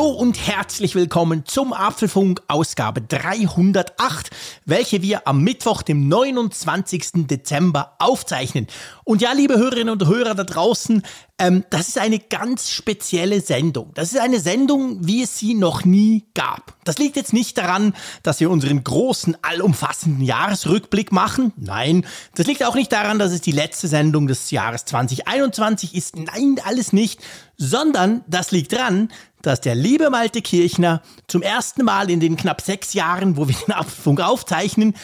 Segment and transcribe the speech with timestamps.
[0.00, 4.30] Hallo und herzlich willkommen zum Apfelfunk Ausgabe 308,
[4.64, 7.26] welche wir am Mittwoch, dem 29.
[7.26, 8.66] Dezember aufzeichnen.
[9.04, 11.02] Und ja, liebe Hörerinnen und Hörer da draußen,
[11.36, 13.90] ähm, das ist eine ganz spezielle Sendung.
[13.94, 16.76] Das ist eine Sendung, wie es sie noch nie gab.
[16.84, 21.52] Das liegt jetzt nicht daran, dass wir unseren großen, allumfassenden Jahresrückblick machen.
[21.56, 26.16] Nein, das liegt auch nicht daran, dass es die letzte Sendung des Jahres 2021 ist.
[26.16, 27.20] Nein, alles nicht.
[27.56, 29.10] Sondern das liegt daran,
[29.42, 33.54] dass der liebe Malte Kirchner zum ersten Mal in den knapp sechs Jahren, wo wir
[33.54, 34.94] den Apfelfunk aufzeichnen,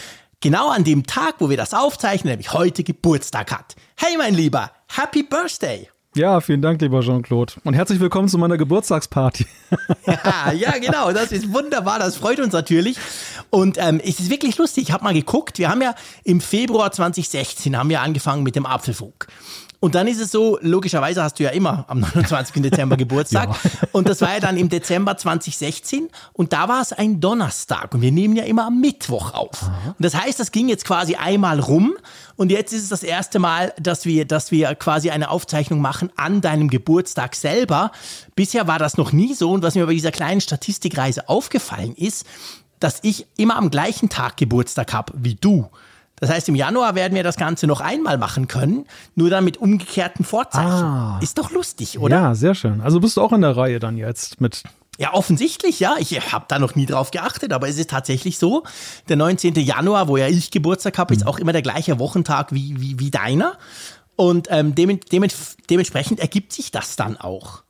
[0.40, 3.76] genau an dem Tag, wo wir das aufzeichnen, nämlich heute Geburtstag hat.
[3.96, 5.88] Hey mein Lieber, Happy Birthday!
[6.16, 7.52] Ja, vielen Dank, lieber Jean-Claude.
[7.64, 9.44] Und herzlich willkommen zu meiner Geburtstagsparty.
[10.06, 11.12] ja, ja, genau.
[11.12, 11.98] Das ist wunderbar.
[11.98, 12.96] Das freut uns natürlich.
[13.50, 14.84] Und ähm, es ist wirklich lustig.
[14.84, 15.58] Ich habe mal geguckt.
[15.58, 19.26] Wir haben ja im Februar 2016 haben wir angefangen mit dem Apfelfunk.
[19.80, 22.62] Und dann ist es so, logischerweise hast du ja immer am 29.
[22.62, 23.50] Dezember Geburtstag.
[23.50, 23.88] Ja.
[23.92, 26.08] Und das war ja dann im Dezember 2016.
[26.32, 27.94] Und da war es ein Donnerstag.
[27.94, 29.62] Und wir nehmen ja immer am Mittwoch auf.
[29.62, 29.94] Aha.
[29.98, 31.94] Und das heißt, das ging jetzt quasi einmal rum.
[32.36, 36.10] Und jetzt ist es das erste Mal, dass wir, dass wir quasi eine Aufzeichnung machen
[36.16, 37.92] an deinem Geburtstag selber.
[38.34, 39.52] Bisher war das noch nie so.
[39.52, 42.26] Und was mir bei dieser kleinen Statistikreise aufgefallen ist,
[42.80, 45.68] dass ich immer am gleichen Tag Geburtstag habe wie du.
[46.18, 49.58] Das heißt, im Januar werden wir das Ganze noch einmal machen können, nur dann mit
[49.58, 50.84] umgekehrten Vorzeichen.
[50.84, 51.20] Ah.
[51.22, 52.16] Ist doch lustig, oder?
[52.16, 52.80] Ja, sehr schön.
[52.80, 54.62] Also bist du auch in der Reihe dann jetzt mit.
[54.98, 55.96] Ja, offensichtlich, ja.
[55.98, 58.62] Ich habe da noch nie drauf geachtet, aber es ist tatsächlich so.
[59.10, 59.54] Der 19.
[59.56, 61.28] Januar, wo ja ich Geburtstag habe, ist mhm.
[61.28, 63.58] auch immer der gleiche Wochentag wie, wie, wie deiner.
[64.16, 67.62] Und ähm, dementsprechend ergibt sich das dann auch.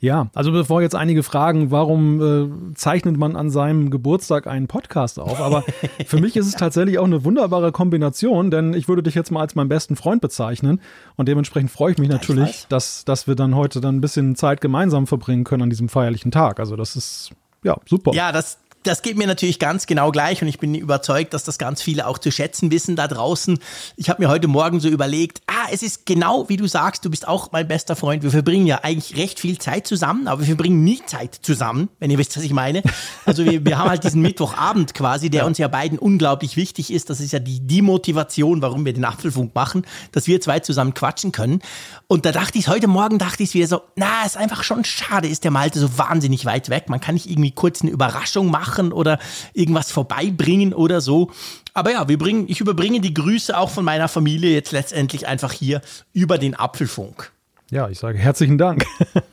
[0.00, 5.18] Ja, also bevor jetzt einige fragen, warum äh, zeichnet man an seinem Geburtstag einen Podcast
[5.18, 5.40] auf?
[5.40, 5.64] Aber
[6.06, 9.40] für mich ist es tatsächlich auch eine wunderbare Kombination, denn ich würde dich jetzt mal
[9.40, 10.80] als meinen besten Freund bezeichnen
[11.16, 14.60] und dementsprechend freue ich mich natürlich, dass, dass wir dann heute dann ein bisschen Zeit
[14.60, 16.60] gemeinsam verbringen können an diesem feierlichen Tag.
[16.60, 17.30] Also das ist
[17.62, 18.12] ja super.
[18.14, 21.58] Ja, das, das geht mir natürlich ganz genau gleich und ich bin überzeugt, dass das
[21.58, 23.58] ganz viele auch zu schätzen wissen da draußen.
[23.96, 27.10] Ich habe mir heute Morgen so überlegt, ah, es ist genau wie du sagst, du
[27.10, 28.22] bist auch mein bester Freund.
[28.22, 32.10] Wir verbringen ja eigentlich recht viel Zeit zusammen, aber wir verbringen nie Zeit zusammen, wenn
[32.10, 32.82] ihr wisst, was ich meine.
[33.24, 35.46] Also wir, wir haben halt diesen Mittwochabend quasi, der ja.
[35.46, 37.10] uns ja beiden unglaublich wichtig ist.
[37.10, 40.94] Das ist ja die, die Motivation, warum wir den Apfelfunk machen, dass wir zwei zusammen
[40.94, 41.60] quatschen können.
[42.08, 45.28] Und da dachte ich, heute Morgen dachte ich wieder so, na, ist einfach schon schade,
[45.28, 46.88] ist der Malte so wahnsinnig weit weg.
[46.88, 49.18] Man kann nicht irgendwie kurz eine Überraschung machen oder
[49.52, 51.30] irgendwas vorbeibringen oder so.
[51.74, 55.52] Aber ja, wir bringen, ich überbringe die Grüße auch von meiner Familie jetzt letztendlich einfach
[55.52, 55.80] hier
[56.12, 57.32] über den Apfelfunk.
[57.72, 58.84] Ja, ich sage herzlichen Dank.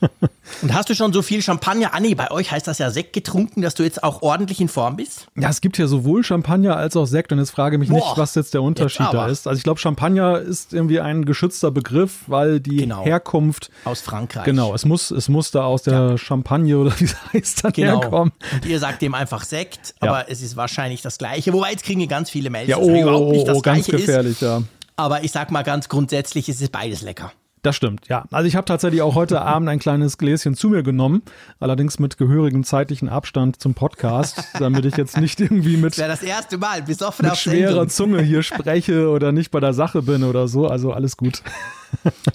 [0.62, 1.94] Und hast du schon so viel Champagner?
[1.94, 4.70] Ah, nee, bei euch heißt das ja Sekt getrunken, dass du jetzt auch ordentlich in
[4.70, 5.28] Form bist?
[5.36, 8.18] Ja, es gibt ja sowohl Champagner als auch Sekt und jetzt frage mich Boah, nicht,
[8.18, 9.46] was jetzt der Unterschied jetzt da ist.
[9.46, 13.04] Also ich glaube, Champagner ist irgendwie ein geschützter Begriff, weil die genau.
[13.04, 14.46] Herkunft aus Frankreich.
[14.46, 16.18] Genau, es muss, es muss da aus der ja.
[16.18, 18.02] Champagne oder wie es heißt dann genau.
[18.02, 18.32] herkommen.
[18.54, 20.08] Und ihr sagt dem einfach Sekt, ja.
[20.08, 21.52] aber es ist wahrscheinlich das Gleiche.
[21.52, 24.06] Wobei jetzt kriegen wir ganz viele Mails, ja, oh, überhaupt nicht das oh, ganz Gleiche
[24.06, 24.42] gefährlich, ist.
[24.44, 24.64] ja.
[24.96, 27.34] Aber ich sag mal ganz grundsätzlich, es ist beides lecker.
[27.62, 28.24] Das stimmt, ja.
[28.32, 31.24] Also ich habe tatsächlich auch heute Abend ein kleines Gläschen zu mir genommen,
[31.60, 36.24] allerdings mit gehörigem zeitlichen Abstand zum Podcast, damit ich jetzt nicht irgendwie mit, das das
[36.24, 40.48] erste Mal, besoffen mit schwerer Zunge hier spreche oder nicht bei der Sache bin oder
[40.48, 40.68] so.
[40.68, 41.44] Also alles gut.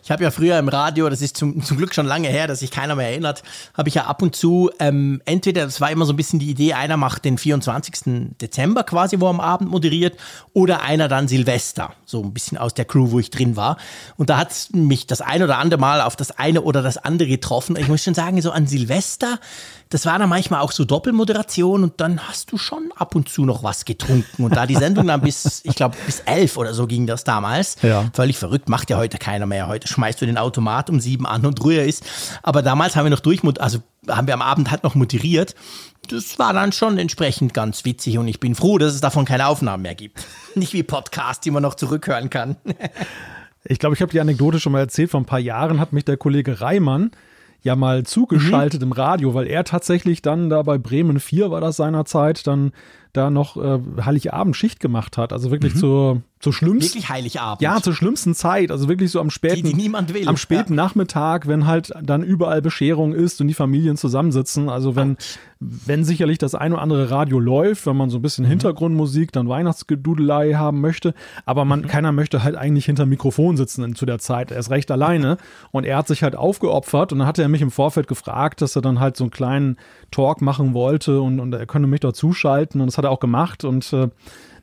[0.02, 2.60] Ich habe ja früher im Radio, das ist zum, zum Glück schon lange her, dass
[2.60, 3.42] sich keiner mehr erinnert,
[3.74, 6.50] habe ich ja ab und zu, ähm, entweder, das war immer so ein bisschen die
[6.50, 8.36] Idee, einer macht den 24.
[8.40, 10.16] Dezember quasi, wo er am Abend moderiert,
[10.52, 13.78] oder einer dann Silvester, so ein bisschen aus der Crew, wo ich drin war.
[14.16, 17.28] Und da hat mich das ein oder andere Mal auf das eine oder das andere
[17.28, 17.76] getroffen.
[17.76, 19.38] Ich muss schon sagen, so an Silvester,
[19.90, 23.44] das war dann manchmal auch so Doppelmoderation und dann hast du schon ab und zu
[23.44, 24.44] noch was getrunken.
[24.44, 27.76] Und da die Sendung dann bis, ich glaube, bis elf oder so ging das damals.
[27.82, 28.10] Ja.
[28.12, 29.68] Völlig verrückt, macht ja heute keiner mehr.
[29.68, 32.04] Heute schmeißt du den Automat um sieben an und Ruhe ist.
[32.42, 33.78] Aber damals haben wir noch durch, also
[34.08, 35.54] haben wir am Abend halt noch moderiert.
[36.08, 39.46] Das war dann schon entsprechend ganz witzig und ich bin froh, dass es davon keine
[39.46, 40.26] Aufnahmen mehr gibt.
[40.54, 42.56] Nicht wie Podcast, die man noch zurückhören kann.
[43.64, 45.10] ich glaube, ich habe die Anekdote schon mal erzählt.
[45.10, 47.10] Vor ein paar Jahren hat mich der Kollege Reimann
[47.64, 48.88] ja mal zugeschaltet mhm.
[48.88, 52.72] im Radio, weil er tatsächlich dann da bei Bremen 4 war das seinerzeit, dann
[53.14, 55.32] da noch äh, Heiligabend Schicht gemacht hat.
[55.32, 55.78] Also wirklich mhm.
[55.78, 56.94] zur, zur schlimmsten.
[56.94, 57.62] Wirklich Heiligabend.
[57.62, 58.72] Ja, zur schlimmsten Zeit.
[58.72, 59.62] Also wirklich so am späten.
[59.62, 60.28] Die, die niemand will.
[60.28, 60.82] Am späten ja.
[60.82, 64.68] Nachmittag, wenn halt dann überall Bescherung ist und die Familien zusammensitzen.
[64.68, 65.16] Also wenn,
[65.60, 68.50] wenn sicherlich das ein oder andere Radio läuft, wenn man so ein bisschen mhm.
[68.50, 71.14] Hintergrundmusik, dann Weihnachtsgedudelei haben möchte.
[71.46, 71.86] Aber man, mhm.
[71.86, 74.50] keiner möchte halt eigentlich hinter Mikrofon sitzen zu der Zeit.
[74.50, 75.36] Er ist recht alleine.
[75.70, 78.74] Und er hat sich halt aufgeopfert und dann hatte er mich im Vorfeld gefragt, dass
[78.74, 79.76] er dann halt so einen kleinen
[80.10, 83.20] Talk machen wollte und, und er könne mich dort zuschalten und das hat er auch
[83.20, 84.08] gemacht und äh,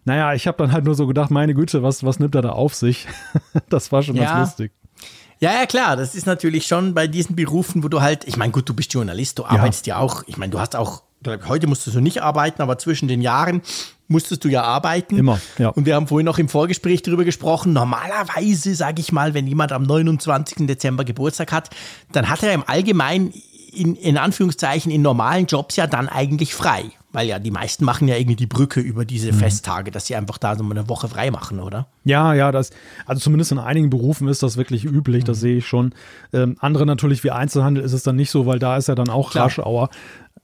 [0.04, 2.50] naja, ich habe dann halt nur so gedacht, meine Güte, was, was nimmt er da
[2.50, 3.08] auf sich?
[3.70, 4.24] das war schon ja.
[4.24, 4.72] ganz lustig.
[5.40, 8.52] Ja, ja, klar, das ist natürlich schon bei diesen Berufen, wo du halt, ich meine,
[8.52, 11.02] gut, du bist Journalist, du arbeitest ja, ja auch, ich meine, du hast auch,
[11.48, 13.64] heute musstest du nicht arbeiten, aber zwischen den Jahren
[14.08, 15.18] musstest du ja arbeiten.
[15.18, 15.70] Immer, ja.
[15.70, 17.74] Und wir haben vorhin noch im Vorgespräch darüber gesprochen.
[17.74, 20.68] Normalerweise, sage ich mal, wenn jemand am 29.
[20.68, 21.72] Dezember Geburtstag hat,
[22.12, 23.34] dann hat er im Allgemeinen
[23.74, 26.92] in, in Anführungszeichen in normalen Jobs ja dann eigentlich frei.
[27.14, 29.38] Weil ja die meisten machen ja irgendwie die Brücke über diese mhm.
[29.38, 31.88] Festtage, dass sie einfach da so eine Woche frei machen, oder?
[32.06, 32.72] Ja, ja, das,
[33.06, 35.28] also zumindest in einigen Berufen ist das wirklich üblich, mhm.
[35.28, 35.94] das sehe ich schon.
[36.34, 39.10] Ähm, andere natürlich wie Einzelhandel ist es dann nicht so, weil da ist ja dann
[39.10, 39.90] auch Raschauer.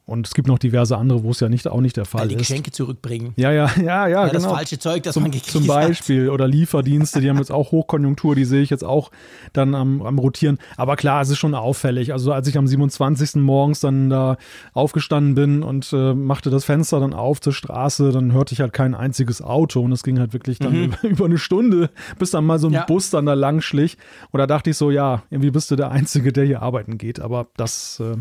[0.07, 2.27] Und es gibt noch diverse andere, wo es ja nicht, auch nicht der Fall Weil
[2.29, 2.47] die ist.
[2.47, 3.33] Geschenke zurückbringen.
[3.35, 4.39] Ja, ja, ja, ja, ja genau.
[4.39, 6.27] Das falsche Zeug, das zum, man gekriegt Zum Beispiel.
[6.27, 6.31] Hat.
[6.31, 9.11] Oder Lieferdienste, die haben jetzt auch Hochkonjunktur, die sehe ich jetzt auch
[9.51, 10.59] dann am, am Rotieren.
[10.77, 12.13] Aber klar, es ist schon auffällig.
[12.13, 13.35] Also als ich am 27.
[13.35, 14.37] morgens dann da
[14.71, 18.71] aufgestanden bin und äh, machte das Fenster dann auf zur Straße, dann hörte ich halt
[18.71, 19.81] kein einziges Auto.
[19.81, 20.93] Und es ging halt wirklich dann mhm.
[21.03, 22.85] über, eine Stunde, bis dann mal so ein ja.
[22.85, 23.97] Bus dann da lang schlich.
[24.31, 27.19] Und da dachte ich so, ja, irgendwie bist du der Einzige, der hier arbeiten geht.
[27.19, 28.15] Aber das, äh,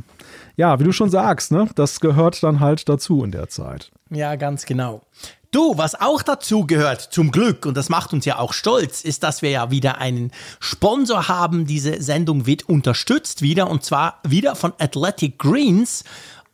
[0.56, 1.68] ja, wie du schon sagst, ne?
[1.78, 3.90] Das gehört dann halt dazu in der Zeit.
[4.10, 5.02] Ja, ganz genau.
[5.52, 9.22] Du, was auch dazu gehört, zum Glück, und das macht uns ja auch stolz, ist,
[9.22, 11.66] dass wir ja wieder einen Sponsor haben.
[11.66, 16.04] Diese Sendung wird unterstützt wieder, und zwar wieder von Athletic Greens.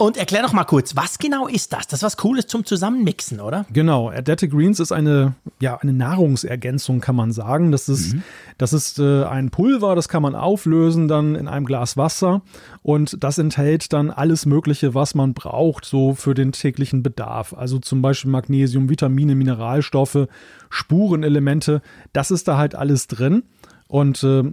[0.03, 1.87] Und erklär doch mal kurz, was genau ist das?
[1.87, 3.67] Das ist was Cooles zum Zusammenmixen, oder?
[3.73, 7.71] Genau, Athletic Greens ist eine, ja, eine Nahrungsergänzung, kann man sagen.
[7.71, 8.25] Das ist, mhm.
[8.59, 12.43] das ist äh, ein Pulver, das kann man auflösen dann in einem Glas Wasser
[12.83, 17.55] und das enthält dann alles Mögliche, was man braucht, so für den täglichen Bedarf.
[17.55, 20.27] Also zum Beispiel Magnesium, Vitamine, Mineralstoffe,
[20.69, 21.81] Spurenelemente,
[22.13, 23.45] das ist da halt alles drin.
[23.87, 24.53] Und äh,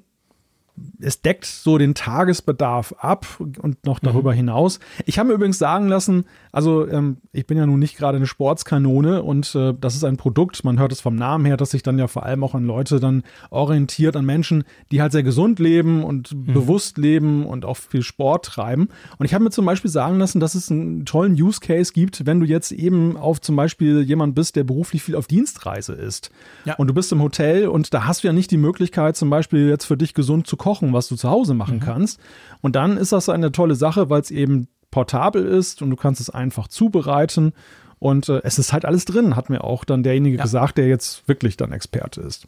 [0.99, 4.37] es deckt so den Tagesbedarf ab und noch darüber mhm.
[4.37, 4.79] hinaus.
[5.05, 8.27] Ich habe mir übrigens sagen lassen, also ähm, ich bin ja nun nicht gerade eine
[8.27, 11.83] Sportskanone und äh, das ist ein Produkt, man hört es vom Namen her, dass sich
[11.83, 15.59] dann ja vor allem auch an Leute dann orientiert, an Menschen, die halt sehr gesund
[15.59, 16.53] leben und mhm.
[16.53, 18.89] bewusst leben und auch viel Sport treiben.
[19.17, 22.25] Und ich habe mir zum Beispiel sagen lassen, dass es einen tollen Use Case gibt,
[22.25, 26.31] wenn du jetzt eben auf zum Beispiel jemand bist, der beruflich viel auf Dienstreise ist.
[26.65, 26.75] Ja.
[26.75, 29.67] Und du bist im Hotel und da hast du ja nicht die Möglichkeit, zum Beispiel
[29.67, 31.81] jetzt für dich gesund zu kochen, was du zu Hause machen mhm.
[31.81, 32.19] kannst.
[32.61, 36.21] Und dann ist das eine tolle Sache, weil es eben portabel ist und du kannst
[36.21, 37.53] es einfach zubereiten.
[37.99, 40.43] Und äh, es ist halt alles drin, hat mir auch dann derjenige ja.
[40.43, 42.47] gesagt, der jetzt wirklich dann Experte ist.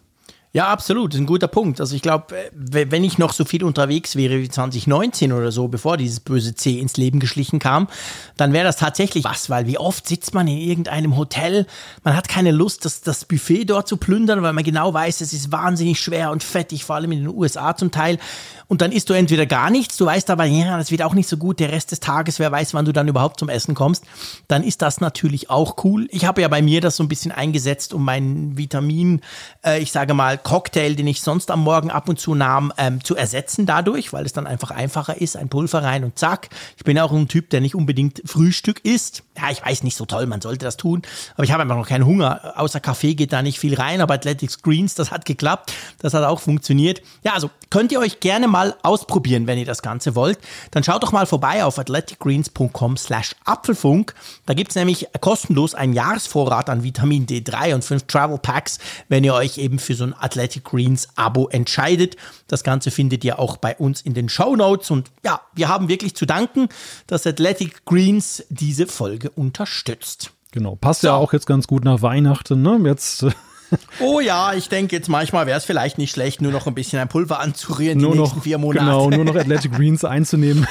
[0.53, 1.79] Ja, absolut, das ist ein guter Punkt.
[1.79, 5.69] Also ich glaube, äh, wenn ich noch so viel unterwegs wäre wie 2019 oder so,
[5.69, 7.87] bevor dieses böse C ins Leben geschlichen kam,
[8.35, 11.67] dann wäre das tatsächlich was, weil wie oft sitzt man in irgendeinem Hotel,
[12.03, 15.31] man hat keine Lust, das, das Buffet dort zu plündern, weil man genau weiß, es
[15.31, 18.19] ist wahnsinnig schwer und fettig, vor allem in den USA zum Teil.
[18.67, 21.29] Und dann isst du entweder gar nichts, du weißt aber, ja, das wird auch nicht
[21.29, 24.05] so gut, der Rest des Tages, wer weiß, wann du dann überhaupt zum Essen kommst.
[24.47, 26.07] Dann ist das natürlich auch cool.
[26.11, 29.21] Ich habe ja bei mir das so ein bisschen eingesetzt, um meinen Vitamin,
[29.65, 33.03] äh, ich sage mal, Cocktail, den ich sonst am Morgen ab und zu nahm, ähm,
[33.03, 36.49] zu ersetzen dadurch, weil es dann einfach einfacher ist, ein Pulver rein und zack.
[36.77, 39.23] Ich bin auch ein Typ, der nicht unbedingt Frühstück isst.
[39.37, 41.01] Ja, ich weiß nicht so toll, man sollte das tun,
[41.35, 42.53] aber ich habe einfach noch keinen Hunger.
[42.57, 45.73] Außer Kaffee geht da nicht viel rein, aber Athletics Greens, das hat geklappt.
[45.99, 47.01] Das hat auch funktioniert.
[47.23, 50.39] Ja, also könnt ihr euch gerne mal ausprobieren, wenn ihr das Ganze wollt,
[50.71, 54.13] dann schaut doch mal vorbei auf athleticgreens.com slash Apfelfunk.
[54.45, 58.79] Da gibt es nämlich kostenlos einen Jahresvorrat an Vitamin D3 und fünf Travel Packs,
[59.09, 62.15] wenn ihr euch eben für so ein Athletic Greens Abo entscheidet.
[62.47, 64.89] Das Ganze findet ihr auch bei uns in den Show Notes.
[64.89, 66.69] Und ja, wir haben wirklich zu danken,
[67.07, 70.31] dass Athletic Greens diese Folge unterstützt.
[70.51, 71.07] Genau, passt so.
[71.07, 72.61] ja auch jetzt ganz gut nach Weihnachten.
[72.61, 72.79] Ne?
[72.85, 73.25] Jetzt
[73.99, 76.99] Oh ja, ich denke jetzt manchmal wäre es vielleicht nicht schlecht, nur noch ein bisschen
[76.99, 78.85] ein Pulver anzurühren nur die noch, nächsten vier Monate.
[78.85, 80.67] Genau, nur noch Athletic Greens einzunehmen.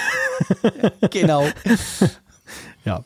[1.10, 1.46] genau.
[2.84, 3.02] ja.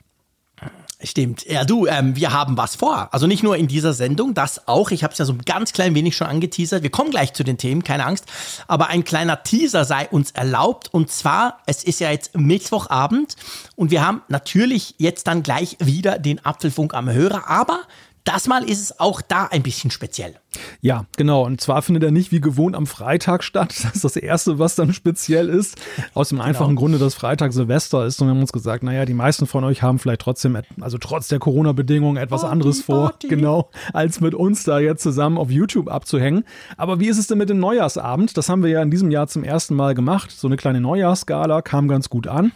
[1.05, 1.45] Stimmt.
[1.47, 3.09] Ja, du, ähm, wir haben was vor.
[3.13, 4.91] Also nicht nur in dieser Sendung, das auch.
[4.91, 6.83] Ich habe es ja so ein ganz klein wenig schon angeteasert.
[6.83, 8.25] Wir kommen gleich zu den Themen, keine Angst.
[8.69, 10.89] Aber ein kleiner Teaser sei uns erlaubt.
[10.93, 13.37] Und zwar, es ist ja jetzt Mittwochabend
[13.77, 17.49] und wir haben natürlich jetzt dann gleich wieder den Apfelfunk am Hörer.
[17.49, 17.81] Aber
[18.25, 20.41] das Mal ist es auch da ein bisschen speziell.
[20.85, 21.47] Ja, genau.
[21.47, 23.75] Und zwar findet er nicht wie gewohnt am Freitag statt.
[23.85, 25.81] Das ist das Erste, was dann speziell ist.
[26.13, 26.81] Aus dem einfachen genau.
[26.81, 28.21] Grunde, dass Freitag Silvester ist.
[28.21, 31.29] Und wir haben uns gesagt, naja, die meisten von euch haben vielleicht trotzdem, also trotz
[31.29, 33.29] der Corona-Bedingungen, etwas Party, anderes vor, Party.
[33.29, 36.45] genau, als mit uns da jetzt zusammen auf YouTube abzuhängen.
[36.77, 38.37] Aber wie ist es denn mit dem Neujahrsabend?
[38.37, 40.33] Das haben wir ja in diesem Jahr zum ersten Mal gemacht.
[40.33, 42.53] So eine kleine Neujahrsskala kam ganz gut an.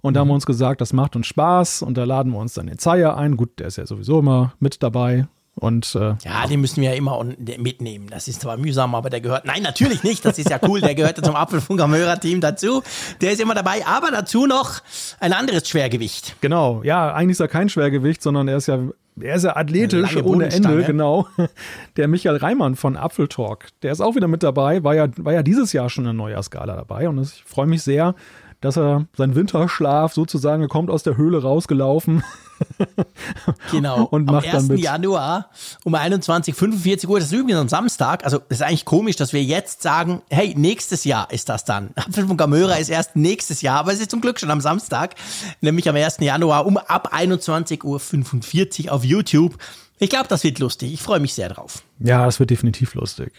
[0.00, 2.54] Und da haben wir uns gesagt, das macht uns Spaß und da laden wir uns
[2.54, 3.36] dann den Zeier ein.
[3.36, 5.28] Gut, der ist ja sowieso immer mit dabei.
[5.58, 7.24] Und, äh, ja, den müssen wir ja immer
[7.58, 8.08] mitnehmen.
[8.10, 9.44] Das ist zwar mühsam, aber der gehört.
[9.44, 10.24] Nein, natürlich nicht.
[10.24, 10.80] Das ist ja cool.
[10.80, 12.82] Der gehört ja zum Apfelfunker-Hörer-Team dazu.
[13.20, 13.86] Der ist immer dabei.
[13.86, 14.80] Aber dazu noch
[15.20, 16.36] ein anderes Schwergewicht.
[16.40, 16.82] Genau.
[16.82, 18.78] Ja, eigentlich ist er kein Schwergewicht, sondern er ist ja
[19.20, 21.26] er ist ja athletisch ohne Ende, genau.
[21.96, 25.42] Der Michael Reimann von Apfeltalk, der ist auch wieder mit dabei, war ja, war ja
[25.42, 28.14] dieses Jahr schon in der Neujahrsgala dabei und ich freue mich sehr,
[28.60, 32.24] dass er seinen Winterschlaf sozusagen, er kommt aus der Höhle rausgelaufen.
[33.70, 34.04] genau.
[34.04, 34.66] Und macht Am 1.
[34.66, 34.84] dann mit.
[34.84, 35.50] Januar
[35.84, 39.42] um 21.45 Uhr, das ist übrigens am Samstag, also das ist eigentlich komisch, dass wir
[39.42, 41.90] jetzt sagen, hey, nächstes Jahr ist das dann.
[41.94, 45.14] Apfel von Gamöra ist erst nächstes Jahr, aber es ist zum Glück schon am Samstag,
[45.60, 46.18] nämlich am 1.
[46.20, 49.56] Januar um ab 21.45 Uhr auf YouTube.
[50.00, 50.92] Ich glaube, das wird lustig.
[50.92, 51.82] Ich freue mich sehr drauf.
[51.98, 53.32] Ja, das wird definitiv lustig.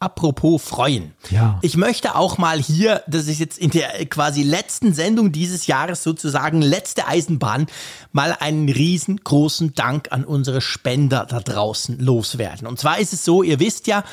[0.00, 1.12] Apropos freuen.
[1.28, 1.58] Ja.
[1.60, 6.04] Ich möchte auch mal hier, das ist jetzt in der quasi letzten Sendung dieses Jahres
[6.04, 7.66] sozusagen, letzte Eisenbahn,
[8.12, 12.68] mal einen riesengroßen Dank an unsere Spender da draußen loswerden.
[12.68, 14.04] Und zwar ist es so, ihr wisst ja,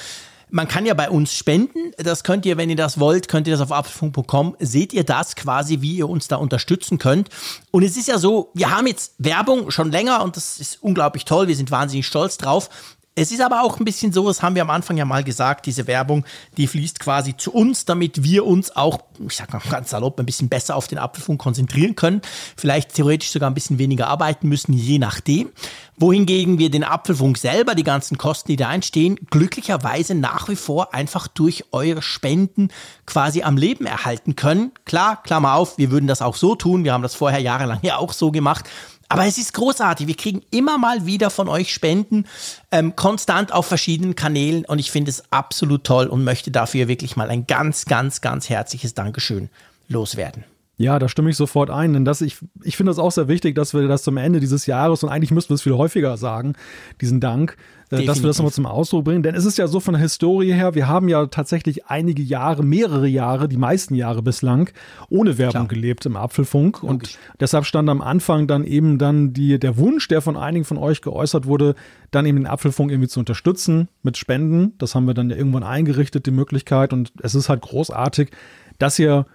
[0.50, 1.92] man kann ja bei uns spenden.
[1.98, 4.56] Das könnt ihr, wenn ihr das wollt, könnt ihr das auf apfelfunk.com.
[4.60, 7.30] Seht ihr das quasi, wie ihr uns da unterstützen könnt.
[7.72, 11.25] Und es ist ja so, wir haben jetzt Werbung schon länger und das ist unglaublich
[11.25, 11.48] toll.
[11.48, 12.70] Wir sind wahnsinnig stolz drauf.
[13.17, 15.67] Es ist aber auch ein bisschen so, das haben wir am Anfang ja mal gesagt,
[15.67, 16.25] diese Werbung,
[16.57, 20.25] die fließt quasi zu uns, damit wir uns auch, ich sag mal ganz salopp, ein
[20.25, 22.22] bisschen besser auf den Apfelfunk konzentrieren können.
[22.57, 25.50] Vielleicht theoretisch sogar ein bisschen weniger arbeiten müssen, je nachdem.
[25.95, 30.93] Wohingegen wir den Apfelfunk selber, die ganzen Kosten, die da entstehen, glücklicherweise nach wie vor
[30.93, 32.67] einfach durch eure Spenden
[33.05, 34.74] quasi am Leben erhalten können.
[34.84, 36.84] Klar, Klammer auf, wir würden das auch so tun.
[36.84, 38.65] Wir haben das vorher jahrelang ja auch so gemacht.
[39.08, 40.08] Aber es ist großartig.
[40.08, 42.26] Wir kriegen immer mal wieder von euch Spenden,
[42.72, 47.16] ähm, konstant auf verschiedenen Kanälen und ich finde es absolut toll und möchte dafür wirklich
[47.16, 49.50] mal ein ganz, ganz, ganz herzliches Dankeschön
[49.88, 50.44] loswerden.
[50.78, 53.56] Ja, da stimme ich sofort ein, denn das, ich, ich finde es auch sehr wichtig,
[53.56, 56.54] dass wir das zum Ende dieses Jahres und eigentlich müssten wir es viel häufiger sagen,
[57.00, 57.56] diesen Dank,
[57.92, 58.04] Definitiv.
[58.04, 59.24] Äh, dass wir das nochmal zum Ausdruck bringen.
[59.24, 62.63] Denn es ist ja so von der Historie her, wir haben ja tatsächlich einige Jahre,
[62.63, 64.70] mehrere Jahre, die meisten Jahre bislang,
[65.10, 65.68] ohne Werbung Klar.
[65.68, 66.82] gelebt im Apfelfunk.
[66.82, 67.15] Logisch.
[67.15, 70.77] Und deshalb stand am Anfang dann eben dann die, der Wunsch, der von einigen von
[70.77, 71.75] euch geäußert wurde,
[72.12, 74.74] dann eben den Apfelfunk irgendwie zu unterstützen mit Spenden.
[74.77, 76.94] Das haben wir dann ja irgendwann eingerichtet, die Möglichkeit.
[76.94, 78.32] Und es ist halt großartig,
[78.80, 79.25] dass ihr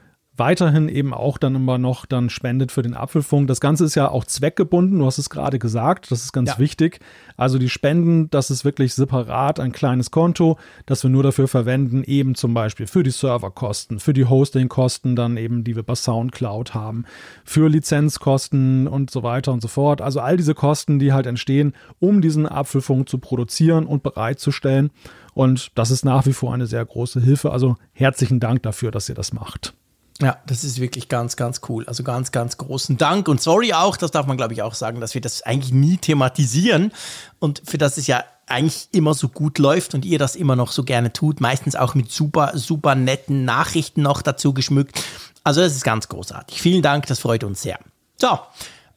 [0.40, 3.46] weiterhin eben auch dann immer noch dann spendet für den Apfelfunk.
[3.46, 6.58] Das Ganze ist ja auch zweckgebunden, du hast es gerade gesagt, das ist ganz ja.
[6.58, 6.98] wichtig.
[7.36, 12.02] Also die Spenden, das ist wirklich separat ein kleines Konto, das wir nur dafür verwenden,
[12.04, 16.74] eben zum Beispiel für die Serverkosten, für die Hostingkosten dann eben, die wir bei Soundcloud
[16.74, 17.04] haben,
[17.44, 20.00] für Lizenzkosten und so weiter und so fort.
[20.00, 24.90] Also all diese Kosten, die halt entstehen, um diesen Apfelfunk zu produzieren und bereitzustellen.
[25.34, 27.52] Und das ist nach wie vor eine sehr große Hilfe.
[27.52, 29.74] Also herzlichen Dank dafür, dass ihr das macht.
[30.22, 31.86] Ja, das ist wirklich ganz, ganz cool.
[31.86, 33.28] Also ganz, ganz großen Dank.
[33.28, 35.96] Und sorry auch, das darf man, glaube ich, auch sagen, dass wir das eigentlich nie
[35.96, 36.92] thematisieren
[37.38, 40.72] und für das es ja eigentlich immer so gut läuft und ihr das immer noch
[40.72, 41.40] so gerne tut.
[41.40, 45.02] Meistens auch mit super, super netten Nachrichten noch dazu geschmückt.
[45.44, 46.60] Also das ist ganz großartig.
[46.60, 47.78] Vielen Dank, das freut uns sehr.
[48.16, 48.38] So,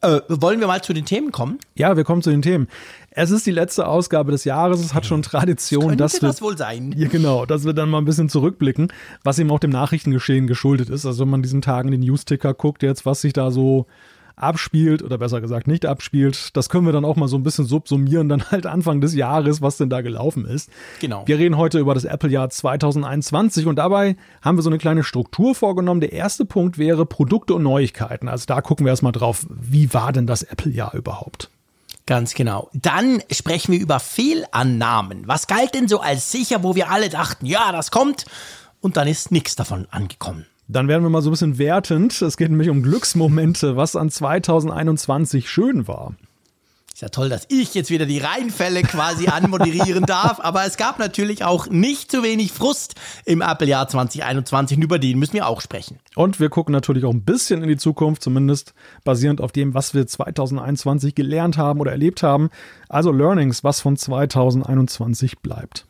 [0.02, 1.58] äh, wollen wir mal zu den Themen kommen?
[1.74, 2.68] Ja, wir kommen zu den Themen.
[3.16, 4.80] Es ist die letzte Ausgabe des Jahres.
[4.80, 6.92] Es hat schon Tradition, das dass wir, das wohl sein.
[6.96, 8.92] Ja, genau, dass wir dann mal ein bisschen zurückblicken,
[9.22, 11.06] was eben auch dem Nachrichtengeschehen geschuldet ist.
[11.06, 13.86] Also wenn man diesen Tagen den Newsticker guckt jetzt, was sich da so
[14.36, 16.56] abspielt oder besser gesagt nicht abspielt.
[16.56, 19.62] Das können wir dann auch mal so ein bisschen subsumieren, dann halt Anfang des Jahres,
[19.62, 20.70] was denn da gelaufen ist.
[21.00, 21.22] Genau.
[21.26, 25.54] Wir reden heute über das Apple-Jahr 2021 und dabei haben wir so eine kleine Struktur
[25.54, 26.00] vorgenommen.
[26.00, 28.28] Der erste Punkt wäre Produkte und Neuigkeiten.
[28.28, 31.50] Also da gucken wir erstmal drauf, wie war denn das Apple-Jahr überhaupt?
[32.06, 32.68] Ganz genau.
[32.74, 35.26] Dann sprechen wir über Fehlannahmen.
[35.26, 38.26] Was galt denn so als sicher, wo wir alle dachten, ja, das kommt
[38.80, 40.46] und dann ist nichts davon angekommen.
[40.68, 42.20] Dann werden wir mal so ein bisschen wertend.
[42.22, 46.14] Es geht nämlich um Glücksmomente, was an 2021 schön war.
[46.94, 51.00] Ist ja toll, dass ich jetzt wieder die Reihenfälle quasi anmoderieren darf, aber es gab
[51.00, 55.60] natürlich auch nicht zu wenig Frust im Apple-Jahr 2021 und über den müssen wir auch
[55.60, 55.98] sprechen.
[56.14, 59.92] Und wir gucken natürlich auch ein bisschen in die Zukunft, zumindest basierend auf dem, was
[59.92, 62.48] wir 2021 gelernt haben oder erlebt haben.
[62.88, 65.86] Also Learnings, was von 2021 bleibt.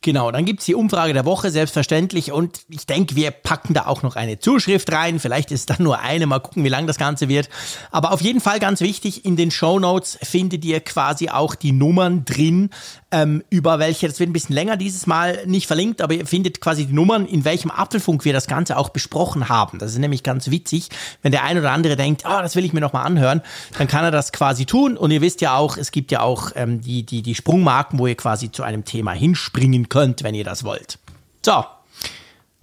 [0.00, 2.30] Genau, dann gibt's die Umfrage der Woche, selbstverständlich.
[2.30, 5.18] Und ich denke, wir packen da auch noch eine Zuschrift rein.
[5.18, 7.48] Vielleicht ist dann nur eine, mal gucken, wie lang das Ganze wird.
[7.90, 11.72] Aber auf jeden Fall ganz wichtig, in den Show Notes findet ihr quasi auch die
[11.72, 12.70] Nummern drin,
[13.10, 16.60] ähm, über welche, das wird ein bisschen länger dieses Mal nicht verlinkt, aber ihr findet
[16.60, 19.78] quasi die Nummern, in welchem Apfelfunk wir das Ganze auch besprochen haben.
[19.78, 20.88] Das ist nämlich ganz witzig,
[21.22, 23.42] wenn der ein oder andere denkt, oh, das will ich mir nochmal anhören,
[23.78, 24.96] dann kann er das quasi tun.
[24.96, 28.06] Und ihr wisst ja auch, es gibt ja auch ähm, die, die, die Sprungmarken, wo
[28.06, 30.98] ihr quasi zu einem Thema hinspringen könnt, wenn ihr das wollt.
[31.44, 31.64] So,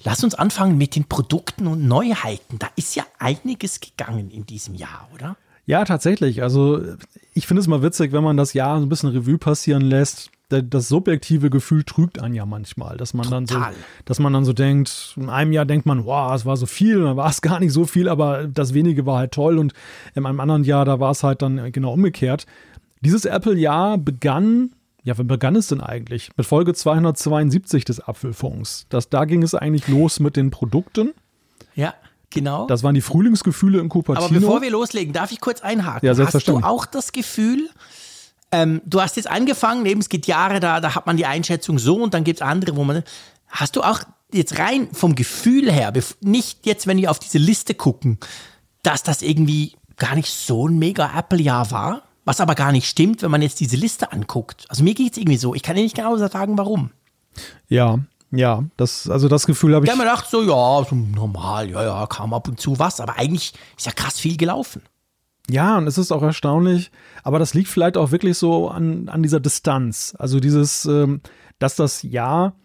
[0.05, 2.59] Lass uns anfangen mit den Produkten und Neuheiten.
[2.59, 5.35] Da ist ja einiges gegangen in diesem Jahr, oder?
[5.65, 6.43] Ja, tatsächlich.
[6.43, 6.79] Also
[7.33, 10.29] ich finde es mal witzig, wenn man das Jahr so ein bisschen Revue passieren lässt.
[10.49, 13.45] Das subjektive Gefühl trügt einen ja manchmal, dass man Total.
[13.45, 16.55] dann so, dass man dann so denkt, in einem Jahr denkt man, wow, es war
[16.55, 19.57] so viel, dann war es gar nicht so viel, aber das wenige war halt toll
[19.57, 19.73] und
[20.13, 22.45] in einem anderen Jahr, da war es halt dann genau umgekehrt.
[23.01, 24.71] Dieses Apple-Jahr begann
[25.05, 26.31] ja, wann begann es denn eigentlich?
[26.35, 28.87] Mit Folge 272 des Apfelfunks.
[28.89, 31.13] Das, da ging es eigentlich los mit den Produkten.
[31.75, 31.93] Ja,
[32.31, 32.65] genau.
[32.65, 34.25] Das waren die Frühlingsgefühle in Cupertino.
[34.25, 36.07] Aber bevor wir loslegen, darf ich kurz einhaken?
[36.07, 36.63] Ja, selbstverständlich.
[36.63, 37.69] Hast du auch das Gefühl,
[38.51, 41.79] ähm, du hast jetzt angefangen, eben es geht Jahre, da, da hat man die Einschätzung
[41.79, 43.03] so und dann gibt es andere, wo man.
[43.47, 44.01] Hast du auch
[44.33, 48.19] jetzt rein vom Gefühl her, nicht jetzt, wenn wir auf diese Liste gucken,
[48.83, 52.03] dass das irgendwie gar nicht so ein mega Apple-Jahr war?
[52.25, 54.65] Was aber gar nicht stimmt, wenn man jetzt diese Liste anguckt.
[54.67, 55.53] Also mir geht es irgendwie so.
[55.53, 56.89] Ich kann dir nicht genau sagen, warum.
[57.69, 57.99] Ja,
[58.31, 59.91] ja, das, also das Gefühl habe ich.
[59.91, 62.99] Ich habe mir gedacht, so, ja, so normal, ja, ja, kam ab und zu was,
[62.99, 64.81] aber eigentlich ist ja krass viel gelaufen.
[65.49, 66.91] Ja, und es ist auch erstaunlich,
[67.23, 70.15] aber das liegt vielleicht auch wirklich so an, an dieser Distanz.
[70.17, 71.21] Also dieses, ähm,
[71.59, 72.55] dass das Jahr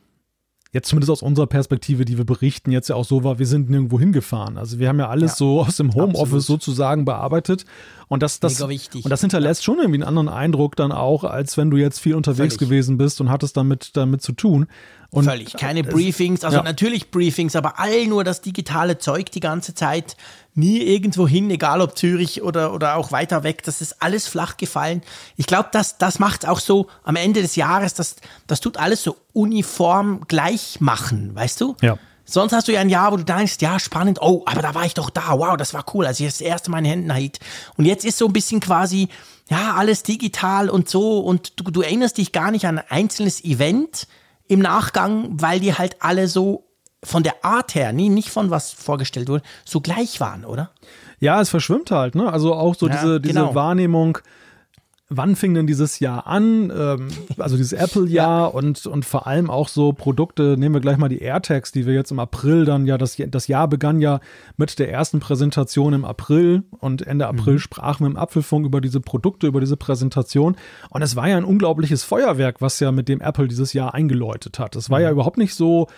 [0.73, 3.71] jetzt zumindest aus unserer Perspektive, die wir berichten, jetzt ja auch so war, wir sind
[3.71, 4.57] nirgendwo hingefahren.
[4.57, 7.65] Also wir haben ja alles ja, so aus dem Homeoffice sozusagen bearbeitet.
[8.07, 11.71] Und das, das, und das hinterlässt schon irgendwie einen anderen Eindruck dann auch, als wenn
[11.71, 12.71] du jetzt viel unterwegs Völlig.
[12.71, 14.67] gewesen bist und hattest damit, damit zu tun.
[15.13, 15.55] Und Völlig.
[15.55, 16.63] Keine Briefings, also ja.
[16.63, 20.17] natürlich Briefings, aber all nur das digitale Zeug die ganze Zeit
[20.55, 23.65] nie irgendwo hin, egal ob Zürich oder, oder auch weiter weg.
[23.65, 25.03] Das ist alles flach gefallen.
[25.37, 29.03] Ich glaube, das, das macht auch so am Ende des Jahres, das, das tut alles
[29.03, 31.75] so uniform gleich machen, weißt du?
[31.81, 31.99] Ja.
[32.25, 34.85] Sonst hast du ja ein Jahr, wo du denkst, ja, spannend, oh, aber da war
[34.85, 37.41] ich doch da, wow, das war cool, als ich das erste Mal in Händen hielt.
[37.77, 39.09] Und jetzt ist so ein bisschen quasi,
[39.49, 43.43] ja, alles digital und so und du, du erinnerst dich gar nicht an ein einzelnes
[43.45, 44.07] Event
[44.51, 46.67] im Nachgang, weil die halt alle so
[47.05, 50.71] von der Art her, nie, nicht von was vorgestellt wurde, so gleich waren, oder?
[51.21, 52.31] Ja, es verschwimmt halt, ne?
[52.31, 53.55] Also auch so ja, diese, diese genau.
[53.55, 54.19] Wahrnehmung,
[55.11, 56.73] wann fing denn dieses Jahr an?
[56.75, 58.47] Ähm, also dieses Apple-Jahr ja.
[58.47, 61.93] und, und vor allem auch so Produkte, nehmen wir gleich mal die AirTags, die wir
[61.93, 64.21] jetzt im April dann ja, das, das Jahr begann ja
[64.57, 67.59] mit der ersten Präsentation im April und Ende April mhm.
[67.59, 70.57] sprachen wir im Apfelfunk über diese Produkte, über diese Präsentation
[70.91, 74.59] und es war ja ein unglaubliches Feuerwerk, was ja mit dem Apple dieses Jahr eingeläutet
[74.59, 74.77] hat.
[74.77, 75.05] Es war mhm.
[75.05, 75.89] ja überhaupt nicht so,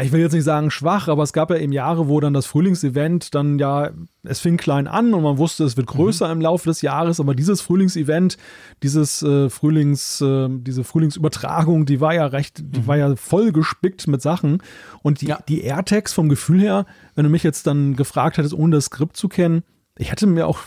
[0.00, 2.46] ich will jetzt nicht sagen schwach, aber es gab ja eben Jahre, wo dann das
[2.46, 3.90] Frühlingsevent dann ja,
[4.24, 6.32] es fing klein an und man wusste, es wird größer mhm.
[6.32, 8.36] im Laufe des Jahres, aber dieses Frühlingsevent,
[8.82, 12.86] dieses äh, Frühlings, äh, diese Frühlingsübertragung, die war ja recht, die mhm.
[12.86, 14.62] war ja voll gespickt mit Sachen
[15.02, 15.38] und die, ja.
[15.48, 19.16] die AirTags vom Gefühl her, wenn du mich jetzt dann gefragt hättest, ohne das Skript
[19.16, 19.62] zu kennen,
[19.96, 20.58] ich hätte mir auch,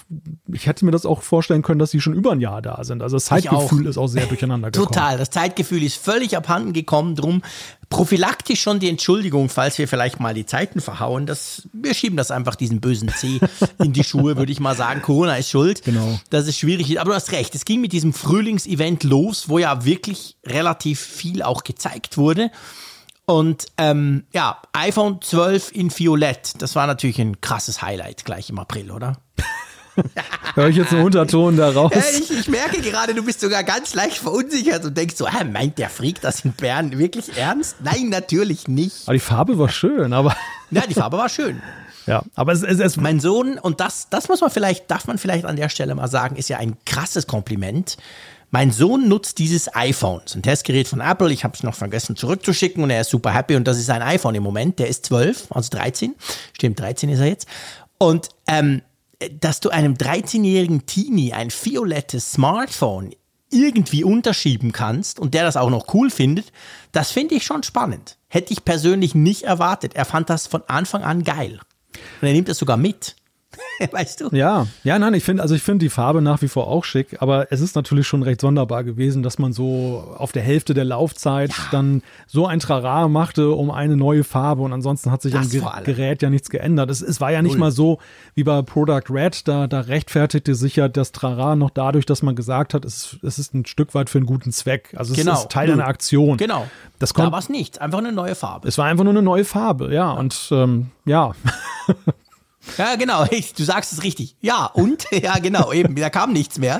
[0.54, 3.04] ich hätte mir das auch vorstellen können, dass sie schon über ein Jahr da sind.
[3.04, 3.90] Also das Zeitgefühl auch.
[3.90, 4.88] ist auch sehr durcheinander gekommen.
[4.88, 7.16] Total, das Zeitgefühl ist völlig abhanden gekommen.
[7.16, 7.42] Drum
[7.90, 11.26] prophylaktisch schon die Entschuldigung, falls wir vielleicht mal die Zeiten verhauen.
[11.26, 13.42] Das, wir schieben das einfach diesen bösen C
[13.84, 15.02] in die Schuhe, würde ich mal sagen.
[15.02, 15.84] Corona ist schuld.
[15.84, 16.18] Genau.
[16.30, 17.02] Das ist schwierig.
[17.02, 17.54] Aber du hast recht.
[17.54, 22.50] Es ging mit diesem Frühlingsevent los, wo ja wirklich relativ viel auch gezeigt wurde.
[23.30, 28.58] Und ähm, ja, iPhone 12 in Violett, das war natürlich ein krasses Highlight gleich im
[28.58, 29.18] April, oder?
[30.56, 31.92] Hör ich jetzt einen Unterton daraus?
[31.94, 35.44] Ja, ich, ich, merke gerade, du bist sogar ganz leicht verunsichert und denkst so, ah,
[35.44, 37.78] meint der Freak das in Bern wirklich ernst?
[37.82, 39.02] Nein, natürlich nicht.
[39.06, 40.36] Aber die Farbe war schön, aber.
[40.70, 41.62] Ja, die Farbe war schön.
[42.06, 42.96] Ja, aber es, ist.
[42.96, 46.08] Mein Sohn, und das, das muss man vielleicht, darf man vielleicht an der Stelle mal
[46.08, 47.98] sagen, ist ja ein krasses Kompliment.
[48.50, 51.32] Mein Sohn nutzt dieses iPhone, ein Testgerät von Apple.
[51.34, 54.02] Ich habe es noch vergessen zurückzuschicken und er ist super happy und das ist sein
[54.02, 54.80] iPhone im Moment.
[54.80, 56.16] Der ist 12, also 13.
[56.54, 57.48] Stimmt, 13 ist er jetzt.
[57.98, 58.82] Und ähm,
[59.42, 63.12] dass du einem 13-jährigen Teenie ein violettes Smartphone
[63.50, 66.52] irgendwie unterschieben kannst und der das auch noch cool findet,
[66.92, 68.18] das finde ich schon spannend.
[68.28, 69.96] Hätte ich persönlich nicht erwartet.
[69.96, 71.60] Er fand das von Anfang an geil.
[72.22, 73.16] Und er nimmt das sogar mit.
[73.92, 74.30] weißt du?
[74.36, 77.22] Ja, ja, nein, ich finde, also ich finde die Farbe nach wie vor auch schick,
[77.22, 80.86] aber es ist natürlich schon recht sonderbar gewesen, dass man so auf der Hälfte der
[80.86, 81.64] Laufzeit ja.
[81.72, 85.84] dann so ein Trara machte um eine neue Farbe und ansonsten hat sich das am
[85.84, 86.90] Gerät ja nichts geändert.
[86.90, 87.60] Es, es war ja nicht Null.
[87.60, 88.00] mal so
[88.36, 92.36] wie bei Product Red, da, da rechtfertigte sich ja das Trara noch dadurch, dass man
[92.36, 94.94] gesagt hat, es, es ist ein Stück weit für einen guten Zweck.
[94.96, 95.34] Also es genau.
[95.34, 95.80] ist Teil Null.
[95.80, 96.38] einer Aktion.
[96.38, 96.68] Genau.
[97.00, 98.68] Das kommt, da war es nichts, einfach eine neue Farbe.
[98.68, 99.94] Es war einfach nur eine neue Farbe, ja.
[99.94, 100.12] ja.
[100.12, 101.32] Und ähm, ja.
[102.78, 103.26] Ja, genau,
[103.58, 104.36] du sagst es richtig.
[104.42, 105.06] Ja, und?
[105.18, 106.80] Ja, genau, eben, da kam nichts mehr.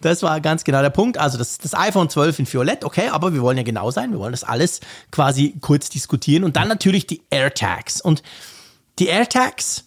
[0.00, 1.18] Das war ganz genau der Punkt.
[1.18, 4.18] Also das, das iPhone 12 in Violett, okay, aber wir wollen ja genau sein, wir
[4.18, 4.80] wollen das alles
[5.12, 6.42] quasi kurz diskutieren.
[6.42, 8.00] Und dann natürlich die AirTags.
[8.00, 8.22] Und
[8.98, 9.84] die AirTags,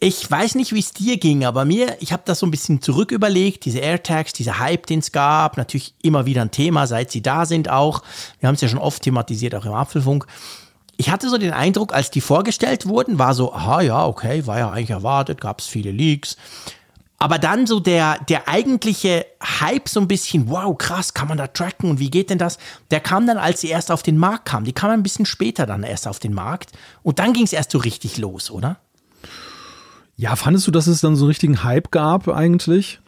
[0.00, 2.82] ich weiß nicht, wie es dir ging, aber mir, ich habe das so ein bisschen
[2.82, 7.10] zurück überlegt, diese AirTags, dieser Hype, den es gab, natürlich immer wieder ein Thema, seit
[7.10, 8.02] sie da sind auch.
[8.38, 10.26] Wir haben es ja schon oft thematisiert, auch im Apfelfunk
[11.00, 14.58] ich hatte so den Eindruck, als die vorgestellt wurden, war so, aha, ja, okay, war
[14.58, 16.36] ja eigentlich erwartet, gab es viele Leaks.
[17.16, 21.46] Aber dann so der, der eigentliche Hype so ein bisschen, wow, krass, kann man da
[21.46, 22.58] tracken und wie geht denn das?
[22.90, 24.64] Der kam dann, als sie erst auf den Markt kam.
[24.64, 26.72] Die kam ein bisschen später dann erst auf den Markt.
[27.02, 28.76] Und dann ging es erst so richtig los, oder?
[30.16, 33.00] Ja, fandest du, dass es dann so einen richtigen Hype gab eigentlich?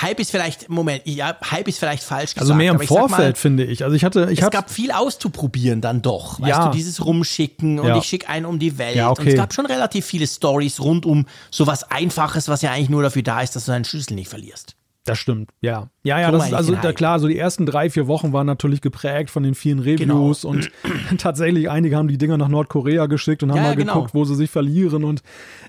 [0.00, 2.40] Hype ist vielleicht, Moment, ja, Hype ist vielleicht falsch gesagt.
[2.40, 3.84] Also mehr im Vorfeld, mal, finde ich.
[3.84, 6.40] Also ich hatte, ich Es gab viel auszuprobieren dann doch.
[6.40, 6.66] Weißt ja.
[6.66, 7.96] du, dieses Rumschicken und ja.
[7.96, 8.96] ich schicke einen um die Welt.
[8.96, 9.22] Ja, okay.
[9.22, 13.02] Und es gab schon relativ viele Stories rund um sowas Einfaches, was ja eigentlich nur
[13.02, 14.77] dafür da ist, dass du deinen Schlüssel nicht verlierst.
[15.08, 15.88] Das stimmt, ja.
[16.02, 18.80] Ja, ja, das ist also da, klar, so die ersten drei, vier Wochen waren natürlich
[18.80, 20.54] geprägt von den vielen Reviews genau.
[20.54, 20.70] und
[21.18, 23.94] tatsächlich einige haben die Dinger nach Nordkorea geschickt und haben ja, mal genau.
[23.94, 25.22] geguckt, wo sie sich verlieren und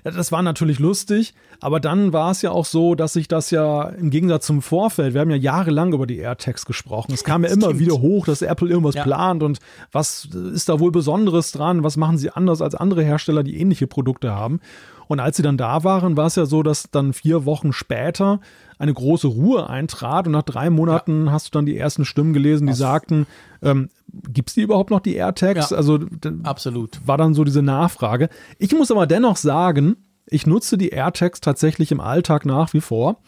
[0.04, 3.84] das war natürlich lustig, aber dann war es ja auch so, dass sich das ja
[3.88, 7.50] im Gegensatz zum Vorfeld, wir haben ja jahrelang über die AirTags gesprochen, es kam ja
[7.50, 9.02] immer wieder hoch, dass Apple irgendwas ja.
[9.02, 9.58] plant und
[9.92, 13.86] was ist da wohl Besonderes dran, was machen sie anders als andere Hersteller, die ähnliche
[13.86, 14.60] Produkte haben
[15.10, 18.38] und als sie dann da waren, war es ja so, dass dann vier Wochen später
[18.80, 21.32] eine große Ruhe eintrat und nach drei Monaten ja.
[21.32, 22.78] hast du dann die ersten Stimmen gelesen, die Was?
[22.78, 23.26] sagten,
[23.62, 25.70] ähm, gibt es die überhaupt noch, die AirTags?
[25.70, 26.00] Ja, also
[26.44, 26.98] absolut.
[27.04, 28.30] War dann so diese Nachfrage.
[28.58, 33.20] Ich muss aber dennoch sagen, ich nutze die AirTags tatsächlich im Alltag nach wie vor.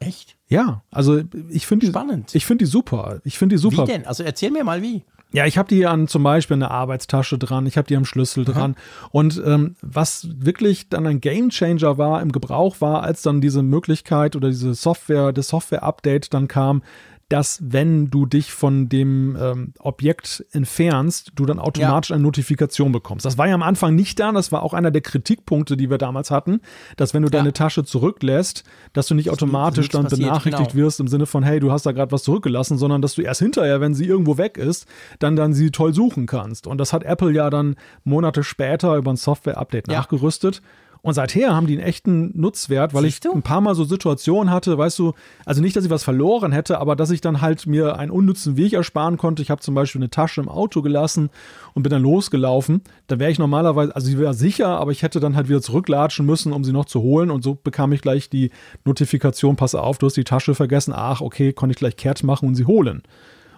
[0.00, 0.36] Echt?
[0.48, 2.34] Ja, also ich finde die spannend.
[2.34, 3.20] Ich finde die super.
[3.22, 3.86] Ich finde die super.
[3.86, 4.06] Wie denn?
[4.06, 5.04] Also erzähl mir mal wie.
[5.36, 8.46] Ja, ich habe die an zum Beispiel eine Arbeitstasche dran, ich habe die am Schlüssel
[8.46, 8.74] dran.
[8.74, 9.08] Aha.
[9.12, 14.34] Und ähm, was wirklich dann ein Gamechanger war im Gebrauch war, als dann diese Möglichkeit
[14.34, 16.82] oder diese Software, das Software-Update dann kam,
[17.28, 22.14] dass wenn du dich von dem ähm, Objekt entfernst, du dann automatisch ja.
[22.14, 23.26] eine Notifikation bekommst.
[23.26, 25.98] Das war ja am Anfang nicht da, das war auch einer der Kritikpunkte, die wir
[25.98, 26.60] damals hatten,
[26.96, 27.38] dass wenn du ja.
[27.38, 28.62] deine Tasche zurücklässt,
[28.92, 30.84] dass du nicht das automatisch dann passiert, benachrichtigt genau.
[30.84, 33.40] wirst im Sinne von, hey, du hast da gerade was zurückgelassen, sondern dass du erst
[33.40, 34.86] hinterher, wenn sie irgendwo weg ist,
[35.18, 36.68] dann dann sie toll suchen kannst.
[36.68, 39.98] Und das hat Apple ja dann Monate später über ein Software-Update ja.
[39.98, 40.62] nachgerüstet.
[41.06, 43.36] Und seither haben die einen echten Nutzwert, weil Siehst ich du?
[43.36, 45.12] ein paar Mal so Situationen hatte, weißt du,
[45.44, 48.56] also nicht, dass ich was verloren hätte, aber dass ich dann halt mir einen unnützen
[48.56, 49.40] Weg ersparen konnte.
[49.40, 51.30] Ich habe zum Beispiel eine Tasche im Auto gelassen
[51.74, 52.80] und bin dann losgelaufen.
[53.06, 56.26] Da wäre ich normalerweise, also sie wäre sicher, aber ich hätte dann halt wieder zurücklatschen
[56.26, 57.30] müssen, um sie noch zu holen.
[57.30, 58.50] Und so bekam ich gleich die
[58.84, 60.92] Notifikation, pass auf, du hast die Tasche vergessen.
[60.92, 63.04] Ach, okay, konnte ich gleich kehrt machen und sie holen.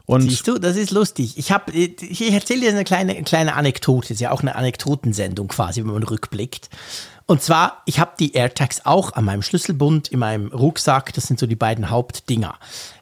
[0.04, 1.36] Und Siehst du, das ist lustig.
[1.36, 4.08] Ich habe, ich erzähle dir eine kleine, kleine Anekdote.
[4.08, 6.70] Das ist ja auch eine Anekdotensendung quasi, wenn man rückblickt.
[7.30, 11.12] Und zwar, ich habe die AirTags auch an meinem Schlüsselbund, in meinem Rucksack.
[11.12, 12.58] Das sind so die beiden Hauptdinger.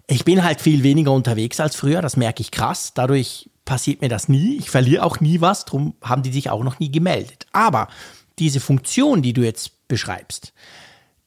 [0.09, 2.93] Ich bin halt viel weniger unterwegs als früher, das merke ich krass.
[2.93, 4.57] Dadurch passiert mir das nie.
[4.57, 7.47] Ich verliere auch nie was, darum haben die sich auch noch nie gemeldet.
[7.53, 7.87] Aber
[8.41, 10.53] diese Funktion, die du jetzt beschreibst,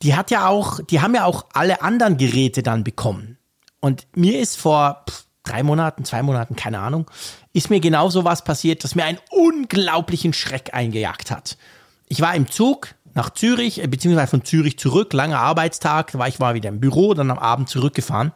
[0.01, 3.37] die hat ja auch, die haben ja auch alle anderen Geräte dann bekommen.
[3.79, 7.09] Und mir ist vor pff, drei Monaten, zwei Monaten, keine Ahnung,
[7.53, 11.55] ist mir genau so was passiert, das mir einen unglaublichen Schreck eingejagt hat
[12.09, 16.39] ich war im Zug nach Zürich, äh, beziehungsweise von Zürich zurück, langer Arbeitstag, war ich
[16.39, 18.33] mal wieder im Büro, dann am Abend zurückgefahren.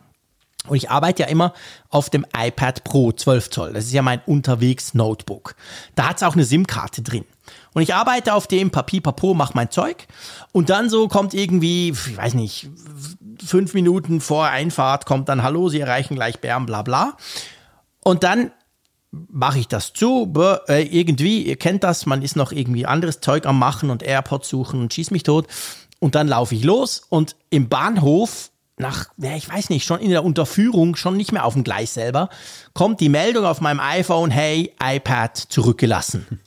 [0.67, 1.53] Und ich arbeite ja immer
[1.89, 3.73] auf dem iPad Pro 12 Zoll.
[3.73, 5.55] Das ist ja mein Unterwegs-Notebook.
[5.95, 7.25] Da hat es auch eine SIM-Karte drin.
[7.73, 10.07] Und ich arbeite auf dem Papier Papo, mach mein Zeug.
[10.53, 12.69] Und dann so kommt irgendwie, ich weiß nicht,
[13.43, 17.17] fünf Minuten vor Einfahrt kommt dann, hallo, Sie erreichen gleich Bern, bla bla.
[18.01, 18.51] Und dann
[19.29, 20.33] mache ich das zu.
[20.67, 24.49] Äh, irgendwie, ihr kennt das, man ist noch irgendwie anderes Zeug am Machen und AirPods
[24.49, 25.47] suchen und schieß mich tot.
[25.99, 30.09] Und dann laufe ich los und im Bahnhof, nach, ja, ich weiß nicht, schon in
[30.09, 32.29] der Unterführung, schon nicht mehr auf dem Gleis selber,
[32.73, 36.39] kommt die Meldung auf meinem iPhone, hey, iPad zurückgelassen.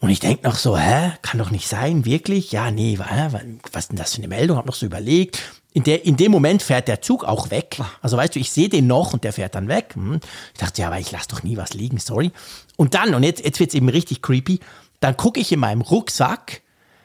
[0.00, 2.52] Und ich denke noch so, hä, kann doch nicht sein, wirklich?
[2.52, 4.58] Ja, nee, was ist denn das für eine Meldung?
[4.58, 5.40] Hab noch so überlegt
[5.76, 7.78] in, der, in dem Moment fährt der Zug auch weg.
[8.00, 9.92] Also weißt du, ich sehe den noch und der fährt dann weg.
[9.94, 10.20] Hm.
[10.54, 12.32] Ich dachte, ja, aber ich lasse doch nie was liegen, sorry.
[12.76, 14.60] Und dann, und jetzt, jetzt wird es eben richtig creepy,
[15.00, 16.62] dann gucke ich in meinem Rucksack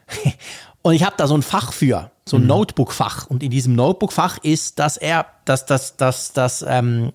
[0.84, 3.28] Und ich habe da so ein Fach für, so ein Notebook-Fach.
[3.28, 7.12] Und in diesem Notebook-Fach ist das, Air, das, das, das, das, ähm,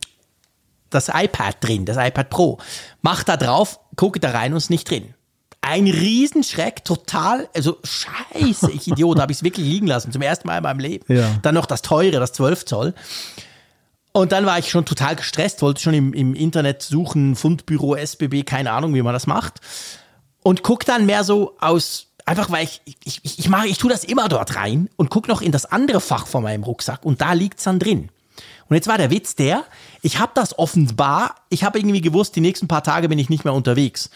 [0.90, 2.58] das iPad drin, das iPad Pro.
[3.02, 5.14] Mach da drauf, gucke da rein und ist nicht drin.
[5.68, 10.46] Ein Riesenschreck, total, also scheiße, ich Idiot, habe ich es wirklich liegen lassen, zum ersten
[10.46, 11.12] Mal in meinem Leben.
[11.12, 11.28] Ja.
[11.42, 12.94] Dann noch das teure, das 12 Zoll.
[14.12, 18.44] Und dann war ich schon total gestresst, wollte schon im, im Internet suchen, Fundbüro, SBB,
[18.44, 19.60] keine Ahnung, wie man das macht.
[20.44, 23.90] Und guck dann mehr so aus, einfach weil ich, ich, ich, ich mache, ich tue
[23.90, 27.20] das immer dort rein und guck noch in das andere Fach von meinem Rucksack und
[27.20, 28.10] da liegt's dann drin.
[28.68, 29.64] Und jetzt war der Witz der,
[30.00, 33.44] ich habe das offenbar, ich habe irgendwie gewusst, die nächsten paar Tage bin ich nicht
[33.44, 34.10] mehr unterwegs.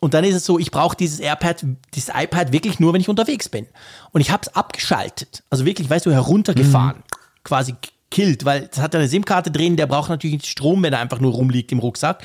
[0.00, 3.08] Und dann ist es so, ich brauche dieses AirPad, dieses iPad wirklich nur, wenn ich
[3.08, 3.66] unterwegs bin.
[4.12, 5.42] Und ich habe es abgeschaltet.
[5.50, 7.02] Also wirklich, weißt du, heruntergefahren.
[7.42, 7.74] Quasi
[8.10, 11.20] killt, weil es hat eine SIM-Karte drin, der braucht natürlich nicht Strom, wenn er einfach
[11.20, 12.22] nur rumliegt im Rucksack.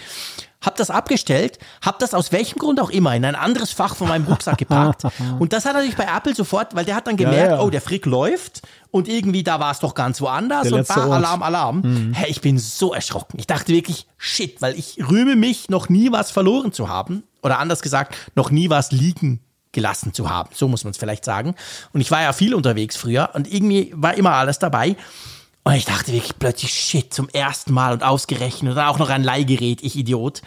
[0.62, 4.10] Hab das abgestellt, hab das aus welchem Grund auch immer in ein anderes Fach von
[4.10, 5.04] meinem Rucksack gepackt.
[5.40, 7.62] und das hat natürlich bei Apple sofort, weil der hat dann gemerkt, ja.
[7.62, 11.08] oh, der Frick läuft und irgendwie da war es doch ganz woanders Der und bah,
[11.08, 11.12] Ort.
[11.14, 12.12] Alarm, Alarm.
[12.14, 13.40] Hey, ich bin so erschrocken.
[13.40, 17.24] Ich dachte wirklich, shit, weil ich rühme mich, noch nie was verloren zu haben.
[17.42, 19.40] Oder anders gesagt, noch nie was liegen
[19.72, 20.50] gelassen zu haben.
[20.54, 21.56] So muss man es vielleicht sagen.
[21.94, 24.96] Und ich war ja viel unterwegs früher und irgendwie war immer alles dabei.
[25.64, 29.10] Und ich dachte wirklich plötzlich, shit, zum ersten Mal und ausgerechnet und dann auch noch
[29.10, 30.42] ein Leihgerät, ich Idiot.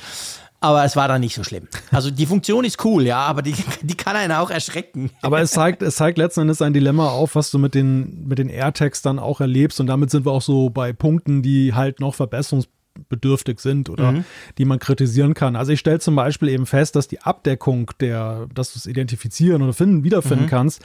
[0.61, 1.67] Aber es war dann nicht so schlimm.
[1.91, 5.11] Also die Funktion ist cool, ja, aber die, die kann einen auch erschrecken.
[5.21, 8.39] Aber es zeigt, es zeigt letzten Endes ein Dilemma auf, was du mit den, mit
[8.39, 9.81] den AirTags dann auch erlebst.
[9.81, 14.25] Und damit sind wir auch so bei Punkten, die halt noch verbesserungsbedürftig sind oder Mhm.
[14.59, 15.57] die man kritisieren kann.
[15.57, 19.63] Also ich stelle zum Beispiel eben fest, dass die Abdeckung der, dass du es identifizieren
[19.63, 20.05] oder finden, Mhm.
[20.05, 20.81] wiederfinden kannst,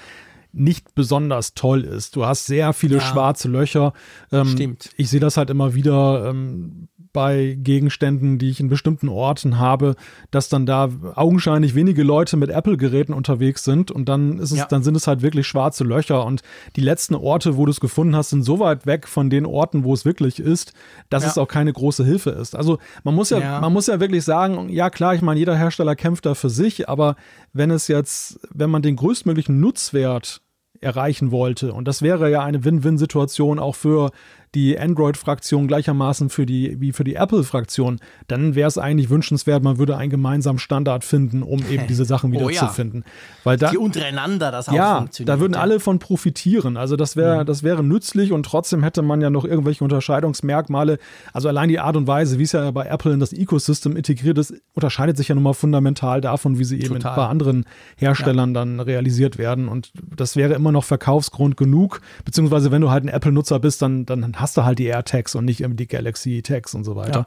[0.53, 2.15] nicht besonders toll ist.
[2.15, 3.01] Du hast sehr viele Ja.
[3.01, 3.93] schwarze Löcher.
[4.31, 4.89] Ähm, Stimmt.
[4.97, 9.95] Ich sehe das halt immer wieder ähm, bei Gegenständen, die ich in bestimmten Orten habe,
[10.29, 14.65] dass dann da augenscheinlich wenige Leute mit Apple-Geräten unterwegs sind und dann ist es, Ja.
[14.65, 16.43] dann sind es halt wirklich schwarze Löcher und
[16.75, 19.83] die letzten Orte, wo du es gefunden hast, sind so weit weg von den Orten,
[19.83, 20.73] wo es wirklich ist,
[21.09, 21.29] dass Ja.
[21.29, 22.55] es auch keine große Hilfe ist.
[22.55, 23.61] Also man muss ja, Ja.
[23.61, 26.87] man muss ja wirklich sagen, ja klar, ich meine, jeder Hersteller kämpft da für sich,
[26.87, 27.15] aber
[27.51, 30.41] wenn es jetzt, wenn man den größtmöglichen Nutzwert
[30.79, 31.73] erreichen wollte.
[31.73, 34.11] Und das wäre ja eine Win-Win-Situation auch für
[34.57, 37.99] die Android-Fraktion gleichermaßen für die, wie für die Apple-Fraktion.
[38.27, 42.31] Dann wäre es eigentlich wünschenswert, man würde einen gemeinsamen Standard finden, um eben diese Sachen
[42.37, 42.47] Oh ja.
[42.47, 43.03] wiederzufinden.
[43.43, 45.29] Weil da, Die untereinander das auch ja, funktioniert.
[45.29, 45.59] da würden ja.
[45.59, 46.75] alle von profitieren.
[46.75, 50.97] Also das wäre, das wäre nützlich und trotzdem hätte man ja noch irgendwelche Unterscheidungsmerkmale.
[51.33, 54.39] Also allein die Art und Weise, wie es ja bei Apple in das Ecosystem integriert
[54.39, 57.15] ist, unterscheidet sich ja nun mal fundamental davon, wie sie eben Total.
[57.15, 57.65] bei anderen
[57.95, 59.67] Herstellern dann realisiert werden.
[59.67, 62.01] Und das wäre immer noch Verkaufsgrund genug.
[62.25, 65.45] Beziehungsweise wenn du halt ein Apple-Nutzer bist, dann, dann hast du halt die AirTags und
[65.45, 67.25] nicht irgendwie die Galaxy-Tags und so weiter.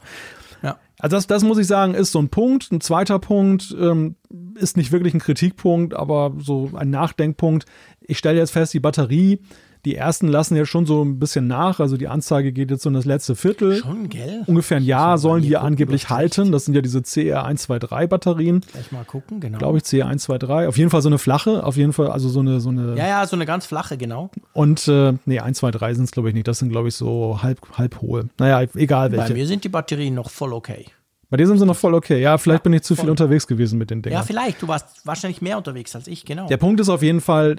[0.63, 0.77] Ja.
[1.01, 2.71] Also das, das muss ich sagen, ist so ein Punkt.
[2.71, 4.15] Ein zweiter Punkt ähm,
[4.53, 7.65] ist nicht wirklich ein Kritikpunkt, aber so ein Nachdenkpunkt.
[8.01, 9.39] Ich stelle jetzt fest, die Batterie,
[9.85, 11.79] die ersten lassen ja schon so ein bisschen nach.
[11.79, 13.77] Also die Anzeige geht jetzt so in das letzte Viertel.
[13.77, 14.43] Schon, gell?
[14.45, 16.51] Ungefähr ein Jahr sollen die ja angeblich halten.
[16.51, 19.57] Das sind ja diese CR123 Batterien, Gleich mal gucken, genau.
[19.57, 20.67] glaube ich, CR123.
[20.67, 22.95] Auf jeden Fall so eine flache, auf jeden Fall, also so eine, so eine.
[22.95, 24.29] Ja, ja, so eine ganz flache, genau.
[24.53, 26.47] Und äh, nee, 1, 2, 3 sind es, glaube ich, nicht.
[26.47, 28.29] Das sind, glaube ich, so halb, halb hohe.
[28.37, 29.33] Naja, egal Bei welche.
[29.33, 30.85] mir sind die Batterien noch voll okay.
[31.29, 32.21] Bei dir sind sie noch voll okay.
[32.21, 33.09] Ja, vielleicht bin ich zu viel voll.
[33.11, 34.13] unterwegs gewesen mit den Dingen.
[34.13, 34.61] Ja, vielleicht.
[34.61, 36.47] Du warst wahrscheinlich mehr unterwegs als ich, genau.
[36.47, 37.55] Der Punkt ist auf jeden Fall,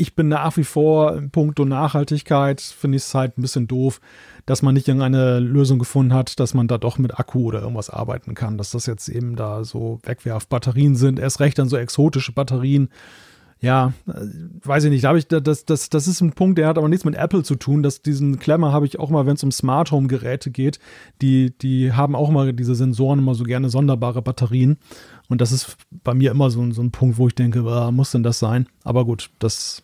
[0.00, 4.00] ich bin nach wie vor im Punkto Nachhaltigkeit, finde ich es halt ein bisschen doof,
[4.46, 7.90] dass man nicht irgendeine Lösung gefunden hat, dass man da doch mit Akku oder irgendwas
[7.90, 12.32] arbeiten kann, dass das jetzt eben da so Wegwerfbatterien sind, erst recht dann so exotische
[12.32, 12.88] Batterien.
[13.62, 14.12] Ja, äh,
[14.64, 15.04] weiß ich nicht.
[15.04, 17.56] Da ich, das, das, das ist ein Punkt, der hat aber nichts mit Apple zu
[17.56, 17.82] tun.
[17.82, 20.78] Das, diesen Klemmer habe ich auch mal, wenn es um Smart Home Geräte geht.
[21.20, 24.78] Die, die haben auch mal diese Sensoren immer so gerne sonderbare Batterien.
[25.30, 27.90] Und das ist bei mir immer so, ein- so ein Punkt, wo ich denke, ah,
[27.90, 28.66] muss denn das sein?
[28.84, 29.82] Aber gut, das,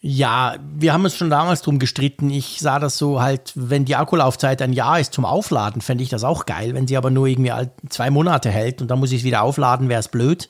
[0.00, 2.30] Ja, wir haben uns schon damals drum gestritten.
[2.30, 6.08] Ich sah das so halt, wenn die Akkulaufzeit ein Jahr ist zum Aufladen, fände ich
[6.08, 6.72] das auch geil.
[6.74, 7.50] Wenn sie aber nur irgendwie
[7.88, 10.48] zwei Monate hält und dann muss ich es wieder aufladen, wäre es blöd.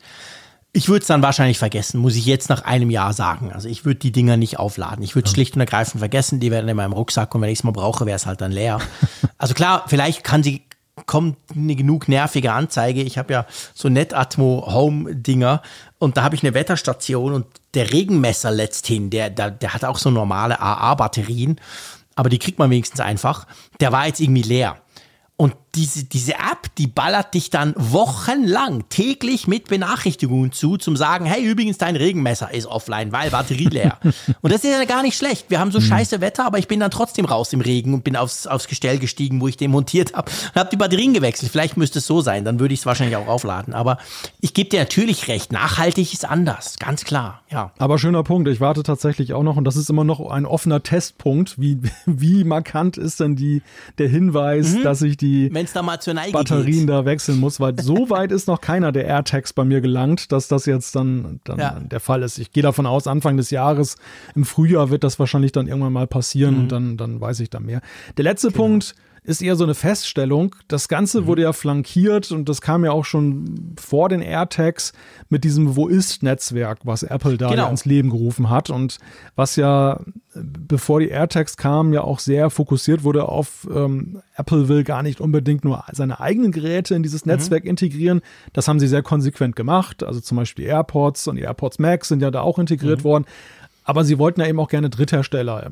[0.75, 3.51] Ich würde es dann wahrscheinlich vergessen, muss ich jetzt nach einem Jahr sagen.
[3.51, 5.03] Also ich würde die Dinger nicht aufladen.
[5.03, 6.41] Ich würde es schlicht und ergreifend vergessen.
[6.41, 8.53] Die wären in meinem Rucksack und wenn ich es mal brauche, wäre es halt dann
[8.53, 8.81] leer.
[9.41, 10.62] Also klar, vielleicht kann sie
[11.09, 13.03] kommt eine genug nervige Anzeige.
[13.03, 15.62] Ich habe ja so Netatmo Home Dinger
[15.99, 19.99] und da habe ich eine Wetterstation und der Regenmesser letzthin, der, der, der hat auch
[19.99, 21.61] so normale AA Batterien,
[22.14, 23.47] aber die kriegt man wenigstens einfach.
[23.81, 24.77] Der war jetzt irgendwie leer.
[25.37, 31.24] Und diese, diese App, die ballert dich dann wochenlang täglich mit Benachrichtigungen zu, zum sagen,
[31.26, 33.98] hey, übrigens, dein Regenmesser ist offline, weil Batterie leer.
[34.40, 35.46] und das ist ja gar nicht schlecht.
[35.48, 38.16] Wir haben so scheiße Wetter, aber ich bin dann trotzdem raus im Regen und bin
[38.16, 41.52] aufs, aufs Gestell gestiegen, wo ich den montiert habe und habe die Batterien gewechselt.
[41.52, 43.74] Vielleicht müsste es so sein, dann würde ich es wahrscheinlich auch aufladen.
[43.74, 43.98] Aber
[44.40, 47.72] ich gebe dir natürlich recht, nachhaltig ist anders, ganz klar, ja.
[47.78, 50.83] Aber schöner Punkt, ich warte tatsächlich auch noch, und das ist immer noch ein offener
[50.83, 53.62] Testpunkt, wie, wie markant ist denn die,
[53.98, 54.83] der Hinweis, Mhm.
[54.83, 56.88] dass ich die Wenn's da mal zur Neige Batterien geht.
[56.88, 60.48] da wechseln muss, weil so weit ist noch keiner der AirTags bei mir gelangt, dass
[60.48, 61.78] das jetzt dann, dann Ja.
[61.81, 62.38] der Fall ist.
[62.38, 63.96] Ich gehe davon aus, Anfang des Jahres,
[64.35, 66.61] im Frühjahr wird das wahrscheinlich dann irgendwann mal passieren Mhm.
[66.61, 67.81] und dann, dann weiß ich da mehr.
[68.16, 68.94] Der letzte Punkt
[69.29, 70.57] ist eher so eine Feststellung.
[70.69, 70.88] Das Mhm.
[70.88, 74.93] Ganze wurde ja flankiert und das kam ja auch schon vor den AirTags
[75.29, 77.64] mit diesem Wo ist-Netzwerk, was Apple da Genau.
[77.64, 78.99] ja ins Leben gerufen hat und
[79.37, 80.01] was ja,
[80.35, 85.21] bevor die AirTags kamen, ja auch sehr fokussiert wurde auf ähm, Apple will gar nicht
[85.21, 88.21] unbedingt nur seine eigenen Geräte in dieses Netzwerk integrieren.
[88.53, 90.03] Das haben sie sehr konsequent gemacht.
[90.05, 93.25] Also zum Beispiel die AirPods und die AirPods Max sind ja da auch integriert worden.
[93.88, 95.70] Aber sie wollten ja eben auch gerne Dritthersteller,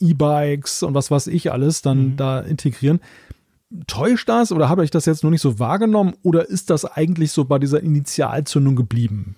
[0.00, 2.98] E-Bikes und was weiß ich alles dann da integrieren.
[3.86, 7.30] Täuscht das oder habe ich das jetzt nur nicht so wahrgenommen oder ist das eigentlich
[7.30, 9.36] so bei dieser Initialzündung geblieben?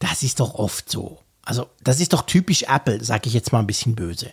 [0.00, 1.20] Das ist doch oft so.
[1.42, 4.32] Also, das ist doch typisch Apple, sag ich jetzt mal ein bisschen böse.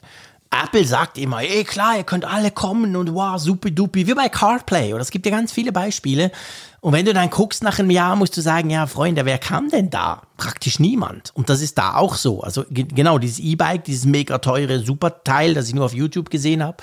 [0.51, 4.29] Apple sagt immer, ey klar, ihr könnt alle kommen und wow, supi dupi, wie bei
[4.29, 4.93] CarPlay.
[4.93, 6.31] Oder es gibt ja ganz viele Beispiele.
[6.79, 9.69] Und wenn du dann guckst nach einem Jahr, musst du sagen, ja, Freunde, wer kam
[9.69, 10.21] denn da?
[10.37, 11.31] Praktisch niemand.
[11.35, 12.41] Und das ist da auch so.
[12.41, 16.63] Also ge genau, dieses E-Bike, dieses mega teure Superteil, das ich nur auf YouTube gesehen
[16.63, 16.77] habe.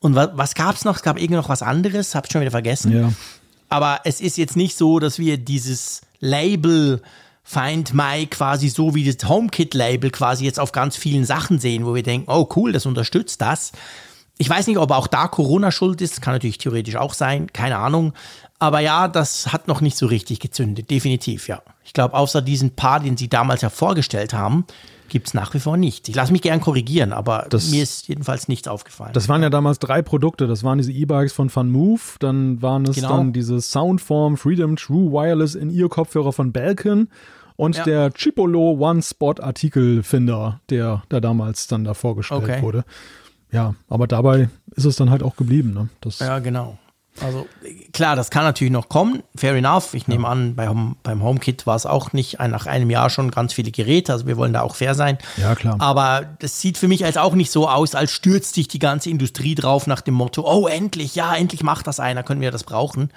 [0.00, 0.96] Und wa was gab's noch?
[0.96, 2.92] Es gab irgendwie noch was anderes, hab's schon wieder vergessen.
[2.92, 3.12] Ja.
[3.68, 7.02] Aber es ist jetzt nicht so, dass wir dieses Label
[7.46, 11.94] Find My quasi so wie das HomeKit-Label quasi jetzt auf ganz vielen Sachen sehen, wo
[11.94, 13.72] wir denken, oh cool, das unterstützt das.
[14.38, 17.76] Ich weiß nicht, ob auch da Corona schuld ist, kann natürlich theoretisch auch sein, keine
[17.76, 18.14] Ahnung.
[18.58, 21.62] Aber ja, das hat noch nicht so richtig gezündet, definitiv, ja.
[21.84, 24.64] Ich glaube, außer diesen paar, den sie damals ja vorgestellt haben,
[25.08, 26.08] gibt es nach wie vor nichts.
[26.08, 29.12] Ich lasse mich gern korrigieren, aber Das- mir ist jedenfalls nichts aufgefallen.
[29.12, 30.46] Das waren ja damals drei Produkte.
[30.46, 33.08] Das waren diese E-Bikes von FunMove, dann waren es Genau.
[33.16, 37.08] dann diese Soundform Freedom True Wireless In-Ear-Kopfhörer von Belkin
[37.56, 37.84] und Ja.
[37.84, 38.72] der Chipolo
[39.54, 42.62] One-Spot-Artikelfinder, der da damals dann da vorgestellt Okay.
[42.62, 42.84] wurde.
[43.52, 45.72] Ja, aber dabei ist es dann halt auch geblieben.
[45.74, 45.88] Ne?
[46.00, 46.78] Das, Ja, genau.
[47.20, 47.46] Also
[47.92, 49.22] klar, das kann natürlich noch kommen.
[49.36, 49.94] Fair enough.
[49.94, 53.08] Ich nehme an, bei Home, beim HomeKit war es auch nicht ein, nach einem Jahr
[53.08, 54.12] schon ganz viele Geräte.
[54.12, 55.18] Also wir wollen da auch fair sein.
[55.36, 55.76] Ja, klar.
[55.78, 59.10] Aber das sieht für mich als auch nicht so aus, als stürzt sich die ganze
[59.10, 62.64] Industrie drauf nach dem Motto, oh endlich, ja, endlich macht das einer, können wir das
[62.64, 63.10] brauchen.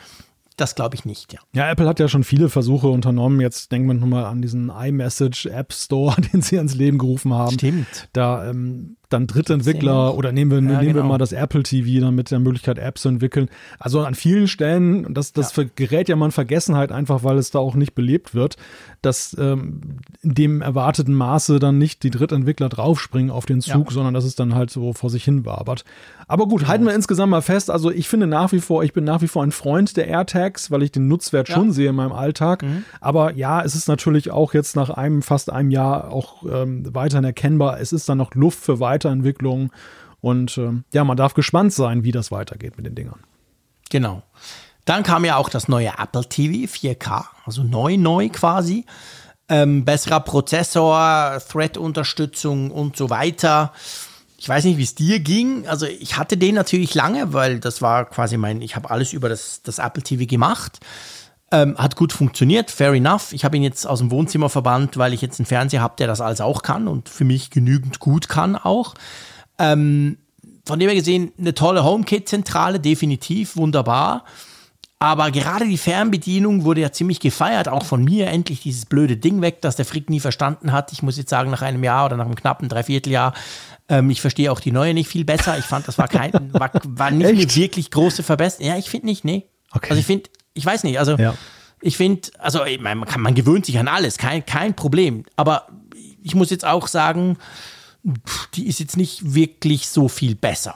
[0.58, 1.40] Das glaube ich nicht, ja.
[1.54, 3.40] Ja, Apple hat ja schon viele Versuche unternommen.
[3.42, 7.54] Jetzt denken wir nochmal an diesen iMessage App Store, den sie ans Leben gerufen haben.
[7.54, 8.10] Stimmt.
[8.12, 11.08] Da ähm, dann Drittentwickler oder nehmen wir, nehmen wir genau.
[11.08, 13.50] mal das Apple TV dann mit der Möglichkeit, Apps zu entwickeln.
[13.80, 17.60] Also an vielen Stellen, das, das gerät ja mal in Vergessenheit einfach, weil es da
[17.60, 18.58] auch nicht belebt wird,
[19.02, 23.94] dass ähm, in dem erwarteten Maße dann nicht die Drittentwickler draufspringen auf den Zug, Ja.
[23.94, 25.86] sondern dass es dann halt so vor sich hin wabert.
[26.28, 27.72] Aber gut, halten wir insgesamt mal fest.
[27.72, 30.72] Also ich finde nach wie vor, ich bin nach wie vor ein Freund der AirTags,
[30.72, 32.66] weil ich den Nutzwert schon sehe in meinem Alltag.
[33.00, 37.24] Aber ja, es ist natürlich auch jetzt nach einem, fast einem Jahr auch ähm, weiterhin
[37.24, 37.80] erkennbar.
[37.80, 39.72] Es ist dann noch Luft für Weiterentwicklung.
[40.22, 43.20] Und ähm, ja, man darf gespannt sein, wie das weitergeht mit den Dingern.
[43.90, 44.24] Genau.
[44.86, 48.86] Dann kam ja auch das neue Apple TV 4K, also neu, neu quasi.
[49.50, 53.74] Ähm, besserer Prozessor, Thread-Unterstützung und so weiter.
[54.38, 55.68] Ich weiß nicht, wie es dir ging.
[55.68, 59.30] Also ich hatte den natürlich lange, weil das war quasi mein, ich habe alles über
[59.30, 60.80] das, das Apple TV gemacht.
[61.50, 63.32] Ähm, hat gut funktioniert, fair enough.
[63.32, 66.08] Ich habe ihn jetzt aus dem Wohnzimmer verbannt, weil ich jetzt einen Fernseher habe, der
[66.08, 68.96] das alles auch kann und für mich genügend gut kann auch.
[69.58, 70.18] Ähm,
[70.66, 74.26] von dem her gesehen, eine tolle HomeKit-Zentrale, definitiv, wunderbar.
[75.00, 78.28] Aber gerade die Fernbedienung wurde ja ziemlich gefeiert, auch von mir.
[78.28, 80.92] Endlich dieses blöde Ding weg, das der Frick nie verstanden hat.
[80.92, 83.34] Ich muss jetzt sagen, nach einem Jahr oder nach einem knappen Dreivierteljahr,
[83.90, 85.58] ähm, ich verstehe auch die neue nicht viel besser.
[85.58, 88.68] Ich fand, das war kein, war, war nicht eine wirklich große Verbesserung.
[88.68, 89.46] Ja, ich finde nicht, nee.
[89.72, 89.88] Okay.
[89.92, 91.34] Also ich finde, ich weiß nicht, also Ja.
[91.82, 95.24] ich finde, also ich mein, man, kann, man gewöhnt sich an alles, kein, kein Problem.
[95.36, 95.68] Aber
[96.24, 97.38] ich muss jetzt auch sagen,
[98.56, 100.76] die ist jetzt nicht wirklich so viel besser.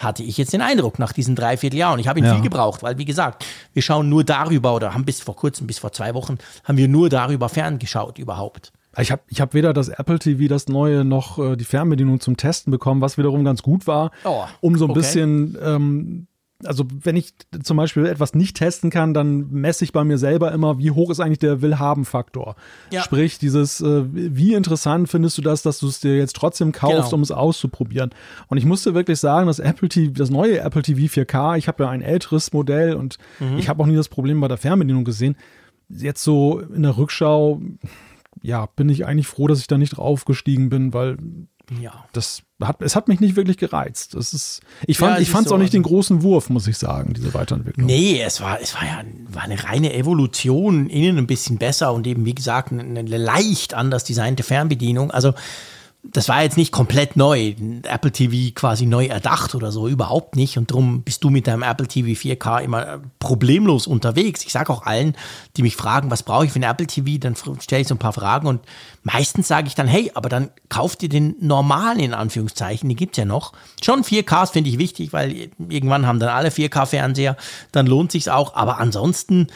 [0.00, 1.98] Hatte ich jetzt den Eindruck nach diesen dreiviertel Jahren.
[1.98, 2.34] Ich habe ihn Ja.
[2.34, 5.78] viel gebraucht, weil wie gesagt, wir schauen nur darüber oder haben bis vor kurzem, bis
[5.78, 8.72] vor zwei Wochen, haben wir nur darüber ferngeschaut überhaupt.
[8.98, 12.36] Ich habe ich hab weder das Apple TV, das neue, noch äh, die Fernbedienung zum
[12.36, 15.00] Testen bekommen, was wiederum ganz gut war, Oh, um so ein okay.
[15.00, 16.26] bisschen ähm,
[16.64, 20.52] also wenn ich zum Beispiel etwas nicht testen kann, dann messe ich bei mir selber
[20.52, 22.56] immer, wie hoch ist eigentlich der Willhaben-Faktor.
[22.90, 23.02] Ja.
[23.02, 27.10] Sprich, dieses, äh, wie interessant findest du das, dass du es dir jetzt trotzdem kaufst,
[27.10, 27.14] genau.
[27.14, 28.10] um es auszuprobieren.
[28.48, 31.84] Und ich musste wirklich sagen, das Apple TV, das neue Apple TV 4K, ich habe
[31.84, 33.58] ja ein älteres Modell und mhm.
[33.58, 35.36] ich habe auch nie das Problem bei der Fernbedienung gesehen.
[35.88, 37.60] Jetzt so in der Rückschau,
[38.40, 41.16] ja, bin ich eigentlich froh, dass ich da nicht draufgestiegen bin, weil
[41.80, 42.04] ja.
[42.12, 44.14] Das hat, es hat mich nicht wirklich gereizt.
[44.14, 46.78] Das ist, ich fand es ja, so, auch nicht also den großen Wurf, muss ich
[46.78, 47.86] sagen, diese Weiterentwicklung.
[47.86, 52.06] Nee, es war, es war ja war eine reine Evolution, innen ein bisschen besser und
[52.06, 55.10] eben, wie gesagt, eine, eine leicht anders designte Fernbedienung.
[55.10, 55.34] Also,
[56.04, 60.58] das war jetzt nicht komplett neu, Apple TV quasi neu erdacht oder so, überhaupt nicht.
[60.58, 64.44] Und darum bist du mit deinem Apple TV 4K immer äh, problemlos unterwegs.
[64.44, 65.16] Ich sage auch allen,
[65.56, 67.98] die mich fragen, was brauche ich für ein Apple TV, dann stelle ich so ein
[67.98, 68.62] paar Fragen und
[69.04, 73.12] meistens sage ich dann, hey, aber dann kauft ihr den normalen in Anführungszeichen, die gibt
[73.12, 73.52] es ja noch.
[73.80, 77.36] Schon 4Ks finde ich wichtig, weil irgendwann haben dann alle 4K-Fernseher,
[77.70, 78.54] dann lohnt sich's auch.
[78.56, 79.46] Aber ansonsten,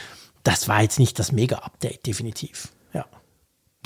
[0.45, 2.69] das war jetzt nicht das Mega-Update, definitiv.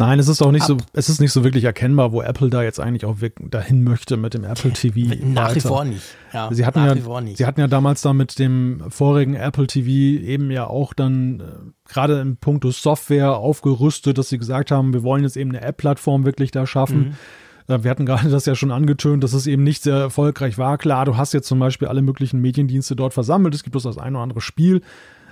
[0.01, 0.68] Nein, es ist auch nicht ab.
[0.68, 4.16] so, es ist nicht so wirklich erkennbar, wo Apple da jetzt eigentlich auch dahin möchte
[4.16, 5.14] mit dem Apple TV.
[5.22, 5.57] Nach weiter.
[5.57, 6.03] wie vor nicht.
[6.32, 6.94] Ja, sie hatten ja,
[7.34, 9.88] sie hatten ja damals da mit dem vorigen Apple TV
[10.24, 11.44] eben ja auch dann äh,
[11.92, 16.24] gerade in puncto Software aufgerüstet, dass sie gesagt haben, wir wollen jetzt eben eine App-Plattform
[16.24, 17.14] wirklich da schaffen.
[17.68, 17.74] Mhm.
[17.74, 20.78] Äh, wir hatten gerade das ja schon angetönt, dass es eben nicht sehr erfolgreich war.
[20.78, 23.55] Klar, du hast jetzt zum Beispiel alle möglichen Mediendienste dort versammelt.
[23.55, 24.80] Es gibt bloß das ein oder andere Spiel.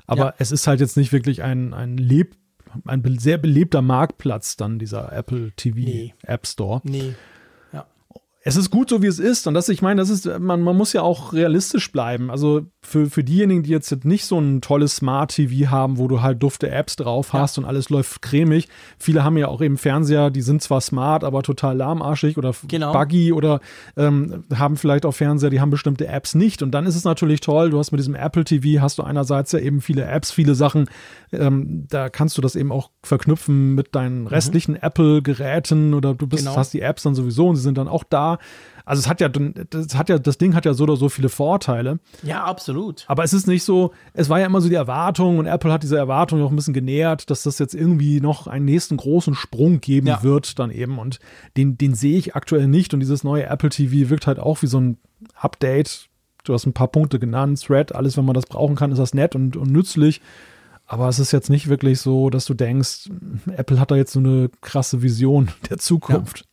[0.06, 0.34] Aber ja.
[0.38, 2.36] es ist halt jetzt nicht wirklich ein, ein Leb
[2.86, 6.14] ein sehr belebter Marktplatz dann, dieser Apple TV nee.
[6.22, 6.80] App Store.
[6.84, 7.14] Nee
[8.48, 9.46] es ist gut so, wie es ist.
[9.46, 12.30] Und das, ich meine, das ist, man, man muss ja auch realistisch bleiben.
[12.30, 16.22] Also für, für diejenigen, die jetzt nicht so ein tolles Smart TV haben, wo du
[16.22, 17.62] halt dufte Apps drauf hast ja.
[17.62, 18.66] und alles läuft cremig.
[18.98, 22.92] Viele haben ja auch eben Fernseher, die sind zwar smart, aber total lahmarschig oder genau.
[22.94, 23.60] buggy oder
[23.98, 26.62] ähm, haben vielleicht auch Fernseher, die haben bestimmte Apps nicht.
[26.62, 29.52] Und dann ist es natürlich toll, du hast mit diesem Apple TV, hast du einerseits
[29.52, 30.88] ja eben viele Apps, viele Sachen,
[31.32, 34.26] ähm, da kannst du das eben auch verknüpfen mit deinen mhm.
[34.28, 34.80] restlichen mhm.
[34.80, 36.56] Apple-Geräten oder du bist, genau.
[36.56, 38.37] hast die Apps dann sowieso und sie sind dann auch da.
[38.88, 41.28] Also es hat ja, das hat ja, das Ding hat ja so oder so viele
[41.28, 41.98] Vorteile.
[42.22, 43.04] Ja, absolut.
[43.06, 45.82] Aber es ist nicht so, es war ja immer so die Erwartung und Apple hat
[45.82, 49.82] diese Erwartung auch ein bisschen genährt, dass das jetzt irgendwie noch einen nächsten großen Sprung
[49.82, 50.22] geben ja.
[50.22, 51.18] wird dann eben und
[51.58, 54.68] den, den sehe ich aktuell nicht und dieses neue Apple TV wirkt halt auch wie
[54.68, 54.96] so ein
[55.34, 56.08] Update.
[56.44, 59.12] Du hast ein paar Punkte genannt, Thread, alles, wenn man das brauchen kann, ist das
[59.12, 60.22] nett und, und nützlich.
[60.86, 63.10] Aber es ist jetzt nicht wirklich so, dass du denkst,
[63.54, 66.38] Apple hat da jetzt so eine krasse Vision der Zukunft.
[66.38, 66.44] Ja.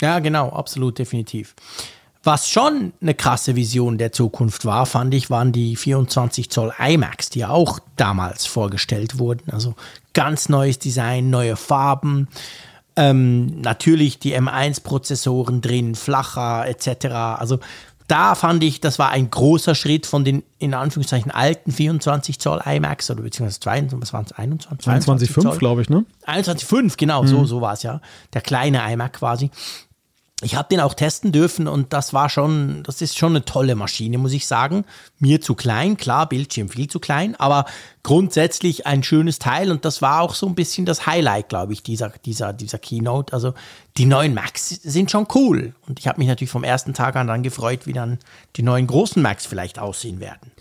[0.00, 1.54] Ja, genau, absolut, definitiv.
[2.22, 7.28] Was schon eine krasse Vision der Zukunft war, fand ich, waren die 24 Zoll iMacs,
[7.28, 9.50] die ja auch damals vorgestellt wurden.
[9.50, 9.74] Also
[10.14, 12.28] ganz neues Design, neue Farben,
[12.96, 17.06] ähm, natürlich die M1-Prozessoren drin, flacher etc.
[17.06, 17.58] Also
[18.06, 22.60] da fand ich, das war ein großer Schritt von den in Anführungszeichen alten 24 Zoll
[22.64, 24.88] iMacs oder beziehungsweise 22, was waren es, 21?
[25.36, 26.04] 21,5 glaube ich, ne?
[26.26, 27.28] 21,5, genau, mhm.
[27.28, 28.00] so, so war es ja.
[28.34, 29.50] Der kleine iMac quasi
[30.44, 33.74] ich habe den auch testen dürfen und das war schon, das ist schon eine tolle
[33.74, 34.84] Maschine, muss ich sagen.
[35.18, 37.64] Mir zu klein, klar, Bildschirm viel zu klein, aber
[38.02, 41.82] grundsätzlich ein schönes Teil und das war auch so ein bisschen das Highlight, glaube ich,
[41.82, 43.32] dieser, dieser, dieser Keynote.
[43.32, 43.54] Also
[43.96, 47.26] die neuen Macs sind schon cool und ich habe mich natürlich vom ersten Tag an
[47.26, 48.18] dann gefreut, wie dann
[48.56, 50.53] die neuen großen Macs vielleicht aussehen werden.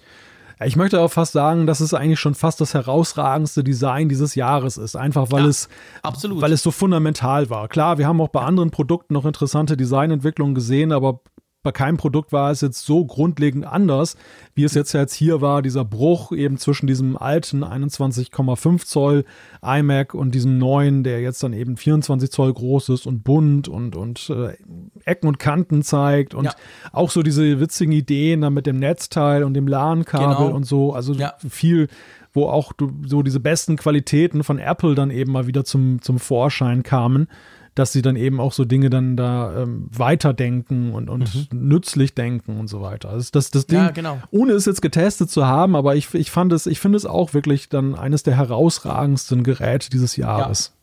[0.63, 4.77] Ich möchte auch fast sagen, dass es eigentlich schon fast das herausragendste Design dieses Jahres
[4.77, 4.95] ist.
[4.95, 5.69] Einfach weil ja, es,
[6.01, 6.41] absolut.
[6.41, 7.67] weil es so fundamental war.
[7.67, 11.21] Klar, wir haben auch bei anderen Produkten noch interessante Designentwicklungen gesehen, aber
[11.63, 14.17] bei keinem Produkt war es jetzt so grundlegend anders,
[14.53, 19.23] wie es jetzt jetzt hier war, dieser Bruch eben zwischen diesem alten 21,5 Zoll
[19.61, 23.95] iMac und diesem neuen, der jetzt dann eben 24 Zoll groß ist und bunt und,
[23.95, 24.57] und äh,
[25.05, 26.55] Ecken und Kanten zeigt und ja.
[26.91, 30.55] auch so diese witzigen Ideen dann mit dem Netzteil und dem LAN-Kabel genau.
[30.55, 31.33] und so, also ja.
[31.47, 31.87] viel
[32.35, 32.73] wo auch
[33.05, 37.27] so diese besten Qualitäten von Apple dann eben mal wieder zum, zum Vorschein kamen
[37.75, 41.67] dass sie dann eben auch so Dinge dann da ähm, weiterdenken und, und mhm.
[41.67, 43.09] nützlich denken und so weiter.
[43.09, 44.19] Also das, das Ding, ja, genau.
[44.31, 47.33] ohne es jetzt getestet zu haben, aber ich, ich fand es, ich finde es auch
[47.33, 50.73] wirklich dann eines der herausragendsten Geräte dieses Jahres.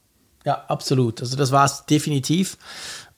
[0.45, 1.21] Ja, ja absolut.
[1.21, 2.59] Also das war es definitiv.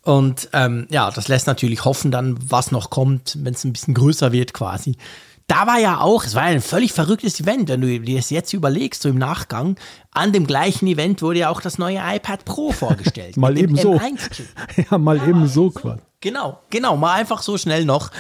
[0.05, 3.95] Und ähm, ja, das lässt natürlich hoffen dann, was noch kommt, wenn es ein bisschen
[3.95, 4.97] größer wird quasi
[5.53, 8.55] da war ja auch, es war ein völlig verrücktes Event, wenn du dir das jetzt
[8.55, 9.77] überlegst, so im Nachgang.
[10.11, 13.37] An dem gleichen Event wurde ja auch das neue iPad Pro vorgestellt.
[13.37, 14.01] mal eben so.
[14.91, 16.01] ja, mal ja, eben so quasi.
[16.23, 18.11] Genau, genau, mal einfach so schnell noch.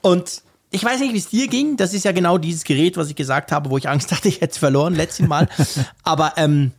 [0.00, 1.76] Und ich weiß nicht, wie es dir ging.
[1.76, 4.36] Das ist ja genau dieses Gerät, was ich gesagt habe, wo ich Angst hatte, ich
[4.36, 5.48] hätte es verloren letztes Mal.
[6.04, 6.70] Aber ähm,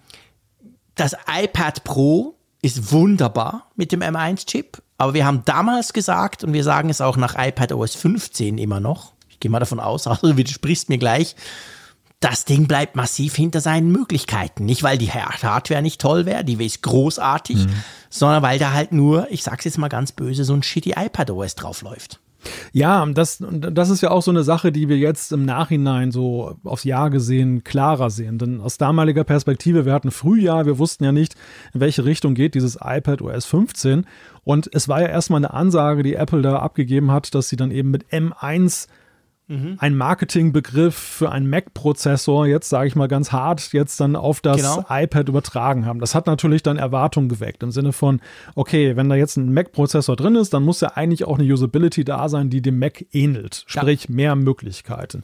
[0.96, 4.82] das iPad Pro ist wunderbar mit dem M1-Chip.
[4.98, 8.80] Aber wir haben damals gesagt, und wir sagen es auch nach iPad OS 15 immer
[8.80, 9.12] noch,
[9.42, 11.36] gehe mal davon aus, also du widersprichst mir gleich,
[12.22, 14.66] das Ding bleibt massiv hinter seinen Möglichkeiten.
[14.66, 17.74] Nicht, weil die Hardware nicht toll wäre, die ist großartig, mhm.
[18.10, 21.32] sondern weil da halt nur, ich sag's jetzt mal ganz böse, so ein shitty iPad
[21.32, 22.20] OS draufläuft.
[22.74, 26.58] Ja, das, das ist ja auch so eine Sache, die wir jetzt im Nachhinein so
[26.64, 28.38] aufs Jahr gesehen klarer sehen.
[28.38, 31.36] Denn aus damaliger Perspektive, wir hatten Frühjahr, wir wussten ja nicht,
[31.74, 34.06] in welche Richtung geht dieses iPad OS 15.
[34.44, 37.72] Und es war ja erstmal eine Ansage, die Apple da abgegeben hat, dass sie dann
[37.72, 38.88] eben mit M1
[39.52, 39.76] mhm.
[39.80, 44.58] ein Marketingbegriff für einen Mac-Prozessor, jetzt sage ich mal ganz hart, jetzt dann auf das
[44.58, 44.86] genau.
[44.90, 46.00] iPad übertragen haben.
[46.00, 48.22] Das hat natürlich dann Erwartungen geweckt im Sinne von,
[48.56, 52.04] okay, wenn da jetzt ein Mac-Prozessor drin ist, dann muss ja eigentlich auch eine Usability
[52.04, 54.16] da sein, die dem Mac ähnelt, sprich ja.
[54.16, 55.24] mehr Möglichkeiten.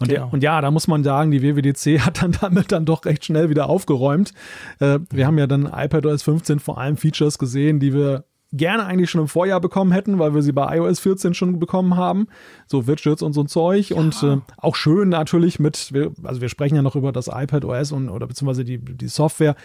[0.00, 0.20] Und, genau.
[0.20, 3.24] der, und, ja, da muss man sagen, die WWDC hat dann damit dann doch recht
[3.24, 4.32] schnell wieder aufgeräumt.
[4.80, 8.24] Äh, wir haben ja dann iPadOS 15 vor allem Features gesehen, die wir
[8.56, 11.96] gerne eigentlich schon im Vorjahr bekommen hätten, weil wir sie bei iOS 14 schon bekommen
[11.96, 12.28] haben.
[12.66, 13.90] So Widgets und so ein Zeug.
[13.90, 13.96] Ja.
[13.96, 15.92] Und äh, auch schön natürlich mit,
[16.22, 19.56] also wir sprechen ja noch über das iPad OS und, oder beziehungsweise die, die Software.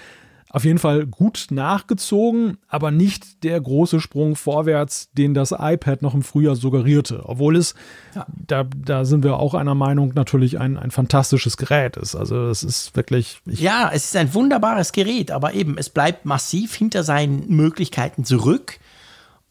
[0.51, 6.15] Auf jeden Fall gut nachgezogen, aber nicht der große Sprung vorwärts, den das iPad noch
[6.15, 7.21] im Frühjahr suggerierte.
[7.25, 7.75] Obwohl es,
[8.15, 8.25] ja.
[8.47, 12.15] da, da sind wir auch einer Meinung, natürlich ein, ein fantastisches Gerät ist.
[12.15, 13.41] Also es ist wirklich.
[13.45, 18.79] ja, es ist ein wunderbares Gerät, aber eben, es bleibt massiv hinter seinen Möglichkeiten zurück.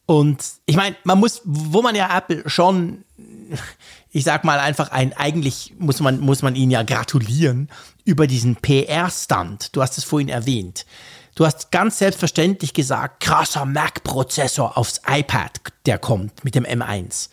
[0.04, 3.04] Und ich meine, man muss, wo man ja Apple schon
[4.18, 7.68] ich sag mal einfach ein, eigentlich muss man, muss man ihnen ja gratulieren
[8.04, 9.76] über diesen PR-Stand.
[9.76, 10.86] Du hast es vorhin erwähnt.
[11.36, 15.52] Du hast ganz selbstverständlich gesagt, krasser Mac-Prozessor aufs iPad,
[15.86, 17.28] der kommt mit dem M1.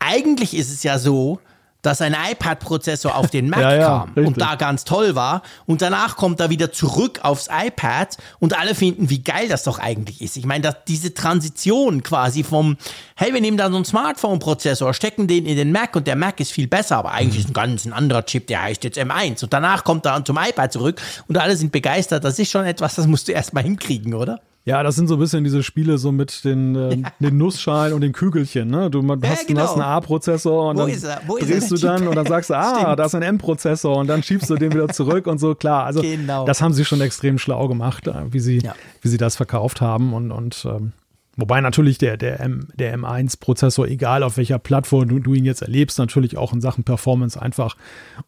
[0.00, 1.38] Eigentlich ist es ja so,
[1.82, 4.26] dass ein iPad-Prozessor auf den Mac ja, ja, kam richtig.
[4.26, 5.42] und da ganz toll war.
[5.66, 9.78] Und danach kommt er wieder zurück aufs iPad und alle finden, wie geil das doch
[9.78, 10.36] eigentlich ist.
[10.36, 12.76] Ich meine, dass diese Transition quasi vom,
[13.16, 16.40] hey, wir nehmen da so einen Smartphone-Prozessor, stecken den in den Mac und der Mac
[16.40, 17.50] ist viel besser, aber eigentlich mhm.
[17.50, 19.44] ist ein ganz ein anderer Chip, der heißt jetzt M1.
[19.44, 22.24] Und danach kommt er zum iPad zurück und alle sind begeistert.
[22.24, 24.40] Das ist schon etwas, das musst du erstmal hinkriegen, oder?
[24.64, 27.12] Ja, das sind so ein bisschen diese Spiele so mit den, äh, ja.
[27.20, 28.68] den Nussschalen und den Kügelchen.
[28.68, 28.90] Ne?
[28.90, 29.62] Du, hast, genau.
[29.62, 33.04] hast, einen A-Prozessor und Wo dann drehst du dann und dann sagst du, ah, da
[33.06, 35.54] ist ein M-Prozessor und dann schiebst du den wieder zurück und so.
[35.54, 36.44] Klar, also genau.
[36.44, 38.74] das haben sie schon extrem schlau gemacht, äh, wie sie, ja.
[39.00, 40.92] wie sie das verkauft haben und, und ähm,
[41.38, 45.62] Wobei natürlich der, der, M, der M1-Prozessor, egal auf welcher Plattform du, du, ihn jetzt
[45.62, 47.76] erlebst, natürlich auch in Sachen Performance einfach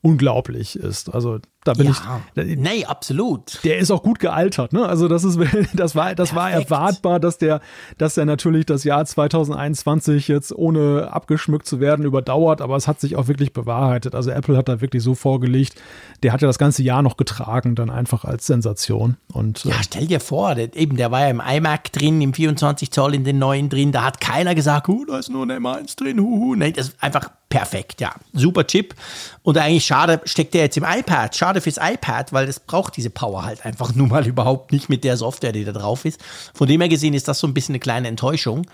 [0.01, 1.13] unglaublich ist.
[1.13, 2.57] Also da bin ja, ich.
[2.57, 3.63] Nee, absolut.
[3.65, 4.87] Der ist auch gut gealtert, ne?
[4.87, 5.39] Also das ist,
[5.75, 7.61] das war, das war erwartbar, dass der,
[7.99, 12.99] dass der natürlich das Jahr 2021 jetzt ohne abgeschmückt zu werden überdauert, aber es hat
[12.99, 14.15] sich auch wirklich bewahrheitet.
[14.15, 15.75] Also Apple hat da wirklich so vorgelegt,
[16.23, 19.19] der hat ja das ganze Jahr noch getragen, dann einfach als Sensation.
[19.31, 22.33] Und, ja, äh, stell dir vor, der, eben, der war ja im iMac drin, im
[22.33, 25.51] 24 Zoll in den neuen drin, da hat keiner gesagt, huh, da ist nur ein
[25.51, 26.55] M1 drin, huhu.
[26.55, 28.15] Nee, das ist einfach perfekt, ja.
[28.33, 28.95] Super Chip.
[29.43, 31.37] Und eigentlich schade, steckt der jetzt im iPad.
[31.37, 35.05] Schade fürs iPad, weil das braucht diese Power halt einfach nun mal überhaupt nicht mit
[35.05, 36.23] der Software, die da drauf ist.
[36.55, 38.67] Von dem her gesehen ist das so ein bisschen eine kleine Enttäuschung.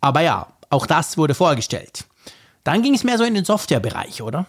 [0.00, 2.04] Aber ja, auch das wurde vorgestellt.
[2.62, 4.46] Dann ging es mehr so in den Softwarebereich, oder?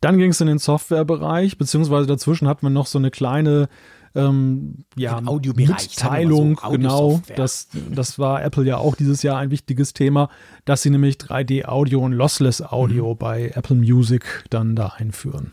[0.00, 3.68] Dann ging es in den Softwarebereich, beziehungsweise dazwischen hat man noch so eine kleine
[4.14, 7.20] ähm, ja, Mitteilung, so, genau.
[7.34, 10.28] Das, das war Apple ja auch dieses Jahr ein wichtiges Thema,
[10.64, 13.18] dass sie nämlich 3D-Audio und Lossless Audio mhm.
[13.18, 15.52] bei Apple Music dann da einführen.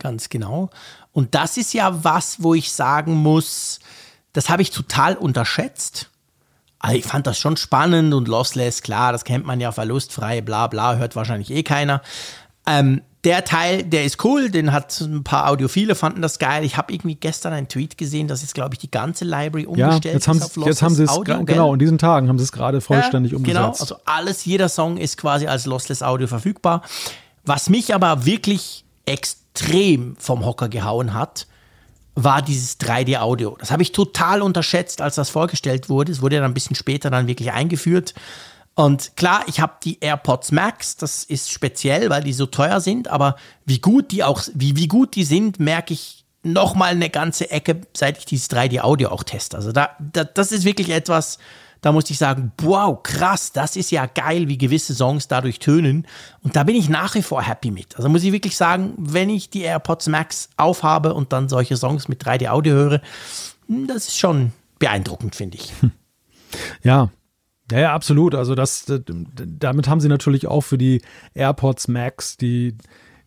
[0.00, 0.70] Ganz genau.
[1.12, 3.78] Und das ist ja was, wo ich sagen muss,
[4.32, 6.10] das habe ich total unterschätzt.
[6.80, 10.66] Also ich fand das schon spannend und lossless, klar, das kennt man ja, verlustfrei, bla
[10.66, 12.02] bla, hört wahrscheinlich eh keiner.
[12.66, 16.62] Ähm, der Teil, der ist cool, den hat ein paar Audiophile, fanden das geil.
[16.62, 20.04] Ich habe irgendwie gestern einen Tweet gesehen, dass jetzt, glaube ich, die ganze Library umgestellt
[20.04, 22.44] ja, jetzt haben, ist auf jetzt haben sie es, genau, in diesen Tagen haben sie
[22.44, 23.56] es gerade vollständig ja, umgesetzt.
[23.56, 26.82] Genau, also alles, jeder Song ist quasi als Lossless Audio verfügbar.
[27.44, 31.46] Was mich aber wirklich extrem vom Hocker gehauen hat,
[32.14, 33.56] war dieses 3D-Audio.
[33.58, 36.12] Das habe ich total unterschätzt, als das vorgestellt wurde.
[36.12, 38.14] Es wurde ja dann ein bisschen später dann wirklich eingeführt.
[38.74, 43.08] Und klar, ich habe die AirPods Max, das ist speziell, weil die so teuer sind,
[43.08, 47.08] aber wie gut die auch, wie, wie gut die sind, merke ich noch mal eine
[47.08, 49.56] ganze Ecke, seit ich dieses 3D-Audio auch teste.
[49.56, 51.38] Also da, da, das ist wirklich etwas,
[51.80, 56.06] da musste ich sagen, wow, krass, das ist ja geil, wie gewisse Songs dadurch tönen.
[56.42, 57.96] Und da bin ich nach wie vor happy mit.
[57.96, 62.08] Also muss ich wirklich sagen, wenn ich die AirPods Max aufhabe und dann solche Songs
[62.08, 63.00] mit 3D-Audio höre,
[63.68, 65.72] hm, das ist schon beeindruckend, finde ich.
[66.84, 67.10] Ja,
[67.72, 68.34] ja, ja, absolut.
[68.34, 71.00] Also das, damit haben sie natürlich auch für die
[71.34, 72.76] AirPods Max, die,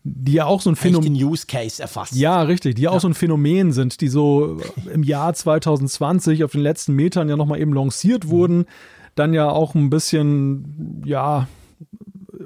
[0.04, 1.12] die ja auch so ein Phänomen.
[1.14, 2.14] Use Case erfasst.
[2.14, 4.60] Ja, richtig, die ja auch so ein Phänomen sind, die so
[4.92, 8.66] im Jahr 2020 auf den letzten Metern ja nochmal eben lanciert wurden,
[9.14, 11.48] dann ja auch ein bisschen, ja,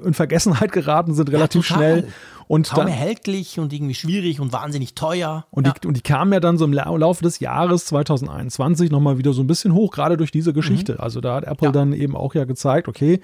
[0.03, 1.99] in Vergessenheit geraten sind, relativ total.
[1.99, 2.13] schnell.
[2.53, 5.45] Und Kaum dann, erhältlich und irgendwie schwierig und wahnsinnig teuer.
[5.51, 5.73] und, ja.
[5.73, 9.33] die, und die kamen ja dann so im Lau- Laufe des Jahres 2021 nochmal wieder
[9.33, 10.99] so ein bisschen hoch, gerade durch diese Geschichte.
[10.99, 11.73] Also da hat Apple Mhm.
[11.75, 11.79] Ja.
[11.81, 13.19] dann eben auch ja gezeigt, okay,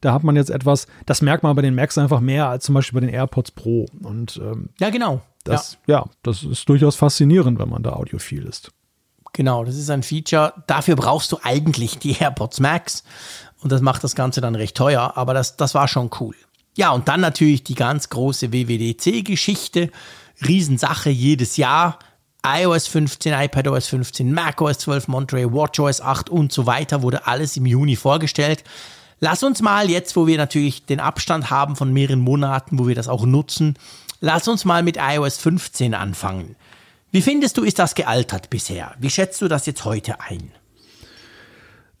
[0.00, 2.74] da hat man jetzt etwas, das merkt man bei den Macs einfach mehr als zum
[2.74, 3.86] Beispiel bei den AirPods Pro.
[4.02, 5.20] Und ähm, ja, genau.
[5.44, 6.04] das, ja.
[6.22, 8.70] das ist durchaus faszinierend, wenn man da audiophil ist.
[9.32, 10.52] Genau, das ist ein Feature.
[10.66, 13.02] Dafür brauchst du eigentlich die AirPods Max.
[13.62, 16.34] Und das macht das Ganze dann recht teuer, aber das, das war schon cool.
[16.76, 19.90] Ja, und dann natürlich die ganz große WWDC-Geschichte.
[20.46, 21.98] Riesensache jedes Jahr.
[22.44, 27.64] iOS 15, iPadOS 15, macOS 12, Monterey, WatchOS 8 und so weiter wurde alles im
[27.64, 28.64] Juni vorgestellt.
[29.20, 32.94] Lass uns mal jetzt, wo wir natürlich den Abstand haben von mehreren Monaten, wo wir
[32.94, 33.76] das auch nutzen,
[34.20, 36.56] lass uns mal mit iOS 15 anfangen.
[37.10, 38.94] Wie findest du, ist das gealtert bisher?
[38.98, 40.50] Wie schätzt du das jetzt heute ein?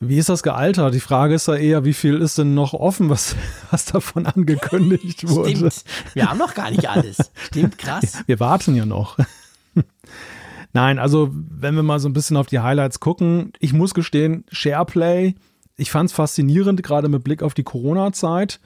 [0.00, 0.92] Wie ist das gealtert?
[0.94, 3.36] Die Frage ist ja eher, wie viel ist denn noch offen, was,
[3.70, 5.50] was davon angekündigt wurde?
[5.56, 5.84] Stimmt.
[6.14, 7.30] Wir haben noch gar nicht alles.
[7.46, 8.22] Stimmt, krass.
[8.26, 9.18] Wir warten ja noch.
[10.72, 14.44] Nein, also wenn wir mal so ein bisschen auf die Highlights gucken, ich muss gestehen,
[14.50, 15.36] SharePlay,
[15.76, 18.58] ich fand es faszinierend, gerade mit Blick auf die Corona-Zeit.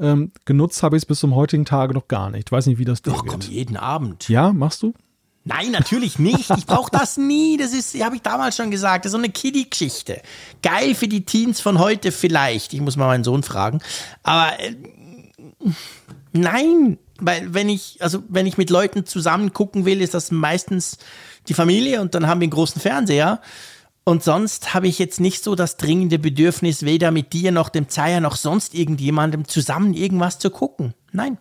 [0.00, 2.48] Ähm, genutzt habe ich es bis zum heutigen Tage noch gar nicht.
[2.48, 3.48] Ich weiß nicht, wie das Doch, komm, geht.
[3.50, 4.28] jeden Abend.
[4.28, 4.92] Ja, machst du?
[5.44, 6.50] Nein, natürlich nicht.
[6.56, 7.56] Ich brauche das nie.
[7.56, 10.22] Das ist, habe ich damals schon gesagt, das ist so eine Kiddie-Geschichte.
[10.62, 12.72] Geil für die Teens von heute vielleicht.
[12.74, 13.80] Ich muss mal meinen Sohn fragen.
[14.22, 14.74] Aber äh,
[16.32, 20.98] nein, weil wenn ich, also wenn ich mit Leuten zusammen gucken will, ist das meistens
[21.48, 23.40] die Familie und dann haben wir einen großen Fernseher.
[24.04, 27.88] Und sonst habe ich jetzt nicht so das dringende Bedürfnis, weder mit dir noch dem
[27.88, 30.94] Zeier noch sonst irgendjemandem zusammen irgendwas zu gucken.
[31.12, 31.38] Nein,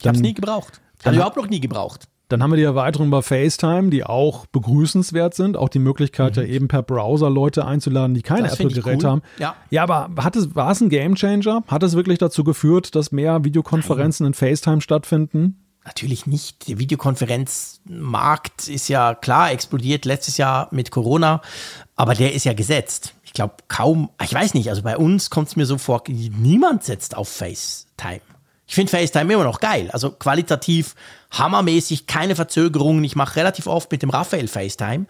[0.00, 0.80] ich habe es nie gebraucht.
[1.04, 2.08] Habe ha- überhaupt noch nie gebraucht.
[2.28, 5.56] Dann haben wir die Erweiterung bei FaceTime, die auch begrüßenswert sind.
[5.56, 8.48] Auch die Möglichkeit, ja eben per Browser Leute einzuladen, die kein Mhm.
[8.48, 9.10] Apple-Gerät cool.
[9.10, 9.22] haben.
[9.38, 9.54] Ja.
[9.70, 11.62] ja, aber hat es, war es ein Gamechanger?
[11.66, 15.58] Hat es wirklich dazu geführt, dass mehr Videokonferenzen in FaceTime stattfinden?
[15.84, 16.68] Natürlich nicht.
[16.68, 21.42] Der Videokonferenzmarkt ist ja klar explodiert letztes Jahr mit Corona,
[21.96, 23.14] aber der ist ja gesetzt.
[23.24, 26.84] Ich glaube kaum, ich weiß nicht, also bei uns kommt es mir so vor, niemand
[26.84, 28.20] setzt auf FaceTime.
[28.66, 30.94] Ich finde FaceTime immer noch geil, also qualitativ
[31.30, 33.02] hammermäßig, keine Verzögerungen.
[33.04, 35.06] Ich mache relativ oft mit dem Raphael FaceTime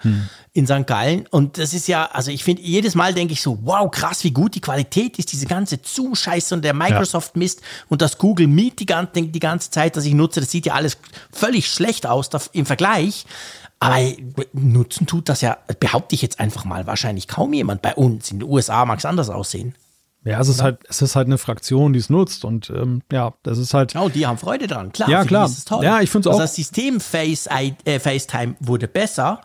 [0.52, 0.86] in St.
[0.86, 4.24] Gallen und das ist ja, also ich finde, jedes Mal denke ich so, wow, krass,
[4.24, 8.80] wie gut die Qualität ist, diese ganze Zoom-Scheiße und der Microsoft-Mist und das Google Meet
[8.80, 10.96] die ganze, die ganze Zeit, das ich nutze, das sieht ja alles
[11.32, 13.26] völlig schlecht aus da- im Vergleich.
[13.80, 13.98] Aber
[14.52, 18.30] nutzen tut das ja, behaupte ich jetzt einfach mal, wahrscheinlich kaum jemand bei uns.
[18.30, 19.74] In den USA mag es anders aussehen.
[20.24, 22.44] Ja, es ist halt, es ist halt eine Fraktion, die es nutzt.
[22.44, 23.92] Und ähm, ja, das ist halt.
[23.92, 24.92] Genau, die haben Freude dran.
[24.92, 25.46] Klar, Ja, klar.
[25.46, 25.84] ist es toll.
[25.84, 27.48] Ja, ich find's also auch- Das System Face,
[27.84, 29.40] äh, FaceTime wurde besser,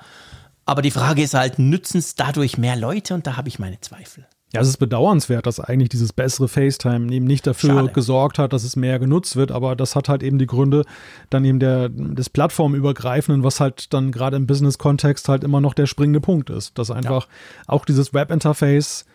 [0.65, 3.13] aber die Frage ist halt, nützen es dadurch mehr Leute?
[3.15, 4.25] Und da habe ich meine Zweifel.
[4.53, 7.91] Ja, es ist bedauernswert, dass eigentlich dieses bessere FaceTime eben nicht dafür Schade.
[7.91, 10.85] gesorgt hat, dass es mehr genutzt wird, aber das hat halt eben die Gründe
[11.29, 15.85] dann eben der, des Plattformübergreifenden, was halt dann gerade im Business-Kontext halt immer noch der
[15.85, 17.27] springende Punkt ist, dass einfach
[17.67, 19.05] auch dieses Web-Interface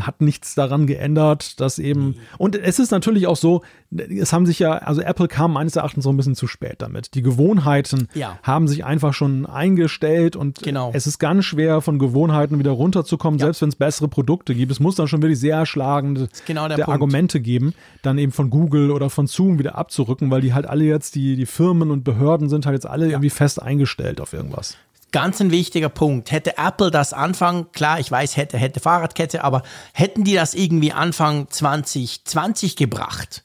[0.00, 3.62] hat nichts daran geändert, dass eben, und es ist natürlich auch so,
[3.96, 7.14] es haben sich ja, also Apple kam meines Erachtens so ein bisschen zu spät damit.
[7.14, 8.38] Die Gewohnheiten Ja.
[8.42, 10.90] haben sich einfach schon eingestellt und Genau.
[10.94, 14.70] es ist ganz schwer, von Gewohnheiten wieder runterzukommen, selbst wenn es bessere Produkte gibt.
[14.72, 16.64] Es muss dann schon wirklich sehr schlagende genau.
[16.64, 20.84] Argumente geben, dann eben von Google oder von Zoom wieder abzurücken, weil die halt alle
[20.84, 24.76] jetzt, die, die Firmen und Behörden sind halt jetzt alle irgendwie fest eingestellt auf irgendwas.
[25.16, 26.30] Ganz ein wichtiger Punkt.
[26.30, 29.62] Hätte Apple das Anfang, klar, ich weiß, hätte, hätte Fahrradkette, aber
[29.94, 33.42] hätten die das irgendwie Anfang 2020 gebracht,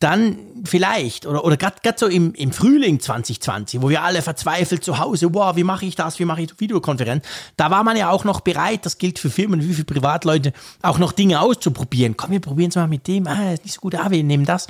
[0.00, 4.98] dann vielleicht, oder, oder gerade so im, im Frühling 2020, wo wir alle verzweifelt zu
[4.98, 7.24] Hause, wow, wie mache ich das, wie mache ich Videokonferenz,
[7.56, 10.98] da war man ja auch noch bereit, das gilt für Firmen wie für Privatleute, auch
[10.98, 12.16] noch Dinge auszuprobieren.
[12.16, 14.44] Komm, wir probieren es mal mit dem, ah, ist nicht so gut, ah, wir nehmen
[14.44, 14.66] das.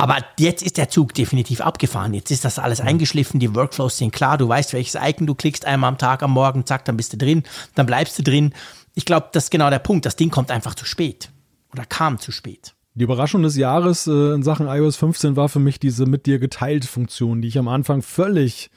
[0.00, 2.14] Aber jetzt ist der Zug definitiv abgefahren.
[2.14, 5.66] Jetzt ist das alles eingeschliffen, die Workflows sind klar, du weißt, welches Icon du klickst,
[5.66, 7.42] einmal am Tag, am Morgen, zack, dann bist du drin,
[7.74, 8.54] dann bleibst du drin.
[8.94, 10.06] Ich glaube, das ist genau der Punkt.
[10.06, 11.28] Das Ding kommt einfach zu spät.
[11.72, 12.74] Oder kam zu spät.
[12.94, 16.38] Die Überraschung des Jahres äh, in Sachen iOS 15 war für mich diese mit dir
[16.38, 18.70] geteilt Funktion, die ich am Anfang völlig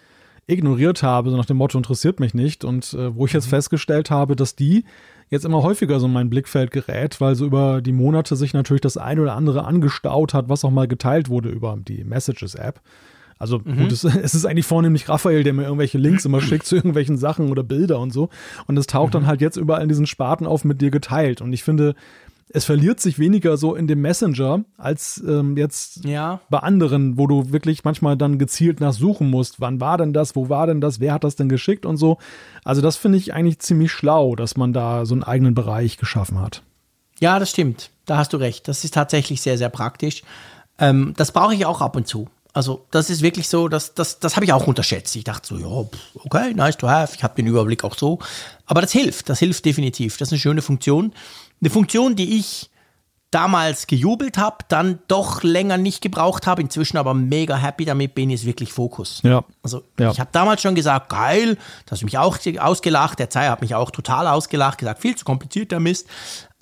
[0.45, 4.11] ignoriert habe, so nach dem Motto interessiert mich nicht und äh, wo ich jetzt festgestellt
[4.11, 4.84] habe, dass die
[5.34, 8.81] jetzt immer häufiger so in mein Blickfeld gerät, weil so über die Monate sich natürlich
[8.81, 12.79] das eine oder andere angestaut hat, was auch mal geteilt wurde über die Messages-App.
[13.43, 16.75] Also gut, es, es ist eigentlich vornehmlich Raphael, der mir irgendwelche Links immer schickt zu
[16.75, 18.29] irgendwelchen Sachen oder Bilder und so.
[18.67, 21.41] Und es taucht dann halt jetzt überall in diesen Sparten auf mit dir geteilt.
[21.41, 21.95] Und ich finde,
[22.49, 26.39] es verliert sich weniger so in dem Messenger als ähm, jetzt Ja.
[26.49, 29.59] bei anderen, wo du wirklich manchmal dann gezielt nachsuchen musst.
[29.61, 30.35] Wann war denn das?
[30.35, 30.99] Wo war denn das?
[30.99, 32.17] Wer hat das denn geschickt und so?
[32.63, 36.39] Also das finde ich eigentlich ziemlich schlau, dass man da so einen eigenen Bereich geschaffen
[36.39, 36.61] hat.
[37.19, 37.89] Ja, das stimmt.
[38.05, 38.67] da hast du recht.
[38.67, 40.23] Das ist tatsächlich sehr, sehr praktisch.
[40.77, 42.27] Ähm, das brauche ich auch ab und zu.
[42.55, 45.15] Also das ist wirklich so, das, das, das habe ich auch unterschätzt.
[45.15, 45.87] Ich dachte so, ja,
[46.25, 47.15] okay, nice to have.
[47.15, 48.19] Ich habe den Überblick auch so.
[48.67, 50.17] Aber das hilft, das hilft definitiv.
[50.17, 51.13] Das ist eine schöne Funktion.
[51.64, 52.70] Eine Funktion, die ich
[53.32, 58.30] damals gejubelt habe, dann doch länger nicht gebraucht habe, inzwischen aber mega happy damit bin,
[58.30, 59.22] ist wirklich Fokus.
[59.24, 59.45] Ja.
[59.64, 60.11] Also Ja.
[60.11, 63.76] ich habe damals schon gesagt, geil, das hat mich auch ausgelacht, der Zeier hat mich
[63.76, 66.07] auch total ausgelacht, gesagt, viel zu kompliziert der Mist.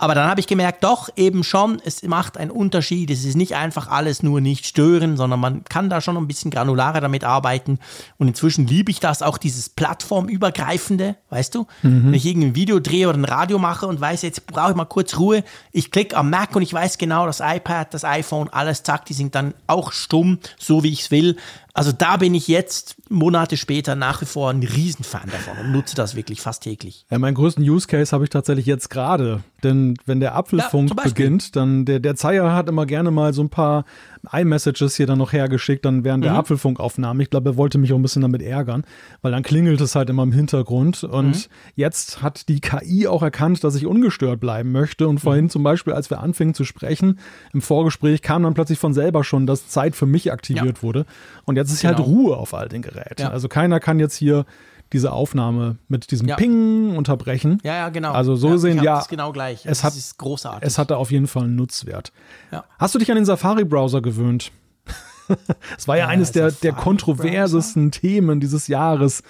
[0.02, 3.12] Aber dann habe ich gemerkt, doch, eben schon, es macht einen Unterschied.
[3.12, 6.50] Es ist nicht einfach alles nur nicht stören, sondern man kann da schon ein bisschen
[6.50, 7.78] granularer damit arbeiten.
[8.18, 11.68] Und inzwischen liebe ich das, auch dieses plattformübergreifende, weißt du?
[11.84, 14.86] Wenn ich irgendein Video drehe oder ein Radio mache und weiß, jetzt brauche ich mal
[14.86, 15.44] kurz Ruhe.
[15.72, 19.14] Ich klicke am Mac und ich weiß genau, das iPad, das iPhone, alles, zack, die
[19.14, 21.38] sind dann auch stumm, so wie ich es will.
[21.74, 25.96] Also da bin ich jetzt Monate später nach wie vor ein Riesenfan davon und nutze
[25.96, 27.06] das wirklich fast täglich.
[27.10, 29.44] Ja, meinen größten Use Case habe ich tatsächlich jetzt gerade.
[29.64, 31.12] Denn wenn der Apfelfunk Beispiel.
[31.12, 33.86] beginnt, dann der, der Zeier hat immer gerne mal so ein paar
[34.32, 36.26] iMessages hier dann noch hergeschickt, dann während Mhm.
[36.30, 37.24] der Apfelfunkaufnahme.
[37.24, 38.84] Ich glaube, er wollte mich auch ein bisschen damit ärgern,
[39.22, 41.04] weil dann klingelt es halt immer im Hintergrund.
[41.04, 41.42] Und Mhm.
[41.76, 45.08] jetzt hat die KI auch erkannt, dass ich ungestört bleiben möchte.
[45.08, 45.20] Und Mhm.
[45.20, 47.20] vorhin zum Beispiel, als wir anfingen zu sprechen,
[47.54, 50.84] im Vorgespräch kam dann plötzlich von selber schon, dass Zeit für mich aktiviert Ja.
[50.84, 51.06] wurde.
[51.46, 52.04] Und jetzt ist hier Genau.
[52.04, 53.22] halt Ruhe auf all den Geräten.
[53.24, 53.30] Ja.
[53.32, 54.46] Also keiner kann jetzt hier
[54.94, 56.36] diese Aufnahme mit diesem Ja.
[56.36, 57.60] Ping unterbrechen.
[57.64, 58.12] Ja, ja, genau.
[58.12, 59.60] Also so ja, sehen, ja, genau gleich.
[59.66, 60.68] es das hat- ist großartig.
[60.68, 62.12] Es hatte auf jeden Fall einen Nutzwert.
[62.52, 62.64] Ja.
[62.80, 64.52] Hast du dich an den Safari-Browser gewöhnt?
[65.78, 69.24] Es war ja, Ja, eines der, der kontroversesten Themen dieses Jahres.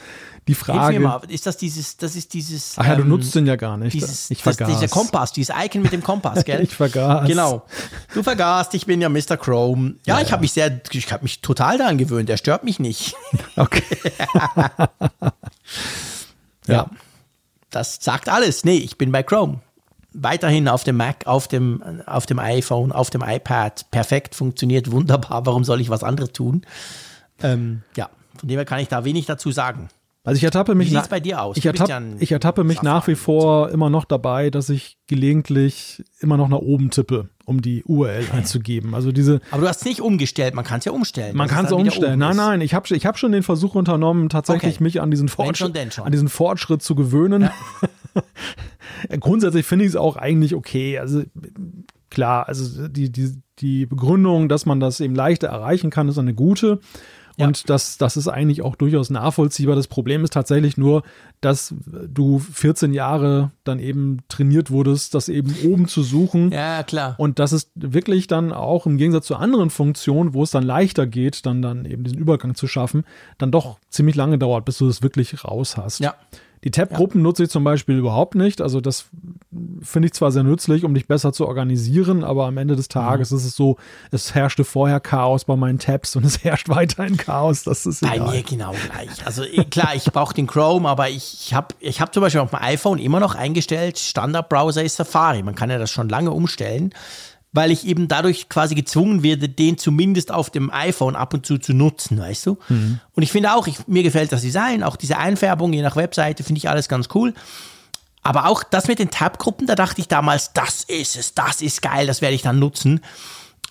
[0.47, 0.99] Die Frage.
[0.99, 2.73] mal, ist das dieses, das ist dieses.
[2.77, 3.93] Ach ja, du ähm, nutzt den ja gar nicht.
[3.93, 4.79] Dieses, ich das, vergaß.
[4.79, 6.61] dieser Kompass, dieses Icon mit dem Kompass, gell?
[6.61, 7.27] Ich vergaß.
[7.27, 7.63] Genau.
[8.13, 9.37] Du vergaßt, ich bin ja Mr.
[9.37, 9.95] Chrome.
[10.05, 12.29] Ja, ich habe mich sehr, ich habe mich total daran gewöhnt.
[12.29, 13.15] Er stört mich nicht.
[13.57, 13.83] Okay.
[16.67, 16.89] ja.
[17.69, 18.63] Das sagt alles.
[18.63, 19.59] Nee, ich bin bei Chrome.
[20.13, 23.91] Weiterhin auf dem Mac, auf dem, auf dem iPhone, auf dem iPad.
[23.91, 25.45] Perfekt, funktioniert wunderbar.
[25.45, 26.65] Warum soll ich was anderes tun?
[27.43, 29.89] Ähm, ja, von dem her kann ich da wenig dazu sagen.
[30.24, 31.57] Also ich ertappe mich Wie sieht's bei dir aus?
[31.57, 36.03] Ich, ertapp, ja ich ertappe mich nach wie vor immer noch dabei, dass ich gelegentlich
[36.19, 38.93] immer noch nach oben tippe, um die URL einzugeben.
[38.93, 40.53] Also diese, Aber du hast es nicht umgestellt.
[40.53, 41.36] Man kann es ja umstellen.
[41.36, 42.19] Man kann es umstellen.
[42.19, 44.84] Nein, nein, ich habe ich hab schon den Versuch unternommen, tatsächlich Okay.
[44.84, 46.05] mich an diesen, schon, Fortschritt, denn schon.
[46.05, 47.49] an diesen Fortschritt zu gewöhnen.
[49.19, 50.99] Grundsätzlich finde ich es auch eigentlich okay.
[50.99, 51.24] Also
[52.11, 56.36] klar, also die, die, die Begründung, dass man das eben leichter erreichen kann, ist eine
[56.36, 56.80] gute.
[57.41, 57.47] Ja.
[57.47, 59.75] Und das, das ist eigentlich auch durchaus nachvollziehbar.
[59.75, 61.03] Das Problem ist tatsächlich nur,
[61.41, 61.73] dass
[62.07, 66.51] du 14 Jahre dann eben trainiert wurdest, das eben oben zu suchen.
[66.51, 67.15] Ja, klar.
[67.17, 71.07] Und das ist wirklich dann auch im Gegensatz zu anderen Funktionen, wo es dann leichter
[71.07, 73.03] geht, dann, dann eben diesen Übergang zu schaffen,
[73.37, 75.99] dann doch ziemlich lange dauert, bis du das wirklich raus hast.
[75.99, 76.15] Ja.
[76.64, 78.62] Die Tab-Gruppen nutze ich zum Beispiel überhaupt nicht.
[78.62, 79.05] Also das
[79.82, 83.32] finde ich zwar sehr nützlich, um dich besser zu organisieren, aber am Ende des Tages
[83.32, 83.78] ist es so,
[84.12, 87.64] es herrschte vorher Chaos bei meinen Tabs und es herrscht weiterhin Chaos.
[87.64, 88.32] Das ist Bei egal.
[88.32, 89.26] mir genau gleich.
[89.26, 92.51] Also eh, klar, ich brauche den Chrome, aber ich habe ich hab zum Beispiel auf
[92.51, 95.41] dem iPhone immer noch eingestellt, Standardbrowser ist Safari.
[95.41, 96.93] Man kann ja das schon lange umstellen,
[97.53, 101.57] weil ich eben dadurch quasi gezwungen werde, den zumindest auf dem iPhone ab und zu
[101.57, 102.57] zu nutzen, weißt du?
[103.13, 106.43] Und ich finde auch, ich, mir gefällt das Design, auch diese Einfärbung, je nach Webseite,
[106.43, 107.33] finde ich alles ganz cool.
[108.23, 111.81] Aber auch das mit den Tab-Gruppen, da dachte ich damals, das ist es, das ist
[111.81, 113.01] geil, das werde ich dann nutzen.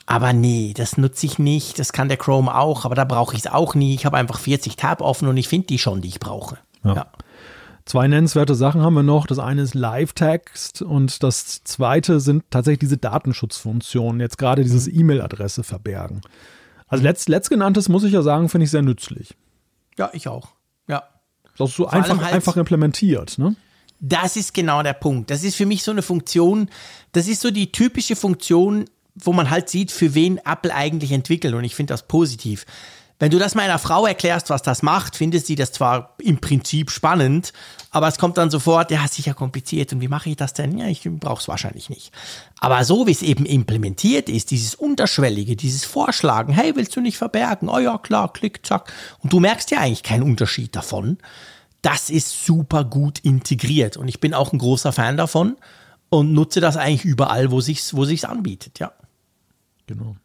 [0.07, 1.79] Aber nee, das nutze ich nicht.
[1.79, 3.95] Das kann der Chrome auch, aber da brauche ich es auch nie.
[3.95, 6.59] Ich habe einfach 40 Tab offen und ich finde die schon, die ich brauche.
[6.83, 7.07] Ja.
[7.91, 9.27] Zwei nennenswerte Sachen haben wir noch.
[9.27, 15.01] Das eine ist Live-Text und das zweite sind tatsächlich diese Datenschutzfunktionen, jetzt gerade dieses Mhm.
[15.01, 16.21] E-Mail-Adresse verbergen.
[16.87, 19.35] Also letzt, letztgenanntes muss ich ja sagen, finde ich sehr nützlich.
[19.99, 20.51] ja, ich auch.
[20.87, 21.03] Ja.
[21.59, 23.39] Das ist so einfach, halt- einfach implementiert.
[23.39, 23.57] Ne?
[23.99, 25.29] Das ist genau der Punkt.
[25.31, 26.71] Das ist für mich so eine Funktion,
[27.11, 28.85] das ist so die typische Funktion,
[29.17, 31.55] wo man halt sieht, für wen Apple eigentlich entwickelt.
[31.55, 32.67] Und ich finde das positiv.
[33.21, 36.91] Wenn du das meiner Frau erklärst, was das macht, findet sie das zwar im Prinzip
[36.91, 37.53] spannend,
[37.91, 39.93] aber es kommt dann sofort, ja, sicher kompliziert.
[39.93, 40.79] Und wie mache ich das denn?
[40.79, 42.13] Ja, ich brauche es wahrscheinlich nicht.
[42.61, 47.19] Aber so wie es eben implementiert ist, dieses Unterschwellige, dieses Vorschlagen, hey, willst du nicht
[47.19, 47.69] verbergen?
[47.69, 48.91] Oh ja, klar, klick, zack.
[49.19, 51.19] Und du merkst ja eigentlich keinen Unterschied davon.
[51.83, 53.99] Das ist super gut integriert.
[53.99, 55.59] Und ich bin auch ein großer Fan davon
[56.09, 58.93] und nutze das eigentlich überall, wo sich's, wo sich's anbietet, ja.
[59.87, 60.17] Genau.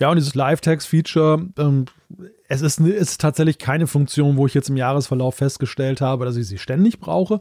[0.00, 1.84] Ja, und dieses Live-Text-Feature, ähm,
[2.48, 6.46] es ist, ist tatsächlich keine Funktion, wo ich jetzt im Jahresverlauf festgestellt habe, dass ich
[6.46, 7.40] sie ständig brauche.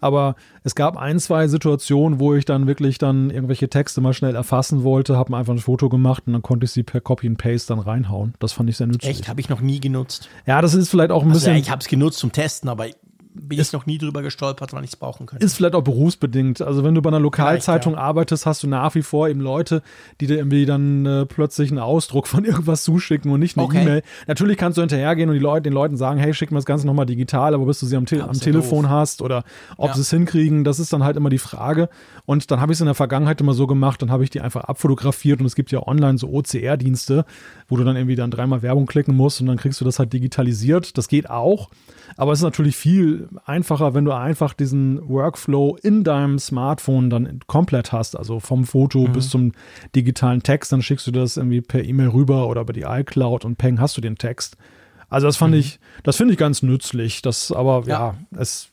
[0.00, 4.34] Aber es gab ein, zwei Situationen, wo ich dann wirklich dann irgendwelche Texte mal schnell
[4.34, 7.26] erfassen wollte, habe mir einfach ein Foto gemacht und dann konnte ich sie per Copy
[7.26, 8.34] and Paste dann reinhauen.
[8.38, 9.10] Das fand ich sehr nützlich.
[9.20, 10.28] Echt, habe ich noch nie genutzt.
[10.46, 11.54] Ja, das ist vielleicht auch ein Also, bisschen.
[11.54, 12.86] ja, ich habe es genutzt zum Testen, aber
[13.34, 15.44] bin ich noch nie drüber gestolpert, wann ich es brauchen könnte.
[15.44, 16.62] Ist vielleicht auch berufsbedingt.
[16.62, 17.98] Also wenn du bei einer Lokalzeitung ja.
[17.98, 19.82] arbeitest, hast du nach wie vor eben Leute,
[20.20, 23.82] die dir irgendwie dann äh, plötzlich einen Ausdruck von irgendwas zuschicken und nicht eine okay.
[23.82, 24.02] E-Mail.
[24.28, 26.86] Natürlich kannst du hinterhergehen und die Leute, den Leuten sagen, hey, schick mir das Ganze
[26.86, 28.90] nochmal digital, aber bis du sie am, Te am Telefon doof.
[28.92, 29.42] hast oder
[29.76, 29.94] ob ja.
[29.94, 31.88] sie es hinkriegen, das ist dann halt immer die Frage.
[32.26, 34.40] Und dann habe ich es in der Vergangenheit immer so gemacht, dann habe ich die
[34.42, 37.24] einfach abfotografiert und es gibt ja online so OCR-Dienste,
[37.68, 40.12] wo du dann irgendwie dann dreimal Werbung klicken musst und dann kriegst du das halt
[40.12, 40.96] digitalisiert.
[40.96, 41.70] Das geht auch.
[42.16, 47.40] Aber es ist natürlich viel einfacher, wenn du einfach diesen Workflow in deinem Smartphone dann
[47.46, 48.16] komplett hast.
[48.16, 49.12] Also vom Foto mhm.
[49.12, 49.52] bis zum
[49.94, 50.72] digitalen Text.
[50.72, 53.96] Dann schickst du das irgendwie per E-Mail rüber oder über die iCloud und peng hast
[53.96, 54.56] du den Text.
[55.08, 55.60] Also das fand mhm.
[55.60, 57.22] ich, das finde ich ganz nützlich.
[57.22, 58.70] Das aber, ja, ja es,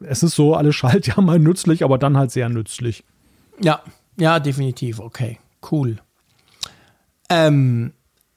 [0.00, 3.04] es ist so, alle Schaltjahr mal nützlich, aber dann halt sehr nützlich.
[3.60, 3.82] Ja,
[4.16, 5.00] ja, definitiv.
[5.00, 5.38] Okay,
[5.70, 5.98] cool.
[7.30, 7.92] Ähm,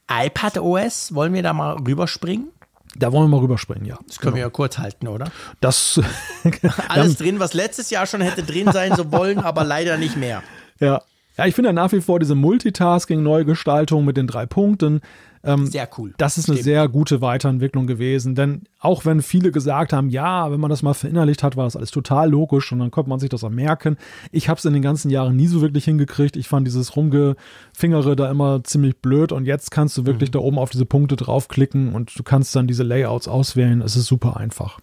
[0.09, 2.49] iPad OS, wollen wir da mal rüberspringen?
[2.95, 3.97] Da wollen wir mal rüberspringen, ja.
[4.07, 4.35] Das können genau.
[4.35, 5.31] wir ja kurz halten, oder?
[5.59, 5.99] Das
[6.89, 10.43] alles drin, was letztes Jahr schon hätte drin sein so wollen, aber leider nicht mehr.
[10.79, 11.01] Ja.
[11.37, 15.01] Ja, ich finde nach wie vor diese Multitasking-Neugestaltung mit den drei Punkten,
[15.43, 16.13] ähm, sehr cool.
[16.17, 16.59] Das ist Stimmt.
[16.59, 20.83] eine sehr gute Weiterentwicklung gewesen, denn auch wenn viele gesagt haben, ja, wenn man das
[20.83, 23.49] mal verinnerlicht hat, war das alles total logisch und dann konnte man sich das auch
[23.49, 23.97] merken.
[24.31, 26.35] Ich habe es in den ganzen Jahren nie so wirklich hingekriegt.
[26.35, 30.33] Ich fand dieses Rumgefingere da immer ziemlich blöd und jetzt kannst du wirklich mhm.
[30.33, 33.81] da oben auf diese Punkte draufklicken und du kannst dann diese Layouts auswählen.
[33.81, 34.79] Es ist super einfach.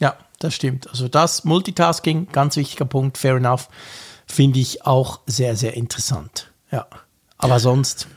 [0.00, 0.88] Ja, das stimmt.
[0.88, 3.68] Also das Multitasking, ganz wichtiger Punkt, fair enough,
[4.26, 6.50] finde ich auch sehr, sehr interessant.
[6.72, 6.86] Ja.
[7.38, 8.08] Aber sonst,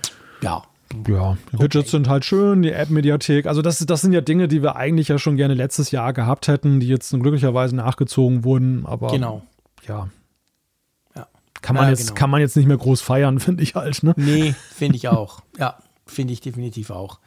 [0.42, 0.64] ja,
[1.08, 1.89] ja, die Widgets okay.
[1.89, 3.46] sind halt schön, die App-Mediathek.
[3.46, 6.48] Also das, das sind ja Dinge, die wir eigentlich ja schon gerne letztes Jahr gehabt
[6.48, 8.86] hätten, die jetzt glücklicherweise nachgezogen wurden.
[8.86, 9.43] Aber genau.
[9.88, 10.10] ja.
[11.16, 11.28] ja.
[11.62, 12.20] Kann, man ja, jetzt, genau.
[12.20, 14.04] kann man jetzt nicht mehr groß feiern, finde ich halt.
[14.04, 14.14] Ne?
[14.18, 15.41] Nee, finde ich auch.
[15.58, 17.20] ja, finde ich definitiv auch.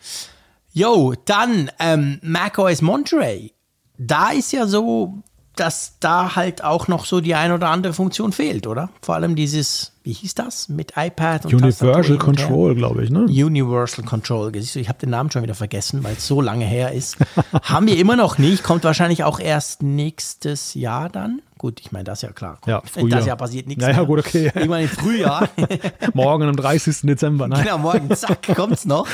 [0.73, 3.53] Jo, dann ähm, macOS Monterey.
[3.97, 5.23] Da ist ja so,
[5.59, 8.91] dass da halt auch noch so die ein oder andere Funktion fehlt, oder?
[9.03, 13.25] Vor allem dieses, wie hieß das, mit iPad und Universal Control, glaube ich, ne?
[13.25, 14.55] Universal Control.
[14.55, 17.17] Ich habe den Namen schon wieder vergessen, weil es so lange her ist.
[17.63, 21.43] Haben wir immer noch nicht, kommt wahrscheinlich auch erst nächstes Jahr dann.
[21.59, 22.59] Gut, ich meine, das ist ja klar.
[22.67, 23.19] Ja, Frühjahr.
[23.19, 23.83] Das Jahr passiert nichts.
[23.83, 24.45] Ja, ja, gut, okay.
[24.55, 25.49] Irgendwann im Frühjahr.
[26.15, 27.01] morgen am 30.
[27.03, 27.65] Dezember, nein.
[27.65, 29.09] Genau, morgen, zack, kommt's noch.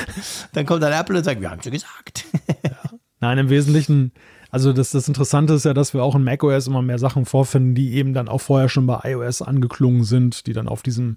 [0.52, 2.26] Dann kommt dann Apple und sagt, wir haben schon gesagt.
[2.62, 2.70] ja.
[3.20, 4.12] Nein, im Wesentlichen
[4.54, 7.74] also das, das Interessante ist ja, dass wir auch in macOS immer mehr Sachen vorfinden,
[7.74, 11.16] die eben dann auch vorher schon bei iOS angeklungen sind, die dann auf diesem,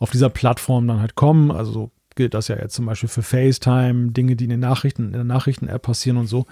[0.00, 1.52] auf dieser Plattform dann halt kommen.
[1.52, 5.12] Also gilt das ja jetzt zum Beispiel für FaceTime, Dinge, die in den Nachrichten, in
[5.12, 6.46] der Nachrichten-App passieren und so.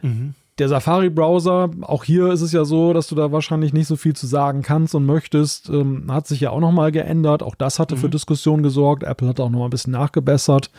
[0.00, 0.32] Mhm.
[0.56, 4.16] Der Safari-Browser, auch hier ist es ja so, dass du da wahrscheinlich nicht so viel
[4.16, 7.42] zu sagen kannst und möchtest, ähm, hat sich ja auch nochmal geändert.
[7.42, 8.00] Auch das hatte mhm.
[8.00, 9.02] für Diskussionen gesorgt.
[9.02, 10.70] Apple hat auch nochmal ein bisschen nachgebessert.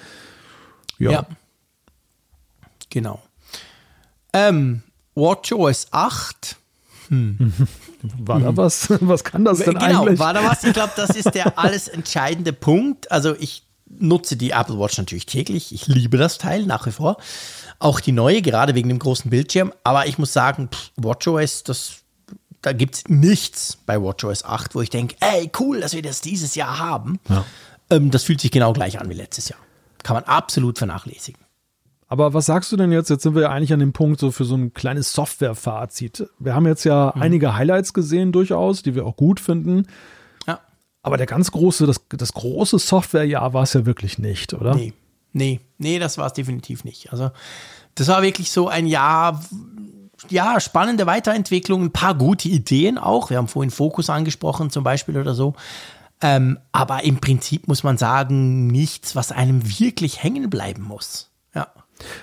[0.97, 1.11] Ja.
[1.11, 1.27] ja.
[2.89, 3.21] Genau.
[4.33, 4.83] Ähm,
[5.15, 6.55] WatchOS 8.
[7.09, 7.53] Hm.
[8.19, 8.89] War da was?
[9.01, 10.19] Was kann das denn genau, eigentlich?
[10.19, 10.63] war da was?
[10.63, 13.11] Ich glaube, das ist der alles entscheidende Punkt.
[13.11, 15.73] Also ich nutze die Apple Watch natürlich täglich.
[15.73, 17.17] Ich liebe das Teil nach wie vor.
[17.79, 19.73] Auch die neue, gerade wegen dem großen Bildschirm.
[19.83, 21.95] Aber ich muss sagen, WatchOS, das,
[22.61, 26.21] da gibt es nichts bei WatchOS 8, wo ich denke, ey, cool, dass wir das
[26.21, 27.19] dieses Jahr haben.
[27.27, 27.45] Ja.
[27.89, 29.59] Ähm, das fühlt sich genau gleich an wie letztes Jahr.
[30.03, 31.41] Kann man absolut vernachlässigen.
[32.11, 33.11] Aber was sagst du denn jetzt?
[33.11, 36.27] Jetzt sind wir ja eigentlich an dem Punkt so für so ein kleines Software-Fazit.
[36.39, 37.21] Wir haben jetzt ja mhm.
[37.21, 39.85] einige Highlights gesehen durchaus, die wir auch gut finden.
[40.47, 40.59] Ja.
[41.03, 44.73] Aber der ganz große, das, das große Software-Jahr war es ja wirklich nicht, oder?
[44.73, 44.93] Nee,
[45.33, 47.11] nee, nee, das war es definitiv nicht.
[47.11, 47.29] Also
[47.93, 49.43] das war wirklich so ein Jahr,
[50.29, 53.29] ja, spannende Weiterentwicklung, ein paar gute Ideen auch.
[53.29, 55.53] Wir haben vorhin Fokus angesprochen zum Beispiel oder so.
[56.21, 61.29] Ähm, aber im Prinzip muss man sagen, nichts, was einem wirklich hängen bleiben muss.
[61.53, 61.67] Ja.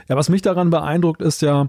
[0.09, 1.69] Ja, was mich daran beeindruckt, ist ja,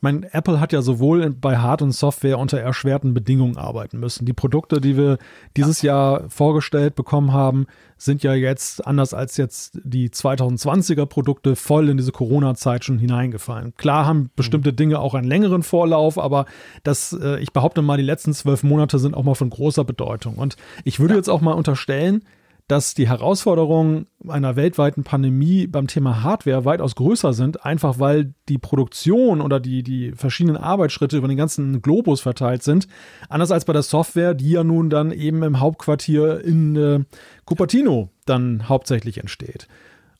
[0.00, 4.24] mein Apple hat ja sowohl bei Hard- und Software unter erschwerten Bedingungen arbeiten müssen.
[4.24, 5.18] Die Produkte, die wir
[5.56, 5.92] dieses ja.
[5.92, 7.66] Jahr vorgestellt bekommen haben,
[7.98, 13.74] sind ja jetzt, anders als jetzt die 2020er Produkte, voll in diese Corona-Zeit schon hineingefallen.
[13.76, 14.76] Klar haben bestimmte mhm.
[14.76, 16.46] Dinge auch einen längeren Vorlauf, aber
[16.82, 20.36] das, äh, ich behaupte mal, die letzten zwölf Monate sind auch mal von großer Bedeutung.
[20.36, 21.18] Und ich würde ja.
[21.18, 22.22] jetzt auch mal unterstellen,
[22.70, 28.58] dass die Herausforderungen einer weltweiten Pandemie beim Thema Hardware weitaus größer sind, einfach weil die
[28.58, 32.86] Produktion oder die, die verschiedenen Arbeitsschritte über den ganzen Globus verteilt sind.
[33.28, 37.00] Anders als bei der Software, die ja nun dann eben im Hauptquartier in äh,
[37.44, 39.66] Cupertino dann hauptsächlich entsteht.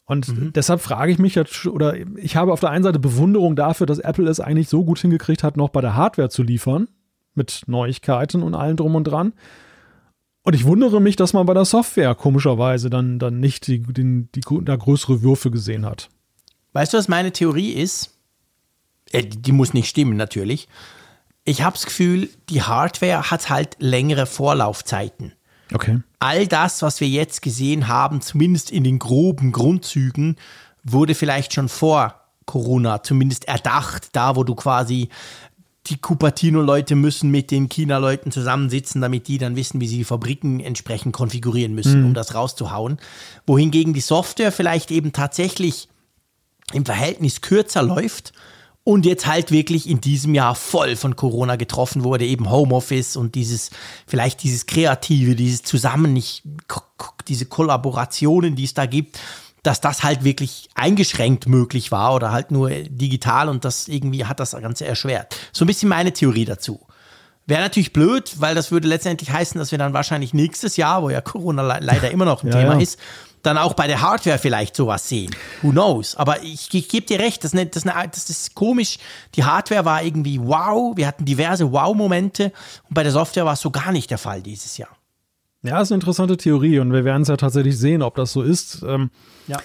[0.04, 0.52] Und mhm.
[0.52, 4.00] deshalb frage ich mich jetzt, oder ich habe auf der einen Seite Bewunderung dafür, dass
[4.00, 6.88] Apple es eigentlich so gut hingekriegt hat, noch bei der Hardware zu liefern,
[7.34, 9.34] mit Neuigkeiten und allem drum und dran.
[10.42, 14.26] Und ich wundere mich, dass man bei der Software komischerweise dann, dann nicht die, die,
[14.34, 16.08] die, da größere Würfe gesehen hat.
[16.72, 18.16] Weißt du, was meine Theorie ist?
[19.12, 20.68] Äh, die muss nicht stimmen, natürlich.
[21.44, 25.32] Ich habe das Gefühl, die Hardware hat halt längere Vorlaufzeiten.
[25.72, 26.00] Okay.
[26.18, 30.36] All das, was wir jetzt gesehen haben, zumindest in den groben Grundzügen,
[30.84, 32.14] wurde vielleicht schon vor
[32.46, 35.08] Corona zumindest erdacht, da wo du quasi
[35.86, 40.60] die Cupertino-Leute müssen mit den China-Leuten zusammensitzen, damit die dann wissen, wie sie die Fabriken
[40.60, 42.06] entsprechend konfigurieren müssen, mhm.
[42.08, 42.98] um das rauszuhauen.
[43.46, 45.88] Wohingegen die Software vielleicht eben tatsächlich
[46.72, 48.32] im Verhältnis kürzer läuft
[48.84, 53.34] und jetzt halt wirklich in diesem Jahr voll von Corona getroffen wurde, eben Homeoffice und
[53.34, 53.70] dieses,
[54.06, 56.42] vielleicht dieses Kreative, dieses Zusammen, nicht,
[57.28, 59.18] diese Kollaborationen, die es da gibt,
[59.62, 64.40] dass das halt wirklich eingeschränkt möglich war oder halt nur digital und das irgendwie hat
[64.40, 65.36] das Ganze erschwert.
[65.52, 66.80] So ein bisschen meine Theorie dazu.
[67.46, 71.10] Wäre natürlich blöd, weil das würde letztendlich heißen, dass wir dann wahrscheinlich nächstes Jahr, wo
[71.10, 72.80] ja Corona le leider immer noch ein ja, Thema ja.
[72.80, 72.98] ist,
[73.42, 75.34] dann auch bei der Hardware vielleicht sowas sehen.
[75.62, 76.14] Who knows?
[76.14, 78.98] Aber ich, ich gebe dir recht, das, das, das ist komisch.
[79.34, 82.52] Die Hardware war irgendwie wow, wir hatten diverse Wow-Momente
[82.88, 84.90] und bei der Software war es so gar nicht der Fall dieses Jahr.
[85.62, 88.42] Ja, ist eine interessante Theorie und wir werden es ja tatsächlich sehen, ob das so
[88.42, 88.82] ist.
[88.86, 89.10] Ähm,
[89.46, 89.58] ja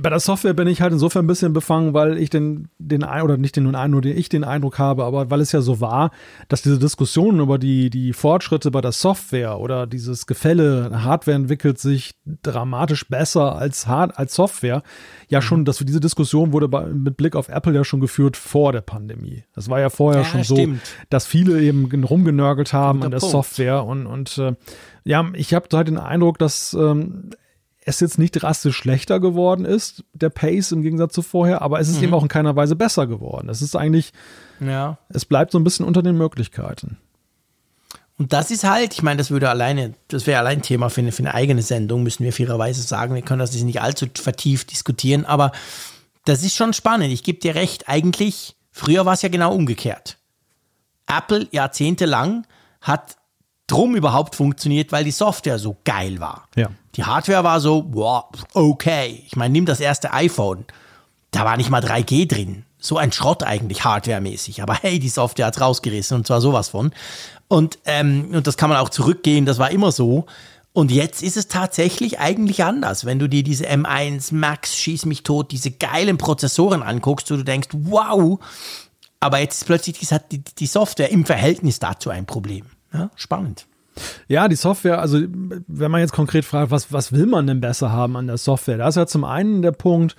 [0.00, 3.36] bei der Software bin ich halt insofern ein bisschen befangen, weil ich den, den oder
[3.36, 6.10] nicht den nur den ich den Eindruck habe, aber weil es ja so war,
[6.48, 11.78] dass diese Diskussionen über die, die Fortschritte bei der Software oder dieses Gefälle, Hardware entwickelt
[11.78, 14.82] sich dramatisch besser als Hard, als Software,
[15.28, 15.64] ja schon, mhm.
[15.64, 19.44] dass diese Diskussion wurde bei, mit Blick auf Apple ja schon geführt vor der Pandemie.
[19.54, 20.86] Das war ja vorher ja, schon stimmt.
[20.86, 23.32] so, dass viele eben rumgenörgelt haben an der Punkt.
[23.32, 24.54] Software und, und äh,
[25.04, 27.30] ja, ich habe halt den Eindruck, dass ähm,
[27.84, 31.88] es jetzt nicht drastisch schlechter geworden ist, der Pace im Gegensatz zu vorher, aber es
[31.88, 32.04] ist mhm.
[32.04, 33.48] eben auch in keiner Weise besser geworden.
[33.48, 34.12] Es ist eigentlich,
[34.60, 34.98] ja.
[35.10, 36.96] es bleibt so ein bisschen unter den Möglichkeiten.
[38.16, 41.12] Und das ist halt, ich meine, das würde alleine, das wäre allein Thema für eine,
[41.12, 43.14] für eine eigene Sendung, müssen wir fairerweise sagen.
[43.14, 45.52] Wir können das nicht allzu vertieft diskutieren, aber
[46.24, 47.12] das ist schon spannend.
[47.12, 50.16] Ich gebe dir recht, eigentlich, früher war es ja genau umgekehrt.
[51.06, 52.46] Apple jahrzehntelang
[52.80, 53.16] hat
[53.66, 56.48] drum überhaupt funktioniert, weil die Software so geil war.
[56.54, 56.70] Ja.
[56.96, 59.22] Die Hardware war so, wow, okay.
[59.26, 60.64] Ich meine, nimm das erste iPhone.
[61.30, 62.64] Da war nicht mal 3G drin.
[62.78, 64.62] So ein Schrott eigentlich hardwaremäßig.
[64.62, 66.92] Aber hey, die Software hat's rausgerissen und zwar sowas von.
[67.48, 70.26] Und, ähm, und das kann man auch zurückgehen, das war immer so.
[70.72, 73.04] Und jetzt ist es tatsächlich eigentlich anders.
[73.04, 77.44] Wenn du dir diese M1 Max, schieß mich tot, diese geilen Prozessoren anguckst, wo du
[77.44, 78.40] denkst, wow.
[79.20, 79.98] Aber jetzt ist plötzlich
[80.30, 82.66] die, die Software im Verhältnis dazu ein Problem.
[82.94, 83.66] Ja, spannend.
[84.26, 85.20] Ja, die Software, also
[85.68, 88.78] wenn man jetzt konkret fragt, was, was will man denn besser haben an der Software?
[88.78, 90.16] Da ist ja zum einen der Punkt,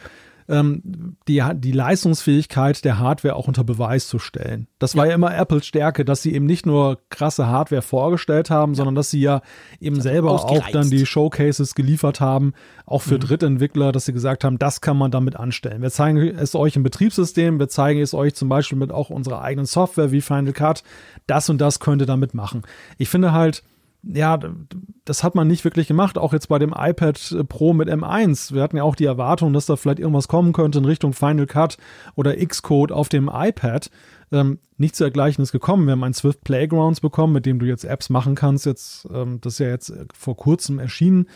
[0.48, 4.68] ähm, die, die Leistungsfähigkeit der Hardware auch unter Beweis zu stellen.
[4.80, 8.74] Das war ja, immer Apples Stärke, dass sie eben nicht nur krasse Hardware vorgestellt haben,
[8.74, 8.78] ja.
[8.78, 9.42] sondern dass sie ja
[9.80, 12.54] eben selber auch dann die Showcases geliefert haben,
[12.86, 13.22] auch für mhm.
[13.22, 15.82] Drittentwickler, dass sie gesagt haben, das kann man damit anstellen.
[15.82, 19.42] Wir zeigen es euch im Betriebssystem, wir zeigen es euch zum Beispiel mit auch unserer
[19.42, 20.84] eigenen Software wie Final Cut.
[21.28, 22.62] Das und das könnt ihr damit machen.
[22.98, 23.64] Ich finde halt,
[24.08, 24.40] ja,
[25.04, 28.54] das hat man nicht wirklich gemacht, auch jetzt bei dem iPad Pro mit M1.
[28.54, 31.48] Wir hatten ja auch die Erwartung, dass da vielleicht irgendwas kommen könnte in Richtung Final
[31.48, 31.78] Cut
[32.16, 33.90] oder Xcode auf dem iPad.
[34.32, 35.86] Ähm, nichts dergleichen ist gekommen.
[35.86, 38.66] Wir haben ein Swift Playgrounds bekommen, mit dem du jetzt Apps machen kannst.
[38.66, 41.28] Jetzt, ähm, das ist ja jetzt vor kurzem erschienen.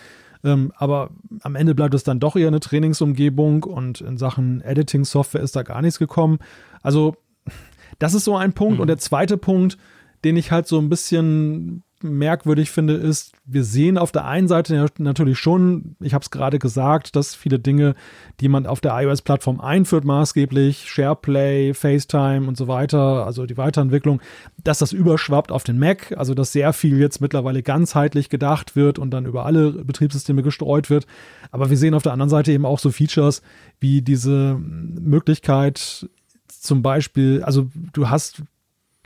[0.43, 1.09] Ähm, aber
[1.41, 5.63] am Ende bleibt es dann doch eher eine Trainingsumgebung und in Sachen Editing-Software ist da
[5.63, 6.39] gar nichts gekommen.
[6.81, 7.15] Also,
[7.99, 8.75] das ist so ein Punkt.
[8.75, 8.81] Mhm.
[8.81, 9.77] Und der zweite Punkt,
[10.23, 14.85] den ich halt so ein bisschen merkwürdig finde, ist, wir sehen auf der einen Seite
[14.97, 17.95] natürlich schon, ich habe es gerade gesagt, dass viele Dinge,
[18.39, 24.21] die man auf der iOS-Plattform einführt, maßgeblich, SharePlay, FaceTime und so weiter, also die Weiterentwicklung,
[24.63, 28.99] dass das überschwappt auf den Mac, also dass sehr viel jetzt mittlerweile ganzheitlich gedacht wird
[28.99, 31.05] und dann über alle Betriebssysteme gestreut wird.
[31.51, 33.41] Aber wir sehen auf der anderen Seite eben auch so Features
[33.79, 36.07] wie diese Möglichkeit,
[36.47, 38.43] zum Beispiel, also du hast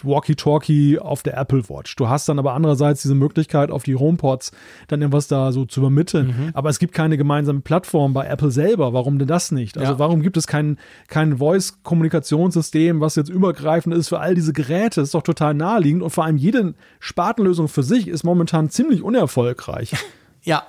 [0.03, 1.95] Walkie-Talkie auf der Apple Watch.
[1.95, 4.51] Du hast dann aber andererseits diese Möglichkeit, auf die HomePods
[4.87, 6.27] dann irgendwas da so zu übermitteln.
[6.27, 6.49] Mhm.
[6.53, 8.93] Aber es gibt keine gemeinsame Plattform bei Apple selber.
[8.93, 9.77] Warum denn das nicht?
[9.77, 9.99] Also ja.
[9.99, 10.77] warum gibt es kein,
[11.07, 15.01] kein Voice-Kommunikationssystem, was jetzt übergreifend ist für all diese Geräte?
[15.01, 16.03] Das ist doch total naheliegend.
[16.03, 19.93] Und vor allem jede Spartenlösung für sich ist momentan ziemlich unerfolgreich.
[20.45, 20.63] Ja,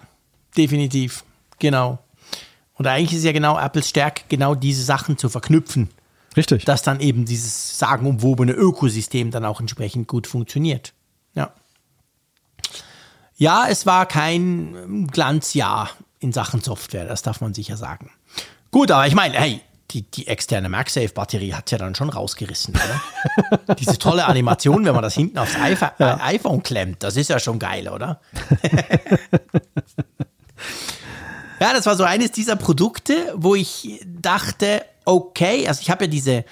[0.56, 1.24] definitiv.
[1.58, 1.98] Genau.
[2.74, 5.88] Und eigentlich ist ja genau Apples Stärke, genau diese Sachen zu verknüpfen.
[6.36, 6.64] Richtig.
[6.64, 10.92] Dass dann eben dieses sagenumwobene Ökosystem dann auch entsprechend gut funktioniert.
[11.34, 11.52] Ja.
[13.36, 18.10] Ja, es war kein Glanzjahr in Sachen Software, das darf man sicher sagen.
[18.70, 19.60] Gut, aber ich meine, hey,
[19.90, 23.74] die, die externe MagSafe-Batterie hat ja dann schon rausgerissen, oder?
[23.78, 26.18] Diese tolle Animation, wenn man das hinten aufs iPhone, ja.
[26.20, 28.20] iPhone klemmt, das ist ja schon geil, oder?
[31.60, 36.10] ja, das war so eines dieser Produkte, wo ich dachte, okay, also ich habe ja
[36.10, 36.44] diese,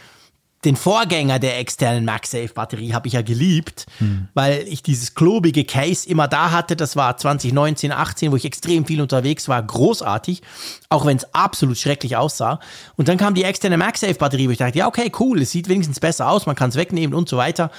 [0.64, 4.28] den Vorgänger der externen MagSafe-Batterie habe ich ja geliebt, hm.
[4.34, 6.76] weil ich dieses klobige Case immer da hatte.
[6.76, 9.60] Das war 2019, 18, wo ich extrem viel unterwegs war.
[9.60, 10.42] Großartig,
[10.88, 12.60] auch wenn es absolut schrecklich aussah.
[12.96, 15.98] Und dann kam die externe MagSafe-Batterie, wo ich dachte, ja, okay, cool, es sieht wenigstens
[15.98, 17.70] besser aus, man kann es wegnehmen und so weiter.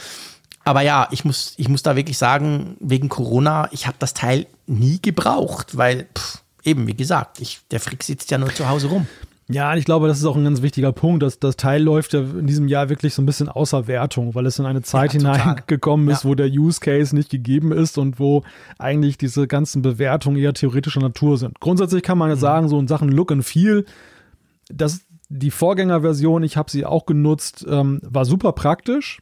[0.65, 4.45] Aber ja, ich muss, ich muss da wirklich sagen, wegen Corona, ich habe das Teil
[4.65, 8.87] nie gebraucht, weil pff, eben, wie gesagt, ich, der Frick sitzt ja nur zu Hause
[8.87, 9.07] rum.
[9.49, 11.21] Ja, ich glaube, das ist auch ein ganz wichtiger Punkt.
[11.21, 14.45] Dass das Teil läuft ja in diesem Jahr wirklich so ein bisschen außer Wertung, weil
[14.45, 16.29] es in eine Zeit ja, hineingekommen ist, ja.
[16.29, 18.43] wo der Use Case nicht gegeben ist und wo
[18.79, 21.59] eigentlich diese ganzen Bewertungen eher theoretischer Natur sind.
[21.59, 22.39] Grundsätzlich kann man ja mhm.
[22.39, 23.85] sagen, so in Sachen Look and Feel,
[24.69, 29.21] dass die Vorgängerversion, ich habe sie auch genutzt, ähm, war super praktisch.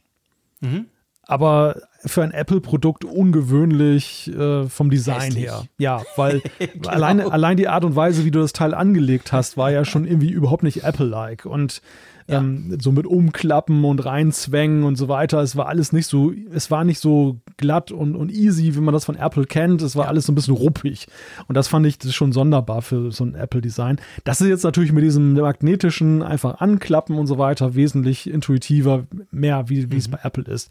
[0.60, 0.86] Mhm
[1.32, 5.44] aber für ein Apple-Produkt ungewöhnlich äh, vom Design Hässlich.
[5.44, 5.64] her.
[5.78, 6.88] Ja, weil genau.
[6.88, 10.04] allein, allein die Art und Weise, wie du das Teil angelegt hast, war ja schon
[10.04, 11.46] irgendwie überhaupt nicht Apple-like.
[11.46, 11.80] Und
[12.28, 12.38] ja.
[12.38, 16.70] ähm, so mit Umklappen und reinzwängen und so weiter, es war alles nicht so, es
[16.70, 19.82] war nicht so glatt und, und easy, wie man das von Apple kennt.
[19.82, 20.08] Es war ja.
[20.08, 21.06] alles so ein bisschen ruppig.
[21.48, 24.00] Und das fand ich das schon sonderbar für so ein Apple-Design.
[24.24, 29.68] Das ist jetzt natürlich mit diesem magnetischen einfach anklappen und so weiter wesentlich intuitiver, mehr
[29.68, 30.00] wie, wie mhm.
[30.00, 30.70] es bei Apple ist.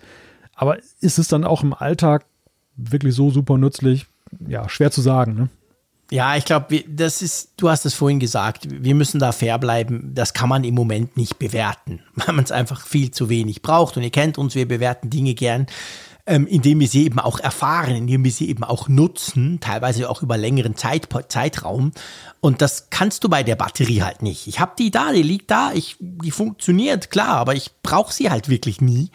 [0.56, 2.26] Aber ist es dann auch im Alltag
[2.76, 4.08] wirklich so super nützlich?
[4.47, 5.49] Ja, schwer zu sagen, ne?
[6.12, 10.12] Ja, ich glaube, du hast es vorhin gesagt, wir müssen da fair bleiben.
[10.14, 13.95] Das kann man im Moment nicht bewerten, weil man es einfach viel zu wenig braucht.
[13.95, 15.68] Und ihr kennt uns, wir bewerten Dinge gern,
[16.26, 20.22] ähm, indem wir sie eben auch erfahren, indem wir sie eben auch nutzen, teilweise auch
[20.22, 21.93] über längeren Zeit, Zeitraum.
[22.41, 24.47] Und das kannst du bei der Batterie halt nicht.
[24.47, 28.30] Ich habe die da, die liegt da, ich, die funktioniert, klar, aber ich brauche sie
[28.30, 29.12] halt wirklich nie.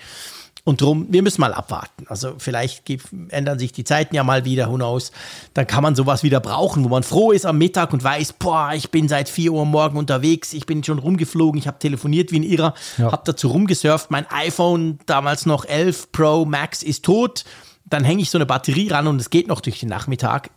[0.67, 2.07] Und drum, wir müssen mal abwarten.
[2.09, 2.83] Also vielleicht
[3.29, 5.12] ändern sich die Zeiten ja mal wieder, who knows.
[5.55, 8.73] Dann kann man sowas wieder brauchen, wo man froh ist am Mittag und weiß, boah,
[8.75, 12.41] ich bin seit 4 Uhr morgen unterwegs, ich bin schon rumgeflogen, ich habe telefoniert wie
[12.41, 13.12] ein Irrer, ja.
[13.12, 17.45] habe dazu rumgesurft, mein iPhone, damals noch 11 Pro Max ist tot.
[17.85, 20.51] Dann hänge ich so eine Batterie ran und es geht noch durch den Nachmittag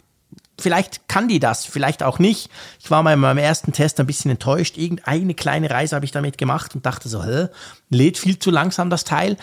[0.59, 2.49] vielleicht kann die das, vielleicht auch nicht.
[2.79, 4.77] Ich war mal in meinem ersten Test ein bisschen enttäuscht.
[4.77, 7.47] Irgendeine kleine Reise habe ich damit gemacht und dachte so, hä,
[7.89, 9.37] lädt viel zu langsam das Teil.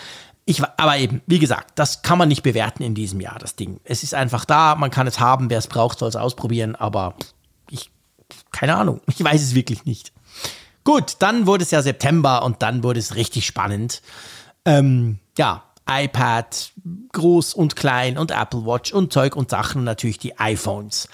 [0.49, 3.81] Ich, aber eben, wie gesagt, das kann man nicht bewerten in diesem Jahr, das Ding.
[3.83, 7.15] Es ist einfach da, man kann es haben, wer es braucht, soll es ausprobieren, aber
[7.69, 7.91] ich,
[8.53, 10.13] keine Ahnung, ich weiß es wirklich nicht.
[10.85, 14.01] Gut, dann wurde es ja September und dann wurde es richtig spannend.
[14.63, 16.71] Ähm, ja, iPad,
[17.11, 21.09] groß und klein und Apple Watch und Zeug und Sachen und natürlich die iPhones.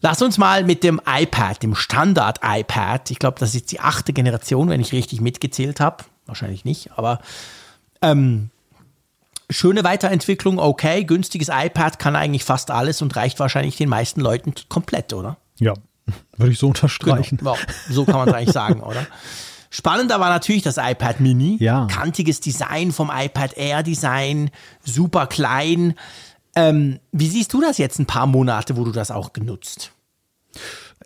[0.00, 4.12] Lass uns mal mit dem iPad, dem Standard iPad, ich glaube, das ist die achte
[4.12, 6.04] Generation, wenn ich richtig mitgezählt habe.
[6.26, 7.18] Wahrscheinlich nicht, aber
[8.00, 8.50] ähm,
[9.50, 14.54] schöne Weiterentwicklung, okay, günstiges iPad kann eigentlich fast alles und reicht wahrscheinlich den meisten Leuten
[14.68, 15.36] komplett, oder?
[15.58, 15.74] Ja,
[16.36, 17.38] würde ich so unterstreichen.
[17.38, 17.56] Genau.
[17.88, 19.06] so kann man es eigentlich sagen, oder?
[19.70, 21.56] Spannender war natürlich das iPad Mini.
[21.60, 21.86] Ja.
[21.86, 24.50] Kantiges Design vom iPad Air Design,
[24.84, 25.94] super klein.
[26.54, 29.92] Ähm, wie siehst du das jetzt ein paar Monate, wo du das auch genutzt?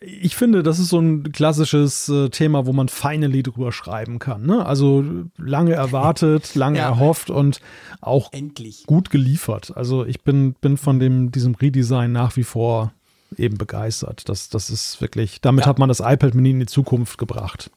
[0.03, 4.47] Ich finde, das ist so ein klassisches äh, Thema, wo man finally drüber schreiben kann.
[4.47, 4.65] Ne?
[4.65, 5.05] Also
[5.37, 6.87] lange erwartet, lange ja.
[6.87, 7.61] erhofft und
[8.01, 8.87] auch Endlich.
[8.87, 9.77] gut geliefert.
[9.77, 12.93] Also ich bin, bin von dem, diesem Redesign nach wie vor
[13.37, 14.29] eben begeistert.
[14.29, 15.69] Das, das ist wirklich, damit ja.
[15.69, 17.71] hat man das iPad Mini in die Zukunft gebracht.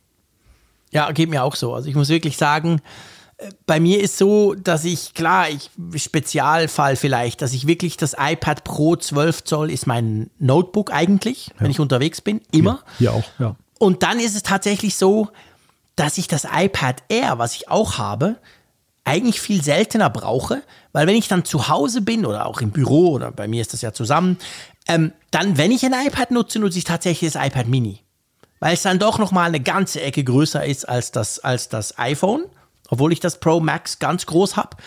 [0.92, 1.74] Ja, geht mir auch so.
[1.74, 2.80] Also ich muss wirklich sagen,
[3.66, 5.70] bei mir ist so, dass ich, klar, ich,
[6.02, 11.54] Spezialfall vielleicht, dass ich wirklich das iPad Pro 12 Zoll ist mein Notebook eigentlich, ja.
[11.60, 12.84] wenn ich unterwegs bin, immer.
[12.98, 13.56] Hier auch, ja.
[13.80, 15.30] Und dann ist es tatsächlich so,
[15.96, 18.38] dass ich das iPad Air, was ich auch habe,
[19.04, 20.64] eigentlich viel seltener brauche,
[20.94, 23.74] weil wenn ich dann zu Hause bin oder auch im Büro oder bei mir ist
[23.74, 24.38] das ja zusammen,
[24.88, 28.02] ähm, dann, wenn ich ein iPad nutze, nutze ich tatsächlich das iPad Mini,
[28.60, 31.98] weil es dann doch noch mal eine ganze Ecke größer ist als das als das
[32.00, 32.46] iPhone
[32.94, 34.78] obwohl ich das Pro Max ganz groß habe.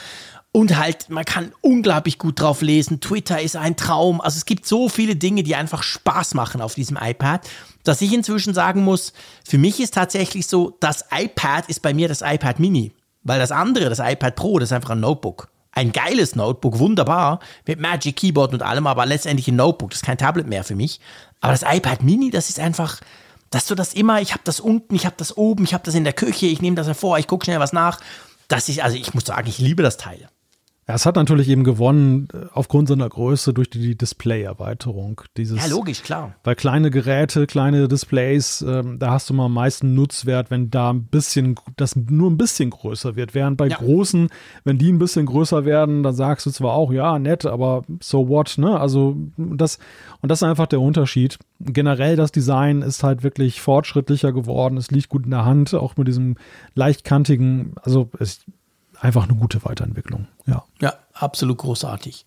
[0.53, 3.01] Und halt, man kann unglaublich gut drauf lesen.
[3.01, 4.21] Twitter ist ein Traum.
[4.21, 7.47] Also es gibt so viele Dinge, die einfach Spaß machen auf diesem iPad,
[7.83, 9.13] dass ich inzwischen sagen muss,
[9.45, 12.93] für mich ist tatsächlich so, das iPad ist bei mir das iPad Mini.
[13.25, 15.49] Weil das andere, das iPad Pro, das ist einfach ein Notebook.
[15.73, 20.07] Ein geiles Notebook, wunderbar, mit Magic Keyboard und allem, aber letztendlich ein Notebook, das ist
[20.07, 21.01] kein Tablet mehr für mich.
[21.41, 23.01] Aber das iPad Mini, das ist einfach,
[23.51, 25.95] dass du das immer, ich habe das unten, ich habe das oben, ich habe das
[25.95, 28.01] in der Küche, ich nehme das hervor, ich gucke schnell was nach.
[28.49, 30.29] Das ist, also ich muss sagen, ich liebe das Teil.
[30.89, 35.21] Ja, es hat natürlich eben gewonnen äh, aufgrund seiner Größe durch die Display-Erweiterung.
[35.37, 36.37] Dieses, Ja, logisch, klar.
[36.45, 40.91] Weil kleine Geräte, kleine Displays, ähm, da hast du mal am meisten Nutzwert, wenn da
[40.91, 43.35] ein bisschen, das nur ein bisschen größer wird.
[43.35, 43.79] Während bei Ja.
[43.79, 44.29] großen,
[44.63, 48.29] wenn die ein bisschen größer werden, dann sagst du zwar auch, ja, nett, aber so
[48.29, 48.79] what, ne?
[48.79, 49.81] Also das,
[50.21, 51.39] und das ist einfach der Unterschied.
[51.59, 54.77] Generell das Design ist halt wirklich fortschrittlicher geworden.
[54.77, 56.37] Es liegt gut in der Hand, auch mit diesem
[56.77, 58.45] leichtkantigen, also es
[59.01, 60.27] einfach eine gute Weiterentwicklung.
[60.47, 60.65] Ja.
[60.81, 62.27] Ja, absolut großartig.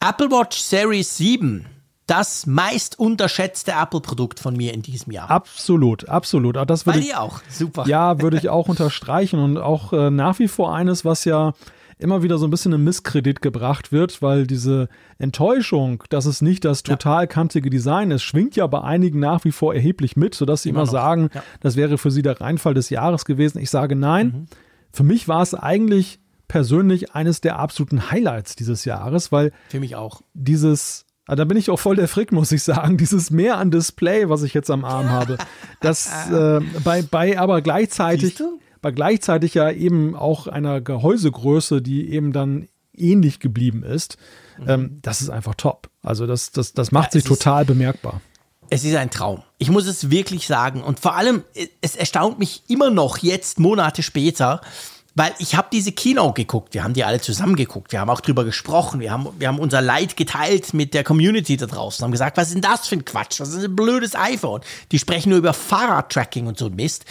[0.00, 1.66] Apple Watch Series 7,
[2.06, 5.30] das meist unterschätzte Apple-Produkt von mir in diesem Jahr.
[5.30, 6.56] Absolut, absolut.
[6.56, 7.40] Ah, Das Bei würde ich, dir auch.
[7.48, 7.84] Super.
[7.86, 11.52] ja, würde ich auch unterstreichen und auch äh, nach wie vor eines, was ja
[11.98, 14.88] immer wieder so ein bisschen in Misskredit gebracht wird, weil diese
[15.18, 19.52] Enttäuschung, dass es nicht das total kantige Design ist, schwingt ja bei einigen nach wie
[19.52, 21.42] vor erheblich mit, sodass sie immer, Immer sagen, ja.
[21.60, 23.58] das wäre für sie der Reinfall des Jahres gewesen.
[23.58, 24.26] Ich sage nein.
[24.26, 24.46] Mhm.
[24.92, 29.96] Für mich war es eigentlich persönlich eines der absoluten Highlights dieses Jahres, weil Für mich
[29.96, 30.20] auch.
[30.34, 33.70] dieses, ah, da bin ich auch voll der Frick, muss ich sagen, dieses Mehr an
[33.70, 35.38] Display, was ich jetzt am Arm habe,
[35.80, 38.42] das äh, bei, bei aber gleichzeitig,
[38.82, 44.18] bei gleichzeitig ja eben auch einer Gehäusegröße, die eben dann ähnlich geblieben ist,
[44.66, 45.88] ähm, das ist einfach top.
[46.02, 48.20] Also das, das, das macht Ja, sich total bemerkbar.
[48.72, 49.42] Es ist ein Traum.
[49.58, 50.82] Ich muss es wirklich sagen.
[50.82, 51.44] Und vor allem,
[51.82, 54.62] es erstaunt mich immer noch jetzt, Monate später,
[55.14, 56.72] weil ich habe diese Keynote geguckt.
[56.72, 57.92] Wir haben die alle zusammen geguckt.
[57.92, 58.98] Wir haben auch drüber gesprochen.
[58.98, 62.02] Wir haben, wir haben unser Leid geteilt mit der Community da draußen.
[62.02, 63.40] Haben gesagt, was ist denn das für ein Quatsch?
[63.40, 64.62] Was ist ein blödes iPhone?
[64.90, 67.04] Die sprechen nur über Fahrradtracking und so Mist.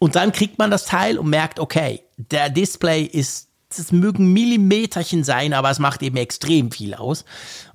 [0.00, 3.46] Und dann kriegt man das Teil und merkt, okay, der Display ist,
[3.78, 7.24] das mögen Millimeterchen sein, aber es macht eben extrem viel aus.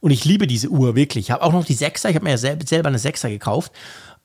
[0.02, 1.26] Und ich liebe diese Uhr wirklich.
[1.26, 3.72] Ich habe auch noch die Sechser, ich habe mir ja sel- selber eine Sechser gekauft.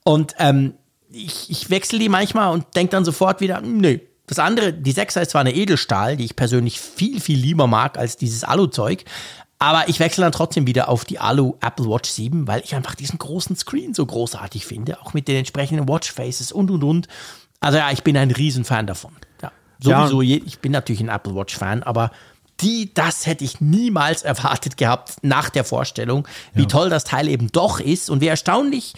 [0.05, 0.75] Und ähm,
[1.13, 3.99] ich, ich wechsle die manchmal und denke dann sofort wieder, nö.
[4.27, 7.99] Das andere, die Sechser ist zwar eine Edelstahl, die ich persönlich viel, viel lieber mag
[7.99, 9.05] als dieses Alu-Zeug.
[9.59, 12.95] Aber ich wechsle dann trotzdem wieder auf die Alu Apple Watch 7, weil ich einfach
[12.95, 17.09] diesen großen Screen so großartig finde, auch mit den entsprechenden Watchfaces und und und.
[17.61, 19.13] Also ja, ich bin ein Riesenfan davon.
[19.83, 20.01] Ja, Ja.
[20.07, 22.11] sowieso, je, ich bin natürlich ein Apple Watch Fan, aber
[22.61, 27.51] die, das hätte ich niemals erwartet gehabt nach der Vorstellung, wie toll das Teil eben
[27.53, 28.95] doch ist und wie erstaunlich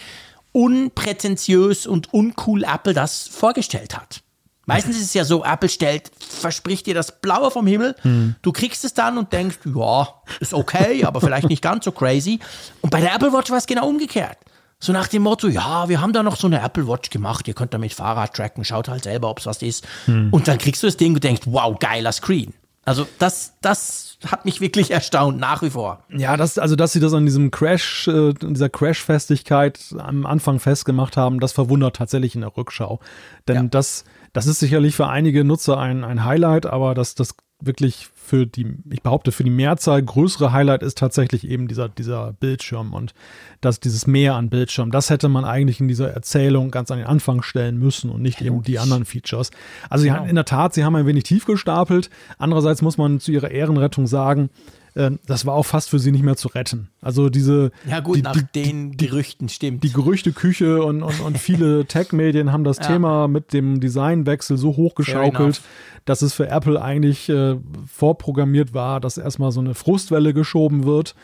[0.73, 4.21] unprätentiös und uncool Apple das vorgestellt hat.
[4.65, 7.95] Meistens ist es ja so, Apple stellt, verspricht dir das Blaue vom Himmel,
[8.41, 10.07] du kriegst es dann und denkst, ja,
[10.39, 12.39] ist okay, aber vielleicht nicht ganz so crazy.
[12.81, 14.37] Und bei der Apple Watch war es genau umgekehrt.
[14.83, 17.53] So nach dem Motto, ja, wir haben da noch so eine Apple Watch gemacht, ihr
[17.53, 19.87] könnt damit Fahrrad tracken, schaut halt selber, ob es was ist.
[20.07, 22.53] Und dann kriegst du das Ding und denkst, wow, geiler Screen.
[22.83, 26.03] Also das, das hat mich wirklich erstaunt, nach wie vor.
[26.09, 31.15] Ja, das, also dass sie das an diesem Crash, äh, dieser Crash-Festigkeit am Anfang festgemacht
[31.15, 32.99] haben, das verwundert tatsächlich in der Rückschau.
[33.47, 33.63] Denn Ja.
[33.63, 34.03] das,
[34.33, 38.65] das ist sicherlich für einige Nutzer ein, ein Highlight, aber dass das wirklich für die,
[38.89, 43.13] ich behaupte, für die Mehrzahl größere Highlight ist tatsächlich eben dieser, dieser Bildschirm und
[43.59, 44.91] das, dieses Mehr an Bildschirm.
[44.91, 48.41] Das hätte man eigentlich in dieser Erzählung ganz an den Anfang stellen müssen und nicht
[48.41, 49.51] eben die anderen Features.
[49.89, 52.09] Also sie haben, in der Tat, sie haben ein wenig tief gestapelt.
[52.37, 54.49] Andererseits muss man zu ihrer Ehrenrettung sagen,
[54.93, 56.89] das war auch fast für sie nicht mehr zu retten.
[57.01, 59.83] Also diese Ja gut, die, nach die, den Gerüchten stimmt.
[59.83, 65.61] die Gerüchteküche und, und, und viele Tech-Medien haben das Thema mit dem Designwechsel so hochgeschaukelt,
[66.05, 67.55] dass es für Apple eigentlich äh,
[67.87, 71.15] vorprogrammiert war, dass erstmal so eine Frustwelle geschoben wird.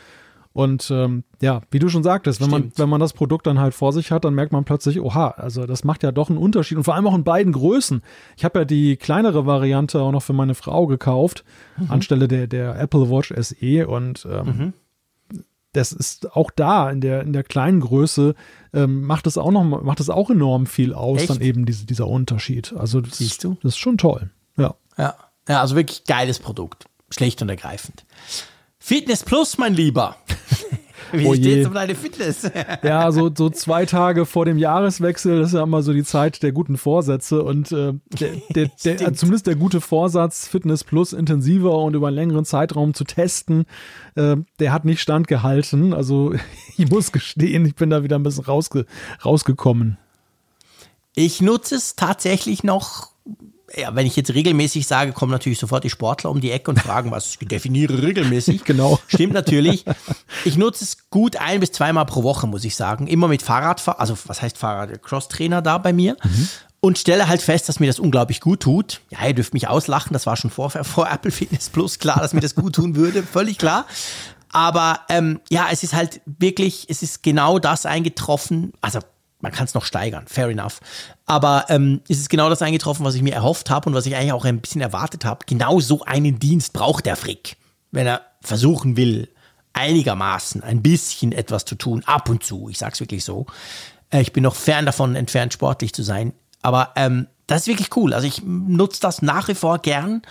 [0.52, 3.74] Und ähm, ja, wie du schon sagtest, wenn man, wenn man das Produkt dann halt
[3.76, 6.78] vor sich hat, dann merkt man plötzlich, oha, also das macht ja doch einen Unterschied
[6.78, 8.02] und vor allem auch in beiden Größen.
[8.36, 11.44] Ich habe ja die kleinere Variante auch noch für meine Frau gekauft,
[11.78, 11.92] Mhm.
[11.92, 14.74] anstelle der, der Apple Watch SE und ähm,
[15.74, 18.34] das ist auch da in der, in der kleinen Größe,
[18.74, 21.30] ähm, macht es auch noch, macht es auch enorm viel aus, Echt?
[21.30, 22.74] dann eben diese, dieser Unterschied.
[22.76, 23.56] Also das, Siehst du?
[23.62, 24.32] das ist schon toll.
[24.58, 24.74] Ja.
[24.98, 25.14] Ja.
[25.48, 26.86] ja, also wirklich geiles Produkt.
[27.12, 28.04] Schlicht und ergreifend.
[28.90, 30.16] Fitness Plus, mein Lieber.
[31.11, 32.49] Wie Oh steht's um deine Fitness?
[32.82, 36.41] Ja, so, so zwei Tage vor dem Jahreswechsel, das ist ja immer so die Zeit
[36.41, 41.78] der guten Vorsätze und äh, der, der, der, zumindest der gute Vorsatz, Fitness Plus intensiver
[41.78, 43.68] und über einen längeren Zeitraum zu testen,
[44.16, 45.94] äh, der hat nicht standgehalten.
[45.94, 46.34] Also
[46.76, 48.88] ich muss gestehen, ich bin da wieder ein bisschen rausge
[49.24, 49.99] rausgekommen.
[51.14, 53.11] Ich nutze es tatsächlich noch.
[53.76, 56.80] Ja, wenn ich jetzt regelmäßig sage, kommen natürlich sofort die Sportler um die Ecke und
[56.80, 58.64] fragen, was ich definiere regelmäßig.
[58.70, 59.00] Genau.
[59.08, 59.84] Stimmt natürlich.
[60.46, 63.08] Ich nutze es gut ein bis zweimal pro Woche, muss ich sagen.
[63.08, 65.02] Immer mit Fahrradfahr, also was heißt Fahrrad?
[65.02, 66.18] Crosstrainer da bei mir.
[66.82, 69.02] Und stelle halt fest, dass mir das unglaublich gut tut.
[69.10, 72.34] Ja, ihr dürft mich auslachen, das war schon vor, vor Apple Fitness Plus klar, dass
[72.34, 73.86] mir das gut tun würde, völlig klar.
[74.52, 78.74] Aber ähm, ja, es ist halt wirklich, es ist genau das eingetroffen.
[78.82, 79.00] Also
[79.41, 80.80] man kann es noch steigern, fair enough.
[81.26, 84.16] Aber ähm, es ist genau das eingetroffen, was ich mir erhofft habe und was ich
[84.16, 85.45] eigentlich auch ein bisschen erwartet habe.
[85.45, 87.56] Genau so einen Dienst braucht der Frick.
[87.91, 89.30] wenn er versuchen will,
[89.74, 93.45] einigermaßen ein bisschen etwas zu tun, ab und zu, ich sag's wirklich so.
[94.11, 96.34] Äh, ich bin noch fern davon entfernt, sportlich zu sein.
[96.61, 98.14] Aber ähm, das ist wirklich cool.
[98.14, 100.22] Also ich nutze das nach wie vor gern.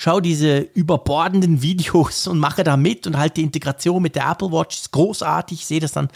[0.00, 4.52] Schau diese überbordenden Videos und mache da mit und halt die Integration mit der Apple
[4.52, 5.58] Watch ist großartig.
[5.58, 6.08] Ich sehe das dann.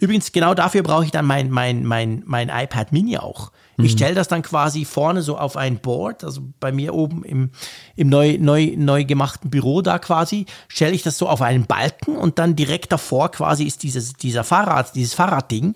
[0.00, 3.52] Übrigens, genau dafür brauche ich dann mein, mein, mein, mein iPad Mini auch.
[3.78, 7.50] Ich stelle das dann quasi vorne so auf ein Board, also bei mir oben im,
[7.94, 12.16] im neu, neu, neu gemachten Büro da quasi, stelle ich das so auf einen Balken
[12.16, 15.74] und dann direkt davor quasi ist dieses, dieser Fahrrad, dieses Fahrradding.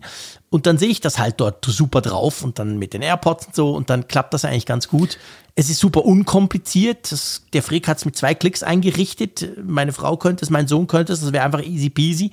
[0.48, 3.54] Und dann sehe ich das halt dort super drauf und dann mit den AirPods und
[3.54, 5.18] so und dann klappt das eigentlich ganz gut.
[5.54, 7.12] Es ist super unkompliziert.
[7.12, 9.58] Das, der Frick hat es mit zwei Klicks eingerichtet.
[9.62, 12.30] Meine Frau könnte es, mein Sohn könnte es, das wäre einfach easy peasy.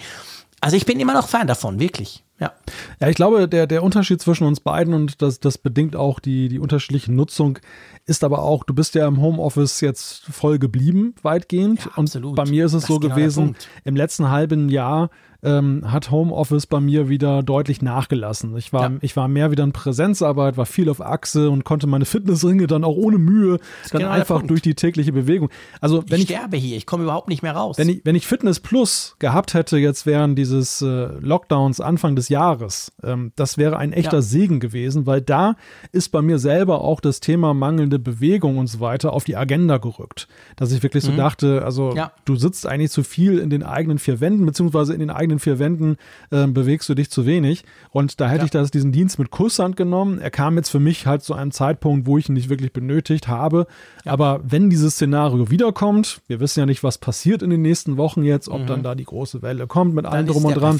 [0.61, 2.23] Also ich bin immer noch Fan davon, wirklich.
[2.39, 2.53] Ja.
[2.99, 6.49] Ja, ich glaube, der, der Unterschied zwischen uns beiden und das, das bedingt auch die,
[6.49, 7.59] die unterschiedliche Nutzung,
[8.05, 11.85] ist aber auch, du bist ja im Homeoffice jetzt voll geblieben, weitgehend.
[11.85, 12.31] Ja, absolut.
[12.31, 15.09] Und bei mir ist es Das so ist genau gewesen, im letzten halben Jahr
[15.43, 18.55] ähm, hat Homeoffice bei mir wieder deutlich nachgelassen.
[18.57, 18.97] Ich war, Ja.
[19.01, 22.83] ich war mehr wieder in Präsenzarbeit, war viel auf Achse und konnte meine Fitnessringe dann
[22.83, 23.59] auch ohne Mühe
[23.91, 25.49] dann genau einfach durch die tägliche Bewegung.
[25.81, 27.77] Also wenn ich ich, sterbe hier, ich komme überhaupt nicht mehr raus.
[27.77, 32.29] wenn ich, wenn ich Fitness Plus gehabt hätte jetzt während dieses äh, Lockdowns Anfang des
[32.29, 34.21] Jahres, ähm, das wäre ein echter Ja.
[34.21, 35.55] Segen gewesen, weil da
[35.91, 39.77] ist bei mir selber auch das Thema mangelnde Bewegung und so weiter auf die Agenda
[39.77, 40.27] gerückt.
[40.55, 41.95] Dass ich wirklich so dachte, also Mhm.
[41.97, 42.11] Ja.
[42.25, 45.59] du sitzt eigentlich zu viel in den eigenen vier Wänden, beziehungsweise in den eigenen vier
[45.59, 45.97] Wänden
[46.31, 47.63] ähm, bewegst du dich zu wenig.
[47.91, 48.45] Und da hätte Ja.
[48.45, 50.19] ich das, diesen Dienst mit Kusshand genommen.
[50.19, 53.27] Er kam jetzt für mich halt zu einem Zeitpunkt, wo ich ihn nicht wirklich benötigt
[53.27, 53.67] habe.
[54.05, 58.23] Aber wenn dieses Szenario wiederkommt, wir wissen ja nicht, was passiert in den nächsten Wochen
[58.23, 60.29] jetzt, ob dann da die große Welle kommt mit allem Mhm.
[60.31, 60.79] drum und dran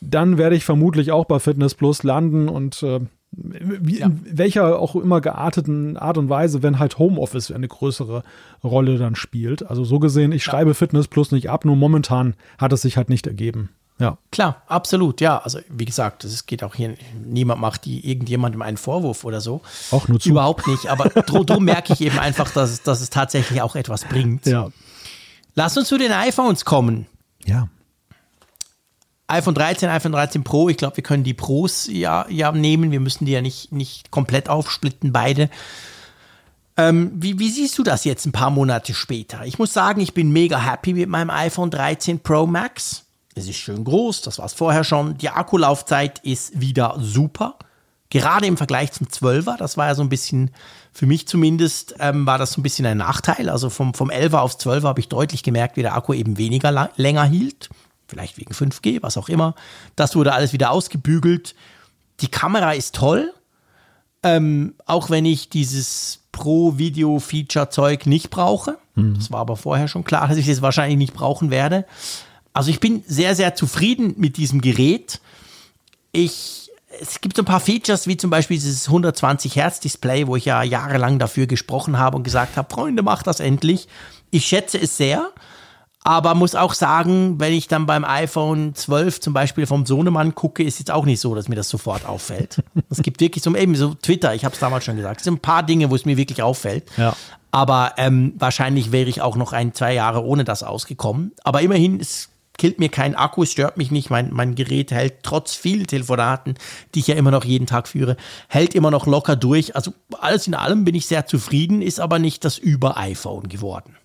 [0.00, 3.00] dann werde ich vermutlich auch bei Fitness Plus landen und äh,
[3.32, 4.06] wie, Ja.
[4.06, 8.22] in welcher auch immer gearteten Art und Weise, wenn halt Homeoffice eine größere
[8.64, 9.64] Rolle dann spielt.
[9.68, 13.08] Also so gesehen, ich schreibe Fitness Plus nicht ab, nur momentan hat es sich halt
[13.08, 13.70] nicht ergeben.
[14.00, 14.16] Ja.
[14.32, 15.38] Klar, absolut, ja.
[15.38, 19.60] Also wie gesagt, es geht auch hier, niemand macht die irgendjemandem einen Vorwurf oder so.
[19.90, 20.30] Auch nur zu.
[20.30, 23.76] Überhaupt nicht, aber drum, drum merke ich eben einfach, dass, es- dass es tatsächlich auch
[23.76, 24.46] etwas bringt.
[24.46, 24.70] Ja.
[25.54, 27.06] Lass uns zu den iPhones kommen.
[27.44, 27.68] Ja.
[29.30, 32.90] iPhone 13, iPhone 13 Pro, ich glaube, wir können die Pros ja, ja nehmen.
[32.90, 35.50] Wir müssen die ja nicht, nicht komplett aufsplitten, beide.
[36.76, 39.44] Ähm, wie, wie siehst du das jetzt ein paar Monate später?
[39.44, 43.04] Ich muss sagen, ich bin mega happy mit meinem iPhone 13 Pro Max.
[43.34, 45.16] Es ist schön groß, das war es vorher schon.
[45.18, 47.56] Die Akkulaufzeit ist wieder super.
[48.08, 50.50] Gerade im Vergleich zum 12er, das war ja so ein bisschen,
[50.92, 53.48] für mich zumindest, ähm, war das so ein bisschen ein Nachteil.
[53.48, 56.90] Also vom, vom 11er aufs 12er habe ich deutlich gemerkt, wie der Akku eben weniger
[56.96, 57.68] länger hielt.
[58.10, 59.54] Vielleicht wegen 5G, was auch immer.
[59.96, 61.54] Das wurde alles wieder ausgebügelt.
[62.20, 63.32] Die Kamera ist toll.
[64.22, 68.76] Ähm, auch wenn ich dieses Pro-Video-Feature-Zeug nicht brauche.
[69.14, 71.86] Das war aber vorher schon klar, dass ich das wahrscheinlich nicht brauchen werde.
[72.52, 75.20] Also ich bin sehr, sehr zufrieden mit diesem Gerät.
[76.12, 76.70] Ich,
[77.00, 80.44] es gibt so ein paar Features, wie zum Beispiel dieses 120 Hertz Display, wo ich
[80.44, 83.88] ja jahrelang dafür gesprochen habe und gesagt habe, Freunde, macht das endlich.
[84.30, 85.30] Ich schätze es sehr.
[86.02, 90.62] Aber muss auch sagen, wenn ich dann beim iPhone 12 zum Beispiel vom Sohnemann gucke,
[90.62, 92.62] ist jetzt auch nicht so, dass mir das sofort auffällt.
[92.88, 95.34] Es gibt wirklich so, eben so Twitter, ich habe es damals schon gesagt, es sind
[95.34, 96.84] ein paar Dinge, wo es mir wirklich auffällt.
[96.96, 97.14] Ja.
[97.52, 101.32] Aber ähm, wahrscheinlich wäre ich auch noch ein, zwei Jahre ohne das ausgekommen.
[101.44, 104.10] Aber immerhin, es killt mir kein Akku, es stört mich nicht.
[104.10, 106.54] Mein, mein Gerät hält trotz vielen Telefonaten,
[106.94, 108.16] die ich ja immer noch jeden Tag führe,
[108.48, 109.76] hält immer noch locker durch.
[109.76, 113.96] Also alles in allem bin ich sehr zufrieden, ist aber nicht das Über-iPhone geworden.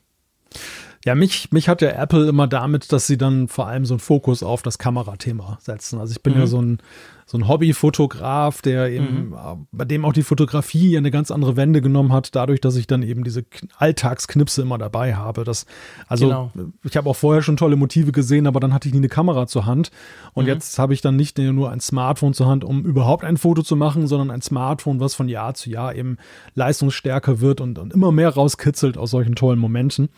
[1.05, 3.99] Ja, mich, mich hat ja Apple immer damit, dass sie dann vor allem so einen
[3.99, 5.99] Fokus auf das Kamerathema setzen.
[5.99, 6.79] Also ich bin ja so ein,
[7.27, 11.81] so ein Hobbyfotograf, der eben, äh, bei dem auch die Fotografie eine ganz andere Wende
[11.81, 13.45] genommen hat, dadurch, dass ich dann eben diese
[13.77, 15.43] Alltagsknipse immer dabei habe.
[15.43, 15.65] Das,
[16.07, 16.51] also Genau.
[16.83, 19.45] ich habe auch vorher schon tolle Motive gesehen, aber dann hatte ich nie eine Kamera
[19.47, 19.91] zur Hand.
[20.33, 23.61] Und jetzt habe ich dann nicht nur ein Smartphone zur Hand, um überhaupt ein Foto
[23.61, 26.17] zu machen, sondern ein Smartphone, was von Jahr zu Jahr eben
[26.55, 30.09] leistungsstärker wird und, und immer mehr rauskitzelt aus solchen tollen Momenten.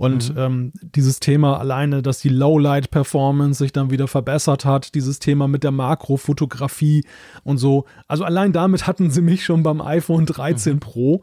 [0.00, 5.46] Und ähm, dieses Thema alleine, dass die Lowlight-Performance sich dann wieder verbessert hat, dieses Thema
[5.46, 7.04] mit der Makrofotografie
[7.44, 7.84] und so.
[8.08, 11.20] Also allein damit hatten sie mich schon beim iPhone 13 Pro.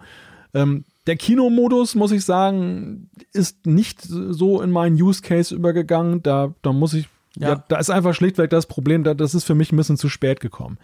[0.54, 6.22] Ähm, der Kinomodus, muss ich sagen, ist nicht so in meinen Use Case übergegangen.
[6.22, 7.49] Da, da muss ich, ja.
[7.49, 7.64] Ja.
[7.68, 10.40] da ist einfach schlichtweg das Problem, da, das ist für mich ein bisschen zu spät
[10.40, 10.78] gekommen.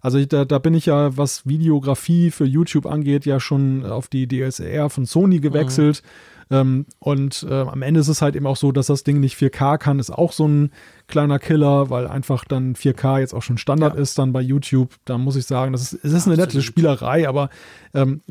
[0.00, 4.06] Also ich, da, da bin ich ja, was Videografie für YouTube angeht, ja schon auf
[4.06, 6.04] die DSLR von Sony gewechselt.
[6.04, 6.29] Mhm.
[6.50, 9.38] Ähm, und äh, am Ende ist es halt eben auch so, dass das Ding nicht
[9.38, 10.72] 4K kann, ist auch so ein
[11.06, 14.00] kleiner Killer, weil einfach dann 4K jetzt auch schon Standard ja.
[14.00, 14.94] ist dann bei YouTube.
[15.04, 17.50] Da muss ich sagen, das ist, es ist eine nette Spielerei, aber
[17.94, 18.22] ähm,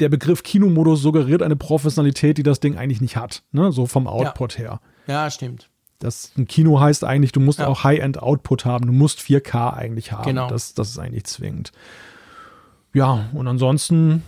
[0.00, 3.72] der Begriff Kinomodus suggeriert eine Professionalität, die das Ding eigentlich nicht hat, ne?
[3.72, 4.58] so vom Output ja.
[4.58, 4.80] her.
[5.06, 5.68] Ja, stimmt.
[5.98, 7.68] Das ein Kino heißt eigentlich, du musst ja.
[7.68, 8.86] auch High-End-Output haben.
[8.86, 10.24] Du musst 4K eigentlich haben.
[10.24, 10.48] Genau.
[10.48, 11.72] Das, das ist eigentlich zwingend.
[12.92, 14.22] Ja, und ansonsten,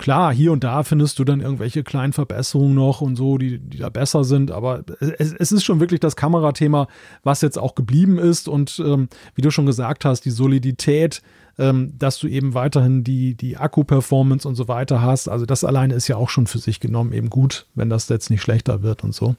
[0.00, 3.78] klar, hier und da findest du dann irgendwelche kleinen Verbesserungen noch und so, die, die
[3.78, 4.50] da besser sind.
[4.50, 6.88] Aber es, es ist schon wirklich das Kamerathema,
[7.22, 8.48] was jetzt auch geblieben ist.
[8.48, 11.22] Und ähm, wie du schon gesagt hast, die Solidität,
[11.58, 15.28] ähm, dass du eben weiterhin die, die Akku-Performance und so weiter hast.
[15.28, 18.30] Also das alleine ist ja auch schon für sich genommen eben gut, wenn das jetzt
[18.30, 19.36] nicht schlechter wird und so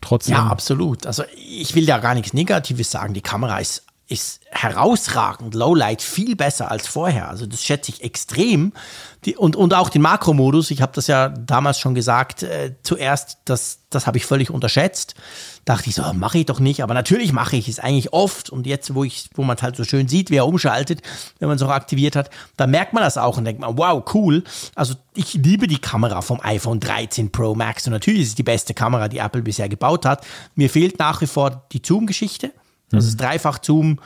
[0.00, 0.36] trotzdem.
[0.36, 1.06] Ja, absolut.
[1.06, 3.14] Also ich will ja gar nichts Negatives sagen.
[3.14, 7.28] Die Kamera ist, ist herausragend, Lowlight viel besser als vorher.
[7.30, 8.72] Also das schätze ich extrem.
[9.24, 13.38] Die, und, und auch den Makromodus, ich habe das ja damals schon gesagt, äh, zuerst,
[13.46, 15.14] das, das habe ich völlig unterschätzt.
[15.64, 18.50] Dachte ich so, mache ich doch nicht, aber natürlich mache ich es eigentlich oft.
[18.50, 21.00] Und jetzt, wo wo man es halt so schön sieht, wie er umschaltet,
[21.38, 22.28] wenn man es auch aktiviert hat,
[22.58, 24.44] da merkt man das auch und denkt man, wow, cool.
[24.74, 28.42] Also ich liebe die Kamera vom iPhone 13 Pro Max und natürlich ist es die
[28.42, 30.26] beste Kamera, die Apple bisher gebaut hat.
[30.54, 32.52] Mir fehlt nach wie vor die Zoom-Geschichte.
[32.96, 33.98] Also das Dreifach-Zoom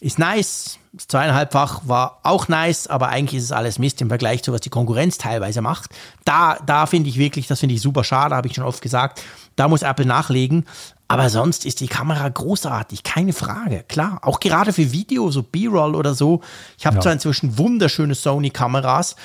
[0.00, 0.78] ist nice.
[0.92, 4.60] Das zweieinhalbfach war auch nice, aber eigentlich ist es alles Mist im Vergleich zu was
[4.60, 5.90] die Konkurrenz teilweise macht.
[6.24, 9.22] Da, da finde ich wirklich, das finde ich super schade, habe ich schon oft gesagt.
[9.56, 10.66] Da muss Apple nachlegen.
[11.08, 13.84] Aber sonst ist die Kamera großartig, keine Frage.
[13.86, 16.40] Klar, auch gerade für Video, so B-Roll oder so.
[16.78, 17.02] Ich habe ja.
[17.02, 19.16] zwar inzwischen wunderschöne Sony-Kameras,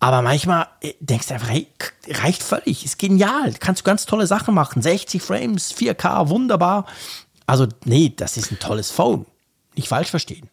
[0.00, 1.66] aber manchmal äh, denkst du einfach, hey,
[2.08, 4.80] reicht völlig, ist genial, kannst du ganz tolle Sachen machen.
[4.80, 6.86] 60 Frames, 4K, wunderbar.
[7.50, 9.26] Also, nee, das ist ein tolles Phone.
[9.74, 10.48] Nicht falsch verstehen.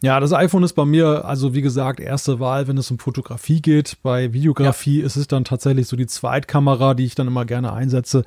[0.00, 3.60] Ja, das iPhone ist bei mir, also wie gesagt, erste Wahl, wenn es um Fotografie
[3.60, 3.96] geht.
[4.04, 5.06] Bei Videografie ja.
[5.06, 8.22] ist es dann tatsächlich so die Zweitkamera, die ich dann immer gerne einsetze,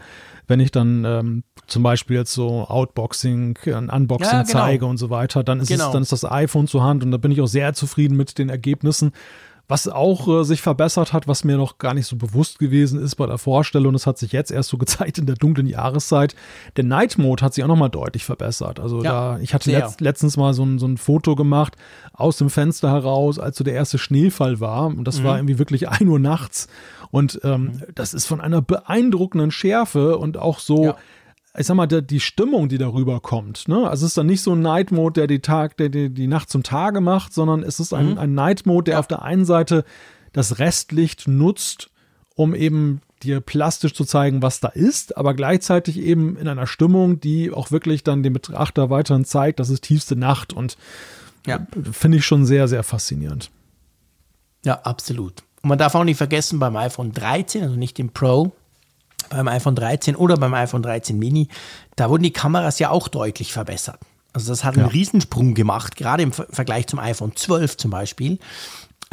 [0.48, 4.52] wenn ich dann ähm, zum Beispiel jetzt so Outboxing, ein Unboxing ja, genau.
[4.52, 5.86] zeige und so weiter, dann ist genau.
[5.86, 8.38] es, dann ist das iPhone zur Hand und da bin ich auch sehr zufrieden mit
[8.38, 9.14] den Ergebnissen.
[9.72, 13.16] Was auch äh, sich verbessert hat, was mir noch gar nicht so bewusst gewesen ist
[13.16, 16.36] bei der Vorstellung, das hat sich jetzt erst so gezeigt in der dunklen Jahreszeit.
[16.76, 18.82] Der Night Mode hat sich auch nochmal deutlich verbessert.
[18.82, 21.78] Also ja, da, ich hatte letzt, letztens mal so ein, so ein Foto gemacht
[22.12, 24.88] aus dem Fenster heraus, als so der erste Schneefall war.
[24.88, 25.24] Und das mhm.
[25.24, 26.68] war irgendwie wirklich ein Uhr nachts.
[27.10, 27.84] Und ähm, mhm.
[27.96, 30.84] das ist von einer beeindruckenden Schärfe und auch so.
[30.84, 30.98] Ja
[31.58, 33.68] ich sag mal, der, die Stimmung, die darüber kommt.
[33.68, 33.88] Ne?
[33.88, 36.28] Also es ist dann nicht so ein Night Mode, der die Tag, der die, die
[36.28, 38.18] Nacht zum Tage macht, sondern es ist ein, mhm.
[38.18, 39.00] ein Night Mode, der ja.
[39.00, 39.84] auf der einen Seite
[40.32, 41.90] das Restlicht nutzt,
[42.36, 47.20] um eben dir plastisch zu zeigen, was da ist, aber gleichzeitig eben in einer Stimmung,
[47.20, 50.78] die auch wirklich dann dem Betrachter weiterhin zeigt, das ist tiefste Nacht und
[51.46, 51.66] ja.
[51.92, 53.52] finde ich schon sehr, sehr faszinierend.
[54.64, 55.44] Ja, absolut.
[55.62, 58.54] Und man darf auch nicht vergessen, beim iPhone 13, also nicht dem Pro,
[59.30, 61.48] beim iPhone 13 oder beim iPhone 13 Mini,
[61.96, 64.00] da wurden die Kameras ja auch deutlich verbessert.
[64.34, 64.92] Also das hat einen ja.
[64.92, 68.40] Riesensprung gemacht, gerade im Vergleich zum iPhone 12 zum Beispiel.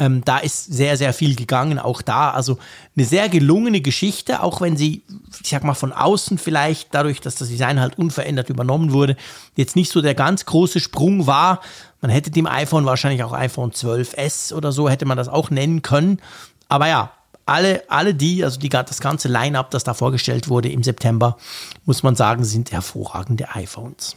[0.01, 2.31] Ähm, da ist sehr, sehr viel gegangen, auch da.
[2.31, 2.57] Also
[2.95, 5.03] eine sehr gelungene Geschichte, auch wenn sie,
[5.43, 9.17] ich sag mal, von außen vielleicht, dadurch, dass das Design halt unverändert übernommen wurde,
[9.57, 11.59] jetzt nicht so der ganz große Sprung war.
[11.99, 15.81] Man hätte dem iPhone wahrscheinlich auch iPhone 12S oder so, hätte man das auch nennen
[15.81, 16.21] können.
[16.69, 17.11] Aber ja,
[17.49, 21.37] alle, alle die, also die, das ganze Line-up, das da vorgestellt wurde im September,
[21.85, 24.15] muss man sagen, sind hervorragende iPhones.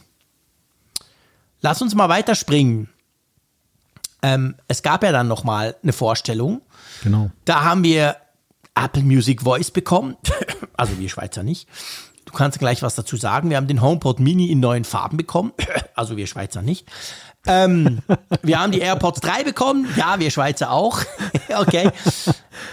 [1.61, 2.89] Lass uns mal weiterspringen.
[4.21, 6.61] Ähm, es gab ja dann noch mal eine Vorstellung.
[7.03, 7.31] Genau.
[7.45, 8.17] Da haben wir
[8.75, 10.15] Apple Music Voice bekommen.
[10.77, 11.67] also wir Schweizer nicht.
[12.25, 13.49] Du kannst gleich was dazu sagen.
[13.49, 15.53] Wir haben den HomePod Mini in neuen Farben bekommen.
[15.95, 16.87] also wir Schweizer nicht.
[17.45, 17.99] Ähm,
[18.41, 19.87] wir haben die AirPods 3 bekommen.
[19.97, 21.01] Ja, wir Schweizer auch.
[21.57, 21.89] okay.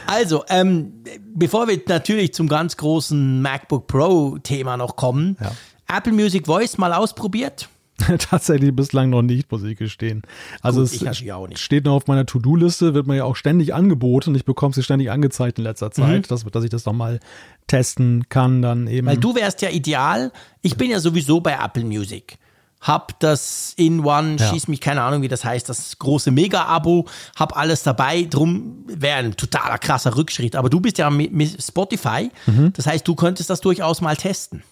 [0.06, 0.92] Also, ähm,
[1.34, 5.52] bevor wir natürlich zum ganz großen MacBook Pro Thema noch kommen, ja.
[5.96, 7.68] Apple Music Voice mal ausprobiert?
[8.18, 10.22] Tatsächlich bislang noch nicht, muss ich gestehen.
[10.62, 14.34] Also Gut, es steht noch auf meiner To-Do-Liste, wird mir ja auch ständig angeboten.
[14.34, 16.28] Ich bekomme sie ständig angezeigt in letzter Zeit, mhm.
[16.28, 17.20] dass, dass ich das noch mal
[17.66, 19.06] testen kann, dann eben.
[19.06, 20.32] Weil du wärst ja ideal.
[20.62, 22.38] Ich bin ja sowieso bei Apple Music
[22.80, 24.48] hab das in One, ja.
[24.48, 29.18] schieß mich, keine Ahnung, wie das heißt, das große Mega-Abo, hab alles dabei, drum wäre
[29.18, 30.56] ein totaler krasser Rückschritt.
[30.56, 32.72] Aber du bist ja mit Spotify, mhm.
[32.74, 34.62] das heißt, du könntest das durchaus mal testen.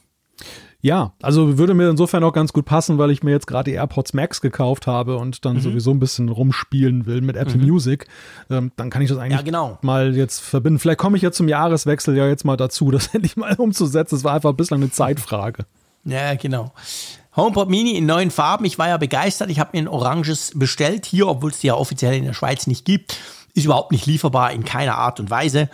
[0.80, 3.76] Ja, also würde mir insofern auch ganz gut passen, weil ich mir jetzt gerade die
[3.76, 5.60] AirPods Max gekauft habe und dann mhm.
[5.60, 7.66] sowieso ein bisschen rumspielen will mit Apple mhm.
[7.66, 8.06] Music.
[8.48, 9.78] Ähm, dann kann ich das eigentlich ja, genau.
[9.82, 10.78] mal jetzt verbinden.
[10.78, 14.14] Vielleicht komme ich ja zum Jahreswechsel ja jetzt mal dazu, das endlich mal umzusetzen.
[14.14, 15.64] Es war einfach bislang eine Zeitfrage.
[16.05, 16.72] Ja, genau.
[17.39, 18.65] HomePod Mini in neuen Farben.
[18.65, 19.48] Ich war ja begeistert.
[19.48, 22.66] Ich habe mir ein oranges bestellt hier, obwohl es die ja offiziell in der Schweiz
[22.66, 23.16] nicht gibt.
[23.55, 25.70] Ist überhaupt nicht lieferbar in keiner Art und Weise.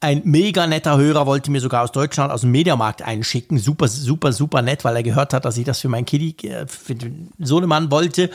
[0.00, 3.58] Ein mega netter Hörer wollte mir sogar aus Deutschland, aus dem Mediamarkt einschicken.
[3.58, 6.66] Super, super, super nett, weil er gehört hat, dass ich das für meinen Kitty, äh,
[6.66, 8.30] für den Sohnemann wollte.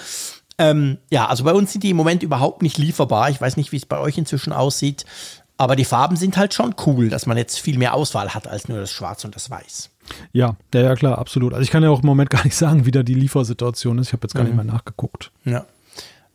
[0.60, 3.30] Ähm, ja, also bei uns sind die im Moment überhaupt nicht lieferbar.
[3.30, 5.06] Ich weiß nicht, wie es bei euch inzwischen aussieht.
[5.58, 8.68] Aber die Farben sind halt schon cool, dass man jetzt viel mehr Auswahl hat als
[8.68, 9.90] nur das Schwarz und das Weiß.
[10.34, 11.54] Ja, ja, ja, klar, absolut.
[11.54, 14.08] Also ich kann ja auch im Moment gar nicht sagen, wie da die Liefersituation ist.
[14.08, 14.50] Ich habe jetzt gar mhm.
[14.50, 15.32] nicht mehr nachgeguckt.
[15.46, 15.66] Ja.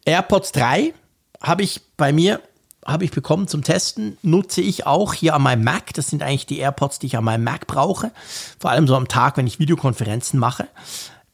[0.04, 0.92] AirPods 3
[1.40, 2.40] habe ich bei mir
[2.84, 5.94] habe ich bekommen zum Testen, nutze ich auch hier an meinem Mac.
[5.94, 8.10] Das sind eigentlich die AirPods, die ich an meinem Mac brauche.
[8.58, 10.66] Vor allem so am Tag, wenn ich Videokonferenzen mache.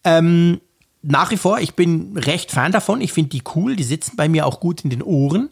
[0.05, 0.60] Ähm,
[1.02, 3.01] nach wie vor, ich bin recht Fan davon.
[3.01, 3.77] Ich finde die cool.
[3.77, 5.51] Die sitzen bei mir auch gut in den Ohren.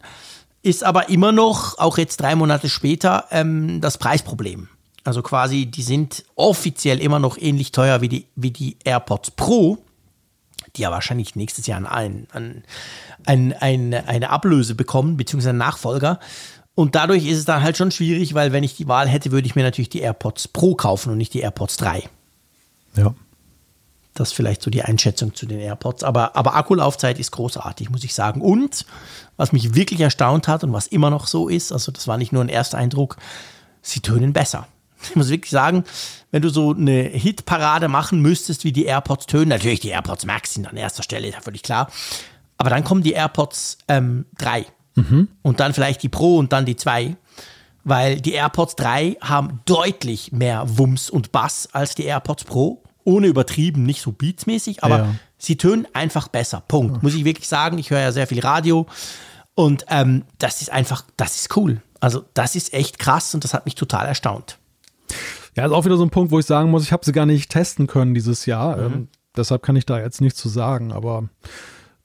[0.61, 4.69] Ist aber immer noch, auch jetzt drei Monate später, ähm, das Preisproblem.
[5.07, 9.77] Also quasi, die sind offiziell immer noch ähnlich teuer wie die, wie die AirPods Pro,
[10.75, 12.65] die ja wahrscheinlich nächstes Jahr ein, ein,
[13.25, 16.19] ein, ein, eine Ablöse bekommen, beziehungsweise einen Nachfolger.
[16.75, 19.47] Und dadurch ist es dann halt schon schwierig, weil wenn ich die Wahl hätte, würde
[19.47, 22.03] ich mir natürlich die AirPods Pro kaufen und nicht die AirPods 3.
[22.97, 23.15] Ja.
[24.13, 26.03] Das ist vielleicht so die Einschätzung zu den AirPods.
[26.03, 28.41] Aber, aber Akkulaufzeit ist großartig, muss ich sagen.
[28.41, 28.85] Und
[29.37, 32.33] was mich wirklich erstaunt hat und was immer noch so ist, also das war nicht
[32.33, 33.15] nur ein Ersteindruck,
[33.81, 34.67] sie tönen besser.
[35.03, 35.83] Ich muss wirklich sagen,
[36.31, 40.53] wenn du so eine Hitparade machen müsstest, wie die AirPods tönen, natürlich die AirPods Max
[40.53, 41.89] sind an erster Stelle, ist ja völlig klar.
[42.57, 44.65] Aber dann kommen die AirPods ähm, 3
[44.95, 45.27] mhm.
[45.43, 47.15] und dann vielleicht die Pro und dann die 2.
[47.83, 52.83] Weil die AirPods 3 haben deutlich mehr Wumms und Bass als die AirPods Pro.
[53.05, 55.15] Ohne übertrieben, nicht so beatsmäßig, aber ja.
[55.37, 56.61] sie tönen einfach besser.
[56.67, 57.01] Punkt.
[57.03, 57.77] Muss ich wirklich sagen.
[57.77, 58.85] Ich höre ja sehr viel Radio.
[59.55, 61.81] Und ähm, das ist einfach, das ist cool.
[62.01, 64.57] Also das ist echt krass und das hat mich total erstaunt.
[65.55, 67.25] Ja, ist auch wieder so ein Punkt, wo ich sagen muss, ich habe sie gar
[67.25, 68.77] nicht testen können dieses Jahr.
[68.77, 68.93] Mhm.
[68.93, 70.91] Ähm, deshalb kann ich da jetzt nichts zu sagen.
[70.91, 71.29] Aber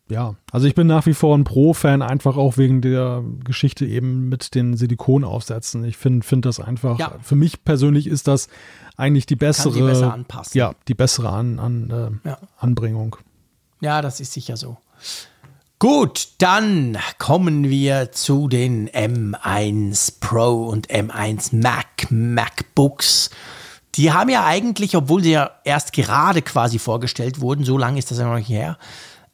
[0.09, 4.29] ja, also ich bin nach wie vor ein Pro-Fan, einfach auch wegen der Geschichte eben
[4.29, 5.85] mit den Silikonaufsätzen.
[5.85, 7.17] Ich finde find das einfach, ja.
[7.23, 8.49] für mich persönlich ist das
[8.97, 10.59] eigentlich die bessere, Kann die besser anpassen.
[10.59, 12.39] ja, die bessere an, an, äh, ja.
[12.59, 13.17] Anbringung.
[13.81, 14.77] Ja, das ist sicher so.
[15.83, 23.31] Gut, dann kommen wir zu den M1 Pro und M1 Mac MacBooks.
[23.97, 28.13] Die haben ja eigentlich, obwohl sie ja erst gerade quasi vorgestellt wurden, so lange ist
[28.13, 28.79] das ja noch nicht her,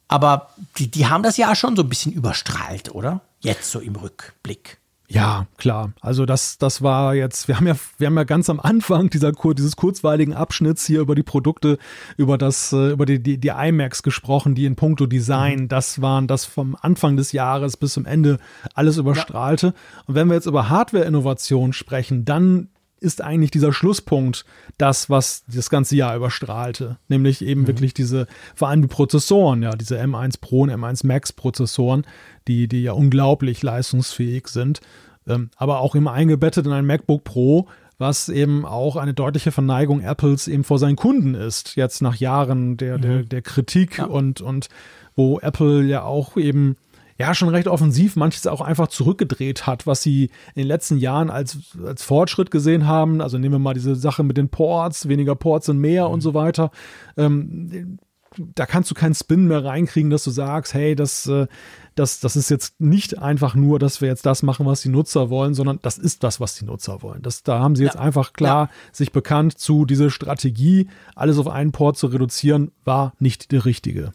[0.07, 0.49] aber
[0.79, 3.21] die, die haben das ja schon so ein bisschen überstrahlt, oder?
[3.41, 4.78] Jetzt so im Rückblick.
[5.11, 5.93] Ja, klar.
[6.01, 9.31] Also das, das war jetzt, wir haben ja, wir haben ja ganz am Anfang dieser,
[9.31, 11.79] dieses kurzweiligen Abschnitts hier über die Produkte,
[12.15, 15.67] über das, äh, über die, die, die iMacs gesprochen, die in puncto Design, mhm.
[15.67, 18.37] das waren das vom Anfang des Jahres bis zum Ende
[18.75, 19.67] alles überstrahlte.
[19.67, 19.73] Ja.
[20.05, 22.69] Und wenn wir jetzt über Hardware-Innovation sprechen, dann
[23.01, 24.45] ist eigentlich dieser Schlusspunkt
[24.77, 26.97] das, was das ganze Jahr überstrahlte.
[27.07, 27.67] Nämlich eben mhm.
[27.67, 32.05] wirklich diese, vor allem die Prozessoren, ja, diese M1 Pro und M1 Max Prozessoren,
[32.47, 34.81] die, die ja unglaublich leistungsfähig sind.
[35.27, 37.67] Ähm, aber auch immer eingebettet in ein MacBook Pro,
[37.97, 41.75] was eben auch eine deutliche Verneigung Apples eben vor seinen Kunden ist.
[41.75, 43.01] Jetzt nach Jahren der, mhm.
[43.01, 44.05] der, der Kritik ja.
[44.05, 44.69] und, und
[45.15, 46.77] wo Apple ja auch eben
[47.19, 50.25] ja schon recht offensiv manches auch einfach zurückgedreht hat, was sie
[50.55, 53.21] in den letzten Jahren als, als Fortschritt gesehen haben.
[53.21, 56.13] Also nehmen wir mal diese Sache mit den Ports, weniger Ports und mehr mhm.
[56.13, 56.71] und so weiter.
[57.17, 57.99] Ähm,
[58.37, 61.47] da kannst du keinen Spin mehr reinkriegen, dass du sagst, hey, das, äh,
[61.95, 65.29] das, das ist jetzt nicht einfach nur, dass wir jetzt das machen, was die Nutzer
[65.29, 67.21] wollen, sondern das ist das, was die Nutzer wollen.
[67.21, 68.01] Das, da haben sie jetzt ja.
[68.01, 68.93] einfach klar ja.
[68.93, 74.13] sich bekannt zu, diese Strategie, alles auf einen Port zu reduzieren, war nicht die richtige.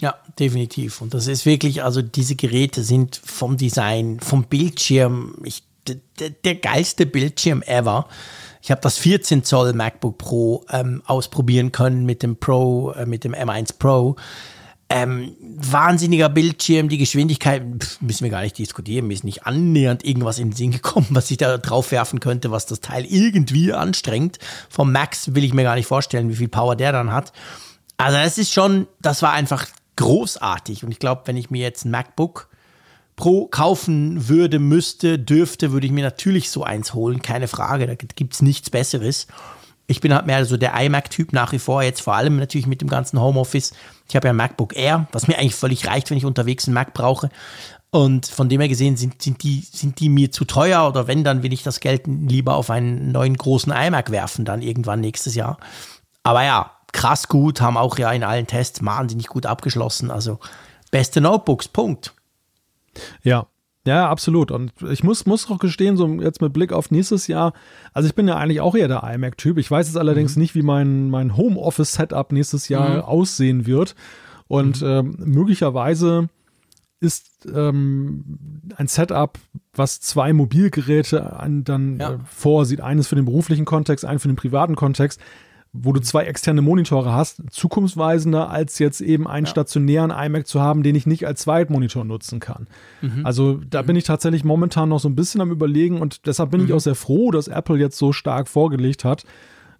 [0.00, 1.02] Ja, definitiv.
[1.02, 5.62] Und das ist wirklich, also diese Geräte sind vom Design, vom Bildschirm, ich,
[6.18, 8.06] der, geilste Bildschirm ever.
[8.62, 13.24] Ich habe das 14 Zoll MacBook Pro ähm, ausprobieren können mit dem Pro, äh, mit
[13.24, 14.16] dem M1 Pro.
[14.92, 19.06] Ähm, wahnsinniger Bildschirm, die Geschwindigkeit pf, müssen wir gar nicht diskutieren.
[19.06, 22.50] Mir ist nicht annähernd irgendwas in den Sinn gekommen, was ich da drauf werfen könnte,
[22.50, 24.38] was das Teil irgendwie anstrengt.
[24.68, 27.32] Vom Max will ich mir gar nicht vorstellen, wie viel Power der dann hat.
[27.98, 29.66] Also es ist schon, das war einfach
[30.00, 30.82] großartig.
[30.82, 32.48] Und ich glaube, wenn ich mir jetzt ein MacBook
[33.16, 37.86] Pro kaufen würde, müsste, dürfte, würde ich mir natürlich so eins holen, keine Frage.
[37.86, 39.26] Da gibt es nichts Besseres.
[39.86, 42.80] Ich bin halt mehr so der iMac-Typ nach wie vor, jetzt vor allem natürlich mit
[42.80, 43.74] dem ganzen Homeoffice.
[44.08, 46.74] Ich habe ja ein MacBook Air, was mir eigentlich völlig reicht, wenn ich unterwegs einen
[46.74, 47.28] Mac brauche.
[47.90, 51.22] Und von dem her gesehen sind, sind, die, sind die mir zu teuer oder wenn,
[51.22, 55.34] dann will ich das Geld lieber auf einen neuen großen iMac werfen, dann irgendwann nächstes
[55.34, 55.58] Jahr.
[56.22, 60.10] Aber ja, krass gut, haben auch ja in allen Tests wahnsinnig gut abgeschlossen.
[60.10, 60.38] Also
[60.90, 62.14] beste Notebooks, Punkt.
[63.22, 63.46] Ja,
[63.86, 64.50] Ja, absolut.
[64.50, 67.54] Und ich muss, muss auch gestehen, so jetzt mit Blick auf nächstes Jahr,
[67.94, 69.56] also ich bin ja eigentlich auch eher der iMac-Typ.
[69.58, 70.42] Ich weiß jetzt allerdings mhm.
[70.42, 73.00] nicht, wie mein, mein Homeoffice-Setup nächstes Jahr mhm.
[73.02, 73.94] aussehen wird.
[74.48, 74.88] Und mhm.
[74.88, 76.28] ähm, möglicherweise
[77.00, 79.38] ist ähm, ein Setup,
[79.72, 82.12] was zwei Mobilgeräte an, dann ja.
[82.12, 85.18] äh, vorsieht, eines für den beruflichen Kontext, einen für den privaten Kontext,
[85.72, 89.50] wo du zwei externe Monitore hast, zukunftsweisender als jetzt eben einen ja.
[89.50, 92.66] stationären iMac zu haben, den ich nicht als Zweitmonitor nutzen kann.
[93.00, 93.24] Mhm.
[93.24, 93.86] Also da mhm.
[93.86, 96.66] bin ich tatsächlich momentan noch so ein bisschen am Überlegen und deshalb bin mhm.
[96.66, 99.24] ich auch sehr froh, dass Apple jetzt so stark vorgelegt hat.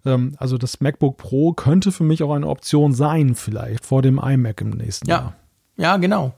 [0.05, 4.17] Ähm, also das MacBook Pro könnte für mich auch eine Option sein, vielleicht vor dem
[4.17, 5.17] iMac im nächsten ja.
[5.17, 5.35] Jahr.
[5.75, 6.33] Ja, genau.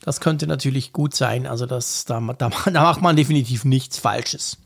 [0.00, 1.46] Das könnte natürlich gut sein.
[1.46, 4.56] Also das, da, da, da macht man definitiv nichts Falsches.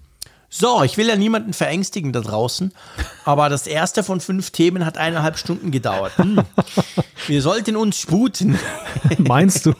[0.48, 2.72] So, ich will ja niemanden verängstigen da draußen,
[3.24, 6.16] aber das erste von fünf Themen hat eineinhalb Stunden gedauert.
[6.16, 6.40] Hm.
[7.26, 8.58] Wir sollten uns sputen.
[9.18, 9.74] Meinst du?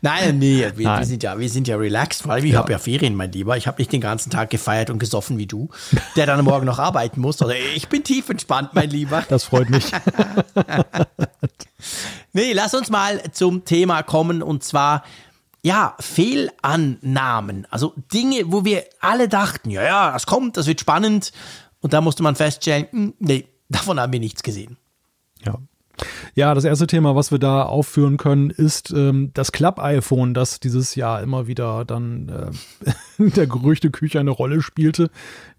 [0.00, 1.00] Nein, nee, wir, Nein.
[1.00, 2.58] wir, sind ja, wir sind ja relaxed, weil ich ja.
[2.58, 3.58] habe ja Ferien, mein Lieber.
[3.58, 5.68] Ich habe nicht den ganzen Tag gefeiert und gesoffen wie du,
[6.16, 7.40] der dann morgen noch arbeiten muss.
[7.42, 9.24] Also ich bin tief entspannt, mein Lieber.
[9.28, 9.84] Das freut mich.
[12.32, 15.04] nee, lass uns mal zum Thema kommen und zwar
[15.66, 17.66] ja, Fehlannahmen.
[17.70, 21.32] Also Dinge, wo wir alle dachten, ja, ja, das kommt, das wird spannend.
[21.80, 24.76] Und da musste man feststellen, hm, nee, davon haben wir nichts gesehen.
[25.44, 25.58] Ja,
[26.34, 30.94] ja, das erste Thema, was wir da aufführen können, ist ähm, das Klapp-iPhone, das dieses
[30.94, 32.92] Jahr immer wieder dann äh,
[33.22, 35.10] in der Gerüchteküche eine Rolle spielte,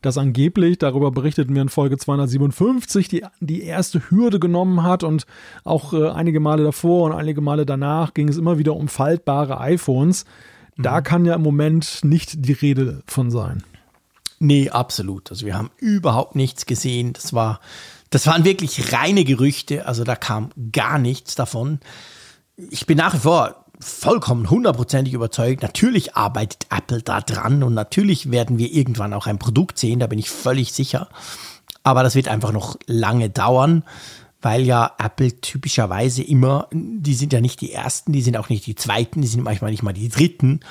[0.01, 5.26] das angeblich, darüber berichteten wir in Folge 257, die, die erste Hürde genommen hat und
[5.64, 9.59] auch äh, einige Male davor und einige Male danach ging es immer wieder um faltbare
[9.59, 10.26] iPhones.
[10.77, 11.03] Da mhm.
[11.03, 13.64] kann ja im Moment nicht die Rede von sein.
[14.39, 15.31] Nee, absolut.
[15.31, 17.14] Also wir haben überhaupt nichts gesehen.
[17.14, 17.59] Das war
[18.09, 21.79] das waren wirklich reine Gerüchte, also da kam gar nichts davon.
[22.55, 25.61] Ich bin nach wie vor vollkommen hundertprozentig überzeugt.
[25.61, 30.07] Natürlich arbeitet Apple da dran und natürlich werden wir irgendwann auch ein Produkt sehen, da
[30.07, 31.09] bin ich völlig sicher.
[31.84, 33.84] Aber das wird einfach noch lange dauern,
[34.41, 38.65] weil ja Apple typischerweise immer, die sind ja nicht die ersten, die sind auch nicht
[38.65, 40.61] die zweiten, die sind manchmal nicht mal die dritten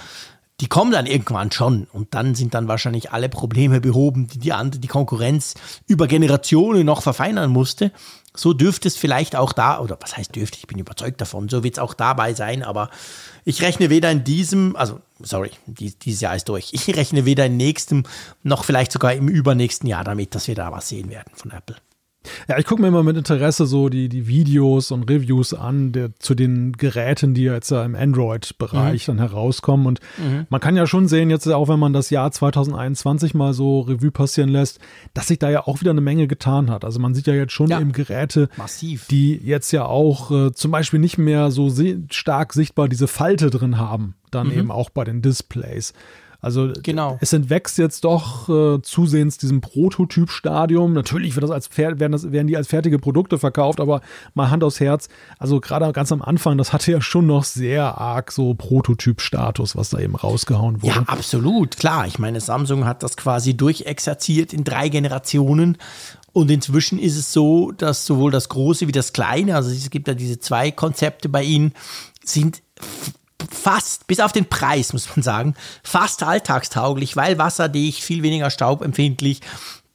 [0.60, 4.52] die kommen dann irgendwann schon und dann sind dann wahrscheinlich alle Probleme behoben, die die,
[4.52, 5.54] andere, die Konkurrenz
[5.86, 7.92] über Generationen noch verfeinern musste.
[8.34, 11.62] So dürfte es vielleicht auch da, oder was heißt dürfte, ich bin überzeugt davon, so
[11.62, 12.90] wird es auch dabei sein, aber
[13.44, 17.56] ich rechne weder in diesem, also sorry, dieses Jahr ist durch, ich rechne weder im
[17.56, 18.04] nächsten
[18.42, 21.76] noch vielleicht sogar im übernächsten Jahr damit, dass wir da was sehen werden von Apple.
[22.48, 26.10] Ja, ich gucke mir immer mit Interesse so die, die Videos und Reviews an der,
[26.18, 29.12] zu den Geräten, die jetzt ja im Android-Bereich mhm.
[29.12, 29.86] dann herauskommen.
[29.86, 30.46] Und mhm.
[30.48, 34.10] man kann ja schon sehen, jetzt auch wenn man das Jahr 2021 mal so Revue
[34.10, 34.78] passieren lässt,
[35.14, 36.84] dass sich da ja auch wieder eine Menge getan hat.
[36.84, 37.80] Also man sieht ja jetzt schon ja.
[37.80, 39.06] eben Geräte, Massiv.
[39.08, 41.72] die jetzt ja auch äh, zum Beispiel nicht mehr so
[42.10, 44.58] stark sichtbar diese Falte drin haben, dann mhm.
[44.58, 45.92] eben auch bei den Displays.
[46.40, 47.18] Also genau.
[47.20, 50.92] es entwächst jetzt doch äh, zusehends diesem Prototyp-Stadium.
[50.92, 54.00] Natürlich wird das als werden, das, werden die als fertige Produkte verkauft, aber
[54.34, 55.08] mal Hand aufs Herz.
[55.38, 59.90] Also gerade ganz am Anfang, das hatte ja schon noch sehr arg so Prototyp-Status, was
[59.90, 60.94] da eben rausgehauen wurde.
[60.94, 62.06] Ja, absolut, klar.
[62.06, 65.78] Ich meine, Samsung hat das quasi durchexerziert in drei Generationen.
[66.32, 70.06] Und inzwischen ist es so, dass sowohl das Große wie das Kleine, also es gibt
[70.06, 71.72] ja diese zwei Konzepte bei ihnen,
[72.22, 72.62] sind
[73.50, 79.40] fast, bis auf den Preis, muss man sagen, fast alltagstauglich, weil wasserdicht, viel weniger staubempfindlich.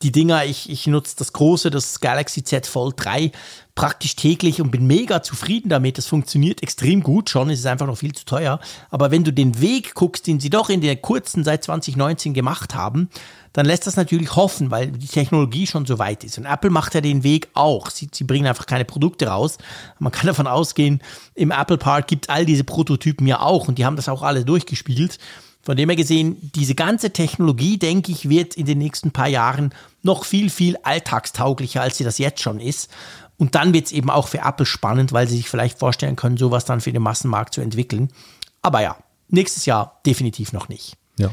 [0.01, 3.31] Die Dinger, ich, ich nutze das große, das Galaxy Z Fold 3
[3.75, 5.97] praktisch täglich und bin mega zufrieden damit.
[5.97, 8.59] Das funktioniert extrem gut schon, es ist einfach noch viel zu teuer.
[8.89, 12.73] Aber wenn du den Weg guckst, den sie doch in der kurzen seit 2019 gemacht
[12.73, 13.09] haben,
[13.53, 16.37] dann lässt das natürlich hoffen, weil die Technologie schon so weit ist.
[16.37, 17.89] Und Apple macht ja den Weg auch.
[17.89, 19.57] Sie, sie bringen einfach keine Produkte raus.
[19.99, 21.01] Man kann davon ausgehen,
[21.35, 24.45] im Apple Park gibt all diese Prototypen ja auch und die haben das auch alle
[24.45, 25.17] durchgespielt.
[25.63, 29.73] Von dem her gesehen, diese ganze Technologie, denke ich, wird in den nächsten paar Jahren
[30.01, 32.89] noch viel, viel alltagstauglicher, als sie das jetzt schon ist.
[33.37, 36.37] Und dann wird es eben auch für Apple spannend, weil sie sich vielleicht vorstellen können,
[36.37, 38.11] sowas dann für den Massenmarkt zu entwickeln.
[38.61, 38.97] Aber ja,
[39.29, 40.95] nächstes Jahr definitiv noch nicht.
[41.17, 41.31] Ja.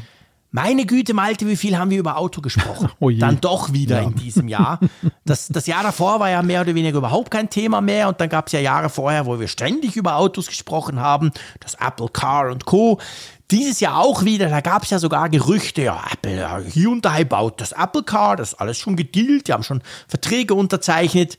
[0.51, 2.89] Meine Güte, Malte, wie viel haben wir über Auto gesprochen?
[2.99, 4.07] Oh dann doch wieder ja.
[4.07, 4.79] in diesem Jahr.
[5.23, 8.07] Das, das Jahr davor war ja mehr oder weniger überhaupt kein Thema mehr.
[8.07, 11.31] Und dann gab es ja Jahre vorher, wo wir ständig über Autos gesprochen haben.
[11.59, 12.99] Das Apple Car und Co.
[13.51, 17.61] Dieses Jahr auch wieder, da gab es ja sogar Gerüchte, ja, Apple, ja, Hyundai baut
[17.61, 21.37] das Apple Car, das ist alles schon gedealt, die haben schon Verträge unterzeichnet.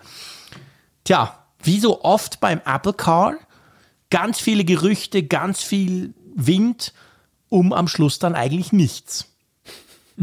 [1.05, 3.35] Tja, wie so oft beim Apple Car,
[4.11, 6.93] ganz viele Gerüchte, ganz viel Wind
[7.51, 9.27] um am Schluss dann eigentlich nichts.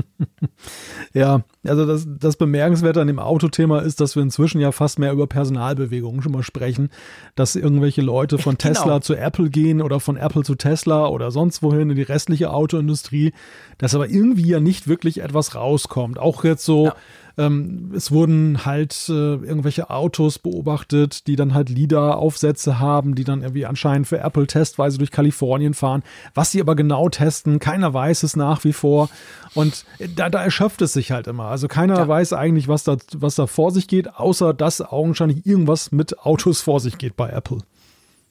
[1.14, 5.12] ja, Also das, das Bemerkenswerte an dem Autothema ist, dass wir inzwischen ja fast mehr
[5.12, 6.90] über Personalbewegungen schon mal sprechen,
[7.36, 8.74] dass irgendwelche Leute von genau.
[8.74, 12.52] Tesla zu Apple gehen oder von Apple zu Tesla oder sonst wohin in die restliche
[12.52, 13.34] Autoindustrie,
[13.78, 16.20] dass aber irgendwie ja nicht wirklich etwas rauskommt.
[16.20, 16.96] Auch jetzt so ja.
[17.38, 23.44] Ähm, es wurden halt äh, irgendwelche Autos beobachtet, die dann halt LIDAR-Aufsätze haben, die dann
[23.44, 26.04] irgendwie anscheinend für Apple testweise durch Kalifornien fahren.
[26.34, 29.10] Was sie aber genau testen, keiner weiß es nach wie vor.
[29.54, 29.86] Und
[30.16, 31.46] da, da erschöpft es sich halt immer.
[31.46, 32.08] Also keiner ja.
[32.08, 36.62] weiß eigentlich, was da, was da vor sich geht, außer dass augenscheinlich irgendwas mit Autos
[36.62, 37.60] vor sich geht bei Apple.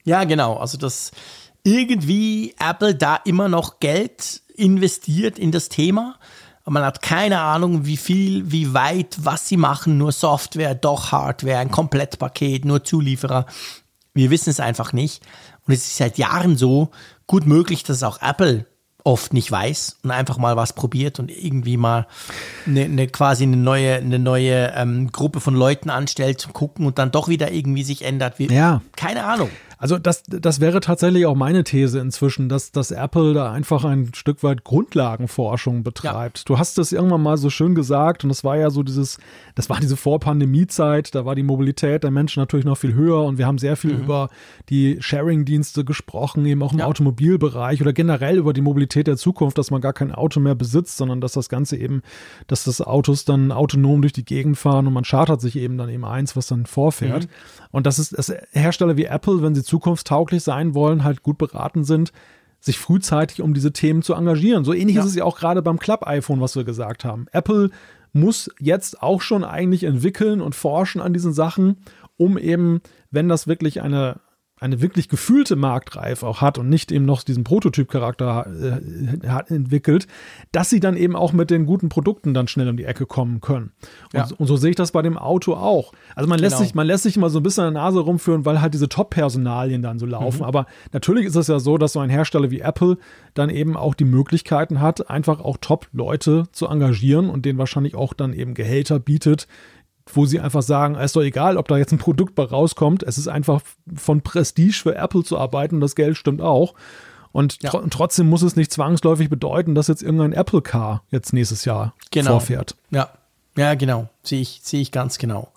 [0.03, 0.57] Ja, genau.
[0.57, 1.11] Also dass
[1.63, 6.15] irgendwie Apple da immer noch Geld investiert in das Thema
[6.67, 11.13] und man hat keine Ahnung, wie viel, wie weit, was sie machen, nur Software, doch
[11.13, 13.45] Hardware, ein Komplettpaket, nur Zulieferer.
[14.13, 15.23] Wir wissen es einfach nicht.
[15.65, 16.89] Und es ist seit Jahren so
[17.25, 18.65] gut möglich, dass auch Apple
[19.05, 22.05] oft nicht weiß und einfach mal was probiert und irgendwie mal
[22.65, 26.99] eine, eine quasi eine neue, eine neue ähm, Gruppe von Leuten anstellt zum Gucken und
[26.99, 28.39] dann doch wieder irgendwie sich ändert.
[28.39, 28.81] Wir, ja.
[28.97, 29.51] Keine Ahnung.
[29.79, 34.11] Also das, das wäre tatsächlich auch meine These inzwischen, dass, dass Apple da einfach ein
[34.15, 36.39] Stück weit Grundlagenforschung betreibt.
[36.39, 36.43] Ja.
[36.47, 39.19] Du hast es irgendwann mal so schön gesagt und das war ja so dieses,
[39.53, 43.37] das war diese Vorpandemie-Zeit, da war die Mobilität der Menschen natürlich noch viel höher und
[43.37, 44.03] wir haben sehr viel mhm.
[44.03, 44.29] über
[44.69, 46.85] die Sharing-Dienste gesprochen, eben auch im ja.
[46.85, 50.97] Automobilbereich oder generell über die Mobilität der Zukunft, dass man gar kein Auto mehr besitzt,
[50.97, 52.01] sondern dass das Ganze eben,
[52.47, 55.89] dass das Autos dann autonom durch die Gegend fahren und man chartert sich eben dann
[55.89, 57.25] eben eins, was dann vorfährt.
[57.25, 57.29] Mhm.
[57.71, 61.83] Und das ist, das Hersteller wie Apple, wenn sie zukunftstauglich sein wollen, halt gut beraten
[61.83, 62.11] sind,
[62.59, 64.63] sich frühzeitig um diese Themen zu engagieren.
[64.63, 65.03] So ähnlich ja.
[65.03, 67.27] ist es ja auch gerade beim Club-iPhone, was wir gesagt haben.
[67.31, 67.69] Apple
[68.13, 71.77] muss jetzt auch schon eigentlich entwickeln und forschen an diesen Sachen,
[72.17, 72.81] um eben,
[73.11, 74.19] wenn das wirklich eine
[74.59, 78.47] eine wirklich gefühlte Marktreife auch hat und nicht eben noch diesen Prototyp-Charakter
[79.23, 80.07] äh, hat entwickelt,
[80.51, 83.39] dass sie dann eben auch mit den guten Produkten dann schnell um die Ecke kommen
[83.39, 83.71] können.
[84.13, 84.27] Und, ja.
[84.37, 85.93] und so sehe ich das bei dem Auto auch.
[86.15, 86.65] Also man lässt genau.
[86.65, 88.89] sich, man lässt sich immer so ein bisschen an der Nase rumführen, weil halt diese
[88.89, 90.39] Top-Personalien dann so laufen.
[90.39, 90.45] Mhm.
[90.45, 92.97] Aber natürlich ist es ja so, dass so ein Hersteller wie Apple
[93.35, 98.13] dann eben auch die Möglichkeiten hat, einfach auch Top-Leute zu engagieren und denen wahrscheinlich auch
[98.13, 99.47] dann eben Gehälter bietet,
[100.13, 103.03] wo sie einfach sagen, es ist doch egal, ob da jetzt ein Produkt bei rauskommt,
[103.03, 103.61] es ist einfach
[103.95, 106.73] von Prestige für Apple zu arbeiten, das Geld stimmt auch.
[107.31, 107.69] Und ja.
[107.69, 111.93] tr trotzdem muss es nicht zwangsläufig bedeuten, dass jetzt irgendein Apple Car jetzt nächstes Jahr
[112.11, 112.31] genau.
[112.31, 112.75] vorfährt.
[112.89, 113.09] Ja,
[113.55, 114.07] ja, genau.
[114.23, 115.51] Sehe ich, sehe ich ganz genau.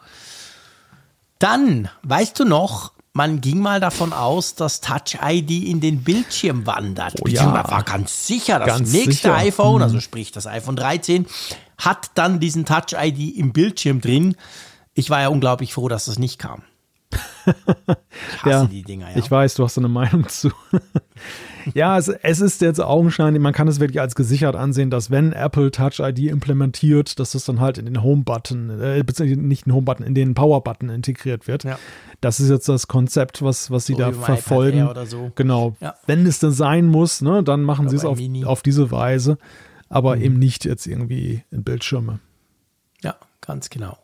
[1.38, 6.66] Dann, weißt du noch, man ging mal davon aus, dass Touch ID in den Bildschirm
[6.66, 7.16] wandert.
[7.20, 7.52] Oh, ja.
[7.52, 9.34] war ganz sicher, das ganz nächste sicher.
[9.34, 9.82] iPhone, mhm.
[9.82, 11.26] also sprich das iPhone 13,
[11.78, 14.36] hat dann diesen Touch ID im Bildschirm drin.
[14.94, 16.62] Ich war ja unglaublich froh, dass das nicht kam.
[17.46, 19.16] Ich hasse ja, die Dinger, ja.
[19.16, 20.52] Ich weiß, du hast eine Meinung zu.
[21.74, 25.32] Ja, es, es, ist jetzt augenscheinlich, man kann es wirklich als gesichert ansehen, dass wenn
[25.32, 29.72] Apple Touch ID implementiert, dass das dann halt in den Home-Button, äh, nicht in den
[29.74, 31.64] Home-Button, in den Power-Button integriert wird.
[31.64, 31.78] Ja.
[32.20, 34.88] Das ist jetzt das Konzept, was, was sie so da verfolgen.
[35.06, 35.32] So.
[35.34, 35.76] Genau.
[35.80, 35.94] Ja.
[36.06, 39.38] Wenn es denn sein muss, ne, dann machen sie es auf, auf diese Weise
[39.90, 40.22] aber mhm.
[40.22, 42.20] eben nicht jetzt irgendwie in Bildschirme.
[43.02, 43.98] Ja, ganz genau.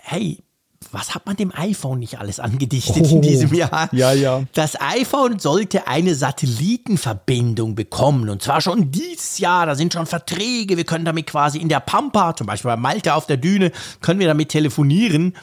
[0.00, 0.44] Hey,
[0.92, 3.88] was hat man dem iPhone nicht alles angedichtet oh, in diesem Jahr?
[3.92, 4.42] Ja, ja.
[4.54, 9.66] Das iPhone sollte eine Satellitenverbindung bekommen und zwar schon dieses Jahr.
[9.66, 10.76] Da sind schon Verträge.
[10.76, 14.20] Wir können damit quasi in der Pampa, zum Beispiel bei Malte auf der Düne, können
[14.20, 15.34] wir damit telefonieren.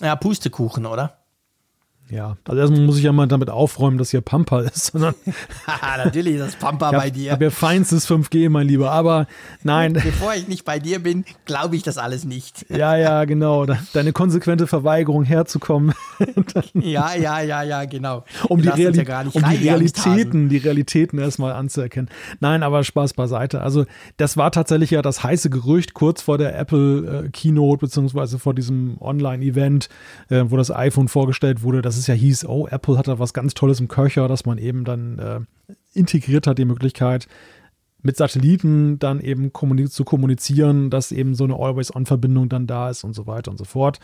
[0.00, 1.17] Ja, Pustekuchen, oder?
[2.10, 5.14] Ja, also erstmal muss ich ja mal damit aufräumen, dass hier Pampa ist, sondern.
[5.98, 7.26] Natürlich ist das Pampa bei dir.
[7.26, 9.26] Ich habe ja feinstes 5G, mein Lieber, aber
[9.62, 9.92] nein.
[10.04, 12.64] Bevor ich nicht bei dir bin, glaube ich das alles nicht.
[12.70, 13.66] ja, ja, genau.
[13.92, 15.92] Deine konsequente Verweigerung herzukommen.
[16.72, 18.24] ja, ja, ja, ja, genau.
[18.48, 22.08] Um, die, Reali ja um die, Realitäten, die Realitäten erstmal anzuerkennen.
[22.40, 23.60] Nein, aber Spaß beiseite.
[23.60, 23.84] Also,
[24.16, 28.54] das war tatsächlich ja das heiße Gerücht kurz vor der Apple äh, Keynote, beziehungsweise vor
[28.54, 29.90] diesem Online-Event,
[30.30, 33.34] äh, wo das iPhone vorgestellt wurde, dass es ja hieß, oh, Apple hat da was
[33.34, 35.40] ganz Tolles im Köcher, dass man eben dann äh,
[35.92, 37.28] integriert hat, die Möglichkeit,
[38.02, 43.04] mit Satelliten dann eben kommuni zu kommunizieren, dass eben so eine Always-On-Verbindung dann da ist
[43.04, 43.98] und so weiter und so fort.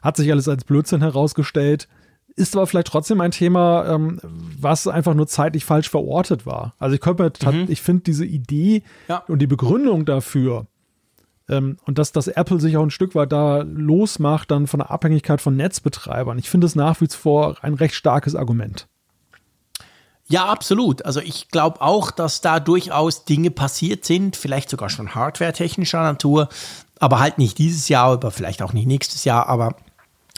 [0.00, 1.88] Hat sich alles als Blödsinn herausgestellt.
[2.34, 6.74] Ist aber vielleicht trotzdem ein Thema, ähm, was einfach nur zeitlich falsch verortet war.
[6.78, 7.66] Also ich könnte mhm.
[7.68, 9.18] ich finde diese Idee ja.
[9.28, 10.66] und die Begründung dafür,
[11.52, 14.90] ähm, und dass, dass Apple sich auch ein Stück weit da losmacht, dann von der
[14.90, 16.38] Abhängigkeit von Netzbetreibern.
[16.38, 18.88] Ich finde es nach wie vor ein recht starkes Argument.
[20.28, 21.04] Ja, absolut.
[21.04, 26.48] Also ich glaube auch, dass da durchaus Dinge passiert sind, vielleicht sogar schon hardware-technischer Natur,
[26.98, 29.76] aber halt nicht dieses Jahr, aber vielleicht auch nicht nächstes Jahr, aber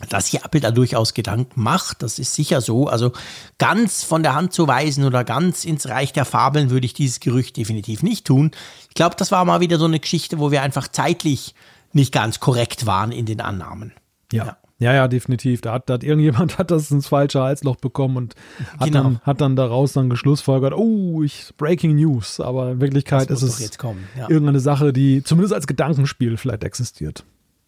[0.08, 2.88] dass sich Apple da durchaus Gedanken macht, das ist sicher so.
[2.88, 3.12] Also
[3.58, 7.20] ganz von der Hand zu weisen oder ganz ins Reich der Fabeln würde ich dieses
[7.20, 8.50] Gerücht definitiv nicht tun.
[8.88, 11.54] Ich glaube, das war mal wieder so eine Geschichte, wo wir einfach zeitlich
[11.92, 13.92] nicht ganz korrekt waren in den Annahmen.
[14.32, 14.46] Ja.
[14.46, 14.56] ja.
[14.80, 15.60] Ja, ja, definitiv.
[15.60, 18.34] Da hat, da hat irgendjemand hat das ins falsche Halsloch bekommen und
[18.78, 19.02] hat, genau.
[19.04, 22.40] dann, hat dann daraus dann geschlussfolgert, oh, ich Breaking News.
[22.40, 24.28] Aber in Wirklichkeit ist es ja.
[24.28, 27.24] irgendeine Sache, die zumindest als Gedankenspiel vielleicht existiert.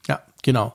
[0.08, 0.74] Ja, genau.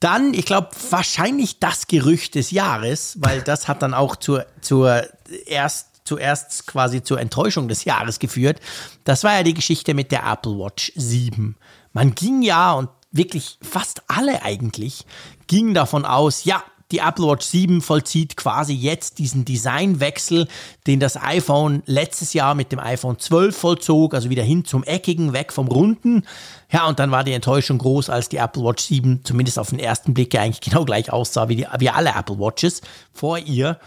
[0.00, 5.04] Dann, ich glaube, wahrscheinlich das Gerücht des Jahres, weil das hat dann auch zur, zur
[5.46, 8.58] erst zuerst quasi zur Enttäuschung des Jahres geführt.
[9.04, 11.56] Das war ja die Geschichte mit der Apple Watch 7.
[11.92, 15.04] Man ging ja und wirklich fast alle eigentlich
[15.46, 20.48] gingen davon aus, ja, die Apple Watch 7 vollzieht quasi jetzt diesen Designwechsel,
[20.86, 25.32] den das iPhone letztes Jahr mit dem iPhone 12 vollzog, also wieder hin zum eckigen,
[25.32, 26.24] weg vom runden.
[26.70, 29.78] Ja, und dann war die Enttäuschung groß, als die Apple Watch 7 zumindest auf den
[29.78, 33.78] ersten Blick ja eigentlich genau gleich aussah wie, die, wie alle Apple Watches vor ihr.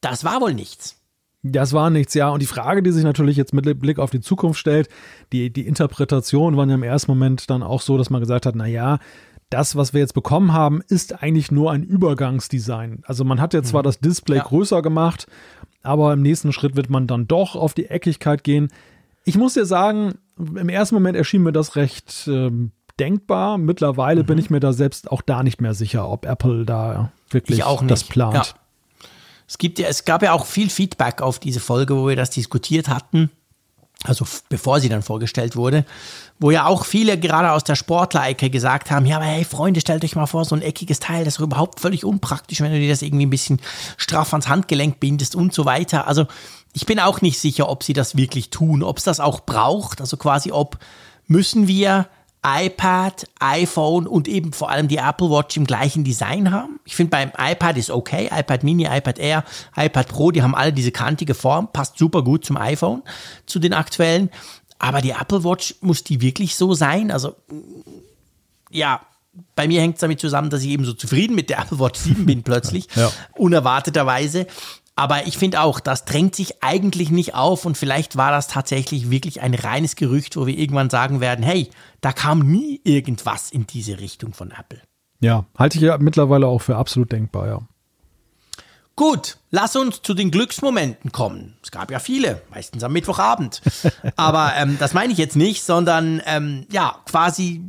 [0.00, 0.96] Das war wohl nichts.
[1.52, 2.28] Das war nichts, ja.
[2.30, 4.88] Und die Frage, die sich natürlich jetzt mit Blick auf die Zukunft stellt,
[5.32, 8.56] die, die Interpretation waren ja im ersten Moment dann auch so, dass man gesagt hat,
[8.56, 8.98] na ja,
[9.50, 13.02] das, was wir jetzt bekommen haben, ist eigentlich nur ein Übergangsdesign.
[13.06, 13.86] Also man hat jetzt zwar mhm.
[13.86, 14.42] das Display ja.
[14.42, 15.26] größer gemacht,
[15.82, 18.68] aber im nächsten Schritt wird man dann doch auf die Eckigkeit gehen.
[19.24, 23.58] Ich muss dir sagen, im ersten Moment erschien mir das recht ähm, denkbar.
[23.58, 24.26] Mittlerweile mhm.
[24.26, 28.04] bin ich mir da selbst auch da nicht mehr sicher, ob Apple da wirklich das
[28.04, 28.34] plant.
[28.34, 28.44] Ja.
[29.46, 32.30] Es, gibt ja, es gab ja auch viel Feedback auf diese Folge, wo wir das
[32.30, 33.30] diskutiert hatten.
[34.08, 35.84] Also bevor sie dann vorgestellt wurde,
[36.38, 40.04] wo ja auch viele gerade aus der Sportler-Ecke gesagt haben, ja, aber hey Freunde, stellt
[40.04, 42.90] euch mal vor, so ein eckiges Teil, das ist überhaupt völlig unpraktisch, wenn du dir
[42.90, 43.60] das irgendwie ein bisschen
[43.96, 46.06] straff ans Handgelenk bindest und so weiter.
[46.06, 46.26] Also
[46.72, 50.00] ich bin auch nicht sicher, ob sie das wirklich tun, ob es das auch braucht,
[50.00, 50.78] also quasi ob
[51.26, 52.06] müssen wir
[52.46, 56.78] iPad, iPhone und eben vor allem die Apple Watch im gleichen Design haben.
[56.84, 59.44] Ich finde beim iPad ist okay, iPad Mini, iPad Air,
[59.76, 63.02] iPad Pro, die haben alle diese kantige Form, passt super gut zum iPhone,
[63.46, 64.30] zu den aktuellen.
[64.78, 67.10] Aber die Apple Watch muss die wirklich so sein?
[67.10, 67.34] Also
[68.70, 69.00] ja,
[69.54, 71.98] bei mir hängt es damit zusammen, dass ich eben so zufrieden mit der Apple Watch
[72.00, 73.10] 7 bin plötzlich, ja.
[73.34, 74.46] unerwarteterweise.
[74.98, 79.10] Aber ich finde auch, das drängt sich eigentlich nicht auf und vielleicht war das tatsächlich
[79.10, 81.68] wirklich ein reines Gerücht, wo wir irgendwann sagen werden, hey,
[82.00, 84.80] da kam nie irgendwas in diese Richtung von Apple.
[85.20, 87.60] Ja, halte ich ja mittlerweile auch für absolut denkbar, ja.
[88.96, 91.58] Gut, lass uns zu den Glücksmomenten kommen.
[91.62, 93.60] Es gab ja viele, meistens am Mittwochabend.
[94.16, 97.60] Aber ähm, das meine ich jetzt nicht, sondern ähm, ja, quasi,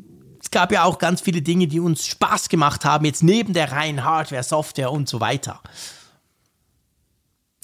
[0.41, 3.73] es gab ja auch ganz viele Dinge, die uns Spaß gemacht haben, jetzt neben der
[3.73, 5.59] reinen Hardware, Software und so weiter.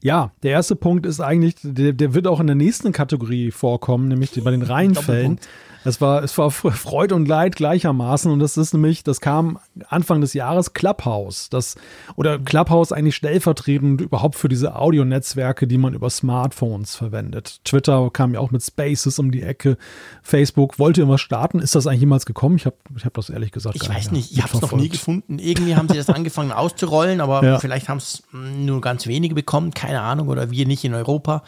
[0.00, 4.08] Ja, der erste Punkt ist eigentlich, der, der wird auch in der nächsten Kategorie vorkommen,
[4.08, 5.40] nämlich bei den Reihenfällen.
[5.84, 9.58] Es war, es war Freud und Leid gleichermaßen und das ist nämlich, das kam
[9.88, 11.48] Anfang des Jahres Clubhouse.
[11.50, 11.76] Das,
[12.16, 17.60] oder Clubhouse eigentlich stellvertretend überhaupt für diese Audionetzwerke, die man über Smartphones verwendet.
[17.64, 19.78] Twitter kam ja auch mit Spaces um die Ecke.
[20.22, 21.60] Facebook wollte immer starten.
[21.60, 22.56] Ist das eigentlich jemals gekommen?
[22.56, 24.88] Ich habe ich hab das ehrlich gesagt Ich weiß nicht, ich habe es noch nie
[24.88, 25.38] gefunden.
[25.38, 27.58] Irgendwie haben sie das angefangen auszurollen, aber ja.
[27.60, 31.42] vielleicht haben es nur ganz wenige bekommen, keine Ahnung, oder wir nicht in Europa.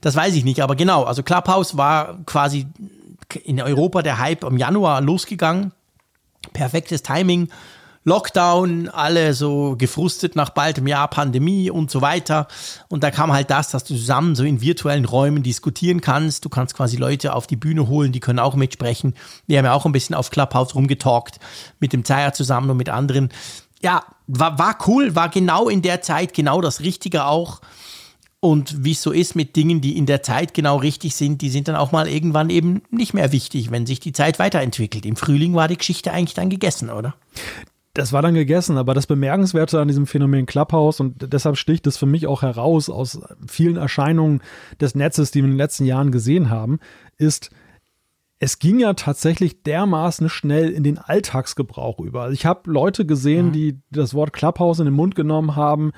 [0.00, 2.66] Das weiß ich nicht, aber genau, also Clubhouse war quasi
[3.42, 5.72] in Europa der Hype im Januar losgegangen.
[6.52, 7.48] Perfektes Timing.
[8.06, 12.48] Lockdown, alle so gefrustet nach bald im Jahr Pandemie und so weiter.
[12.88, 16.44] Und da kam halt das, dass du zusammen so in virtuellen Räumen diskutieren kannst.
[16.44, 19.14] Du kannst quasi Leute auf die Bühne holen, die können auch mitsprechen.
[19.46, 21.40] Wir haben ja auch ein bisschen auf Clubhouse rumgetalkt
[21.80, 23.30] mit dem Zeier zusammen und mit anderen.
[23.80, 27.60] Ja, war, war cool, war genau in der Zeit genau das Richtige auch.
[28.40, 31.48] Und wie es so ist mit Dingen, die in der Zeit genau richtig sind, die
[31.48, 35.06] sind dann auch mal irgendwann eben nicht mehr wichtig, wenn sich die Zeit weiterentwickelt.
[35.06, 37.14] Im Frühling war die Geschichte eigentlich dann gegessen, oder?
[37.94, 41.96] Das war dann gegessen, aber das Bemerkenswerte an diesem Phänomen Clubhouse und deshalb sticht es
[41.96, 44.42] für mich auch heraus aus vielen Erscheinungen
[44.80, 46.80] des Netzes, die wir in den letzten Jahren gesehen haben,
[47.16, 47.50] ist,
[48.44, 52.24] es ging ja tatsächlich dermaßen schnell in den Alltagsgebrauch über.
[52.24, 53.52] Also ich habe Leute gesehen, mhm.
[53.52, 55.92] die das Wort Clubhouse in den Mund genommen haben,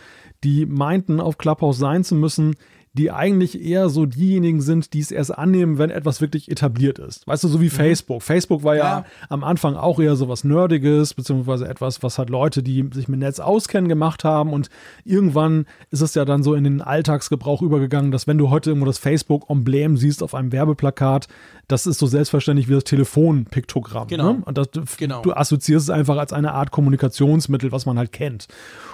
[0.44, 2.54] die meinten, auf Clubhouse sein zu müssen,
[2.96, 7.26] die eigentlich eher so diejenigen sind, die es erst annehmen, wenn etwas wirklich etabliert ist.
[7.26, 7.70] Weißt du, so wie mhm.
[7.70, 8.22] Facebook.
[8.22, 12.30] Facebook war ja, ja, am Anfang auch eher so was Nerdiges, beziehungsweise etwas, was halt
[12.30, 14.52] Leute, die sich mit Netz auskennen, gemacht haben.
[14.52, 14.70] Und
[15.04, 18.86] irgendwann ist es ja dann so in den Alltagsgebrauch übergegangen, dass wenn du heute irgendwo
[18.86, 21.28] das Facebook-Emblem siehst auf einem Werbeplakat,
[21.68, 24.08] das ist so selbstverständlich wie das Telefonpiktogramm.
[24.08, 24.32] Genau.
[24.32, 24.42] Ne?
[24.44, 25.20] Und das, genau.
[25.20, 28.48] du assoziierst es einfach als eine Art Kommunikationsmittel, was man halt kennt.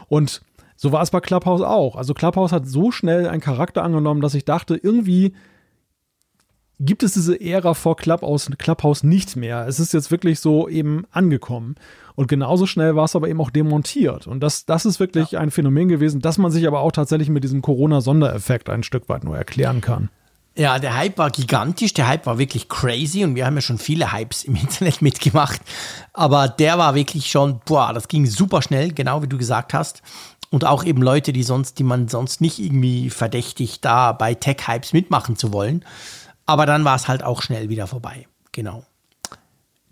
[0.09, 0.43] Und
[0.77, 1.97] so war es bei Clubhouse auch.
[1.97, 5.35] Also Clubhouse hat so schnell einen Charakter angenommen, dass ich dachte, irgendwie
[6.81, 9.67] gibt es diese Ära vor Clubhouse, Clubhouse nicht mehr.
[9.69, 11.77] Es ist jetzt wirklich so eben angekommen.
[12.15, 14.27] Und genauso schnell war es aber eben auch demontiert.
[14.27, 15.41] Und das, das ist wirklich ja.
[15.41, 19.25] ein Phänomen gewesen, das man sich aber auch tatsächlich mit diesem Corona-Sondereffekt ein Stück weit
[19.25, 20.11] nur erklären kann.
[20.55, 23.79] Ja, der Hype war gigantisch, der Hype war wirklich crazy und wir haben ja schon
[23.79, 25.63] viele Hypes im Internet mitgemacht.
[26.13, 30.03] Aber der war wirklich schon, boah, das ging super schnell, genau wie du gesagt hast.
[30.53, 34.93] Und auch eben Leute, die sonst, die man sonst nicht irgendwie verdächtigt, da bei Tech-Hypes
[34.93, 35.83] mitmachen zu wollen.
[36.45, 38.29] Aber dann war es halt auch schnell wieder vorbei.
[38.53, 38.85] Genau.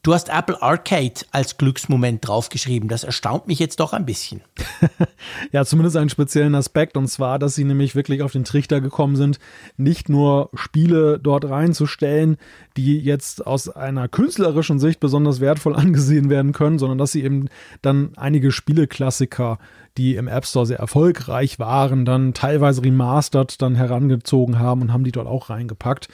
[0.03, 2.89] Du hast Apple Arcade als Glücksmoment draufgeschrieben.
[2.89, 4.41] Das erstaunt mich jetzt doch ein bisschen.
[5.53, 6.97] ja, zumindest einen speziellen Aspekt.
[6.97, 9.39] Und zwar, dass sie nämlich wirklich auf den Trichter gekommen sind,
[9.77, 12.39] nicht nur Spiele dort reinzustellen,
[12.79, 17.49] die jetzt aus einer künstlerischen Sicht besonders wertvoll angesehen werden können, sondern dass sie eben
[17.83, 19.59] dann einige Spieleklassiker,
[20.01, 25.05] die im App Store sehr erfolgreich waren, dann teilweise remastered dann herangezogen haben und haben
[25.05, 26.09] die dort auch reingepackt.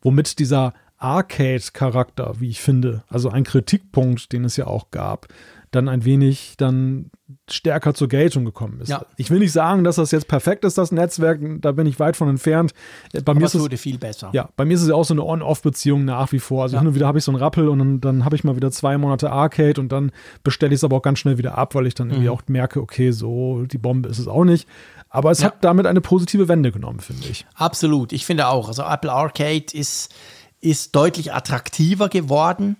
[0.00, 5.26] Womit dieser Arcade-Charakter, wie ich finde, also ein Kritikpunkt, den es ja auch gab,
[5.72, 7.10] dann ein wenig dann
[7.50, 8.90] stärker zur Geltung gekommen ist.
[8.90, 9.06] Ja.
[9.16, 12.14] Ich will nicht sagen, dass das jetzt perfekt ist, das Netzwerk, da bin ich weit
[12.14, 12.72] von entfernt.
[13.12, 14.30] Bei Aber mir ist es wurde viel besser.
[14.34, 16.62] Ja, bei mir ist es ja auch so eine On-Off-Beziehung nach wie vor.
[16.62, 16.80] Also ja.
[16.80, 18.70] hin und wieder habe ich so einen Rappel und dann, dann habe ich mal wieder
[18.70, 20.12] zwei Monate Arcade und dann
[20.44, 22.34] bestelle ich es aber auch ganz schnell wieder ab, weil ich dann irgendwie mhm.
[22.34, 24.68] auch merke, okay, so die Bombe ist es auch nicht.
[25.08, 25.46] Aber es ja.
[25.46, 27.46] hat damit eine positive Wende genommen, finde ich.
[27.54, 28.68] Absolut, ich finde auch.
[28.68, 30.14] Also Apple Arcade ist
[30.62, 32.76] ist deutlich attraktiver geworden.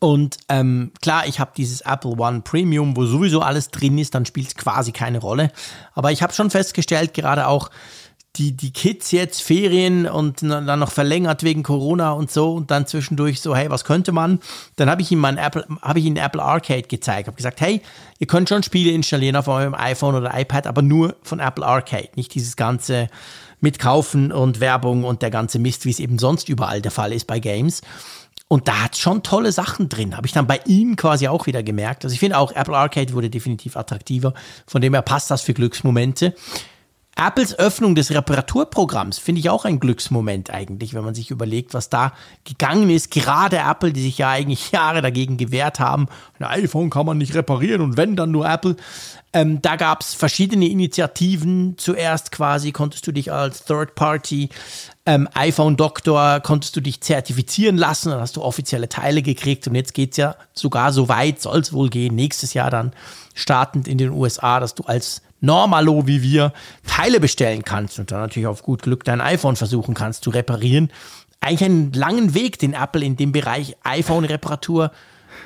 [0.00, 4.24] Und ähm, klar, ich habe dieses Apple One Premium, wo sowieso alles drin ist, dann
[4.24, 5.52] spielt es quasi keine Rolle.
[5.94, 7.70] Aber ich habe schon festgestellt, gerade auch
[8.36, 12.86] die, die Kids jetzt Ferien und dann noch verlängert wegen Corona und so und dann
[12.86, 14.40] zwischendurch so, hey, was könnte man?
[14.76, 17.82] Dann habe ich ihm mein Apple, habe ich ihnen Apple Arcade gezeigt, habe gesagt, hey,
[18.18, 22.08] ihr könnt schon Spiele installieren auf eurem iPhone oder iPad, aber nur von Apple Arcade,
[22.14, 23.08] nicht dieses ganze
[23.60, 27.12] mit Kaufen und Werbung und der ganze Mist, wie es eben sonst überall der Fall
[27.12, 27.82] ist bei Games.
[28.52, 30.16] Und da hat schon tolle Sachen drin.
[30.16, 32.02] Habe ich dann bei ihm quasi auch wieder gemerkt.
[32.04, 34.34] Also ich finde auch Apple Arcade wurde definitiv attraktiver.
[34.66, 36.34] Von dem her passt das für Glücksmomente.
[37.16, 41.90] Apples Öffnung des Reparaturprogramms finde ich auch ein Glücksmoment eigentlich, wenn man sich überlegt, was
[41.90, 42.12] da
[42.44, 43.10] gegangen ist.
[43.10, 46.06] Gerade Apple, die sich ja eigentlich Jahre dagegen gewehrt haben.
[46.38, 48.76] Ein iPhone kann man nicht reparieren und wenn dann nur Apple.
[49.32, 51.76] Ähm, da gab es verschiedene Initiativen.
[51.76, 54.48] Zuerst quasi konntest du dich als Third-Party
[55.06, 59.94] ähm, iPhone-Doktor, konntest du dich zertifizieren lassen, dann hast du offizielle Teile gekriegt und jetzt
[59.94, 62.92] geht es ja sogar so weit, soll es wohl gehen, nächstes Jahr dann
[63.34, 66.52] startend in den USA, dass du als Normalo wie wir
[66.86, 70.90] Teile bestellen kannst und dann natürlich auf gut Glück dein iPhone versuchen kannst zu reparieren.
[71.40, 74.90] Eigentlich einen langen Weg, den Apple in dem Bereich iPhone-Reparatur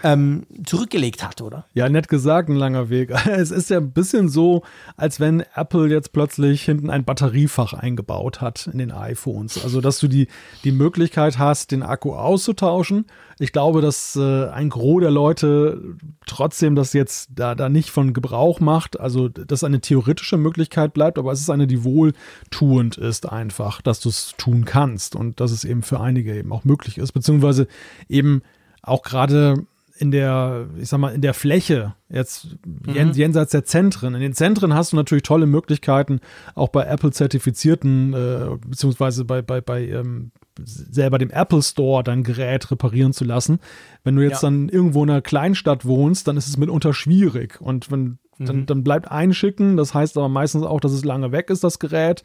[0.05, 1.65] ähm, zurückgelegt hat, oder?
[1.73, 3.11] Ja, nett gesagt, ein langer Weg.
[3.27, 4.63] Es ist ja ein bisschen so,
[4.97, 9.65] als wenn Apple jetzt plötzlich hinten ein Batteriefach eingebaut hat in den iPhones.
[9.65, 10.29] Also, dass du die,
[10.63, 13.07] die Möglichkeit hast, den Akku auszutauschen.
[13.39, 18.13] Ich glaube, dass äh, ein Gros der Leute trotzdem das jetzt da, da nicht von
[18.13, 19.01] Gebrauch macht.
[19.01, 24.01] Also, dass eine theoretische Möglichkeit bleibt, aber es ist eine, die wohltuend ist einfach, dass
[24.01, 27.67] du es tun kannst und dass es eben für einige eben auch möglich ist, beziehungsweise
[28.11, 28.43] eben
[28.83, 29.65] auch gerade
[29.97, 33.13] in der, ich sag mal, in der Fläche, jetzt mhm.
[33.13, 34.15] jenseits der Zentren.
[34.15, 36.21] In den Zentren hast du natürlich tolle Möglichkeiten,
[36.55, 42.71] auch bei Apple-zertifizierten, äh, beziehungsweise bei, bei, bei ähm, selber dem Apple Store dein Gerät
[42.71, 43.61] reparieren zu lassen.
[44.03, 44.49] Wenn du jetzt ja.
[44.49, 47.61] dann irgendwo in einer Kleinstadt wohnst, dann ist es mitunter schwierig.
[47.61, 48.47] Und wenn, mhm.
[48.47, 51.79] dann, dann bleibt einschicken, das heißt aber meistens auch, dass es lange weg ist, das
[51.79, 52.25] Gerät.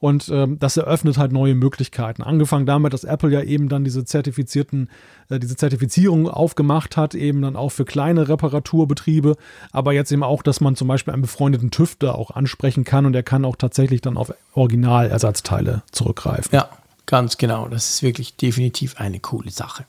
[0.00, 2.22] Und ähm, das eröffnet halt neue Möglichkeiten.
[2.22, 4.90] Angefangen damit, dass Apple ja eben dann diese zertifizierten,
[5.28, 9.36] äh, diese Zertifizierung aufgemacht hat, eben dann auch für kleine Reparaturbetriebe,
[9.72, 13.12] aber jetzt eben auch, dass man zum Beispiel einen befreundeten Tüfter auch ansprechen kann und
[13.12, 16.50] der kann auch tatsächlich dann auf Originalersatzteile zurückgreifen.
[16.52, 16.68] Ja,
[17.06, 17.68] ganz genau.
[17.68, 19.84] Das ist wirklich definitiv eine coole Sache.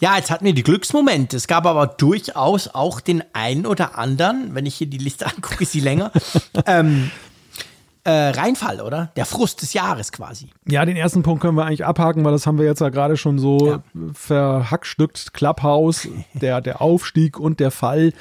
[0.00, 1.36] Ja, jetzt hatten wir die Glücksmomente.
[1.36, 5.64] Es gab aber durchaus auch den einen oder anderen, wenn ich hier die Liste angucke,
[5.64, 6.10] ist sie länger,
[6.66, 7.10] ähm,
[8.04, 9.10] äh, Reinfall, oder?
[9.16, 10.50] Der Frust des Jahres quasi.
[10.66, 13.16] Ja, den ersten Punkt können wir eigentlich abhaken, weil das haben wir jetzt ja gerade
[13.16, 13.82] schon so ja.
[14.14, 15.34] verhackstückt.
[15.34, 18.12] Clubhouse, der, der Aufstieg und der Fall.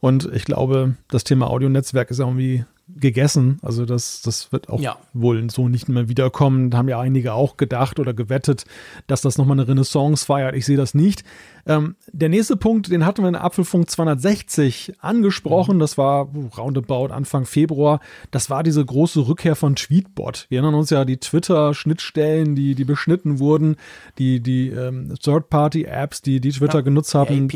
[0.00, 3.58] Und ich glaube, das Thema Audionetzwerk ist irgendwie gegessen.
[3.62, 4.96] Also das, das wird auch ja.
[5.12, 6.70] wohl so nicht mehr wiederkommen.
[6.70, 8.64] Da haben ja einige auch gedacht oder gewettet,
[9.08, 10.54] dass das nochmal eine Renaissance feiert.
[10.54, 11.24] Ich sehe das nicht.
[11.66, 15.76] Ähm, der nächste Punkt, den hatten wir in Apfelfunk 260 angesprochen.
[15.76, 15.80] Mhm.
[15.80, 18.00] Das war roundabout Anfang Februar.
[18.30, 20.46] Das war diese große Rückkehr von Tweetbot.
[20.48, 23.76] Wir erinnern uns ja die Twitter-Schnittstellen, die, die beschnitten wurden,
[24.18, 27.48] die, die ähm, Third-Party-Apps, die, die Twitter ja, genutzt haben,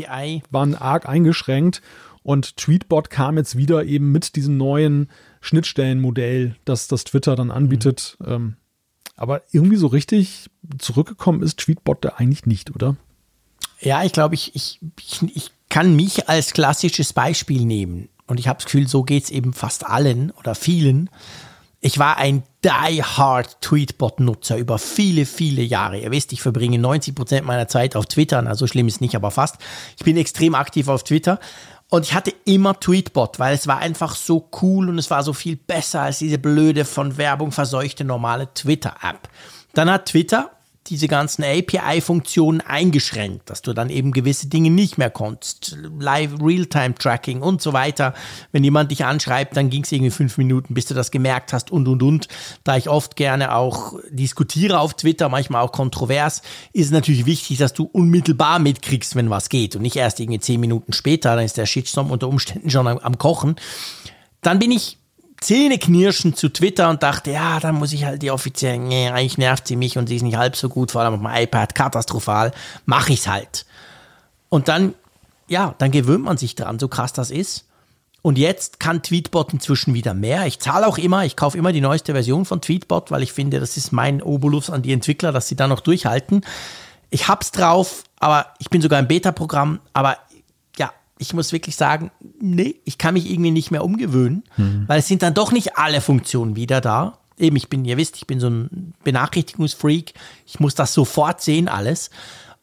[0.51, 1.81] waren arg eingeschränkt.
[2.23, 5.09] Und Tweetbot kam jetzt wieder eben mit diesem neuen
[5.41, 8.17] Schnittstellenmodell, das das Twitter dann anbietet.
[8.19, 8.55] Mhm.
[9.15, 12.95] Aber irgendwie so richtig zurückgekommen ist Tweetbot da eigentlich nicht, oder?
[13.79, 18.09] Ja, ich glaube, ich, ich, ich, ich kann mich als klassisches Beispiel nehmen.
[18.27, 21.09] Und ich habe das Gefühl, so geht es eben fast allen oder vielen.
[21.81, 25.99] Ich war ein die-hard Tweetbot-Nutzer über viele, viele Jahre.
[25.99, 28.39] Ihr wisst, ich verbringe 90 Prozent meiner Zeit auf Twitter.
[28.41, 29.57] Na, so schlimm ist nicht, aber fast.
[29.97, 31.39] Ich bin extrem aktiv auf Twitter.
[31.93, 35.33] Und ich hatte immer Tweetbot, weil es war einfach so cool und es war so
[35.33, 39.27] viel besser als diese blöde, von Werbung verseuchte normale Twitter-App.
[39.73, 40.51] Dann hat Twitter
[40.87, 45.77] diese ganzen API-Funktionen eingeschränkt, dass du dann eben gewisse Dinge nicht mehr konntest.
[45.99, 48.13] Live Realtime-Tracking und so weiter.
[48.51, 51.71] Wenn jemand dich anschreibt, dann ging es irgendwie fünf Minuten, bis du das gemerkt hast
[51.71, 52.27] und und und.
[52.63, 56.41] Da ich oft gerne auch diskutiere auf Twitter, manchmal auch kontrovers,
[56.73, 60.39] ist es natürlich wichtig, dass du unmittelbar mitkriegst, wenn was geht und nicht erst irgendwie
[60.39, 63.55] zehn Minuten später, dann ist der Shitstorm unter Umständen schon am, am Kochen.
[64.41, 64.97] Dann bin ich
[65.41, 69.67] Zähneknirschen zu Twitter und dachte, ja, dann muss ich halt die offiziellen, nee, eigentlich nervt
[69.67, 72.51] sie mich und sie ist nicht halb so gut, vor allem auf dem iPad, katastrophal,
[72.85, 73.65] mache ich's halt.
[74.49, 74.93] Und dann,
[75.47, 77.65] ja, dann gewöhnt man sich dran, so krass das ist.
[78.21, 80.45] Und jetzt kann Tweetbot inzwischen wieder mehr.
[80.45, 83.59] Ich zahle auch immer, ich kaufe immer die neueste Version von Tweetbot, weil ich finde,
[83.59, 86.45] das ist mein Obolus an die Entwickler, dass sie da noch durchhalten.
[87.09, 90.17] Ich hab's drauf, aber ich bin sogar im Beta-Programm, aber
[91.21, 94.85] ich muss wirklich sagen, nee, ich kann mich irgendwie nicht mehr umgewöhnen, mhm.
[94.87, 97.19] weil es sind dann doch nicht alle Funktionen wieder da.
[97.37, 100.13] Eben, ich bin, ihr wisst, ich bin so ein Benachrichtigungsfreak.
[100.47, 102.09] Ich muss das sofort sehen, alles.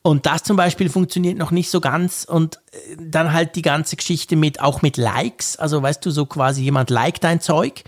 [0.03, 2.25] Und das zum Beispiel funktioniert noch nicht so ganz.
[2.25, 5.57] Und äh, dann halt die ganze Geschichte mit, auch mit Likes.
[5.57, 7.85] Also weißt du, so quasi jemand liked dein Zeug.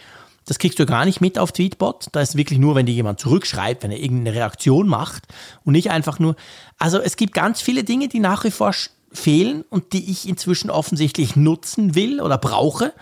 [0.46, 2.06] Das kriegst du gar nicht mit auf Tweetbot.
[2.12, 5.24] Da ist wirklich nur, wenn dir jemand zurückschreibt, wenn er irgendeine Reaktion macht
[5.64, 6.36] und nicht einfach nur.
[6.78, 8.72] Also es gibt ganz viele Dinge, die nach wie vor
[9.12, 12.92] fehlen und die ich inzwischen offensichtlich nutzen will oder brauche.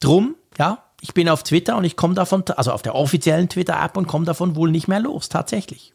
[0.00, 3.96] Drum, ja, ich bin auf Twitter und ich komme davon, also auf der offiziellen Twitter-App
[3.96, 5.92] und komme davon wohl nicht mehr los, tatsächlich.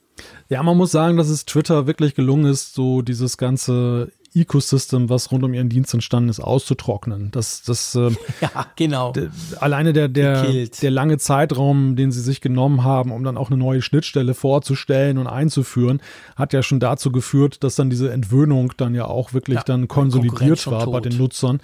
[0.49, 5.31] Ja, man muss sagen, dass es Twitter wirklich gelungen ist, so dieses ganze Ecosystem, was
[5.31, 7.31] rund um ihren Dienst entstanden ist, auszutrocknen.
[7.31, 9.13] Das, das, äh, ja, genau.
[9.59, 13.57] alleine der, der, der lange Zeitraum, den sie sich genommen haben, um dann auch eine
[13.57, 16.01] neue Schnittstelle vorzustellen und einzuführen,
[16.35, 19.87] hat ja schon dazu geführt, dass dann diese Entwöhnung dann ja auch wirklich ja, dann
[19.87, 21.61] konsolidiert war bei den Nutzern.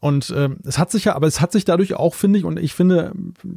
[0.00, 2.58] Und äh, es hat sich ja, aber es hat sich dadurch auch, finde ich, und
[2.58, 3.12] ich finde,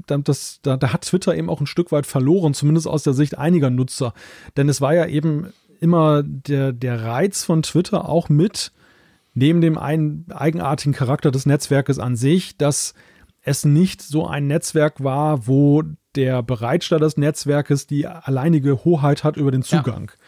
[0.08, 3.38] das, da, da hat Twitter eben auch ein Stück weit verloren, zumindest aus der Sicht
[3.38, 4.14] einiger Nutzer.
[4.58, 5.54] Denn es war ja eben
[5.84, 8.72] immer der, der Reiz von Twitter auch mit,
[9.34, 12.94] neben dem einen eigenartigen Charakter des Netzwerkes an sich, dass
[13.42, 15.84] es nicht so ein Netzwerk war, wo
[16.16, 20.12] der Bereitsteller des Netzwerkes die alleinige Hoheit hat über den Zugang.
[20.12, 20.23] Ja.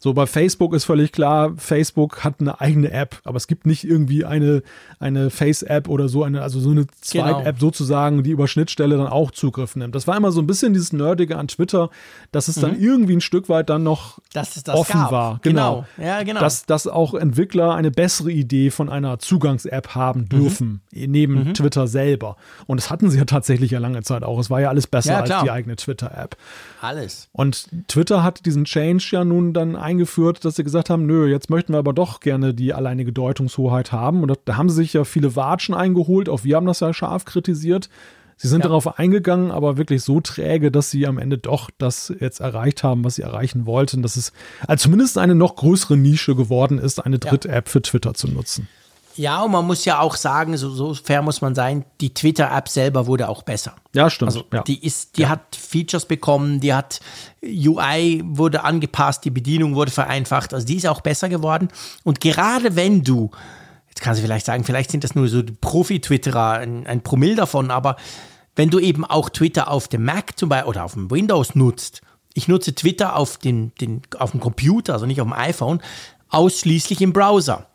[0.00, 3.82] So bei Facebook ist völlig klar, Facebook hat eine eigene App, aber es gibt nicht
[3.82, 4.62] irgendwie eine,
[5.00, 7.58] eine Face-App oder so, eine, also so eine Zweit-App genau.
[7.58, 9.96] sozusagen, die über Schnittstelle dann auch Zugriff nimmt.
[9.96, 11.90] Das war immer so ein bisschen dieses Nerdige an Twitter,
[12.30, 12.60] dass es mhm.
[12.60, 15.10] dann irgendwie ein Stück weit dann noch das offen gab.
[15.10, 15.40] war.
[15.42, 15.84] Genau.
[15.96, 16.08] genau.
[16.08, 16.38] Ja, genau.
[16.38, 20.28] Dass, dass auch Entwickler eine bessere Idee von einer Zugangs-App haben mhm.
[20.28, 21.10] dürfen, mhm.
[21.10, 21.54] neben mhm.
[21.54, 22.36] Twitter selber.
[22.66, 24.38] Und das hatten sie ja tatsächlich ja lange Zeit auch.
[24.38, 26.36] Es war ja alles besser ja, als die eigene Twitter-App.
[26.80, 27.28] Alles.
[27.32, 31.48] Und Twitter hat diesen Change ja nun dann eingeführt, dass sie gesagt haben, nö, jetzt
[31.48, 34.22] möchten wir aber doch gerne die alleinige Deutungshoheit haben.
[34.22, 36.28] Und da haben sie sich ja viele Watschen eingeholt.
[36.28, 37.88] Auch wir haben das ja scharf kritisiert.
[38.36, 38.68] Sie sind ja.
[38.68, 43.02] darauf eingegangen, aber wirklich so träge, dass sie am Ende doch das jetzt erreicht haben,
[43.02, 44.32] was sie erreichen wollten, dass es
[44.66, 48.68] also zumindest eine noch größere Nische geworden ist, eine Dritt-App für Twitter zu nutzen.
[49.18, 52.68] Ja, und man muss ja auch sagen, so, so fair muss man sein, die Twitter-App
[52.68, 53.74] selber wurde auch besser.
[53.92, 54.28] Ja, stimmt.
[54.28, 54.62] Also ja.
[54.62, 55.30] die ist, die ja.
[55.30, 57.00] hat Features bekommen, die hat
[57.42, 61.68] UI wurde angepasst, die Bedienung wurde vereinfacht, also die ist auch besser geworden.
[62.04, 63.32] Und gerade wenn du,
[63.88, 67.72] jetzt kannst du vielleicht sagen, vielleicht sind das nur so Profi-Twitterer, ein, ein Promille davon,
[67.72, 67.96] aber
[68.54, 72.02] wenn du eben auch Twitter auf dem Mac zum Beispiel oder auf dem Windows nutzt,
[72.34, 75.80] ich nutze Twitter auf, den, den, auf dem Computer, also nicht auf dem iPhone,
[76.28, 77.66] ausschließlich im Browser.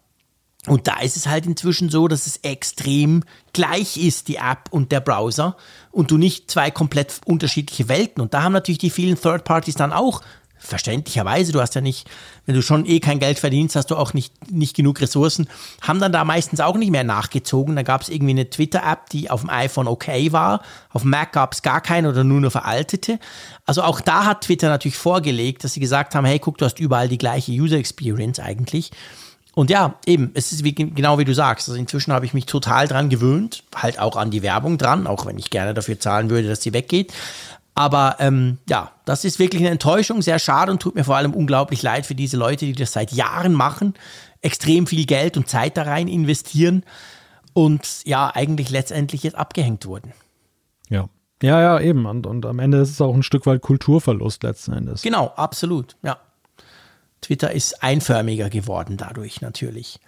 [0.68, 4.92] Und da ist es halt inzwischen so, dass es extrem gleich ist, die App und
[4.92, 5.58] der Browser,
[5.92, 8.22] und du nicht zwei komplett unterschiedliche Welten.
[8.22, 10.22] Und da haben natürlich die vielen Third Parties dann auch,
[10.64, 12.10] verständlicherweise, du hast ja nicht,
[12.46, 15.50] wenn du schon eh kein Geld verdienst, hast du auch nicht, nicht genug Ressourcen,
[15.82, 17.76] haben dann da meistens auch nicht mehr nachgezogen.
[17.76, 21.34] Da gab es irgendwie eine Twitter-App, die auf dem iPhone okay war, auf dem Mac
[21.34, 23.20] gab es gar keine oder nur eine veraltete.
[23.66, 26.80] Also auch da hat Twitter natürlich vorgelegt, dass sie gesagt haben, hey, guck, du hast
[26.80, 28.92] überall die gleiche User Experience eigentlich.
[29.56, 31.70] Und ja, eben, es ist wie, genau wie du sagst.
[31.70, 35.26] Also inzwischen habe ich mich total dran gewöhnt, halt auch an die Werbung dran, auch
[35.26, 37.14] wenn ich gerne dafür zahlen würde, dass sie weggeht.
[37.76, 41.34] Aber ähm, ja, das ist wirklich eine Enttäuschung, sehr schade und tut mir vor allem
[41.34, 43.94] unglaublich leid für diese Leute, die das seit Jahren machen,
[44.42, 46.84] extrem viel Geld und Zeit da rein investieren
[47.54, 50.14] und ja, eigentlich letztendlich jetzt abgehängt wurden.
[50.90, 51.08] Ja.
[51.42, 52.06] Ja, ja, eben.
[52.06, 55.02] Und, und am Ende ist es auch ein Stück weit Kulturverlust letzten Endes.
[55.02, 56.18] Genau, absolut, ja.
[57.24, 60.00] Twitter ist einförmiger geworden dadurch natürlich.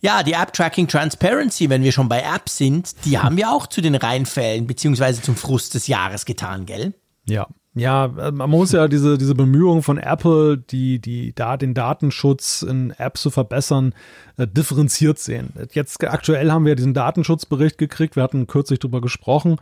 [0.00, 3.66] Ja, die App Tracking Transparency, wenn wir schon bei Apps sind, die haben wir auch
[3.66, 6.92] zu den Reinfällen beziehungsweise zum Frust des Jahres getan, gell?
[7.26, 7.46] Ja.
[7.74, 12.62] Ja, äh, man muss ja diese, diese Bemühungen von Apple, die, die da den Datenschutz
[12.62, 13.94] in Apps zu verbessern,
[14.38, 15.52] äh, differenziert sehen.
[15.72, 19.56] Jetzt aktuell haben wir diesen Datenschutzbericht gekriegt, wir hatten kürzlich drüber gesprochen,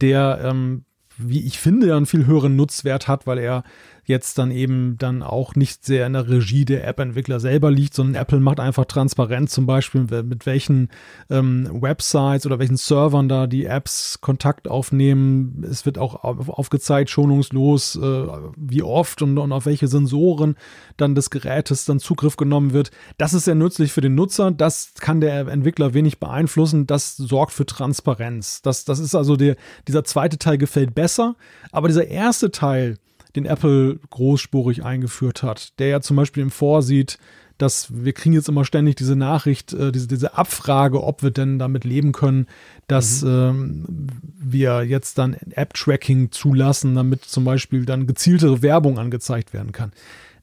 [0.00, 0.84] der ähm,
[1.22, 3.62] wie ich finde, ja einen viel höheren Nutzwert hat, weil er
[4.10, 8.20] jetzt dann eben dann auch nicht sehr in der Regie der App-Entwickler selber liegt, sondern
[8.20, 10.90] Apple macht einfach transparent zum Beispiel, mit welchen
[11.30, 15.64] ähm, Websites oder welchen Servern da die Apps Kontakt aufnehmen.
[15.68, 18.26] Es wird auch aufgezeigt, schonungslos, äh,
[18.56, 20.56] wie oft und, und auf welche Sensoren
[20.96, 22.90] dann des Gerätes dann Zugriff genommen wird.
[23.16, 24.50] Das ist sehr nützlich für den Nutzer.
[24.50, 26.86] Das kann der Entwickler wenig beeinflussen.
[26.86, 28.60] Das sorgt für Transparenz.
[28.62, 29.56] Das, das ist also der,
[29.88, 31.36] dieser zweite Teil gefällt besser.
[31.72, 32.96] Aber dieser erste Teil,
[33.36, 37.18] den Apple großspurig eingeführt hat, der ja zum Beispiel im Vorsieht,
[37.60, 41.58] dass wir kriegen jetzt immer ständig diese Nachricht, äh, diese, diese Abfrage, ob wir denn
[41.58, 42.46] damit leben können,
[42.86, 43.28] dass mhm.
[43.28, 44.08] ähm,
[44.38, 49.92] wir jetzt dann App-Tracking zulassen, damit zum Beispiel dann gezieltere Werbung angezeigt werden kann.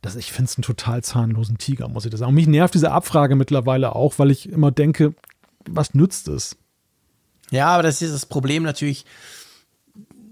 [0.01, 2.29] Das, ich finde es einen total zahnlosen Tiger, muss ich das sagen.
[2.29, 5.15] Und mich nervt diese Abfrage mittlerweile auch, weil ich immer denke,
[5.67, 6.55] was nützt es?
[7.49, 9.05] Ja, aber das ist das Problem natürlich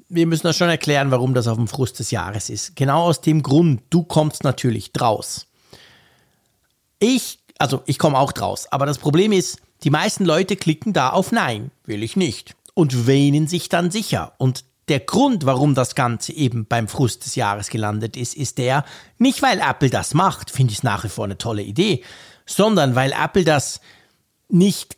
[0.10, 2.76] wir müssen das schon erklären, warum das auf dem Frust des Jahres ist.
[2.76, 5.48] Genau aus dem Grund, du kommst natürlich draus.
[6.99, 11.10] Ich, also ich komme auch draus, aber das Problem ist, die meisten Leute klicken da
[11.10, 14.34] auf Nein, will ich nicht und wähnen sich dann sicher.
[14.38, 18.86] Und der Grund, warum das Ganze eben beim Frust des Jahres gelandet ist, ist der,
[19.18, 22.03] nicht weil Apple das macht, finde ich es nach wie vor eine tolle Idee,
[22.45, 23.82] sondern weil Apple das
[24.48, 24.98] nicht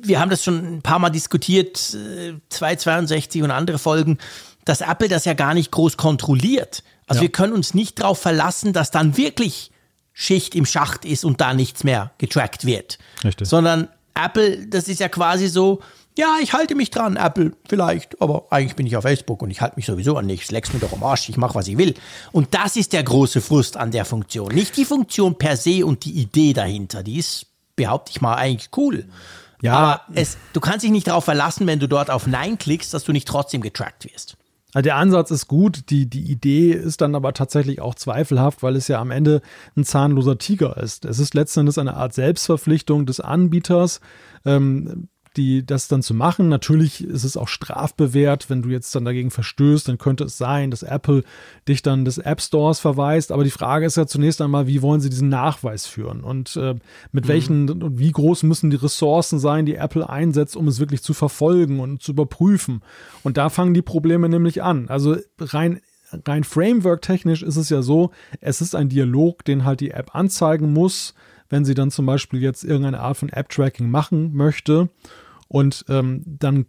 [0.00, 4.18] wir haben das schon ein paar Mal diskutiert, 262 äh, und andere Folgen,
[4.64, 6.82] dass Apple das ja gar nicht groß kontrolliert.
[7.06, 7.22] Also ja.
[7.22, 9.70] wir können uns nicht darauf verlassen, dass dann wirklich
[10.12, 12.98] Schicht im Schacht ist und da nichts mehr getrackt wird.
[13.24, 13.48] Richtig.
[13.48, 15.80] Sondern Apple, das ist ja quasi so,
[16.16, 19.62] ja, ich halte mich dran, Apple, vielleicht, aber eigentlich bin ich auf Facebook und ich
[19.62, 20.50] halte mich sowieso an nichts.
[20.50, 21.94] Leck's mir doch am Arsch, ich mache, was ich will.
[22.32, 24.54] Und das ist der große Frust an der Funktion.
[24.54, 27.02] Nicht die Funktion per se und die Idee dahinter.
[27.02, 27.46] Die ist,
[27.76, 29.06] behaupte ich mal, eigentlich cool.
[29.62, 29.74] Ja.
[29.74, 33.04] Aber es, du kannst dich nicht darauf verlassen, wenn du dort auf Nein klickst, dass
[33.04, 34.36] du nicht trotzdem getrackt wirst.
[34.74, 38.74] Also der Ansatz ist gut, die, die Idee ist dann aber tatsächlich auch zweifelhaft, weil
[38.74, 39.42] es ja am Ende
[39.76, 41.04] ein zahnloser Tiger ist.
[41.04, 44.00] Es ist letztendlich eine Art Selbstverpflichtung des Anbieters,
[44.44, 46.48] ähm, die das dann zu machen.
[46.48, 50.70] Natürlich ist es auch strafbewehrt, wenn du jetzt dann dagegen verstößt, dann könnte es sein,
[50.70, 51.24] dass Apple
[51.68, 53.32] dich dann des App Stores verweist.
[53.32, 56.74] Aber die Frage ist ja zunächst einmal, wie wollen sie diesen Nachweis führen und äh,
[57.12, 57.28] mit mhm.
[57.28, 61.14] welchen und wie groß müssen die Ressourcen sein, die Apple einsetzt, um es wirklich zu
[61.14, 62.82] verfolgen und zu überprüfen.
[63.22, 64.88] Und da fangen die Probleme nämlich an.
[64.88, 65.80] Also rein
[66.26, 68.10] rein framework-technisch ist es ja so,
[68.40, 71.14] es ist ein Dialog, den halt die App anzeigen muss,
[71.48, 74.88] wenn sie dann zum Beispiel jetzt irgendeine Art von App-Tracking machen möchte.
[75.52, 76.64] Und ähm, dann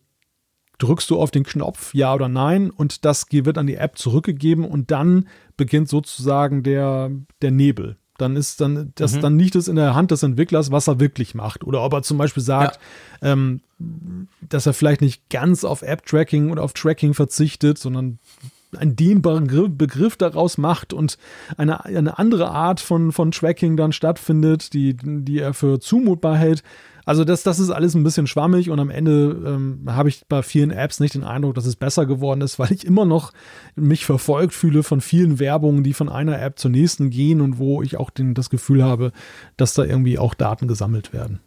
[0.77, 4.65] drückst du auf den Knopf Ja oder Nein und das wird an die App zurückgegeben
[4.65, 7.10] und dann beginnt sozusagen der,
[7.41, 7.97] der Nebel.
[8.18, 9.22] Dann ist dann, das, mhm.
[9.22, 11.64] dann liegt es in der Hand des Entwicklers, was er wirklich macht.
[11.64, 12.80] Oder ob er zum Beispiel sagt,
[13.22, 13.31] ja.
[13.31, 13.61] ähm,
[14.41, 18.19] dass er vielleicht nicht ganz auf App-Tracking oder auf Tracking verzichtet, sondern
[18.76, 21.18] einen dehnbaren Begriff daraus macht und
[21.57, 26.64] eine, eine andere Art von, von Tracking dann stattfindet, die, die er für zumutbar hält.
[27.05, 30.41] Also das, das ist alles ein bisschen schwammig und am Ende ähm, habe ich bei
[30.41, 33.34] vielen Apps nicht den Eindruck, dass es besser geworden ist, weil ich immer noch
[33.75, 37.81] mich verfolgt fühle von vielen Werbungen, die von einer App zur nächsten gehen und wo
[37.81, 39.11] ich auch den, das Gefühl habe,
[39.57, 41.39] dass da irgendwie auch Daten gesammelt werden.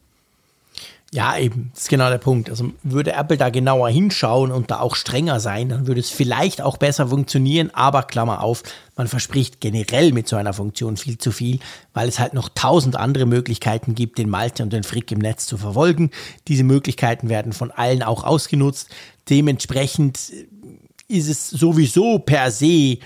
[1.13, 2.51] Ja, eben, das ist genau der Punkt.
[2.51, 6.61] Also würde Apple da genauer hinschauen und da auch strenger sein, dann würde es vielleicht
[6.61, 8.65] auch besser funktionieren, aber Klammer auf,
[8.97, 11.61] man verspricht generell mit so einer Funktion viel zu viel,
[11.95, 15.47] weil es halt noch tausend andere Möglichkeiten gibt, den Malte und den Frick im Netz
[15.47, 16.11] zu verfolgen.
[16.49, 18.89] Diese Möglichkeiten werden von allen auch ausgenutzt.
[19.31, 20.19] Dementsprechend
[21.09, 22.99] ist es sowieso per se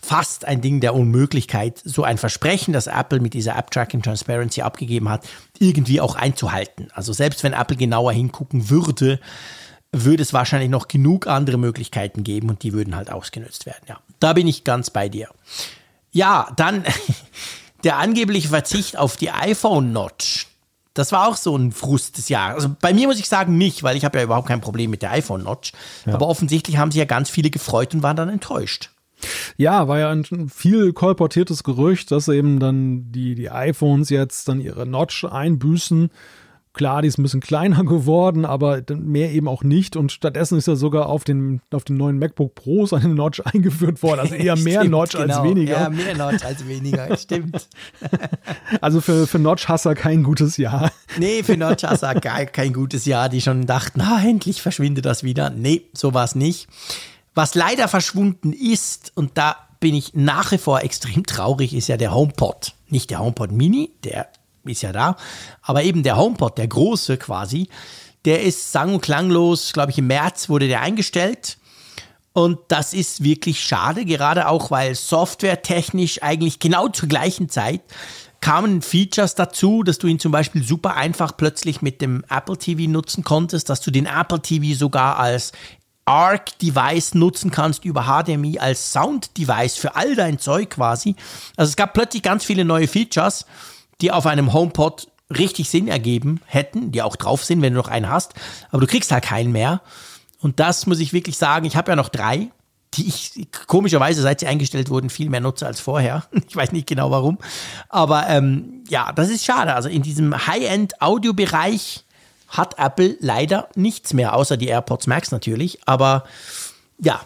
[0.00, 4.62] fast ein Ding der Unmöglichkeit, so ein Versprechen, das Apple mit dieser App Tracking Transparency
[4.62, 5.26] abgegeben hat,
[5.58, 6.88] irgendwie auch einzuhalten.
[6.92, 9.20] Also selbst wenn Apple genauer hingucken würde,
[9.92, 13.84] würde es wahrscheinlich noch genug andere Möglichkeiten geben und die würden halt ausgenutzt werden.
[13.88, 15.28] Ja, da bin ich ganz bei dir.
[16.12, 16.84] Ja, dann
[17.84, 20.46] der angebliche Verzicht auf die iPhone Notch.
[20.94, 22.64] Das war auch so ein Frust des Jahres.
[22.64, 25.02] Also bei mir muss ich sagen nicht, weil ich habe ja überhaupt kein Problem mit
[25.02, 25.72] der iPhone Notch.
[26.04, 26.14] Ja.
[26.14, 28.90] Aber offensichtlich haben sich ja ganz viele gefreut und waren dann enttäuscht.
[29.56, 34.60] Ja, war ja ein viel kolportiertes Gerücht, dass eben dann die, die iPhones jetzt dann
[34.60, 36.10] ihre Notch einbüßen.
[36.78, 39.96] Klar, die ist ein bisschen kleiner geworden, aber mehr eben auch nicht.
[39.96, 44.00] Und stattdessen ist er sogar auf den, auf den neuen MacBook Pros eine Notch eingeführt
[44.04, 44.20] worden.
[44.20, 45.34] Also eher mehr Stimmt, Notch genau.
[45.34, 45.80] als weniger.
[45.80, 47.68] Ja, mehr Notch als weniger, stimmt.
[48.80, 50.92] Also für, für Notch-Hasser kein gutes Jahr.
[51.18, 55.50] Nee, für Notchasser gar kein gutes Jahr, die schon dachten, na, endlich verschwindet das wieder.
[55.50, 56.68] Nee, so war es nicht.
[57.38, 61.96] Was leider verschwunden ist, und da bin ich nach wie vor extrem traurig, ist ja
[61.96, 62.74] der HomePod.
[62.88, 64.26] Nicht der HomePod Mini, der
[64.64, 65.16] ist ja da,
[65.62, 67.68] aber eben der HomePod, der große quasi,
[68.24, 71.58] der ist sang- und klanglos, glaube ich, im März wurde der eingestellt.
[72.32, 77.82] Und das ist wirklich schade, gerade auch, weil softwaretechnisch eigentlich genau zur gleichen Zeit
[78.40, 82.90] kamen Features dazu, dass du ihn zum Beispiel super einfach plötzlich mit dem Apple TV
[82.90, 85.52] nutzen konntest, dass du den Apple TV sogar als
[86.08, 91.16] ARC-Device nutzen kannst über HDMI als Sound-Device für all dein Zeug quasi.
[91.56, 93.44] Also es gab plötzlich ganz viele neue Features,
[94.00, 97.88] die auf einem HomePod richtig Sinn ergeben hätten, die auch drauf sind, wenn du noch
[97.88, 98.32] einen hast,
[98.70, 99.82] aber du kriegst halt keinen mehr.
[100.40, 102.48] Und das muss ich wirklich sagen, ich habe ja noch drei,
[102.94, 106.24] die ich komischerweise, seit sie eingestellt wurden, viel mehr nutze als vorher.
[106.48, 107.36] Ich weiß nicht genau warum.
[107.90, 109.74] Aber ähm, ja, das ist schade.
[109.74, 112.06] Also in diesem High-End-Audio-Bereich
[112.48, 115.80] hat Apple leider nichts mehr, außer die AirPods Max natürlich.
[115.86, 116.24] Aber
[116.98, 117.20] ja,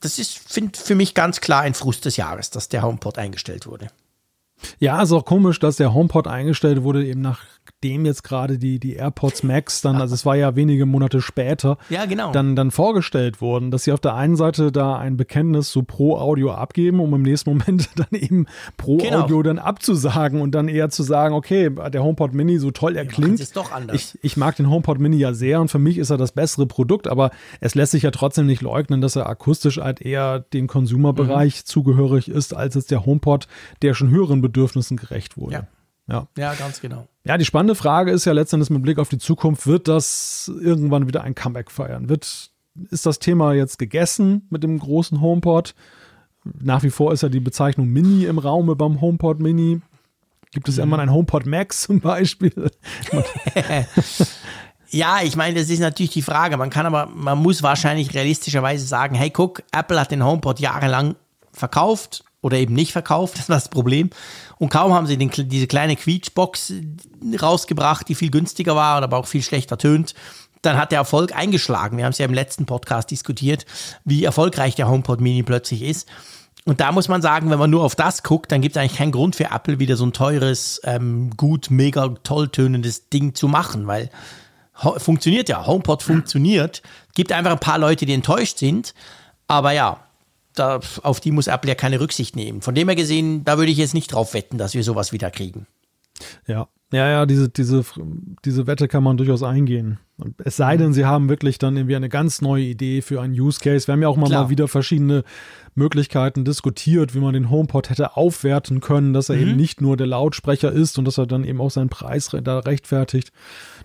[0.00, 3.66] das ist find, für mich ganz klar ein Frust des Jahres, dass der HomePod eingestellt
[3.66, 3.88] wurde.
[4.78, 7.22] Ja, ist auch komisch, dass der HomePod eingestellt wurde, eben
[7.72, 11.78] nachdem jetzt gerade die, die AirPods Max dann, also es war ja wenige Monate später,
[11.88, 12.32] Ja, genau.
[12.32, 16.52] dann, dann vorgestellt wurden, dass sie auf der einen Seite da ein Bekenntnis zu Pro-Audio
[16.52, 19.42] abgeben, um im nächsten Moment dann eben Pro-Audio Genau.
[19.42, 23.14] dann abzusagen und dann eher zu sagen, okay, der HomePod Mini, so toll er machen
[23.24, 23.40] klingt.
[23.40, 23.96] es doch anders.
[23.96, 26.66] Ich, ich mag den HomePod Mini ja sehr und für mich ist er das bessere
[26.66, 27.30] Produkt, aber
[27.60, 31.66] es lässt sich ja trotzdem nicht leugnen, dass er akustisch halt eher dem Consumer-Bereich Mhm.
[31.66, 33.46] zugehörig ist, als jetzt der HomePod,
[33.82, 35.54] der schon höheren Bedürfnissen gerecht wurde.
[35.54, 35.66] Ja.
[36.10, 36.26] Ja.
[36.36, 37.06] ja, ganz genau.
[37.24, 41.06] Ja, die spannende Frage ist ja letztendlich mit Blick auf die Zukunft, wird das irgendwann
[41.06, 42.08] wieder ein Comeback feiern?
[42.08, 42.50] Wird,
[42.90, 45.74] ist das Thema jetzt gegessen mit dem großen HomePod?
[46.44, 49.80] Nach wie vor ist ja die Bezeichnung Mini im Raume beim HomePod Mini.
[50.52, 52.70] Gibt es irgendwann ein HomePod Max zum Beispiel?
[54.92, 56.56] Ja, ich meine, das ist natürlich die Frage.
[56.56, 61.14] Man kann aber, man muss wahrscheinlich realistischerweise sagen, hey, guck, Apple hat den HomePod jahrelang
[61.52, 64.10] verkauft oder eben nicht verkauft, das war das Problem.
[64.60, 66.74] Und kaum haben sie den, diese kleine Quietschbox
[67.40, 70.14] rausgebracht, die viel günstiger war und aber auch viel schlechter tönt,
[70.60, 71.96] dann hat der Erfolg eingeschlagen.
[71.96, 73.64] Wir haben es ja im letzten Podcast diskutiert,
[74.04, 76.06] wie erfolgreich der HomePod Mini plötzlich ist.
[76.66, 78.98] Und da muss man sagen, wenn man nur auf das guckt, dann gibt es eigentlich
[78.98, 83.48] keinen Grund für Apple, wieder so ein teures, ähm, gut, mega toll tönendes Ding zu
[83.48, 84.10] machen, weil
[84.98, 85.66] funktioniert ja.
[85.66, 86.82] HomePod funktioniert.
[87.14, 88.92] Gibt einfach ein paar Leute, die enttäuscht sind.
[89.48, 90.00] Aber ja,
[90.54, 92.62] da, auf die muss Apple ja keine Rücksicht nehmen.
[92.62, 95.30] Von dem her gesehen, da würde ich jetzt nicht drauf wetten, dass wir sowas wieder
[95.30, 95.66] kriegen.
[96.46, 97.84] Ja, ja, ja, diese, diese,
[98.44, 100.00] diese Wette kann man durchaus eingehen.
[100.44, 103.60] Es sei denn, sie haben wirklich dann irgendwie eine ganz neue Idee für einen Use
[103.60, 103.86] Case.
[103.86, 104.44] Wir haben ja auch mal, Klar.
[104.44, 105.22] mal wieder verschiedene
[105.76, 110.08] Möglichkeiten diskutiert, wie man den HomePod hätte aufwerten können, dass er eben nicht nur der
[110.08, 113.32] Lautsprecher ist und dass er dann eben auch seinen Preis re da rechtfertigt.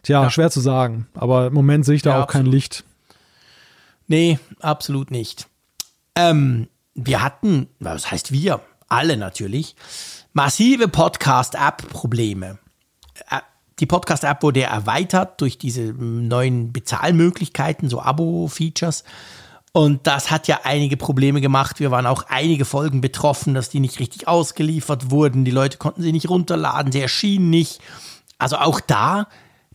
[0.02, 1.08] Tja, schwer zu sagen.
[1.14, 2.54] Aber im Moment sehe ich da Ja, auch kein absolut.
[2.54, 2.84] Licht.
[4.08, 5.48] Nee, absolut nicht.
[6.16, 8.62] Ähm, wir hatten, was heißt wir?
[8.88, 9.76] Alle natürlich,
[10.34, 12.60] massive Podcast-App-Probleme.
[13.30, 13.42] Äh,
[13.80, 19.04] Die Podcast-App wurde erweitert durch diese neuen Bezahlmöglichkeiten, so Abo-Features.
[19.74, 21.82] Und das hat ja einige Probleme gemacht.
[21.82, 25.44] Wir waren auch einige Folgen betroffen, dass die nicht richtig ausgeliefert wurden.
[25.44, 27.82] Die Leute konnten sie nicht runterladen, sie erschienen nicht.
[28.38, 29.28] Also auch da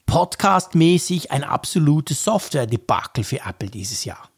[0.07, 4.30] podcastmäßig ein absolutes Software-Debakel für Apple dieses Jahr.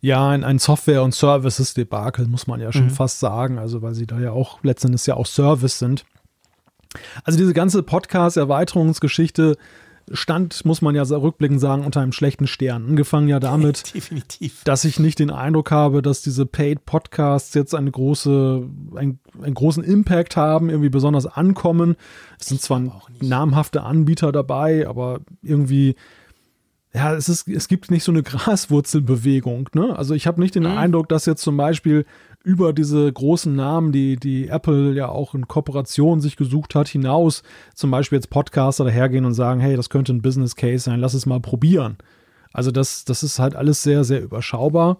[0.00, 2.72] Ja, ein, ein Software- und Services-Debakel, muss man ja Mhm.
[2.72, 3.58] schon fast sagen.
[3.58, 6.04] Also, weil sie da ja auch letztendlich ja auch Service sind.
[7.24, 9.56] Also, diese ganze Podcast-Erweiterungsgeschichte
[10.10, 12.86] stand, muss man ja rückblickend sagen, unter einem schlechten Stern.
[12.86, 14.64] Angefangen ja damit, Definitiv.
[14.64, 19.54] dass ich nicht den Eindruck habe, dass diese Paid Podcasts jetzt eine große, ein, einen
[19.54, 21.94] großen Impact haben, irgendwie besonders ankommen.
[22.40, 22.80] Es sind zwar
[23.20, 25.94] namhafte Anbieter dabei, aber irgendwie,
[26.94, 29.96] ja, es ist, es gibt nicht so eine Graswurzelbewegung, ne?
[29.96, 32.06] Also ich habe nicht den Eindruck, dass jetzt zum Beispiel
[32.44, 37.42] über diese großen Namen, die, die Apple ja auch in Kooperation sich gesucht hat, hinaus
[37.74, 41.14] zum Beispiel jetzt Podcaster dahergehen und sagen, hey, das könnte ein Business Case sein, lass
[41.14, 41.98] es mal probieren.
[42.52, 44.98] Also das, das ist halt alles sehr, sehr überschaubar.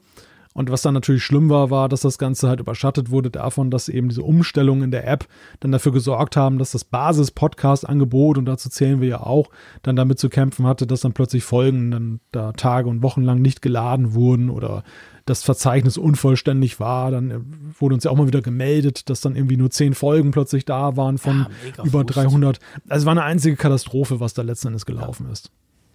[0.59, 3.89] Und was dann natürlich schlimm war, war, dass das Ganze halt überschattet wurde davon, dass
[3.89, 5.29] eben diese Umstellungen in der App
[5.61, 9.51] dann dafür gesorgt haben, dass das Basis-Podcast-Angebot, und dazu zählen wir ja auch,
[9.83, 13.41] dann damit zu kämpfen hatte, dass dann plötzlich Folgen dann da Tage und Wochen lang
[13.41, 14.83] nicht geladen wurden oder
[15.27, 17.13] das Verzeichnis unvollständig war.
[17.13, 17.39] Dann äh,
[17.79, 20.97] wurde uns ja auch mal wieder gemeldet, dass dann irgendwie nur zehn Folgen plötzlich da
[20.97, 22.17] waren von ja, über Frust.
[22.17, 22.59] 300.
[22.89, 25.33] Also es war eine einzige Katastrophe, was da letzten Endes gelaufen ja.
[25.33, 25.53] ist.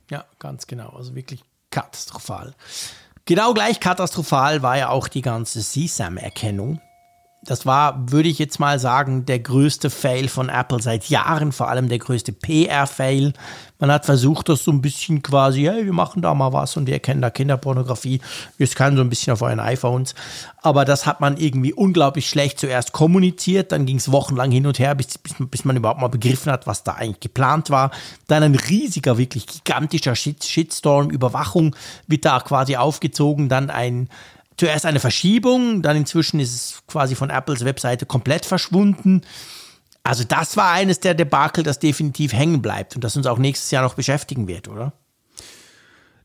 [0.10, 0.92] Ja, ganz genau.
[0.92, 2.56] Also wirklich katastrophal.
[3.26, 6.82] Genau gleich katastrophal war ja auch die ganze CSAM-Erkennung
[7.46, 11.68] das war, würde ich jetzt mal sagen, der größte Fail von Apple seit Jahren, vor
[11.70, 13.34] allem der größte PR-Fail.
[13.80, 16.88] Man hat versucht, das so ein bisschen quasi, hey, wir machen da mal was und
[16.88, 18.22] wir erkennen da Kinderpornografie.
[18.56, 20.16] Wir scannen so ein bisschen auf euren iPhones.
[20.62, 23.74] Aber das hat man irgendwie unglaublich schlecht zuerst kommuniziert.
[23.74, 26.66] Dann ging es wochenlang hin und her, bis, bis, bis, man überhaupt mal begriffen hat,
[26.66, 27.92] was da eigentlich geplant war.
[28.28, 31.76] Dann ein riesiger, wirklich gigantischer Shit Shitstorm, Überwachung
[32.08, 33.50] wird da quasi aufgezogen.
[33.50, 34.08] Dann ein
[34.58, 39.22] zuerst eine Verschiebung, dann inzwischen ist es quasi von Apples Webseite komplett verschwunden.
[40.04, 43.72] Also das war eines der Debakel, das definitiv hängen bleibt und das uns auch nächstes
[43.72, 44.94] Jahr noch beschäftigen wird, oder?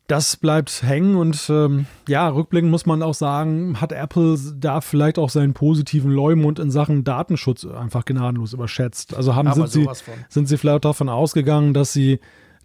[0.09, 5.19] Das bleibt hängen und ähm, ja, rückblickend muss man auch sagen, hat Apple da vielleicht
[5.19, 9.15] auch seinen positiven Leumund in Sachen Datenschutz einfach gnadenlos überschätzt.
[9.15, 9.87] Also haben, sind, sie,
[10.31, 12.21] sind sie vielleicht davon ausgegangen, dass sie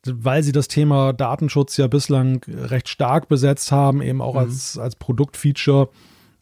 [0.06, 4.40] weil sie das Thema Datenschutz ja bislang recht stark besetzt haben, eben auch mhm.
[4.40, 5.90] als, als Produktfeature,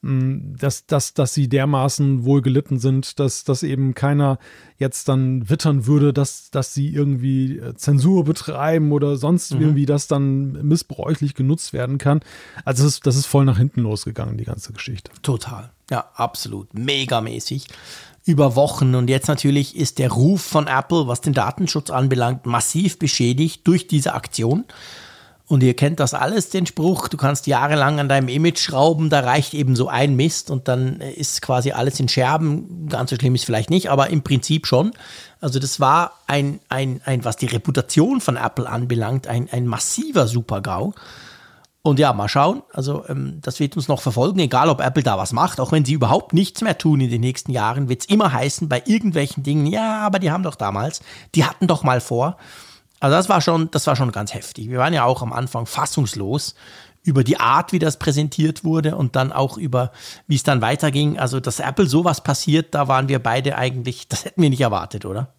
[0.02, 4.40] mm, dass, dass, dass sie dermaßen wohl gelitten sind, dass, dass eben keiner
[4.78, 9.62] jetzt dann wittern würde, dass, dass sie irgendwie äh, Zensur betreiben oder sonst mhm.
[9.62, 12.22] irgendwie das dann missbräuchlich genutzt werden kann.
[12.66, 15.12] Also das ist, das ist voll nach hinten losgegangen, die ganze Geschichte.
[15.22, 15.72] Total.
[15.92, 16.74] Ja, absolut.
[16.74, 17.68] Megamäßig
[18.26, 18.96] über Wochen.
[18.96, 23.88] Und jetzt natürlich ist der Ruf von Apple, was den Datenschutz anbelangt, massiv beschädigt durch
[23.88, 24.66] diese Aktion.
[25.52, 29.20] Und ihr kennt das alles, den Spruch, du kannst jahrelang an deinem Image schrauben, da
[29.20, 32.88] reicht eben so ein Mist und dann ist quasi alles in Scherben.
[32.88, 34.94] Ganz so schlimm ist vielleicht nicht, aber im Prinzip schon.
[35.42, 40.26] Also das war ein, ein, ein was die Reputation von Apple anbelangt, ein, ein massiver
[40.26, 40.94] Super-GAU.
[41.84, 42.62] Und ja, mal schauen.
[42.74, 45.60] Also ähm, das wird uns noch verfolgen, egal ob Apple da was macht.
[45.60, 48.70] Auch wenn sie überhaupt nichts mehr tun in den nächsten Jahren, wird es immer heißen
[48.70, 51.02] bei irgendwelchen Dingen, ja, aber die haben doch damals,
[51.34, 52.38] die hatten doch mal vor.
[53.00, 54.70] Also das war schon, das war schon ganz heftig.
[54.70, 56.54] Wir waren ja auch am Anfang fassungslos
[57.04, 59.92] über die Art, wie das präsentiert wurde und dann auch über,
[60.28, 61.18] wie es dann weiterging.
[61.18, 65.06] Also, dass Apple sowas passiert, da waren wir beide eigentlich, das hätten wir nicht erwartet,
[65.06, 65.34] oder?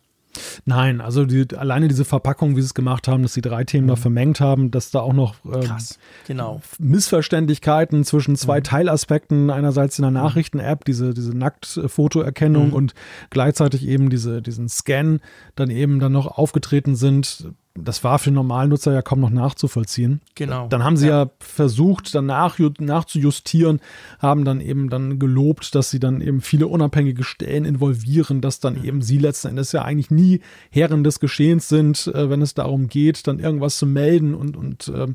[0.65, 3.85] Nein, also die, alleine diese Verpackung, wie sie es gemacht haben, dass sie drei Themen
[3.85, 3.91] mhm.
[3.91, 6.61] da vermengt haben, dass da auch noch ähm, Krass, genau.
[6.79, 8.65] Missverständlichkeiten zwischen zwei mhm.
[8.65, 10.17] Teilaspekten, einerseits in der mhm.
[10.17, 12.75] Nachrichten-App, diese, diese Nacktfotoerkennung mhm.
[12.75, 12.95] und
[13.31, 15.19] gleichzeitig eben diese, diesen Scan
[15.55, 20.21] dann eben dann noch aufgetreten sind, das war für Normalnutzer ja kaum noch nachzuvollziehen.
[20.35, 20.69] Genau.
[20.69, 23.81] Dann haben sie ja, ja versucht, dann nach, nachzujustieren,
[24.19, 28.79] haben dann eben dann gelobt, dass sie dann eben viele unabhängige Stellen involvieren, dass dann
[28.79, 28.85] mhm.
[28.85, 30.41] eben sie letzten Endes ja eigentlich nie
[30.71, 34.89] Herren des Geschehens sind, äh, wenn es darum geht, dann irgendwas zu melden und, und
[34.89, 35.09] äh,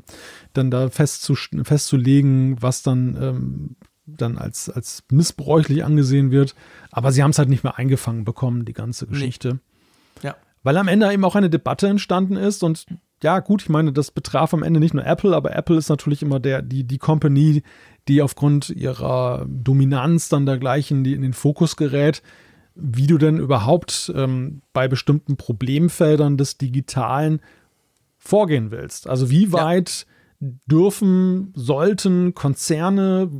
[0.52, 6.54] dann da festzu, festzulegen, was dann ähm, dann als, als missbräuchlich angesehen wird.
[6.90, 9.54] Aber sie haben es halt nicht mehr eingefangen bekommen, die ganze Geschichte.
[9.54, 9.60] Nee
[10.62, 12.86] weil am Ende eben auch eine Debatte entstanden ist und
[13.22, 16.22] ja, gut, ich meine, das betraf am Ende nicht nur Apple, aber Apple ist natürlich
[16.22, 17.62] immer der, die, die Company,
[18.06, 22.22] die aufgrund ihrer Dominanz dann dergleichen die in den Fokus gerät,
[22.74, 27.40] wie du denn überhaupt ähm, bei bestimmten Problemfeldern des Digitalen
[28.18, 29.08] vorgehen willst.
[29.08, 30.06] Also wie weit
[30.40, 30.48] ja.
[30.66, 33.30] dürfen, sollten Konzerne,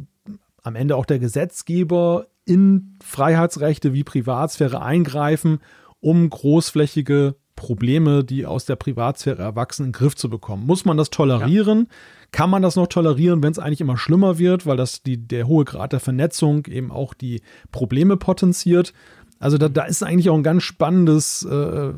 [0.65, 5.61] am Ende auch der Gesetzgeber in Freiheitsrechte wie Privatsphäre eingreifen
[6.01, 10.65] um großflächige Probleme, die aus der Privatsphäre erwachsen, in den Griff zu bekommen.
[10.65, 11.89] Muss man das tolerieren?
[11.89, 11.97] Ja.
[12.31, 15.49] Kann man das noch tolerieren, wenn es eigentlich immer schlimmer wird, weil das die, der
[15.49, 17.43] hohe Grad der Vernetzung eben auch die
[17.73, 18.93] Probleme potenziert?
[19.41, 21.93] Also da, da ist eigentlich auch ein ganz spannendes äh,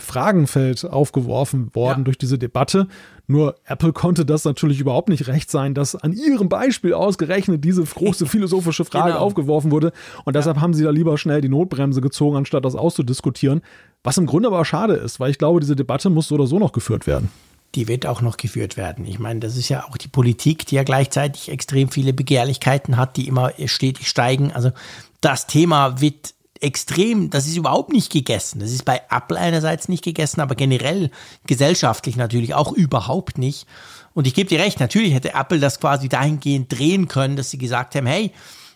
[0.00, 2.04] Fragenfeld aufgeworfen worden ja.
[2.04, 2.88] durch diese Debatte.
[3.26, 7.84] Nur Apple konnte das natürlich überhaupt nicht recht sein, dass an ihrem Beispiel ausgerechnet diese
[7.84, 9.24] große philosophische Frage genau.
[9.24, 9.92] aufgeworfen wurde.
[10.24, 10.62] Und deshalb ja.
[10.62, 13.62] haben sie da lieber schnell die Notbremse gezogen, anstatt das auszudiskutieren.
[14.02, 16.58] Was im Grunde aber schade ist, weil ich glaube, diese Debatte muss so oder so
[16.58, 17.28] noch geführt werden.
[17.76, 19.04] Die wird auch noch geführt werden.
[19.04, 23.16] Ich meine, das ist ja auch die Politik, die ja gleichzeitig extrem viele Begehrlichkeiten hat,
[23.16, 24.50] die immer stetig steigen.
[24.50, 24.72] Also
[25.20, 28.60] das Thema wird extrem, das ist überhaupt nicht gegessen.
[28.60, 31.10] Das ist bei Apple einerseits nicht gegessen, aber generell
[31.46, 33.66] gesellschaftlich natürlich auch überhaupt nicht.
[34.12, 37.58] Und ich gebe dir recht, natürlich hätte Apple das quasi dahingehend drehen können, dass sie
[37.58, 38.32] gesagt haben, hey,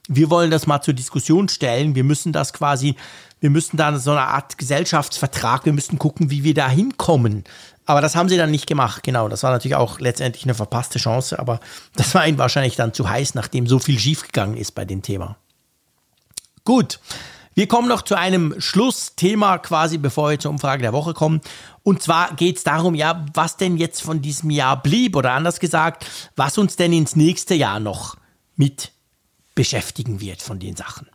[0.08, 2.94] wir wollen das mal zur Diskussion stellen, wir müssen das quasi
[3.44, 7.44] wir müssten da so eine Art Gesellschaftsvertrag, wir müssten gucken, wie wir da hinkommen.
[7.84, 9.28] Aber das haben sie dann nicht gemacht, genau.
[9.28, 11.60] Das war natürlich auch letztendlich eine verpasste Chance, aber
[11.94, 15.36] das war ihnen wahrscheinlich dann zu heiß, nachdem so viel schiefgegangen ist bei dem Thema.
[16.64, 17.00] Gut,
[17.54, 21.40] wir kommen noch zu einem Schlussthema quasi, bevor wir zur Umfrage der Woche kommen.
[21.82, 25.60] Und zwar geht es darum, ja, was denn jetzt von diesem Jahr blieb oder anders
[25.60, 26.06] gesagt,
[26.36, 28.16] was uns denn ins nächste Jahr noch
[28.56, 28.92] mit
[29.54, 31.08] beschäftigen wird von den Sachen.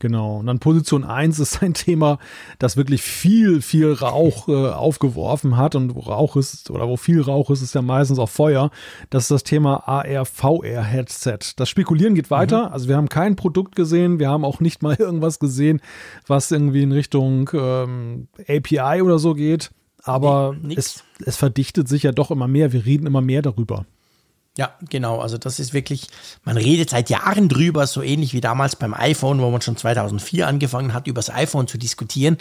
[0.00, 0.38] Genau.
[0.38, 2.18] Und dann Position 1 ist ein Thema,
[2.58, 5.74] das wirklich viel, viel Rauch äh, aufgeworfen hat.
[5.74, 8.70] Und wo Rauch ist, oder wo viel Rauch ist, ist ja meistens auch Feuer.
[9.10, 11.38] Das ist das Thema AR-VR-Headset.
[11.56, 12.68] Das Spekulieren geht weiter.
[12.68, 12.72] Mhm.
[12.72, 14.18] Also wir haben kein Produkt gesehen.
[14.18, 15.80] Wir haben auch nicht mal irgendwas gesehen,
[16.26, 19.70] was irgendwie in Richtung ähm, API oder so geht.
[20.02, 22.72] Aber nee, es, es verdichtet sich ja doch immer mehr.
[22.72, 23.84] Wir reden immer mehr darüber.
[24.60, 25.20] Ja, genau.
[25.20, 26.08] Also das ist wirklich,
[26.44, 30.46] man redet seit Jahren drüber, so ähnlich wie damals beim iPhone, wo man schon 2004
[30.46, 32.36] angefangen hat, über das iPhone zu diskutieren.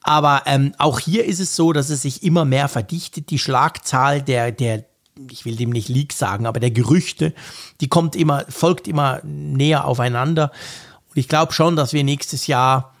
[0.00, 3.28] Aber ähm, auch hier ist es so, dass es sich immer mehr verdichtet.
[3.28, 4.86] Die Schlagzahl der, der,
[5.30, 7.34] ich will dem nicht Leaks sagen, aber der Gerüchte,
[7.82, 10.50] die kommt immer, folgt immer näher aufeinander.
[11.10, 12.94] Und ich glaube schon, dass wir nächstes Jahr,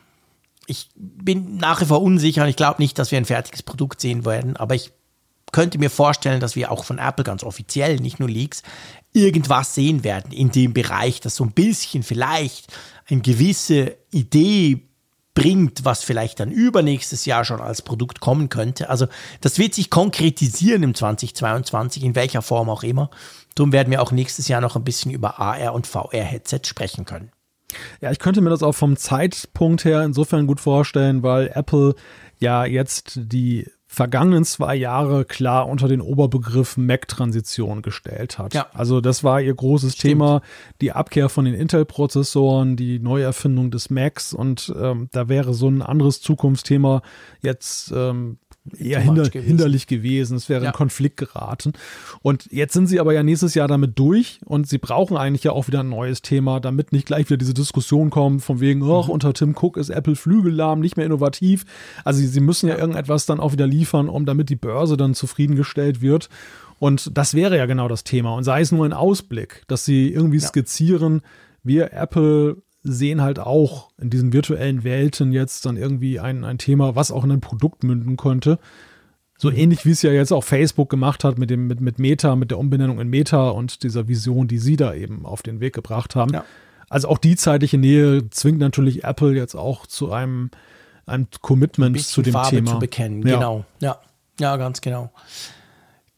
[0.66, 4.02] ich bin nach wie vor unsicher und ich glaube nicht, dass wir ein fertiges Produkt
[4.02, 4.92] sehen werden, aber ich
[5.52, 8.62] könnte mir vorstellen, dass wir auch von Apple ganz offiziell, nicht nur Leaks,
[9.12, 12.72] irgendwas sehen werden in dem Bereich, das so ein bisschen vielleicht
[13.08, 14.88] eine gewisse Idee
[15.34, 18.90] bringt, was vielleicht dann übernächstes Jahr schon als Produkt kommen könnte.
[18.90, 19.06] Also
[19.40, 23.08] das wird sich konkretisieren im 2022, in welcher Form auch immer.
[23.54, 27.30] Darum werden wir auch nächstes Jahr noch ein bisschen über AR und VR-Headset sprechen können.
[28.00, 31.94] Ja, ich könnte mir das auch vom Zeitpunkt her insofern gut vorstellen, weil Apple
[32.38, 38.54] ja jetzt die vergangenen zwei Jahre klar unter den Oberbegriff Mac-Transition gestellt hat.
[38.54, 38.68] Ja.
[38.72, 40.12] Also das war ihr großes Stimmt.
[40.12, 40.40] Thema,
[40.80, 45.82] die Abkehr von den Intel-Prozessoren, die Neuerfindung des Macs und ähm, da wäre so ein
[45.82, 47.02] anderes Zukunftsthema
[47.42, 48.38] jetzt ähm,
[48.76, 49.46] eher hinder, gewesen.
[49.46, 50.36] hinderlich gewesen.
[50.36, 50.70] Es wäre ja.
[50.70, 51.72] in Konflikt geraten.
[52.22, 55.52] Und jetzt sind sie aber ja nächstes Jahr damit durch und sie brauchen eigentlich ja
[55.52, 59.04] auch wieder ein neues Thema, damit nicht gleich wieder diese Diskussion kommt, von wegen, oh,
[59.04, 59.10] mhm.
[59.10, 61.64] unter Tim Cook ist Apple flügellahm, nicht mehr innovativ.
[62.04, 65.14] Also sie, sie müssen ja irgendetwas dann auch wieder liefern, um damit die Börse dann
[65.14, 66.28] zufriedengestellt wird.
[66.78, 68.34] Und das wäre ja genau das Thema.
[68.34, 70.46] Und sei es nur ein Ausblick, dass sie irgendwie ja.
[70.46, 71.22] skizzieren,
[71.64, 72.56] wir Apple
[72.92, 77.24] sehen halt auch in diesen virtuellen Welten jetzt dann irgendwie ein, ein Thema, was auch
[77.24, 78.58] in ein Produkt münden könnte.
[79.36, 82.34] So ähnlich wie es ja jetzt auch Facebook gemacht hat mit dem, mit, mit Meta,
[82.34, 85.74] mit der Umbenennung in Meta und dieser Vision, die sie da eben auf den Weg
[85.74, 86.32] gebracht haben.
[86.34, 86.44] Ja.
[86.88, 90.50] Also auch die zeitliche Nähe zwingt natürlich Apple jetzt auch zu einem,
[91.06, 92.72] einem Commitment zu dem Farbe Thema.
[92.72, 93.34] zu bekennen, ja.
[93.34, 93.64] genau.
[93.80, 93.98] Ja,
[94.40, 95.12] ja, ganz genau.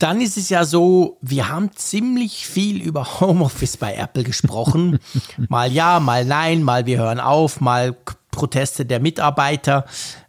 [0.01, 4.99] Dann ist es ja so, wir haben ziemlich viel über Homeoffice bei Apple gesprochen.
[5.49, 7.95] mal ja, mal nein, mal wir hören auf, mal
[8.31, 9.85] Proteste der Mitarbeiter.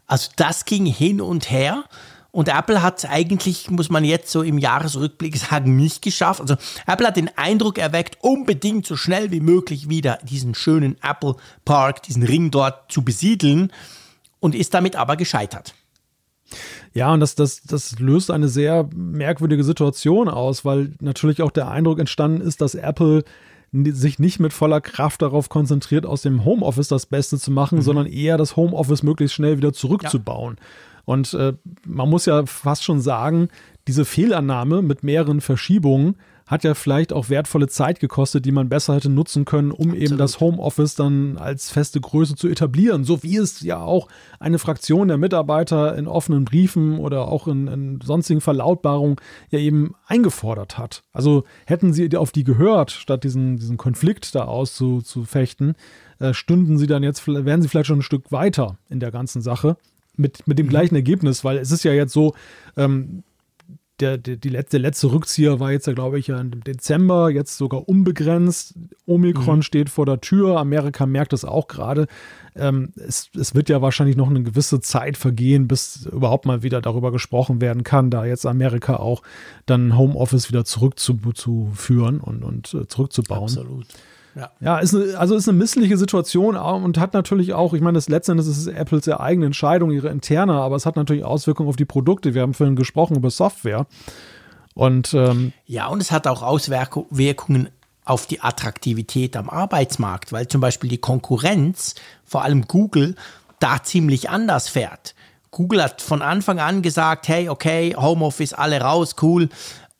[0.07, 1.85] Also das ging hin und her.
[2.31, 6.41] Und Apple hat eigentlich, muss man jetzt so im Jahresrückblick sagen, nicht geschafft.
[6.41, 11.38] Also Apple hat den Eindruck erweckt, unbedingt so schnell wie möglich wieder diesen schönen Apple
[11.64, 13.72] Park, diesen Ring dort zu besiedeln
[14.41, 15.76] und ist damit aber gescheitert.
[16.93, 21.69] Ja, und das, das, das löst eine sehr merkwürdige Situation aus, weil natürlich auch der
[21.69, 23.23] Eindruck entstanden ist, dass Apple
[23.73, 27.83] sich nicht mit voller Kraft darauf konzentriert, aus dem Homeoffice das Beste zu machen, mhm.
[27.83, 30.57] sondern eher das Homeoffice möglichst schnell wieder zurückzubauen.
[30.59, 30.65] Ja.
[31.05, 31.53] Und äh,
[31.87, 33.47] man muss ja fast schon sagen,
[33.87, 36.15] diese Fehlannahme mit mehreren Verschiebungen
[36.51, 40.03] hat ja vielleicht auch wertvolle Zeit gekostet, die man besser hätte nutzen können, um Absolut.
[40.03, 43.05] eben das Homeoffice dann als feste Größe zu etablieren.
[43.05, 47.67] So wie es ja auch eine Fraktion der Mitarbeiter in offenen Briefen oder auch in,
[47.67, 49.15] in sonstigen Verlautbarungen
[49.49, 51.03] ja eben eingefordert hat.
[51.13, 55.75] Also hätten sie auf die gehört, statt diesen, diesen Konflikt da auszufechten,
[56.19, 59.41] äh, stünden sie dann jetzt, wären sie vielleicht schon ein Stück weiter in der ganzen
[59.41, 59.77] Sache
[60.17, 60.71] mit, mit dem mhm.
[60.71, 62.33] gleichen Ergebnis, weil es ist ja jetzt so,
[62.75, 63.23] ähm,
[64.01, 67.29] der, der, die letzte, der letzte Rückzieher war jetzt ja, glaube ich, ja im Dezember,
[67.29, 68.75] jetzt sogar unbegrenzt.
[69.05, 69.61] Omikron mhm.
[69.61, 70.57] steht vor der Tür.
[70.57, 72.07] Amerika merkt es auch gerade.
[72.55, 76.81] Ähm, es, es wird ja wahrscheinlich noch eine gewisse Zeit vergehen, bis überhaupt mal wieder
[76.81, 79.21] darüber gesprochen werden kann, da jetzt Amerika auch
[79.65, 83.43] dann Homeoffice wieder zurückzuführen und, und äh, zurückzubauen.
[83.43, 83.85] Absolut.
[84.35, 87.97] Ja, ja ist eine, also ist eine missliche Situation und hat natürlich auch, ich meine,
[87.97, 91.75] das letztendlich ist Apples ja eigene Entscheidung, ihre interne, aber es hat natürlich Auswirkungen auf
[91.75, 92.33] die Produkte.
[92.33, 93.87] Wir haben vorhin gesprochen über Software.
[94.73, 97.69] Und ähm, ja, und es hat auch Auswirkungen
[98.05, 101.95] auf die Attraktivität am Arbeitsmarkt, weil zum Beispiel die Konkurrenz,
[102.25, 103.15] vor allem Google,
[103.59, 105.13] da ziemlich anders fährt.
[105.51, 109.49] Google hat von Anfang an gesagt, hey, okay, Homeoffice, alle raus, cool.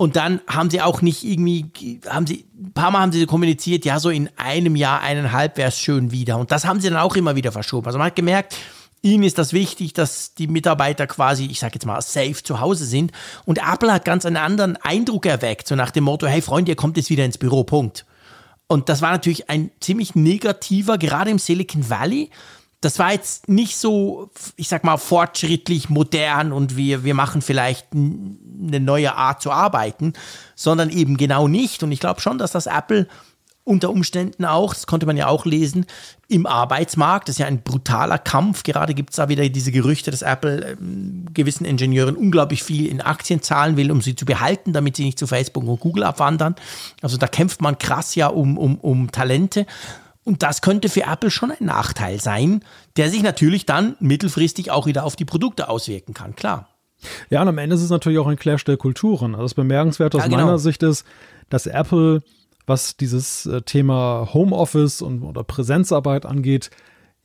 [0.02, 3.86] Und dann haben sie auch nicht irgendwie, haben sie, ein paar Mal haben sie kommuniziert,
[3.86, 6.40] ja, so in einem Jahr, eineinhalb wäre es schön wieder.
[6.40, 7.86] Und das haben sie dann auch immer wieder verschoben.
[7.86, 8.58] Also man hat gemerkt,
[9.04, 12.86] Ihnen ist das wichtig, dass die Mitarbeiter quasi, ich sage jetzt mal, safe zu Hause
[12.86, 13.12] sind.
[13.46, 16.76] Und Apple hat ganz einen anderen Eindruck erweckt, so nach dem Motto, hey Freunde, ihr
[16.76, 18.08] kommt jetzt wieder ins Büro, Punkt.
[18.66, 22.32] Und das war natürlich ein ziemlich negativer, gerade im Silicon Valley.
[22.82, 27.88] Das war jetzt nicht so, ich sag mal, fortschrittlich, modern und wir, wir machen vielleicht
[27.94, 30.14] eine neue Art zu arbeiten,
[30.56, 31.84] sondern eben genau nicht.
[31.84, 33.08] Und ich glaube schon, dass das Apple
[33.64, 35.86] unter Umständen auch, das konnte man ja auch lesen,
[36.28, 37.28] im Arbeitsmarkt.
[37.28, 38.64] Das ist ja ein brutaler Kampf.
[38.64, 43.02] Gerade gibt es da wieder diese Gerüchte, dass Apple ähm, gewissen Ingenieuren unglaublich viel in
[43.02, 46.56] Aktien zahlen will, um sie zu behalten, damit sie nicht zu Facebook und Google abwandern.
[47.02, 49.68] Also da kämpft man krass ja um, um, um Talente.
[50.24, 52.64] Und das könnte für Apple schon ein Nachteil sein,
[52.96, 56.70] der sich natürlich dann mittelfristig auch wieder auf die Produkte auswirken kann, klar.
[57.32, 59.34] Ja, und am Ende ist es natürlich auch ein Clash der Kulturen.
[59.34, 60.46] Also das Bemerkenswerte aus ja, genau.
[60.46, 61.06] meiner Sicht ist,
[61.50, 62.22] dass Apple
[62.68, 66.70] was dieses äh, Thema Homeoffice und oder Präsenzarbeit angeht,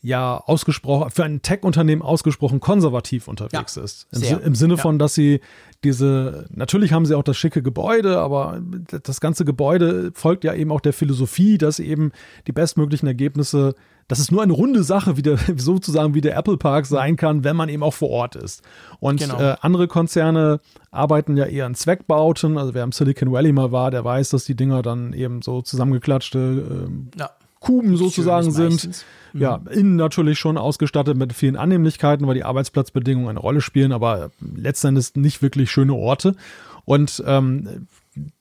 [0.00, 4.06] ja ausgesprochen, für ein Tech-Unternehmen ausgesprochen konservativ unterwegs ja, ist.
[4.12, 4.80] Im, Im, Sinne ja.
[4.80, 5.40] von, dass sie
[5.84, 8.60] diese, natürlich haben sie auch das schicke Gebäude, aber
[9.02, 12.12] das ganze Gebäude folgt ja eben auch der Philosophie, dass eben
[12.46, 13.74] die bestmöglichen Ergebnisse
[14.08, 17.44] dass es nur eine runde Sache, wie der, sozusagen wie der Apple Park sein kann,
[17.44, 18.62] wenn man eben auch vor Ort ist.
[19.00, 19.40] Und genau.
[19.40, 20.60] äh, andere Konzerne
[20.90, 22.58] arbeiten ja eher an Zweckbauten.
[22.58, 25.62] Also wer im Silicon Valley mal war, der weiß, dass die Dinger dann eben so
[25.62, 27.30] zusammengeklatschte äh, ja.
[27.66, 29.04] Kuben sozusagen sind.
[29.32, 29.40] Mhm.
[29.40, 34.30] Ja, innen natürlich schon ausgestattet mit vielen Annehmlichkeiten, weil die Arbeitsplatzbedingungen eine Rolle spielen, aber
[34.40, 36.36] letztendlich nicht wirklich schöne Orte.
[36.84, 37.88] Und ähm,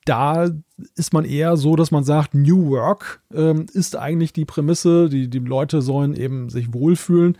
[0.04, 0.48] da
[0.94, 5.28] ist man eher so, dass man sagt, New Work ähm, ist eigentlich die Prämisse, die,
[5.28, 7.36] die Leute sollen eben sich wohlfühlen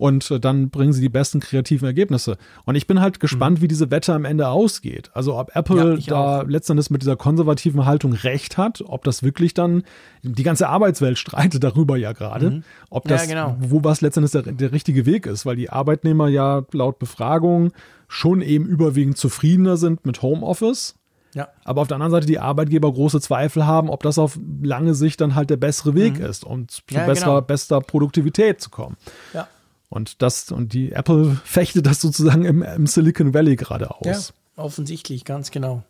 [0.00, 2.38] und äh, dann bringen sie die besten kreativen Ergebnisse.
[2.64, 3.62] Und ich bin halt gespannt, mhm.
[3.62, 5.10] wie diese Wette am Ende ausgeht.
[5.12, 6.48] Also ob Apple ja, da auch.
[6.48, 9.82] letztendlich mit dieser konservativen Haltung recht hat, ob das wirklich dann,
[10.22, 12.62] die ganze Arbeitswelt streitet darüber ja gerade, mhm.
[12.88, 13.56] ob das, ja, genau.
[13.60, 17.72] wo was letztendlich der, der richtige Weg ist, weil die Arbeitnehmer ja laut Befragung
[18.08, 20.94] schon eben überwiegend zufriedener sind mit Homeoffice
[21.34, 21.48] ja.
[21.64, 25.20] Aber auf der anderen Seite die Arbeitgeber große Zweifel haben, ob das auf lange Sicht
[25.20, 26.24] dann halt der bessere Weg mhm.
[26.24, 27.40] ist, um zu ja, besserer, genau.
[27.42, 28.96] bester Produktivität zu kommen.
[29.32, 29.46] Ja.
[29.90, 34.32] Und das, und die Apple fechtet das sozusagen im, im Silicon Valley gerade aus.
[34.56, 35.82] Ja, offensichtlich, ganz genau.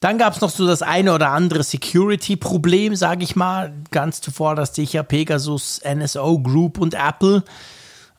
[0.00, 3.72] Dann gab es noch so das eine oder andere Security-Problem, sage ich mal.
[3.90, 7.42] Ganz zuvor das sicher Pegasus, NSO Group und Apple.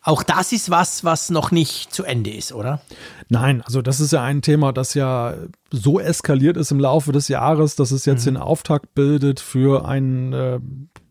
[0.01, 2.81] Auch das ist was, was noch nicht zu Ende ist, oder?
[3.29, 5.35] Nein, also das ist ja ein Thema, das ja
[5.69, 8.35] so eskaliert ist im Laufe des Jahres, dass es jetzt mhm.
[8.35, 10.59] den Auftakt bildet für ein äh,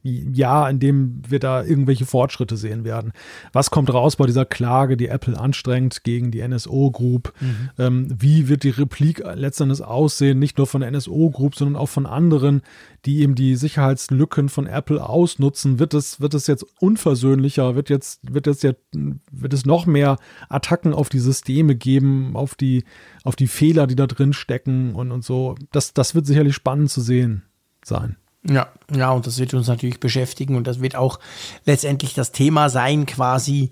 [0.06, 3.12] Jahr, in dem wir da irgendwelche Fortschritte sehen werden.
[3.52, 7.32] Was kommt raus bei dieser Klage, die Apple anstrengt gegen die NSO Group?
[7.40, 7.70] Mhm.
[7.78, 11.88] Ähm, wie wird die Replik letztendlich aussehen, nicht nur von der NSO Group, sondern auch
[11.88, 12.62] von anderen,
[13.04, 15.78] die eben die Sicherheitslücken von Apple ausnutzen?
[15.78, 17.74] Wird es, wird es jetzt unversöhnlicher?
[17.74, 20.18] Wird jetzt, wird es jetzt, wird es noch mehr
[20.48, 22.84] Attacken auf die Systeme geben, auf die,
[23.24, 25.54] auf die Fehler, die da drin stecken und, und so?
[25.72, 27.42] Das, das wird sicherlich spannend zu sehen
[27.84, 28.16] sein.
[28.48, 31.18] Ja, ja, und das wird uns natürlich beschäftigen und das wird auch
[31.64, 33.70] letztendlich das Thema sein, quasi,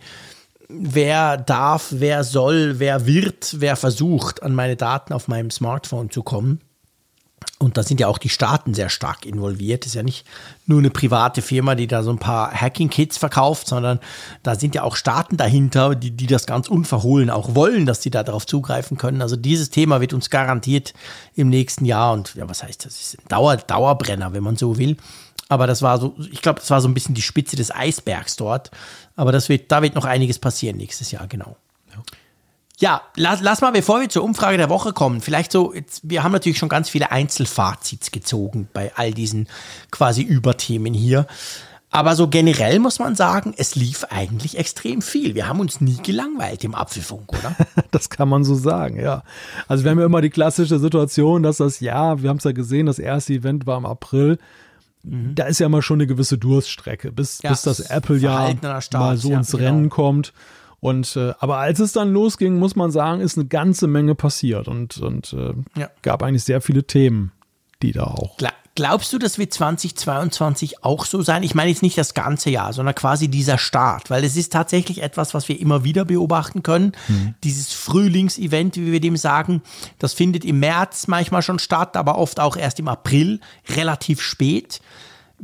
[0.68, 6.22] wer darf, wer soll, wer wird, wer versucht, an meine Daten auf meinem Smartphone zu
[6.22, 6.60] kommen.
[7.65, 9.85] Und da sind ja auch die Staaten sehr stark involviert.
[9.85, 10.27] Das ist ja nicht
[10.66, 14.01] nur eine private Firma, die da so ein paar Hacking-Kits verkauft, sondern
[14.43, 18.11] da sind ja auch Staaten dahinter, die, die das ganz unverhohlen auch wollen, dass sie
[18.11, 19.23] da darauf zugreifen können.
[19.23, 20.93] Also dieses Thema wird uns garantiert
[21.36, 23.01] im nächsten Jahr und ja, was heißt das?
[23.01, 24.99] ist ein Dauer, Dauerbrenner, wenn man so will.
[25.49, 28.36] Aber das war so, ich glaube, das war so ein bisschen die Spitze des Eisbergs
[28.36, 28.73] dort.
[29.16, 31.57] Aber das wird, da wird noch einiges passieren nächstes Jahr, genau.
[32.80, 33.02] Ja.
[33.16, 36.32] Lass, lass mal, bevor wir zur Umfrage der Woche kommen, vielleicht so, jetzt, wir haben
[36.32, 39.48] natürlich schon ganz viele Einzelfazits gezogen bei all diesen
[39.90, 41.26] quasi Überthemen hier.
[41.94, 45.36] Aber so generell muss man sagen, es lief eigentlich extrem viel.
[45.36, 47.55] Wir haben uns nie gelangweilt im Apfelfunk, oder?
[47.92, 49.22] das kann man so sagen, ja.
[49.68, 52.51] Also wir haben ja immer die klassische Situation, dass das Jahr, wir haben es ja
[52.51, 54.38] gesehen, das erste Event war im April.
[55.05, 55.36] Mhm.
[55.36, 58.52] Da ist ja immer schon eine gewisse Durststrecke, bis, ja, bis das Apple ja
[58.92, 59.70] mal so ins ja, genau.
[59.70, 60.32] Rennen kommt.
[60.85, 64.69] Und äh, aber als es dann losging, muss man sagen, ist eine ganze Menge passiert
[64.69, 65.89] und, und äh, ja.
[66.02, 67.32] gab eigentlich sehr viele Themen,
[67.81, 68.36] die da auch.
[68.74, 71.43] Glaubst du, das wird 2022 auch so sein?
[71.43, 75.01] Ich meine jetzt nicht das ganze Jahr, sondern quasi dieser Start, weil es ist tatsächlich
[75.01, 76.93] etwas, was wir immer wieder beobachten können.
[77.09, 77.35] Mhm.
[77.44, 79.62] Dieses Frühlingsevent, wie wir dem sagen,
[79.98, 83.40] das findet im März manchmal schon statt, aber oft auch erst im April,
[83.74, 84.82] relativ spät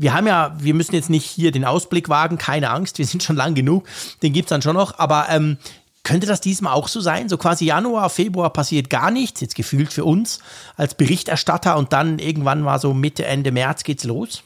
[0.00, 3.22] wir haben ja, wir müssen jetzt nicht hier den Ausblick wagen, keine Angst, wir sind
[3.22, 3.86] schon lang genug,
[4.22, 5.58] den gibt es dann schon noch, aber ähm,
[6.04, 7.28] könnte das diesmal auch so sein?
[7.28, 10.40] So quasi Januar, Februar passiert gar nichts, jetzt gefühlt für uns
[10.78, 14.42] als Berichterstatter und dann irgendwann mal so Mitte, Ende März geht's los?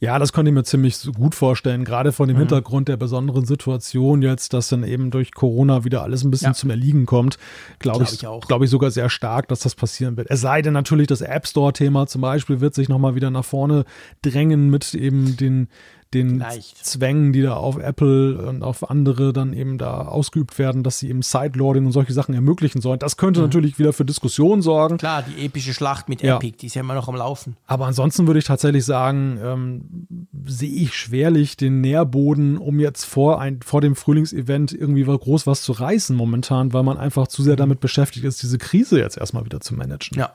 [0.00, 2.40] Ja, das könnte ich mir ziemlich gut vorstellen, gerade vor dem mhm.
[2.40, 6.54] Hintergrund der besonderen Situation jetzt, dass dann eben durch Corona wieder alles ein bisschen ja.
[6.54, 7.38] zum Erliegen kommt,
[7.78, 10.30] glaube glaub ich, ich glaube ich sogar sehr stark, dass das passieren wird.
[10.30, 13.84] Es sei denn natürlich, das App Store-Thema zum Beispiel wird sich nochmal wieder nach vorne
[14.22, 15.68] drängen mit eben den
[16.14, 16.84] den Vielleicht.
[16.84, 21.08] Zwängen, die da auf Apple und auf andere dann eben da ausgeübt werden, dass sie
[21.08, 22.98] eben Sideloading und solche Sachen ermöglichen sollen.
[22.98, 23.46] Das könnte mhm.
[23.46, 24.98] natürlich wieder für Diskussionen sorgen.
[24.98, 26.36] Klar, die epische Schlacht mit ja.
[26.36, 27.56] Epic, die ist ja immer noch am Laufen.
[27.66, 33.40] Aber ansonsten würde ich tatsächlich sagen, ähm, sehe ich schwerlich den Nährboden, um jetzt vor,
[33.40, 37.54] ein, vor dem Frühlingsevent irgendwie groß was zu reißen momentan, weil man einfach zu sehr
[37.54, 37.58] mhm.
[37.58, 40.18] damit beschäftigt ist, diese Krise jetzt erstmal wieder zu managen.
[40.18, 40.32] Ja,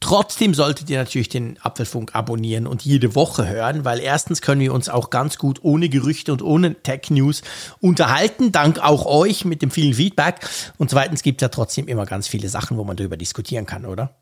[0.00, 4.74] Trotzdem solltet ihr natürlich den Apfelfunk abonnieren und jede Woche hören, weil erstens können wir
[4.74, 7.42] uns auch ganz gut ohne Gerüchte und ohne Tech News
[7.80, 10.46] unterhalten, dank auch euch mit dem vielen Feedback.
[10.76, 13.86] Und zweitens gibt es ja trotzdem immer ganz viele Sachen, wo man darüber diskutieren kann,
[13.86, 14.14] oder?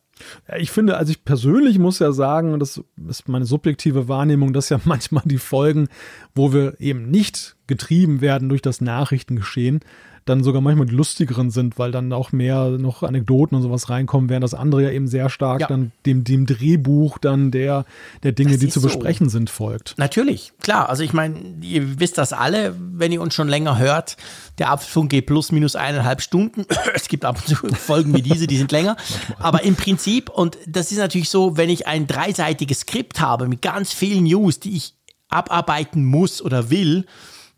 [0.56, 4.68] Ich finde, also ich persönlich muss ja sagen, und das ist meine subjektive Wahrnehmung, dass
[4.68, 5.88] ja manchmal die Folgen,
[6.34, 9.80] wo wir eben nicht getrieben werden durch das Nachrichtengeschehen,
[10.24, 14.30] dann sogar manchmal die lustigeren sind, weil dann auch mehr noch Anekdoten und sowas reinkommen,
[14.30, 15.66] während das andere ja eben sehr stark ja.
[15.66, 17.84] dann dem, dem Drehbuch dann der,
[18.22, 18.88] der Dinge, das die zu so.
[18.88, 19.94] besprechen sind, folgt.
[19.98, 20.88] Natürlich, klar.
[20.88, 24.16] Also ich meine, ihr wisst das alle, wenn ihr uns schon länger hört.
[24.58, 26.66] Der Apfelfunk geht plus minus eineinhalb Stunden.
[26.94, 28.96] es gibt ab und zu Folgen wie diese, die sind länger.
[29.38, 33.62] Aber im Prinzip, und das ist natürlich so, wenn ich ein dreiseitiges Skript habe mit
[33.62, 34.94] ganz vielen News, die ich
[35.28, 37.06] abarbeiten muss oder will,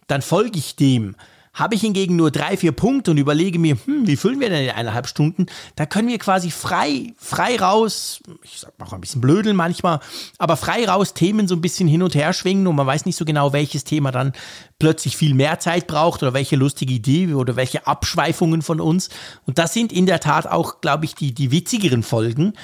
[0.07, 1.17] dann folge ich dem.
[1.55, 4.65] Habe ich hingegen nur drei, vier Punkte und überlege mir, hm, wie füllen wir denn
[4.65, 9.21] in eineinhalb Stunden, da können wir quasi frei, frei raus, ich sag auch ein bisschen
[9.21, 10.01] blödeln manchmal,
[10.39, 13.17] aber frei raus Themen so ein bisschen hin und her schwingen und man weiß nicht
[13.17, 14.33] so genau, welches Thema dann
[14.81, 19.09] plötzlich viel mehr Zeit braucht oder welche lustige Idee oder welche Abschweifungen von uns.
[19.47, 22.55] Und das sind in der Tat auch, glaube ich, die, die witzigeren Folgen,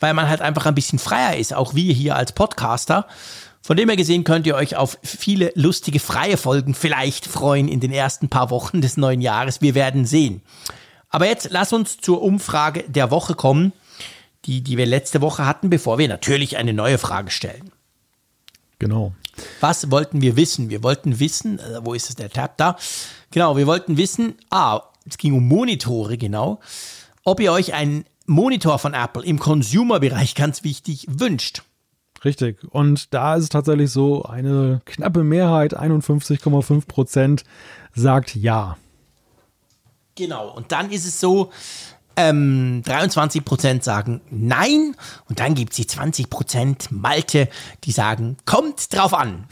[0.00, 3.06] weil man halt einfach ein bisschen freier ist, auch wir hier als Podcaster.
[3.64, 7.80] Von dem her gesehen könnt ihr euch auf viele lustige freie Folgen vielleicht freuen in
[7.80, 9.62] den ersten paar Wochen des neuen Jahres.
[9.62, 10.42] Wir werden sehen.
[11.08, 13.72] Aber jetzt lass uns zur Umfrage der Woche kommen,
[14.44, 17.70] die, die wir letzte Woche hatten, bevor wir natürlich eine neue Frage stellen.
[18.80, 19.14] Genau.
[19.60, 20.68] Was wollten wir wissen?
[20.68, 22.76] Wir wollten wissen, äh, wo ist es der Tab da?
[23.30, 26.60] Genau, wir wollten wissen, ah, es ging um Monitore, genau,
[27.24, 31.62] ob ihr euch einen Monitor von Apple im Consumer-Bereich ganz wichtig wünscht.
[32.24, 32.64] Richtig.
[32.70, 37.44] Und da ist es tatsächlich so, eine knappe Mehrheit, 51,5 Prozent,
[37.94, 38.76] sagt ja.
[40.14, 40.48] Genau.
[40.48, 41.50] Und dann ist es so,
[42.16, 44.94] ähm, 23 Prozent sagen nein.
[45.28, 47.48] Und dann gibt es die 20 Prozent Malte,
[47.84, 49.46] die sagen, kommt drauf an.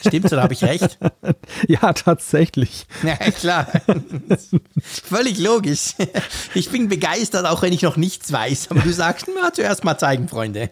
[0.00, 0.98] Stimmt's oder habe ich recht?
[1.68, 2.86] ja, tatsächlich.
[3.02, 3.66] Ja, klar.
[4.80, 5.94] Völlig logisch.
[6.54, 8.70] Ich bin begeistert, auch wenn ich noch nichts weiß.
[8.70, 10.70] Aber du sagst, na, zuerst mal zeigen, Freunde.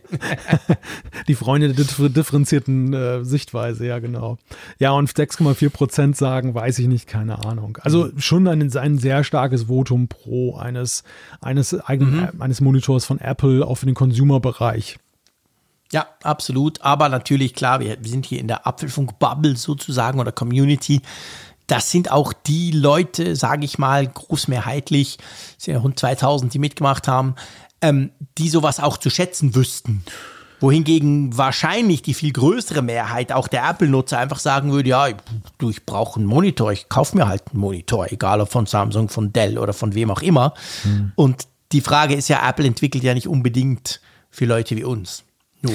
[1.28, 4.39] Die Freunde der differenzierten äh, Sichtweise, ja, genau.
[4.78, 7.78] Ja, und 6,4 Prozent sagen, weiß ich nicht, keine Ahnung.
[7.83, 11.05] Also schon ein, ein sehr starkes Votum pro eines,
[11.41, 12.28] eines, mhm.
[12.39, 14.99] eines Monitors von Apple auch für den Consumer-Bereich.
[15.92, 16.82] Ja, absolut.
[16.82, 21.00] Aber natürlich, klar, wir, wir sind hier in der Apfelfunk-Bubble sozusagen oder Community.
[21.66, 25.18] Das sind auch die Leute, sage ich mal, großmehrheitlich,
[25.58, 27.34] sind ja rund 2000, die mitgemacht haben,
[27.81, 30.05] ähm, die sowas auch zu schätzen wüssten.
[30.60, 35.08] Wohingegen wahrscheinlich die viel größere Mehrheit auch der Apple-Nutzer einfach sagen würde, ja,
[35.58, 39.10] du, ich brauche einen Monitor, ich kaufe mir halt einen Monitor, egal ob von Samsung,
[39.10, 40.55] von Dell oder von wem auch immer.
[40.84, 41.12] Mhm.
[41.15, 44.00] Und die Frage ist ja, Apple entwickelt ja nicht unbedingt
[44.31, 45.26] für Leute wie uns.
[45.67, 45.75] Nur.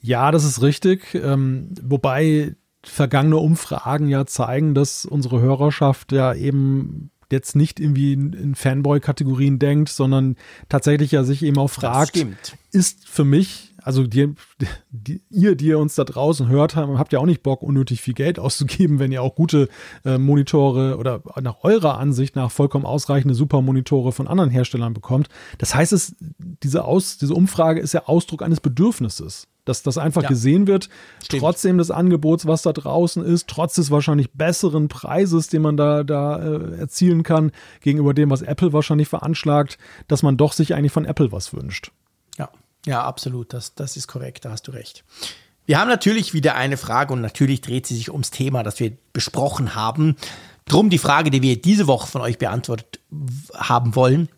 [0.00, 1.14] Ja, das ist richtig.
[1.14, 8.32] Ähm, wobei vergangene Umfragen ja zeigen, dass unsere Hörerschaft ja eben jetzt nicht irgendwie in,
[8.32, 10.36] in Fanboy-Kategorien denkt, sondern
[10.68, 12.26] tatsächlich ja sich eben auch fragt,
[12.72, 14.34] ist für mich also die,
[14.90, 18.14] die, ihr, die ihr uns da draußen hört, habt ja auch nicht Bock, unnötig viel
[18.14, 19.68] Geld auszugeben, wenn ihr auch gute
[20.04, 25.28] äh, Monitore oder nach eurer Ansicht nach vollkommen ausreichende Supermonitore von anderen Herstellern bekommt.
[25.58, 29.48] Das heißt, es, diese, Aus, diese Umfrage ist ja Ausdruck eines Bedürfnisses.
[29.64, 30.28] Dass das einfach ja.
[30.28, 30.88] gesehen wird,
[31.22, 31.40] Stimmt.
[31.40, 36.02] trotzdem des Angebots, was da draußen ist, trotz des wahrscheinlich besseren Preises, den man da,
[36.02, 39.78] da äh, erzielen kann, gegenüber dem, was Apple wahrscheinlich veranschlagt,
[40.08, 41.92] dass man doch sich eigentlich von Apple was wünscht.
[42.38, 42.50] Ja.
[42.86, 43.52] Ja, absolut.
[43.52, 44.44] Das, das ist korrekt.
[44.44, 45.04] Da hast du recht.
[45.64, 48.92] Wir haben natürlich wieder eine Frage und natürlich dreht sie sich ums Thema, das wir
[49.12, 50.16] besprochen haben.
[50.64, 53.00] Drum die Frage, die wir diese Woche von euch beantwortet
[53.54, 54.28] haben wollen.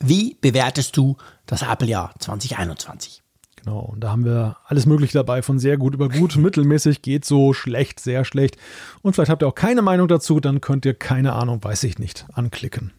[0.00, 3.22] Wie bewertest du das Apple-Jahr 2021?
[3.56, 7.24] Genau, und da haben wir alles Mögliche dabei, von sehr gut über gut, mittelmäßig, geht
[7.24, 8.58] so, schlecht, sehr schlecht.
[9.00, 11.98] Und vielleicht habt ihr auch keine Meinung dazu, dann könnt ihr keine Ahnung, weiß ich
[11.98, 12.92] nicht, anklicken.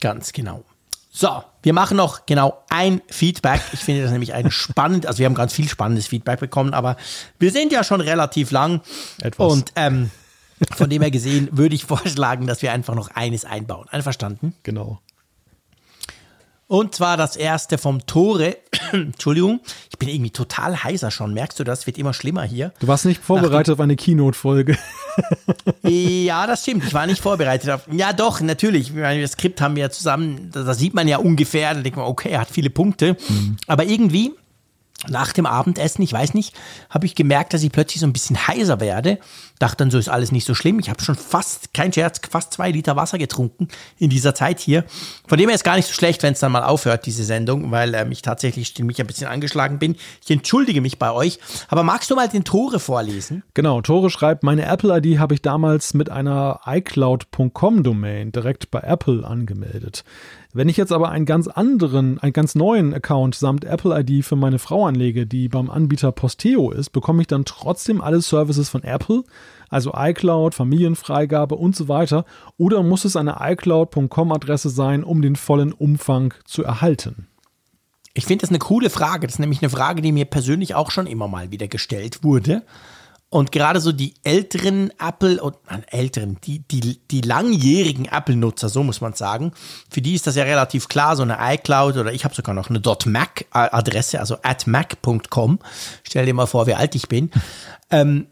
[0.00, 0.64] Ganz genau.
[1.10, 3.60] So, wir machen noch genau ein Feedback.
[3.72, 6.96] Ich finde das nämlich ein spannend, also wir haben ganz viel spannendes Feedback bekommen, aber
[7.38, 8.82] wir sind ja schon relativ lang.
[9.20, 9.52] Etwas.
[9.52, 10.10] Und ähm,
[10.76, 13.88] von dem her gesehen würde ich vorschlagen, dass wir einfach noch eines einbauen.
[13.88, 14.54] Einverstanden?
[14.62, 15.00] Genau.
[16.68, 18.58] Und zwar das erste vom Tore.
[18.92, 21.32] Entschuldigung, ich bin irgendwie total heiser schon.
[21.32, 21.86] Merkst du das?
[21.86, 22.72] Wird immer schlimmer hier.
[22.78, 24.76] Du warst nicht vorbereitet auf eine Keynote-Folge.
[25.82, 26.84] Ja, das stimmt.
[26.84, 27.80] Ich war nicht vorbereitet auf.
[27.90, 28.92] Ja, doch, natürlich.
[28.94, 30.50] Das Skript haben wir ja zusammen.
[30.52, 31.74] Da, da sieht man ja ungefähr.
[31.74, 33.16] Da denkt man, okay, er hat viele Punkte.
[33.66, 34.32] Aber irgendwie
[35.06, 36.56] nach dem Abendessen, ich weiß nicht,
[36.90, 39.18] habe ich gemerkt, dass ich plötzlich so ein bisschen heiser werde.
[39.60, 40.80] Dachte dann, so ist alles nicht so schlimm.
[40.80, 43.68] Ich habe schon fast, kein Scherz, fast zwei Liter Wasser getrunken
[43.98, 44.84] in dieser Zeit hier.
[45.26, 47.70] Von dem her ist gar nicht so schlecht, wenn es dann mal aufhört, diese Sendung,
[47.70, 49.96] weil ähm, ich tatsächlich mich ein bisschen angeschlagen bin.
[50.24, 51.38] Ich entschuldige mich bei euch.
[51.68, 53.44] Aber magst du mal den Tore vorlesen?
[53.54, 60.04] Genau, Tore schreibt, meine Apple-ID habe ich damals mit einer iCloud.com-Domain direkt bei Apple angemeldet.
[60.54, 64.58] Wenn ich jetzt aber einen ganz anderen, einen ganz neuen Account samt Apple-ID für meine
[64.58, 69.24] Frau anlege, die beim Anbieter Posteo ist, bekomme ich dann trotzdem alle Services von Apple,
[69.68, 72.24] also iCloud, Familienfreigabe und so weiter,
[72.56, 77.28] oder muss es eine iCloud.com-Adresse sein, um den vollen Umfang zu erhalten?
[78.14, 79.26] Ich finde das eine coole Frage.
[79.26, 82.62] Das ist nämlich eine Frage, die mir persönlich auch schon immer mal wieder gestellt wurde.
[83.30, 88.82] Und gerade so die älteren Apple, und nein, älteren, die, die, die langjährigen Apple-Nutzer, so
[88.82, 89.52] muss man sagen,
[89.90, 92.70] für die ist das ja relativ klar, so eine iCloud oder ich habe sogar noch
[92.70, 95.58] eine .mac-Adresse, also at mac.com.
[96.04, 97.30] Stell dir mal vor, wie alt ich bin.
[97.90, 98.26] Ähm,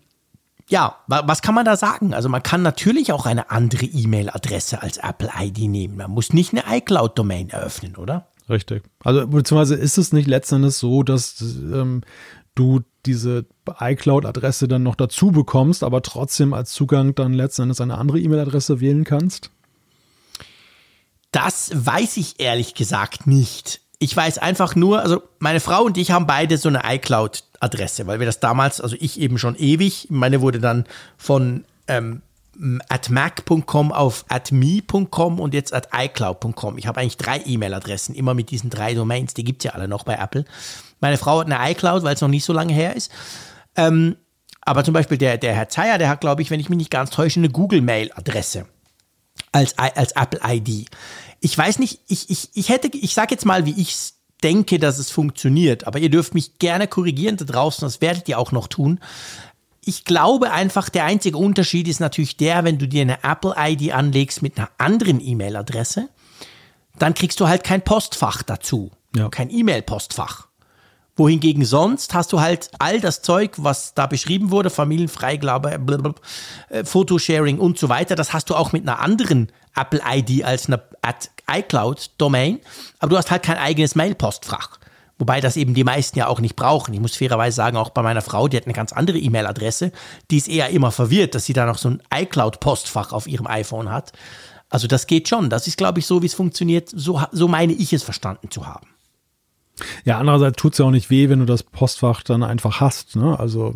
[0.69, 2.13] ja, wa- was kann man da sagen?
[2.13, 5.97] Also man kann natürlich auch eine andere E-Mail-Adresse als Apple-ID nehmen.
[5.97, 8.27] Man muss nicht eine iCloud-Domain eröffnen, oder?
[8.51, 8.83] Richtig.
[9.03, 12.03] Also beziehungsweise ist es nicht letzten Endes so, dass ähm,
[12.57, 13.47] du diese
[13.81, 18.81] iCloud-Adresse dann noch dazu bekommst, aber trotzdem als Zugang dann letzten Endes eine andere E-Mail-Adresse
[18.81, 19.51] wählen kannst?
[21.31, 23.81] Das weiß ich ehrlich gesagt nicht.
[23.99, 28.19] Ich weiß einfach nur, also meine Frau und ich haben beide so eine iCloud-Adresse, weil
[28.19, 30.85] wir das damals, also ich eben schon ewig, meine wurde dann
[31.17, 32.23] von ähm,
[32.89, 36.79] at mac.com auf at me.com und jetzt at iCloud.com.
[36.79, 40.05] Ich habe eigentlich drei E-Mail-Adressen, immer mit diesen drei Domains, die gibt's ja alle noch
[40.05, 40.45] bei Apple.
[41.01, 43.11] Meine Frau hat eine iCloud, weil es noch nicht so lange her ist.
[43.77, 44.17] Ähm,
[44.63, 46.91] aber zum Beispiel der, der Herr Zeyer, der hat, glaube ich, wenn ich mich nicht
[46.91, 48.67] ganz täusche, eine Google-Mail-Adresse
[49.53, 50.89] als, als Apple ID.
[51.41, 54.99] Ich weiß nicht, ich, ich, ich hätte, ich sage jetzt mal, wie ich denke, dass
[54.99, 58.67] es funktioniert, aber ihr dürft mich gerne korrigieren da draußen, das werdet ihr auch noch
[58.69, 59.01] tun.
[59.85, 64.43] Ich glaube einfach, der einzige Unterschied ist natürlich der, wenn du dir eine Apple-ID anlegst
[64.43, 66.09] mit einer anderen E-Mail-Adresse,
[66.99, 69.29] dann kriegst du halt kein Postfach dazu, Ja.
[69.29, 70.49] kein E-Mail-Postfach.
[71.17, 76.23] Wohingegen sonst hast du halt all das Zeug, was da beschrieben wurde, Familienfreigabe, blablabla,
[76.69, 80.83] äh, Photosharing und so weiter, das hast du auch mit einer anderen Apple-ID als einer
[81.51, 82.61] iCloud-Domain,
[82.99, 84.79] aber du hast halt kein eigenes Mail-Postfach.
[85.19, 86.93] Wobei das eben die meisten ja auch nicht brauchen.
[86.93, 89.93] Ich muss fairerweise sagen, auch bei meiner Frau, die hat eine ganz andere E-Mail-Adresse,
[90.31, 93.91] die ist eher immer verwirrt, dass sie da noch so ein iCloud-Postfach auf ihrem iPhone
[93.91, 94.13] hat.
[94.69, 95.49] Also das geht schon.
[95.49, 96.91] Das ist, glaube ich, so, wie es funktioniert.
[96.93, 98.89] So, so meine ich es verstanden zu haben.
[100.05, 103.17] Ja, andererseits tut es ja auch nicht weh, wenn du das Postfach dann einfach hast.
[103.17, 103.39] Ne?
[103.39, 103.75] Also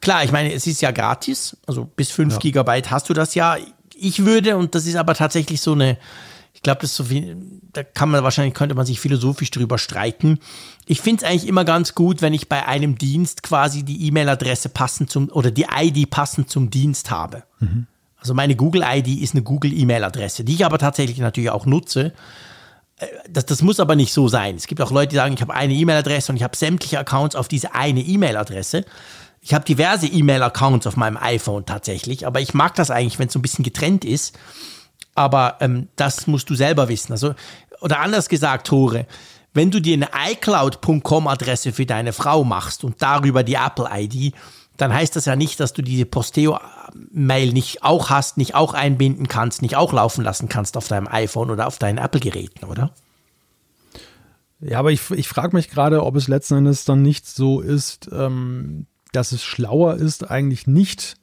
[0.00, 3.56] Klar, ich meine, es ist ja gratis, also bis 5 Gigabyte hast du das ja.
[3.94, 5.98] Ich würde, und das ist aber tatsächlich so eine,
[6.54, 7.36] ich glaube, das ist so viel,
[7.72, 10.38] da kann man wahrscheinlich, könnte man sich philosophisch drüber streiten.
[10.86, 14.68] Ich finde es eigentlich immer ganz gut, wenn ich bei einem Dienst quasi die E-Mail-Adresse
[14.68, 17.42] passend zum, oder die ID passend zum Dienst habe.
[18.20, 22.12] Also meine Google-ID ist eine Google-E-Mail-Adresse, die ich aber tatsächlich natürlich auch nutze.
[22.98, 24.56] Äh, Das, das muss aber nicht so sein.
[24.56, 27.36] Es gibt auch Leute, die sagen, ich habe eine E-Mail-Adresse und ich habe sämtliche Accounts
[27.36, 28.84] auf diese eine E-Mail-Adresse.
[29.40, 33.32] Ich habe diverse E-Mail-Accounts auf meinem iPhone tatsächlich, aber ich mag das eigentlich, wenn es
[33.32, 34.36] so ein bisschen getrennt ist.
[35.14, 37.12] Aber ähm, das musst du selber wissen.
[37.12, 37.34] Also,
[37.80, 39.06] oder anders gesagt, Tore,
[39.54, 44.34] wenn du dir eine iCloud.com-Adresse für deine Frau machst und darüber die Apple-ID,
[44.76, 46.04] dann heißt das ja nicht, dass du diese
[46.88, 51.08] Posteo-Mail nicht auch hast, nicht auch einbinden kannst, nicht auch laufen lassen kannst auf deinem
[51.08, 52.92] iPhone oder auf deinen Apple-Geräten, oder?
[54.60, 58.08] Ja, aber ich, ich frage mich gerade, ob es letzten Endes dann nicht so ist,
[58.12, 61.16] ähm, dass es schlauer ist, eigentlich nicht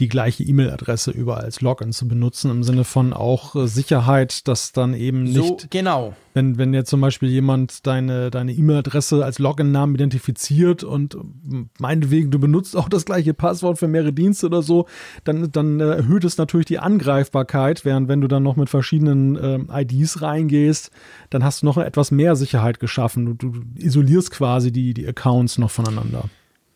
[0.00, 4.72] die gleiche E-Mail-Adresse überall als Login zu benutzen, im Sinne von auch äh, Sicherheit, dass
[4.72, 6.14] dann eben nicht, So, genau.
[6.32, 12.30] wenn, wenn jetzt zum Beispiel jemand deine, deine E-Mail-Adresse als Login-Namen identifiziert und ähm, meinetwegen
[12.30, 14.86] du benutzt auch das gleiche Passwort für mehrere Dienste oder so,
[15.24, 19.38] dann, dann äh, erhöht es natürlich die Angreifbarkeit, während wenn du dann noch mit verschiedenen
[19.42, 20.90] ähm, IDs reingehst,
[21.28, 23.26] dann hast du noch etwas mehr Sicherheit geschaffen.
[23.26, 26.24] Du, du isolierst quasi die, die Accounts noch voneinander.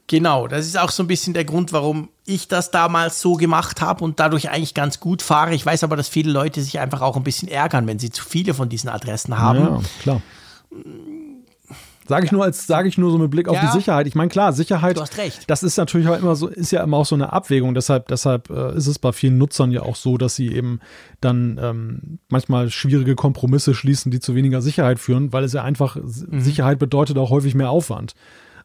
[0.06, 3.80] Genau, das ist auch so ein bisschen der Grund, warum ich das damals so gemacht
[3.80, 5.54] habe und dadurch eigentlich ganz gut fahre.
[5.54, 8.22] Ich weiß aber, dass viele Leute sich einfach auch ein bisschen ärgern, wenn sie zu
[8.22, 9.58] viele von diesen Adressen haben.
[9.60, 10.22] Ja, klar.
[12.06, 13.62] Sage ich nur als sage ich nur so mit Blick auf Ja.
[13.64, 14.06] die Sicherheit.
[14.06, 14.98] Ich meine klar, Sicherheit.
[14.98, 15.44] Du hast recht.
[15.48, 17.74] Das ist natürlich auch immer so, ist ja immer auch so eine Abwägung.
[17.74, 20.80] Deshalb, deshalb äh, ist es bei vielen Nutzern ja auch so, dass sie eben
[21.22, 25.96] dann ähm, manchmal schwierige Kompromisse schließen, die zu weniger Sicherheit führen, weil es ja einfach
[25.96, 28.14] S- Sicherheit bedeutet auch häufig mehr Aufwand.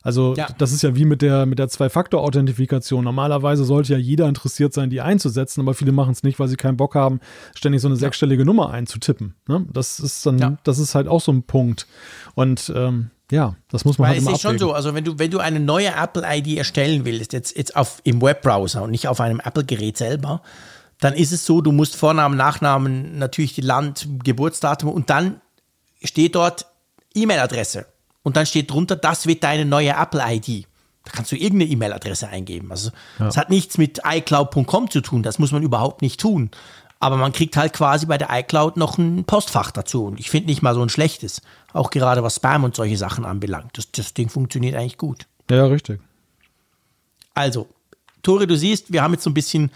[0.02, 0.34] Also.
[0.36, 0.48] Ja.
[0.58, 3.04] das ist ja wie mit der mit der Zwei-Faktor-Authentifikation.
[3.04, 6.56] Normalerweise sollte ja jeder interessiert sein, die einzusetzen, aber viele machen es nicht, weil sie
[6.56, 7.20] keinen Bock haben,
[7.56, 9.36] ständig so eine sechsstellige Nummer einzutippen.
[9.48, 9.66] Ne?
[9.72, 10.58] Das ist dann, Ja.
[10.64, 11.88] das ist halt auch so ein Punkt.
[12.36, 14.68] Und ähm, ja, das muss man Weil halt es immer ist schon abwägen.
[14.70, 18.22] so, also wenn du, wenn du eine neue Apple-ID erstellen willst, jetzt, jetzt auf, im
[18.22, 20.42] Webbrowser und nicht auf einem Apple-Gerät selber,
[21.00, 25.42] dann ist es so, du musst Vornamen, Nachnamen, natürlich die Land, Geburtsdatum und dann
[26.04, 26.66] steht dort
[27.14, 27.86] E-Mail-Adresse.
[28.24, 30.68] Und dann steht drunter, das wird deine neue Apple-ID.
[31.06, 32.72] Da kannst du irgendeine E-Mail-Adresse eingeben.
[32.72, 36.52] Also das hat nichts mit iCloud.com zu tun, das muss man überhaupt nicht tun.
[37.00, 40.06] Aber man kriegt halt quasi bei der iCloud noch ein Postfach dazu.
[40.06, 41.42] Und ich finde nicht mal so ein schlechtes.
[41.72, 43.78] Auch gerade was Spam und solche Sachen anbelangt.
[43.78, 45.26] Das, das Ding funktioniert eigentlich gut.
[45.50, 46.02] Ja, richtig.
[47.34, 47.70] Also,
[48.22, 49.72] Tore, du siehst, wir haben jetzt so ein bisschen,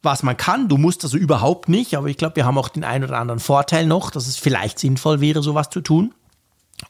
[0.00, 0.68] was man kann.
[0.68, 3.40] Du musst also überhaupt nicht, aber ich glaube, wir haben auch den einen oder anderen
[3.40, 6.14] Vorteil noch, dass es vielleicht sinnvoll wäre, sowas zu tun.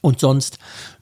[0.01, 0.59] Und sonst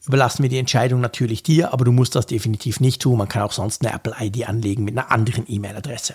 [0.07, 3.19] überlassen wir die Entscheidung natürlich dir, aber du musst das definitiv nicht tun.
[3.19, 6.15] Man kann auch sonst eine Apple-ID anlegen mit einer anderen E-Mail-Adresse.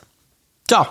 [0.70, 0.86] So.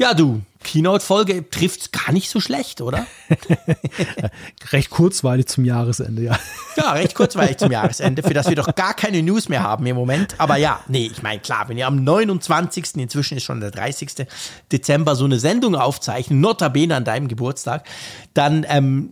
[0.00, 3.06] Ja, du, Keynote-Folge trifft gar nicht so schlecht, oder?
[4.72, 6.38] Recht kurzweilig zum Jahresende, ja.
[6.74, 9.96] Ja, recht kurzweilig zum Jahresende, für das wir doch gar keine News mehr haben im
[9.96, 10.36] Moment.
[10.38, 14.26] Aber ja, nee, ich meine, klar, wenn ihr am 29., inzwischen ist schon der 30.
[14.72, 17.86] Dezember, so eine Sendung aufzeichnen, notabene an deinem Geburtstag,
[18.32, 19.10] dann ähm,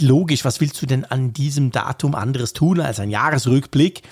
[0.00, 4.02] logisch, was willst du denn an diesem Datum anderes tun als ein Jahresrückblick?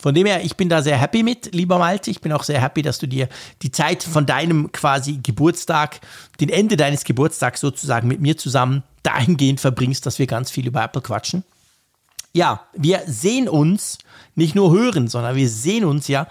[0.00, 2.10] Von dem her, ich bin da sehr happy mit, lieber Malte.
[2.10, 3.28] Ich bin auch sehr happy, dass du dir
[3.62, 6.00] die Zeit von deinem quasi Geburtstag,
[6.40, 10.82] den Ende deines Geburtstags sozusagen mit mir zusammen dahingehend verbringst, dass wir ganz viel über
[10.82, 11.44] Apple quatschen.
[12.32, 13.98] Ja, wir sehen uns,
[14.34, 16.28] nicht nur hören, sondern wir sehen uns ja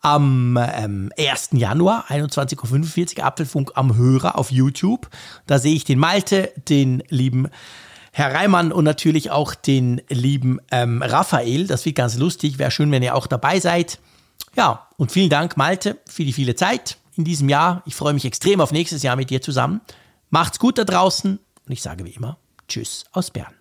[0.00, 1.50] am ähm, 1.
[1.52, 5.08] Januar, 21.45 Uhr, Apfelfunk am Hörer auf YouTube.
[5.46, 7.48] Da sehe ich den Malte, den lieben
[8.12, 11.66] Herr Reimann und natürlich auch den lieben ähm, Raphael.
[11.66, 12.58] Das wird ganz lustig.
[12.58, 13.98] Wäre schön, wenn ihr auch dabei seid.
[14.56, 17.82] Ja, und vielen Dank, Malte, für die viele Zeit in diesem Jahr.
[17.86, 19.80] Ich freue mich extrem auf nächstes Jahr mit dir zusammen.
[20.30, 22.38] Macht's gut da draußen und ich sage wie immer
[22.68, 23.54] Tschüss aus Bern.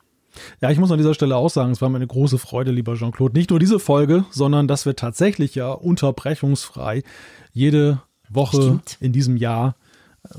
[0.61, 2.95] Ja, ich muss an dieser Stelle auch sagen, es war mir eine große Freude, lieber
[2.95, 3.37] Jean-Claude.
[3.37, 7.03] Nicht nur diese Folge, sondern dass wir tatsächlich ja unterbrechungsfrei
[7.53, 8.97] jede Woche Stimmt.
[8.99, 9.75] in diesem Jahr,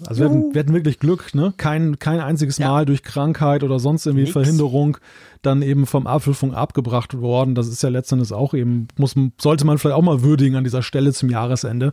[0.07, 1.55] also wir hatten, wir hatten wirklich Glück, ne?
[1.57, 2.69] Kein, kein einziges Ja.
[2.69, 4.33] Mal durch Krankheit oder sonst irgendwie Nix.
[4.33, 4.99] Verhinderung
[5.43, 7.55] dann eben vom Apfelfunk abgebracht worden.
[7.55, 10.83] Das ist ja letztendlich auch eben, muss, sollte man vielleicht auch mal würdigen an dieser
[10.83, 11.93] Stelle zum Jahresende,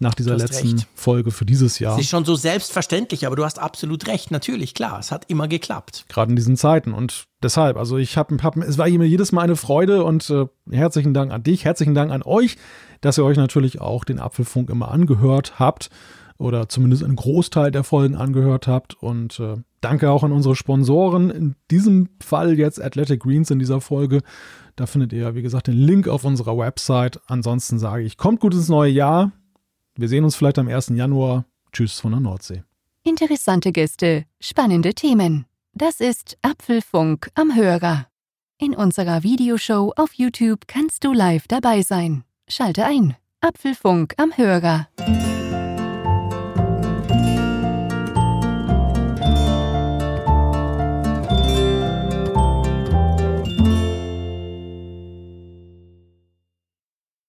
[0.00, 0.86] nach dieser letzten recht.
[0.94, 1.94] Folge für dieses Jahr.
[1.94, 4.30] Es ist schon so selbstverständlich, aber du hast absolut recht.
[4.30, 6.04] Natürlich, klar, es hat immer geklappt.
[6.08, 6.92] gerade in diesen Zeiten.
[6.92, 10.46] Und deshalb, also ich habe, hab, es war mir jedes Mal eine Freude und äh,
[10.70, 12.56] herzlichen Dank an dich, herzlichen Dank an euch,
[13.00, 15.90] dass ihr euch natürlich auch den Apfelfunk immer angehört habt
[16.38, 18.94] oder zumindest einen Großteil der Folgen angehört habt.
[18.94, 23.80] Und äh, danke auch an unsere Sponsoren, in diesem Fall jetzt Athletic Greens in dieser
[23.80, 24.22] Folge.
[24.76, 27.20] Da findet ihr, wie gesagt, den Link auf unserer Website.
[27.26, 29.32] Ansonsten sage ich, kommt gut ins neue Jahr.
[29.96, 30.90] Wir sehen uns vielleicht am 1.
[30.90, 31.44] Januar.
[31.72, 32.62] Tschüss von der Nordsee.
[33.02, 35.46] Interessante Gäste, spannende Themen.
[35.72, 38.06] Das ist Apfelfunk am Hörer.
[38.60, 42.24] In unserer Videoshow auf YouTube kannst du live dabei sein.
[42.48, 43.16] Schalte ein.
[43.40, 44.88] Apfelfunk am Hörer.